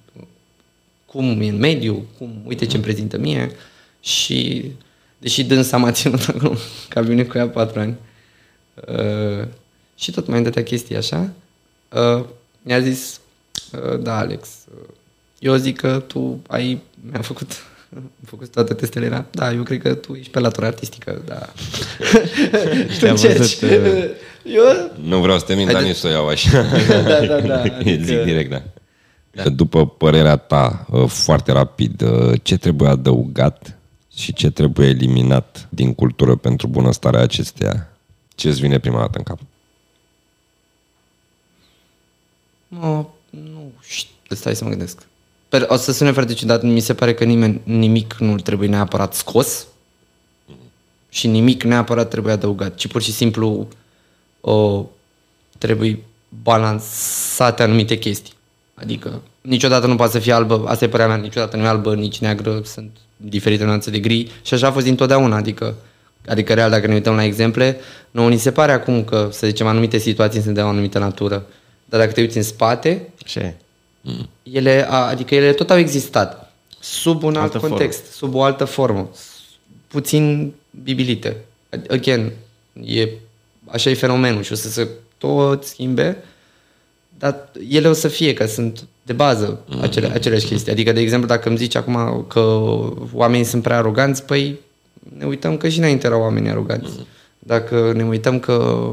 cum 1.06 1.42
e 1.42 1.48
în 1.48 1.58
mediu, 1.58 2.06
cum, 2.18 2.42
uite 2.46 2.66
ce 2.66 2.76
îmi 2.76 2.84
prezintă 2.84 3.18
mie 3.18 3.52
și 4.00 4.72
deși 5.18 5.44
dânsa 5.44 5.78
m-a 5.78 5.92
ținut 5.92 6.28
acolo 6.30 6.50
în 6.50 6.58
cabinet 6.90 7.30
cu 7.30 7.38
ea 7.38 7.50
patru 7.50 7.80
ani 7.80 7.96
uh, 8.88 9.48
și 9.96 10.12
tot 10.12 10.28
mai 10.28 10.44
dădea 10.44 10.64
chestii 10.64 10.96
așa, 10.96 11.32
uh, 11.90 12.26
mi-a 12.62 12.80
zis, 12.80 13.20
uh, 13.72 14.00
da 14.00 14.18
Alex, 14.18 14.48
uh, 14.74 14.88
eu 15.42 15.56
zic 15.56 15.78
că 15.78 16.00
tu 16.08 16.42
ai, 16.48 16.82
mi-a 17.12 17.22
făcut 17.22 17.52
am 17.96 18.12
făcut 18.26 18.52
toate 18.52 18.74
testele, 18.74 19.06
era, 19.06 19.26
da, 19.32 19.52
eu 19.54 19.64
cred 19.64 19.82
că 19.82 19.94
tu 19.94 20.14
ești 20.14 20.32
pe 20.32 20.40
latura 20.40 20.68
artistică, 20.68 21.22
da. 21.26 21.36
tu 22.94 22.98
Te-am 23.00 23.12
încerci. 23.16 23.60
văzut, 23.60 23.62
uh, 23.62 24.04
Eu, 24.44 24.92
Nu 25.04 25.22
vreau 25.22 25.40
să 25.40 25.46
te 25.46 25.54
mint, 25.54 25.66
dar 25.66 25.76
Haide- 25.76 25.90
nici 25.90 25.98
să 26.00 26.08
o 26.08 26.10
iau 26.10 26.28
așa. 26.28 26.62
da, 27.08 27.26
da, 27.26 27.40
da. 27.42 27.62
Adică, 27.62 28.04
Zic 28.04 28.24
direct, 28.24 28.50
da. 28.50 28.62
da. 29.32 29.50
După 29.50 29.88
părerea 29.88 30.36
ta, 30.36 30.86
uh, 30.92 31.08
foarte 31.08 31.52
rapid, 31.52 32.02
uh, 32.02 32.40
ce 32.44 32.58
trebuie 32.58 32.90
adăugat 32.90 33.78
și 34.16 34.34
ce 34.34 34.50
trebuie 34.50 34.88
eliminat 34.88 35.68
din 35.70 35.94
cultură 35.94 36.36
pentru 36.36 36.68
bunăstarea 36.68 37.22
acesteia? 37.22 37.90
Ce 38.36 38.50
îți 38.50 38.60
vine 38.62 38.80
prima 38.80 39.00
dată 39.00 39.18
în 39.18 39.24
cap? 39.24 39.40
Mă, 42.68 43.06
nu 43.30 43.72
știu, 43.82 44.36
stai 44.36 44.56
să 44.56 44.64
mă 44.64 44.70
gândesc. 44.70 45.02
Per, 45.52 45.66
o 45.68 45.76
să 45.76 45.92
sune 45.92 46.12
foarte 46.12 46.34
ciudat, 46.34 46.62
mi 46.62 46.80
se 46.80 46.94
pare 46.94 47.14
că 47.14 47.24
nimeni, 47.24 47.62
nimic 47.64 48.16
nu 48.20 48.36
trebuie 48.36 48.70
neapărat 48.70 49.14
scos 49.14 49.68
și 51.10 51.28
nimic 51.28 51.64
neapărat 51.64 52.10
trebuie 52.10 52.34
adăugat, 52.34 52.76
ci 52.76 52.88
pur 52.88 53.02
și 53.02 53.12
simplu 53.12 53.68
o, 54.42 54.86
trebuie 55.58 56.00
balansate 56.44 57.64
anumite 57.64 57.98
chestii. 57.98 58.34
Adică 58.74 59.22
niciodată 59.42 59.88
nu 59.88 59.96
poate 59.96 60.12
să 60.12 60.20
fie 60.20 60.34
albă, 60.34 60.64
asta 60.68 60.86
e 60.86 60.90
părerea 60.90 61.14
mea, 61.14 61.24
niciodată 61.24 61.58
nu 61.58 61.64
e 61.64 61.68
albă, 61.68 61.96
nici 61.96 62.20
neagră, 62.20 62.62
sunt 62.64 62.98
diferite 63.18 63.64
nuanțe 63.64 63.90
de 63.90 64.00
gri 64.00 64.32
și 64.42 64.54
așa 64.54 64.68
a 64.68 64.72
fost 64.72 64.86
dintotdeauna, 64.86 65.36
adică 65.36 65.76
Adică, 66.28 66.54
real, 66.54 66.70
dacă 66.70 66.88
ne 66.88 66.94
uităm 66.94 67.16
la 67.16 67.24
exemple, 67.24 67.80
nouă 68.12 68.30
ni 68.30 68.38
se 68.38 68.52
pare 68.52 68.72
acum 68.72 69.04
că, 69.04 69.30
să 69.32 69.48
zicem, 69.48 69.68
anumite 69.68 69.98
situații 69.98 70.42
sunt 70.42 70.56
de 70.56 70.62
o 70.62 70.68
anumită 70.68 71.00
natură. 71.00 71.46
Dar 71.86 72.00
dacă 72.00 72.12
te 72.12 72.22
uiți 72.22 72.38
în 72.38 72.44
spate, 72.44 73.10
Așa 73.24 73.54
e. 74.02 74.12
ele, 74.44 74.86
a- 74.90 74.96
adică 75.08 75.36
ele 75.36 75.54
tot 75.54 75.70
au 75.70 75.78
existat. 75.78 76.54
Sub 76.80 77.24
un 77.24 77.36
alt 77.36 77.54
Altă 77.54 77.68
context, 77.68 78.00
formă. 78.00 78.14
sub 78.16 78.36
o 78.36 78.44
altă 78.44 78.66
formă. 78.66 79.10
Puțin 79.88 80.54
bibilite. 80.84 81.38
Again, 81.90 82.32
e, 82.86 83.08
așa 83.66 83.90
e 83.90 83.94
fenomenul 83.94 84.44
și 84.44 84.52
o 84.52 84.56
să 84.56 84.70
se 84.70 84.88
tot 85.18 85.64
schimbe, 85.64 86.18
dar 87.20 87.50
ele 87.70 87.88
o 87.88 87.94
să 87.94 88.08
fie, 88.08 88.34
că 88.34 88.46
sunt 88.46 88.88
de 89.04 89.14
bază 89.14 89.60
acele, 89.82 90.08
aceleași 90.14 90.46
chestii. 90.46 90.72
Adică, 90.72 90.92
de 90.92 91.00
exemplu, 91.00 91.28
dacă 91.28 91.50
îmi 91.50 91.58
zici 91.58 91.76
acum 91.76 92.26
că 92.28 92.62
oamenii 93.14 93.46
sunt 93.46 93.64
prea 93.64 93.78
aroganți, 93.78 94.24
păi 94.26 94.60
ne 95.18 95.26
uităm 95.26 95.58
că 95.58 95.70
și 95.70 95.78
înainte 95.78 96.06
erau 96.08 96.22
oameni 96.22 96.50
aroganți. 96.50 96.92
Dacă 97.40 97.92
ne 97.96 98.04
uităm 98.04 98.40
că 98.40 98.90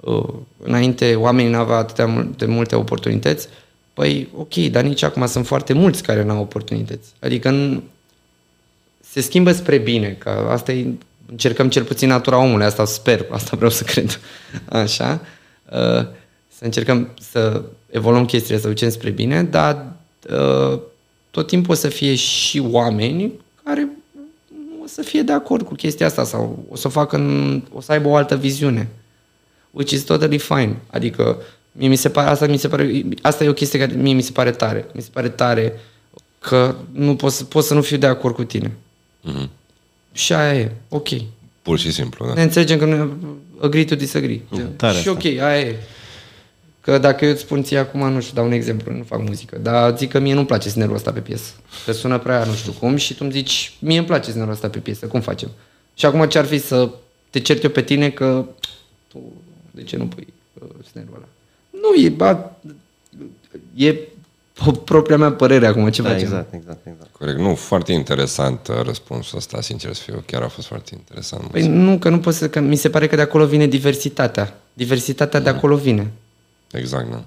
uh, 0.00 0.24
înainte 0.62 1.14
oamenii 1.14 1.50
nu 1.50 1.58
aveau 1.58 1.78
atâtea 1.78 2.06
mul- 2.06 2.30
de 2.36 2.44
multe 2.46 2.74
oportunități, 2.76 3.48
păi 3.94 4.28
ok, 4.36 4.54
dar 4.54 4.82
nici 4.82 5.02
acum 5.02 5.26
sunt 5.26 5.46
foarte 5.46 5.72
mulți 5.72 6.02
care 6.02 6.22
nu 6.22 6.32
au 6.32 6.40
oportunități. 6.40 7.08
Adică 7.20 7.48
în, 7.48 7.82
se 9.10 9.20
schimbă 9.20 9.52
spre 9.52 9.78
bine, 9.78 10.16
că 10.18 10.28
asta 10.50 10.72
e, 10.72 10.86
încercăm 11.30 11.68
cel 11.68 11.84
puțin 11.84 12.08
natura 12.08 12.38
omului, 12.38 12.64
asta 12.64 12.84
sper, 12.84 13.26
asta 13.30 13.56
vreau 13.56 13.70
să 13.70 13.84
cred. 13.84 14.20
Așa. 14.82 15.20
Uh, 15.72 16.06
Să 16.56 16.64
încercăm 16.64 17.08
să 17.30 17.62
evoluăm 17.90 18.24
chestiile, 18.24 18.60
să 18.60 18.68
ducem 18.68 18.90
spre 18.90 19.10
bine, 19.10 19.42
dar 19.42 19.92
uh, 20.30 20.78
tot 21.30 21.46
timpul 21.46 21.72
o 21.72 21.76
să 21.76 21.88
fie 21.88 22.14
și 22.14 22.58
oameni 22.70 23.32
care 23.64 23.88
nu 24.48 24.82
o 24.82 24.86
să 24.86 25.02
fie 25.02 25.22
de 25.22 25.32
acord 25.32 25.66
cu 25.66 25.74
chestia 25.74 26.06
asta 26.06 26.24
sau 26.24 26.64
o 26.70 26.76
să 26.76 26.88
facă, 26.88 27.16
în, 27.16 27.62
o 27.72 27.80
să 27.80 27.92
aibă 27.92 28.08
o 28.08 28.16
altă 28.16 28.36
viziune. 28.36 28.88
Which 29.70 29.90
is 29.92 30.02
totally 30.02 30.38
fine. 30.38 30.76
Adică, 30.90 31.42
mie 31.76 31.88
mi 31.88 31.96
se 31.96 32.08
pare, 32.08 32.28
asta, 32.28 32.46
mi 32.46 32.56
se 32.56 32.68
pare, 32.68 33.04
asta 33.22 33.44
e 33.44 33.48
o 33.48 33.52
chestie 33.52 33.78
care 33.78 33.92
mie 33.92 34.12
mi 34.12 34.22
se 34.22 34.32
pare 34.32 34.50
tare. 34.50 34.86
Mi 34.92 35.02
se 35.02 35.08
pare 35.12 35.28
tare 35.28 35.80
că 36.38 36.74
nu 36.92 37.16
pot, 37.16 37.32
să, 37.32 37.44
pot 37.44 37.64
să 37.64 37.74
nu 37.74 37.82
fiu 37.82 37.96
de 37.96 38.06
acord 38.06 38.34
cu 38.34 38.44
tine. 38.44 38.72
Mhm. 39.20 39.50
Și 40.12 40.32
aia 40.32 40.54
e, 40.54 40.72
ok. 40.88 41.08
Pur 41.62 41.78
și 41.78 41.92
simplu, 41.92 42.26
da. 42.26 42.34
Ne 42.34 42.42
înțelegem 42.42 42.78
că 42.78 42.84
nu 42.84 43.16
agree 43.60 43.84
to 43.84 43.94
disagree. 43.94 44.40
tare 44.76 44.98
și 44.98 45.08
asta. 45.08 45.10
ok, 45.10 45.24
aia 45.24 45.60
e. 45.60 45.76
Că 46.80 46.98
dacă 46.98 47.24
eu 47.24 47.30
îți 47.30 47.40
spun 47.40 47.62
ție 47.62 47.78
acum, 47.78 48.12
nu 48.12 48.20
știu, 48.20 48.34
dau 48.34 48.44
un 48.44 48.52
exemplu, 48.52 48.92
nu 48.92 49.02
fac 49.02 49.20
muzică, 49.20 49.58
dar 49.58 49.96
zic 49.96 50.10
că 50.10 50.18
mie 50.18 50.34
nu-mi 50.34 50.46
place 50.46 50.68
snerul 50.68 50.94
ăsta 50.94 51.12
pe 51.12 51.20
piesă. 51.20 51.52
Că 51.84 51.92
sună 51.92 52.18
prea 52.18 52.44
nu 52.44 52.54
știu 52.54 52.72
cum 52.72 52.96
și 52.96 53.12
tu 53.12 53.18
îmi 53.22 53.32
zici, 53.32 53.76
mie 53.78 53.98
îmi 53.98 54.06
place 54.06 54.30
snerul 54.30 54.52
ăsta 54.52 54.68
pe 54.68 54.78
piesă, 54.78 55.06
cum 55.06 55.20
facem? 55.20 55.50
Și 55.94 56.06
acum 56.06 56.24
ce 56.24 56.38
ar 56.38 56.44
fi 56.44 56.58
să 56.58 56.90
te 57.30 57.40
cert 57.40 57.62
eu 57.62 57.70
pe 57.70 57.82
tine 57.82 58.10
că 58.10 58.46
tu, 59.08 59.18
de 59.70 59.82
ce 59.82 59.96
nu 59.96 60.06
pui 60.06 60.26
uh, 60.52 60.68
snerul 60.90 61.12
ăla? 61.14 61.28
Nu, 61.82 62.02
e, 62.04 62.08
ba, 62.08 62.50
e 63.74 63.92
p- 63.92 64.84
propria 64.84 65.16
mea 65.16 65.32
părere 65.32 65.66
acum, 65.66 65.88
ce 65.90 66.02
Da, 66.02 66.08
facem? 66.08 66.24
exact, 66.26 66.54
exact, 66.54 66.86
exact. 66.86 67.10
Corect. 67.18 67.38
Nu, 67.38 67.54
foarte 67.54 67.92
interesant 67.92 68.68
uh, 68.68 68.82
răspunsul 68.86 69.38
ăsta, 69.38 69.60
sincer 69.60 69.92
să 69.92 70.02
fiu. 70.02 70.22
Chiar 70.26 70.42
a 70.42 70.48
fost 70.48 70.66
foarte 70.66 70.90
interesant. 70.98 71.42
Păi 71.50 71.66
nu, 71.66 71.98
că 71.98 72.08
nu 72.08 72.18
pot 72.18 72.34
să, 72.34 72.48
că 72.48 72.60
mi 72.60 72.76
se 72.76 72.90
pare 72.90 73.06
că 73.06 73.16
de 73.16 73.22
acolo 73.22 73.46
vine 73.46 73.66
diversitatea. 73.66 74.56
Diversitatea 74.72 75.40
de 75.40 75.48
acolo 75.48 75.76
vine. 75.76 76.10
Exact, 76.72 77.10
da. 77.10 77.22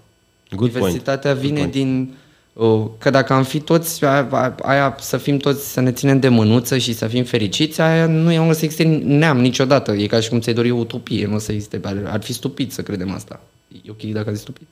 Good 0.55 0.59
point. 0.71 0.73
Diversitatea 0.73 1.33
vine 1.33 1.67
din... 1.67 2.15
uh, 2.53 2.85
Că 2.97 3.09
dacă 3.09 3.33
am 3.33 3.43
fi 3.43 3.59
toți, 3.59 4.05
aia, 4.05 4.55
aia 4.61 4.95
să 4.99 5.17
fim 5.17 5.37
toți, 5.37 5.71
să 5.71 5.79
ne 5.79 5.91
ținem 5.91 6.19
de 6.19 6.27
mânuță 6.27 6.77
și 6.77 6.93
să 6.93 7.07
fim 7.07 7.23
fericiți, 7.23 7.81
aia 7.81 8.05
nu 8.05 8.31
e 8.31 8.39
o 8.39 8.51
să 8.51 8.63
existe 8.63 8.83
neam 9.03 9.39
niciodată. 9.39 9.91
E 9.91 10.07
ca 10.07 10.19
și 10.19 10.29
cum 10.29 10.39
ți-ai 10.39 10.55
dori 10.55 10.71
o 10.71 10.75
utopie, 10.77 11.25
nu 11.25 11.35
o 11.35 11.39
să 11.39 11.51
existe. 11.51 11.79
Ar, 11.83 11.97
ar 12.05 12.23
fi 12.23 12.33
stupid 12.33 12.71
să 12.71 12.81
credem 12.81 13.11
asta. 13.11 13.41
E 13.71 13.89
ok 13.89 14.01
dacă 14.01 14.29
e 14.29 14.33
stupid. 14.33 14.67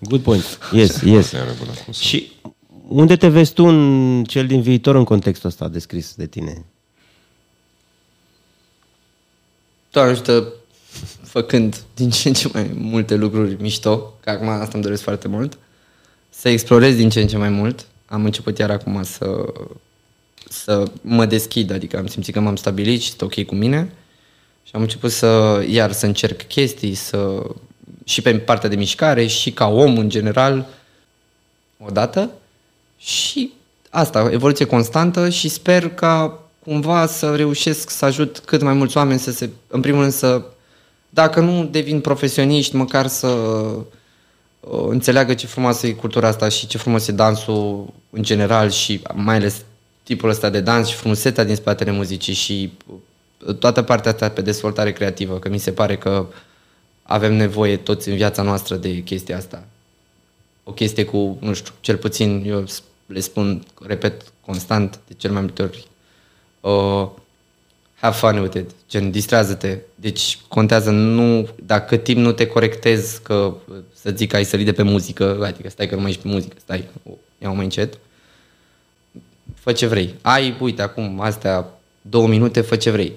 Good 0.00 0.22
point. 0.22 0.58
Yes, 0.72 1.00
yes. 1.00 1.24
Asta 1.24 1.36
e 1.36 1.40
în 1.40 1.46
regulă. 1.46 1.70
Cum 1.84 1.92
să- 1.92 2.02
Și 2.02 2.32
unde 2.88 3.16
te 3.16 3.28
vezi 3.28 3.52
tu 3.52 3.64
în 3.64 4.24
cel 4.24 4.46
din 4.46 4.60
viitor 4.62 4.94
în 4.94 5.04
contextul 5.04 5.48
ăsta 5.48 5.68
descris 5.68 6.14
de 6.14 6.26
tine? 6.26 6.64
Doamne 9.90 10.12
ajută, 10.12 10.52
făcând 11.22 11.82
din 11.94 12.10
ce 12.10 12.28
în 12.28 12.34
ce 12.34 12.48
mai 12.52 12.70
multe 12.74 13.14
lucruri 13.14 13.56
mișto, 13.62 14.12
că 14.20 14.30
acum 14.30 14.48
asta 14.48 14.70
îmi 14.72 14.82
doresc 14.82 15.02
foarte 15.02 15.28
mult, 15.28 15.58
să 16.30 16.48
explorez 16.48 16.96
din 16.96 17.10
ce 17.10 17.20
în 17.20 17.26
ce 17.26 17.36
mai 17.36 17.48
mult. 17.48 17.86
Am 18.06 18.24
început 18.24 18.58
iar 18.58 18.70
acum 18.70 19.02
să, 19.02 19.44
să 20.48 20.90
mă 21.00 21.26
deschid, 21.26 21.70
adică 21.70 21.98
am 21.98 22.06
simțit 22.06 22.34
că 22.34 22.40
m-am 22.40 22.56
stabilit 22.56 23.00
și 23.00 23.08
sunt 23.08 23.20
ok 23.22 23.44
cu 23.44 23.54
mine 23.54 23.92
și 24.62 24.70
am 24.74 24.80
început 24.80 25.10
să, 25.10 25.64
iar 25.68 25.92
să 25.92 26.06
încerc 26.06 26.42
chestii, 26.46 26.94
să, 26.94 27.42
și 28.08 28.22
pe 28.22 28.38
partea 28.38 28.68
de 28.68 28.76
mișcare 28.76 29.26
și 29.26 29.50
ca 29.50 29.66
om 29.66 29.98
în 29.98 30.08
general, 30.08 30.66
odată. 31.86 32.30
Și 32.98 33.52
asta, 33.90 34.28
evoluție 34.32 34.64
constantă 34.64 35.28
și 35.28 35.48
sper 35.48 35.88
ca 35.88 36.38
cumva 36.64 37.06
să 37.06 37.36
reușesc 37.36 37.90
să 37.90 38.04
ajut 38.04 38.38
cât 38.38 38.62
mai 38.62 38.72
mulți 38.72 38.96
oameni 38.96 39.18
să 39.18 39.30
se, 39.30 39.50
în 39.66 39.80
primul 39.80 40.00
rând 40.00 40.12
să, 40.12 40.42
dacă 41.10 41.40
nu 41.40 41.64
devin 41.64 42.00
profesioniști, 42.00 42.76
măcar 42.76 43.06
să 43.06 43.26
uh, 43.26 44.86
înțeleagă 44.88 45.34
ce 45.34 45.46
frumoasă 45.46 45.86
e 45.86 45.92
cultura 45.92 46.28
asta 46.28 46.48
și 46.48 46.66
ce 46.66 46.78
frumos 46.78 47.06
e 47.06 47.12
dansul 47.12 47.92
în 48.10 48.22
general 48.22 48.70
și 48.70 49.02
mai 49.14 49.36
ales 49.36 49.64
tipul 50.02 50.28
ăsta 50.28 50.50
de 50.50 50.60
dans 50.60 50.88
și 50.88 50.94
frumusețea 50.94 51.44
din 51.44 51.54
spatele 51.54 51.90
muzicii 51.90 52.34
și 52.34 52.72
uh, 53.46 53.54
toată 53.54 53.82
partea 53.82 54.12
asta 54.12 54.28
pe 54.28 54.40
dezvoltare 54.40 54.92
creativă, 54.92 55.38
că 55.38 55.48
mi 55.48 55.58
se 55.58 55.72
pare 55.72 55.96
că 55.96 56.26
avem 57.08 57.34
nevoie 57.34 57.76
toți 57.76 58.08
în 58.08 58.14
viața 58.16 58.42
noastră 58.42 58.76
de 58.76 59.02
chestia 59.02 59.36
asta 59.36 59.64
o 60.64 60.72
chestie 60.72 61.04
cu, 61.04 61.36
nu 61.40 61.52
știu, 61.54 61.72
cel 61.80 61.96
puțin 61.96 62.42
eu 62.46 62.66
s- 62.66 62.82
le 63.06 63.20
spun, 63.20 63.64
repet 63.86 64.32
constant, 64.40 65.00
de 65.06 65.14
cel 65.16 65.30
mai 65.32 65.40
multe 65.40 65.62
ori, 65.62 65.86
uh, 66.60 67.08
have 67.94 68.14
fun 68.16 68.38
with 68.38 68.56
it, 68.56 68.70
gen, 68.88 69.10
distrează-te. 69.10 69.78
Deci 69.94 70.38
contează 70.48 70.90
nu, 70.90 71.48
dacă 71.66 71.96
timp 71.96 72.18
nu 72.18 72.32
te 72.32 72.46
corectezi, 72.46 73.22
că 73.22 73.34
uh, 73.68 73.76
să 73.94 74.10
zic 74.16 74.30
că 74.30 74.36
ai 74.36 74.44
sărit 74.44 74.64
de 74.64 74.72
pe 74.72 74.82
muzică, 74.82 75.38
adică 75.44 75.68
stai 75.68 75.88
că 75.88 75.94
nu 75.94 76.00
mai 76.00 76.10
ești 76.10 76.22
pe 76.22 76.28
muzică, 76.28 76.56
stai, 76.60 76.88
o, 77.02 77.10
ia 77.42 77.50
mai 77.50 77.64
încet, 77.64 77.98
fă 79.54 79.72
ce 79.72 79.86
vrei. 79.86 80.14
Ai, 80.22 80.56
uite, 80.60 80.82
acum 80.82 81.20
astea 81.20 81.66
două 82.02 82.26
minute, 82.28 82.60
fă 82.60 82.76
ce 82.76 82.90
vrei. 82.90 83.12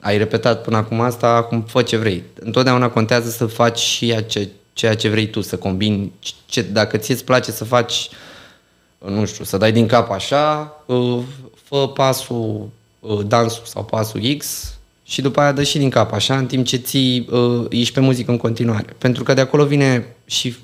Ai 0.00 0.18
repetat 0.18 0.62
până 0.62 0.76
acum 0.76 1.00
asta, 1.00 1.28
acum 1.28 1.62
fă 1.62 1.82
ce 1.82 1.96
vrei. 1.96 2.22
Întotdeauna 2.40 2.90
contează 2.90 3.30
să 3.30 3.46
faci 3.46 3.78
și 3.78 4.06
ceea 4.06 4.22
ce, 4.22 4.48
ceea 4.72 4.94
ce 4.94 5.08
vrei 5.08 5.30
tu, 5.30 5.40
să 5.40 5.56
combini. 5.56 6.12
Ce, 6.46 6.62
dacă 6.62 6.96
ție 6.96 7.14
îți 7.14 7.24
place 7.24 7.50
să 7.50 7.64
faci, 7.64 8.08
nu 8.98 9.24
știu, 9.24 9.44
să 9.44 9.56
dai 9.56 9.72
din 9.72 9.86
cap 9.86 10.10
așa, 10.10 10.76
uh, 10.86 11.18
fă 11.64 11.88
pasul, 11.88 12.68
uh, 13.00 13.20
dansul 13.26 13.64
sau 13.64 13.84
pasul 13.84 14.36
X 14.38 14.74
și 15.02 15.20
după 15.20 15.40
aia 15.40 15.52
dă 15.52 15.62
și 15.62 15.78
din 15.78 15.90
cap 15.90 16.12
așa, 16.12 16.36
în 16.36 16.46
timp 16.46 16.66
ce 16.66 16.76
ții, 16.76 17.28
uh, 17.30 17.66
ești 17.68 17.94
pe 17.94 18.00
muzică 18.00 18.30
în 18.30 18.36
continuare. 18.36 18.94
Pentru 18.98 19.22
că 19.22 19.34
de 19.34 19.40
acolo 19.40 19.64
vine 19.64 20.16
și, 20.24 20.56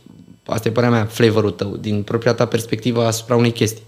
asta 0.46 0.68
e 0.68 0.72
părerea 0.72 0.96
mea, 0.96 1.06
flavorul 1.06 1.50
tău, 1.50 1.76
din 1.76 2.02
propria 2.02 2.32
ta 2.32 2.46
perspectivă 2.46 3.06
asupra 3.06 3.36
unei 3.36 3.52
chestii 3.52 3.82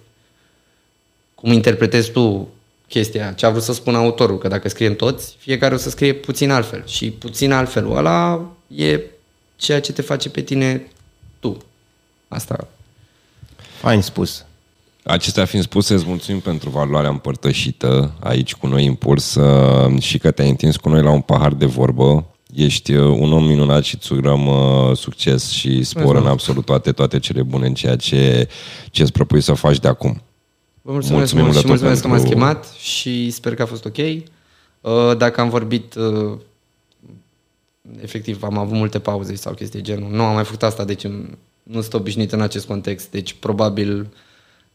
cum 1.45 1.53
interpretezi 1.53 2.11
tu 2.11 2.49
chestia, 2.89 3.33
ce 3.33 3.47
a 3.47 3.51
vrut 3.51 3.63
să 3.63 3.73
spună 3.73 3.97
autorul, 3.97 4.39
că 4.39 4.49
dacă 4.49 4.69
scriem 4.69 4.95
toți, 4.95 5.37
fiecare 5.39 5.75
o 5.75 5.77
să 5.77 5.91
scrie 5.91 6.13
puțin 6.13 6.51
altfel 6.51 6.83
și 6.87 7.11
puțin 7.11 7.53
altfel 7.53 7.97
ăla 7.97 8.51
e 8.67 9.01
ceea 9.57 9.81
ce 9.81 9.93
te 9.93 10.03
face 10.03 10.29
pe 10.29 10.41
tine 10.41 10.91
tu. 11.41 11.57
Asta. 12.29 12.69
Fain 13.81 14.01
spus. 14.01 14.45
Acestea 15.05 15.45
fiind 15.45 15.65
spuse, 15.65 15.95
îți 15.95 16.07
mulțumim 16.07 16.41
pentru 16.41 16.71
valoarea 16.71 17.11
împărtășită 17.11 18.13
aici 18.21 18.55
cu 18.55 18.67
noi 18.67 18.85
Impuls 18.85 19.35
uh, 19.35 20.01
și 20.01 20.19
că 20.19 20.31
te-ai 20.31 20.49
întins 20.49 20.77
cu 20.77 20.89
noi 20.89 21.03
la 21.03 21.11
un 21.11 21.21
pahar 21.21 21.53
de 21.53 21.67
vorbă. 21.67 22.25
Ești 22.55 22.93
uh, 22.95 23.17
un 23.19 23.33
om 23.33 23.45
minunat 23.45 23.85
și 23.85 23.95
îți 23.95 24.13
urăm 24.13 24.47
uh, 24.47 24.97
succes 24.97 25.51
și 25.51 25.83
spor 25.83 26.17
în 26.17 26.27
absolut 26.27 26.65
toate, 26.65 26.93
toate 26.93 27.19
cele 27.19 27.43
bune 27.43 27.67
în 27.67 27.75
ceea 27.75 27.97
ce, 27.97 28.49
ce 28.91 29.03
îți 29.03 29.13
propui 29.13 29.41
să 29.41 29.53
faci 29.53 29.79
de 29.79 29.89
acum. 29.89 30.23
Vă 30.87 30.93
mulțumesc 30.93 31.33
Mulțumim 31.35 31.45
mult 31.45 31.57
și 31.57 31.63
de 31.63 31.69
tot 31.69 31.81
mulțumesc 31.81 32.03
că 32.03 32.09
m-ați 32.09 32.23
pentru- 32.23 32.39
chemat 32.39 32.73
și 32.79 33.31
sper 33.31 33.55
că 33.55 33.63
a 33.63 33.67
fost 33.67 33.85
ok. 33.85 33.97
Uh, 33.97 35.17
Dacă 35.17 35.41
am 35.41 35.49
vorbit, 35.49 35.95
uh, 35.95 36.39
efectiv 38.03 38.43
am 38.43 38.59
avut 38.59 38.77
multe 38.77 38.99
pauze 38.99 39.35
sau 39.35 39.53
chestii 39.55 39.81
de 39.83 39.93
genul. 39.93 40.11
Nu 40.11 40.23
am 40.23 40.35
mai 40.35 40.45
făcut 40.45 40.63
asta, 40.63 40.85
deci 40.85 41.05
îmi- 41.05 41.39
nu 41.63 41.81
sunt 41.81 41.95
obișnuit 41.95 42.33
în 42.33 42.41
acest 42.41 42.67
context, 42.67 43.11
deci 43.11 43.33
probabil 43.33 44.07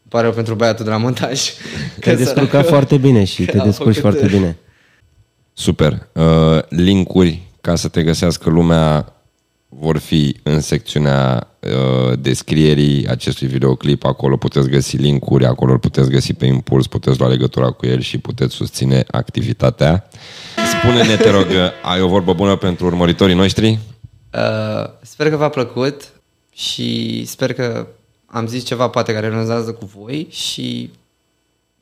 pare 0.08 0.24
rău 0.24 0.34
pentru 0.34 0.54
băiatul 0.54 0.84
de 0.84 0.90
la 0.90 0.96
montaj. 0.96 1.40
Te-ai 2.00 2.14
Că 2.16 2.22
descurcat 2.22 2.50
săracul- 2.50 2.68
foarte 2.76 2.96
bine 2.96 3.24
și 3.24 3.44
te 3.44 3.58
a 3.58 3.64
descurci 3.64 3.96
făcut- 3.96 4.12
foarte 4.12 4.36
bine. 4.36 4.56
Super. 5.52 6.06
Uh, 6.12 6.58
linkuri 6.68 7.42
ca 7.60 7.74
să 7.74 7.88
te 7.88 8.02
găsească 8.02 8.50
lumea 8.50 9.12
vor 9.72 9.98
fi 9.98 10.36
în 10.42 10.60
secțiunea 10.60 11.48
uh, 11.60 12.18
descrierii 12.18 13.08
acestui 13.08 13.46
videoclip. 13.46 14.04
Acolo 14.04 14.36
puteți 14.36 14.68
găsi 14.68 14.96
linkuri, 14.96 15.46
acolo 15.46 15.72
îl 15.72 15.78
puteți 15.78 16.10
găsi 16.10 16.34
pe 16.34 16.46
impuls, 16.46 16.86
puteți 16.86 17.18
lua 17.18 17.28
legătura 17.28 17.70
cu 17.70 17.86
el 17.86 18.00
și 18.00 18.18
puteți 18.18 18.54
susține 18.54 19.04
activitatea. 19.10 20.08
Spune-ne, 20.78 21.16
te 21.16 21.30
rog, 21.30 21.46
ai 21.82 22.00
o 22.00 22.08
vorbă 22.08 22.32
bună 22.32 22.56
pentru 22.56 22.86
urmăritorii 22.86 23.34
noștri? 23.34 23.78
Uh, 24.34 24.90
sper 25.02 25.28
că 25.30 25.36
v-a 25.36 25.48
plăcut 25.48 26.12
și 26.52 27.22
sper 27.24 27.52
că 27.52 27.86
am 28.26 28.46
zis 28.46 28.64
ceva 28.64 28.88
poate 28.88 29.12
care 29.12 29.28
rezonează 29.28 29.72
cu 29.72 29.90
voi 29.96 30.26
și 30.30 30.90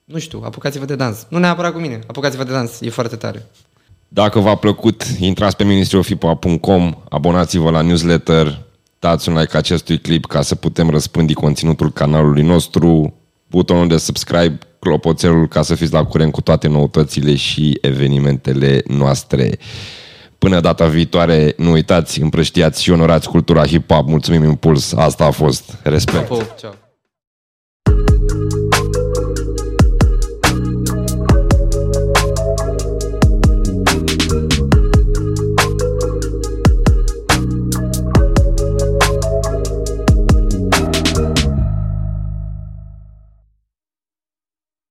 nu 0.04 0.18
știu, 0.18 0.42
apucați-vă 0.44 0.84
de 0.84 0.96
dans. 0.96 1.26
Nu 1.28 1.38
neapărat 1.38 1.72
cu 1.72 1.78
mine, 1.78 1.98
apucați-vă 2.06 2.44
de 2.44 2.52
dans, 2.52 2.80
e 2.80 2.90
foarte 2.90 3.16
tare. 3.16 3.46
Dacă 4.08 4.38
v-a 4.38 4.54
plăcut, 4.54 5.04
intrați 5.18 5.56
pe 5.56 5.64
ministriofipa.com, 5.64 6.94
abonați-vă 7.08 7.70
la 7.70 7.80
newsletter, 7.80 8.66
dați 8.98 9.28
un 9.28 9.38
like 9.38 9.56
acestui 9.56 9.98
clip 9.98 10.24
ca 10.24 10.42
să 10.42 10.54
putem 10.54 10.90
răspândi 10.90 11.34
conținutul 11.34 11.92
canalului 11.92 12.42
nostru, 12.42 13.14
butonul 13.46 13.88
de 13.88 13.96
subscribe, 13.96 14.58
clopoțelul 14.78 15.48
ca 15.48 15.62
să 15.62 15.74
fiți 15.74 15.92
la 15.92 16.04
curent 16.04 16.32
cu 16.32 16.40
toate 16.40 16.68
noutățile 16.68 17.34
și 17.34 17.78
evenimentele 17.80 18.82
noastre. 18.86 19.58
Până 20.38 20.60
data 20.60 20.86
viitoare, 20.86 21.54
nu 21.56 21.70
uitați, 21.70 22.20
împrăștiați 22.20 22.82
și 22.82 22.90
onorați 22.90 23.28
cultura 23.28 23.66
hip-hop. 23.66 24.04
Mulțumim 24.04 24.44
Impuls, 24.44 24.92
asta 24.92 25.24
a 25.24 25.30
fost. 25.30 25.78
Respect! 25.82 26.26
Po, 26.26 26.38
ceau. 26.58 26.87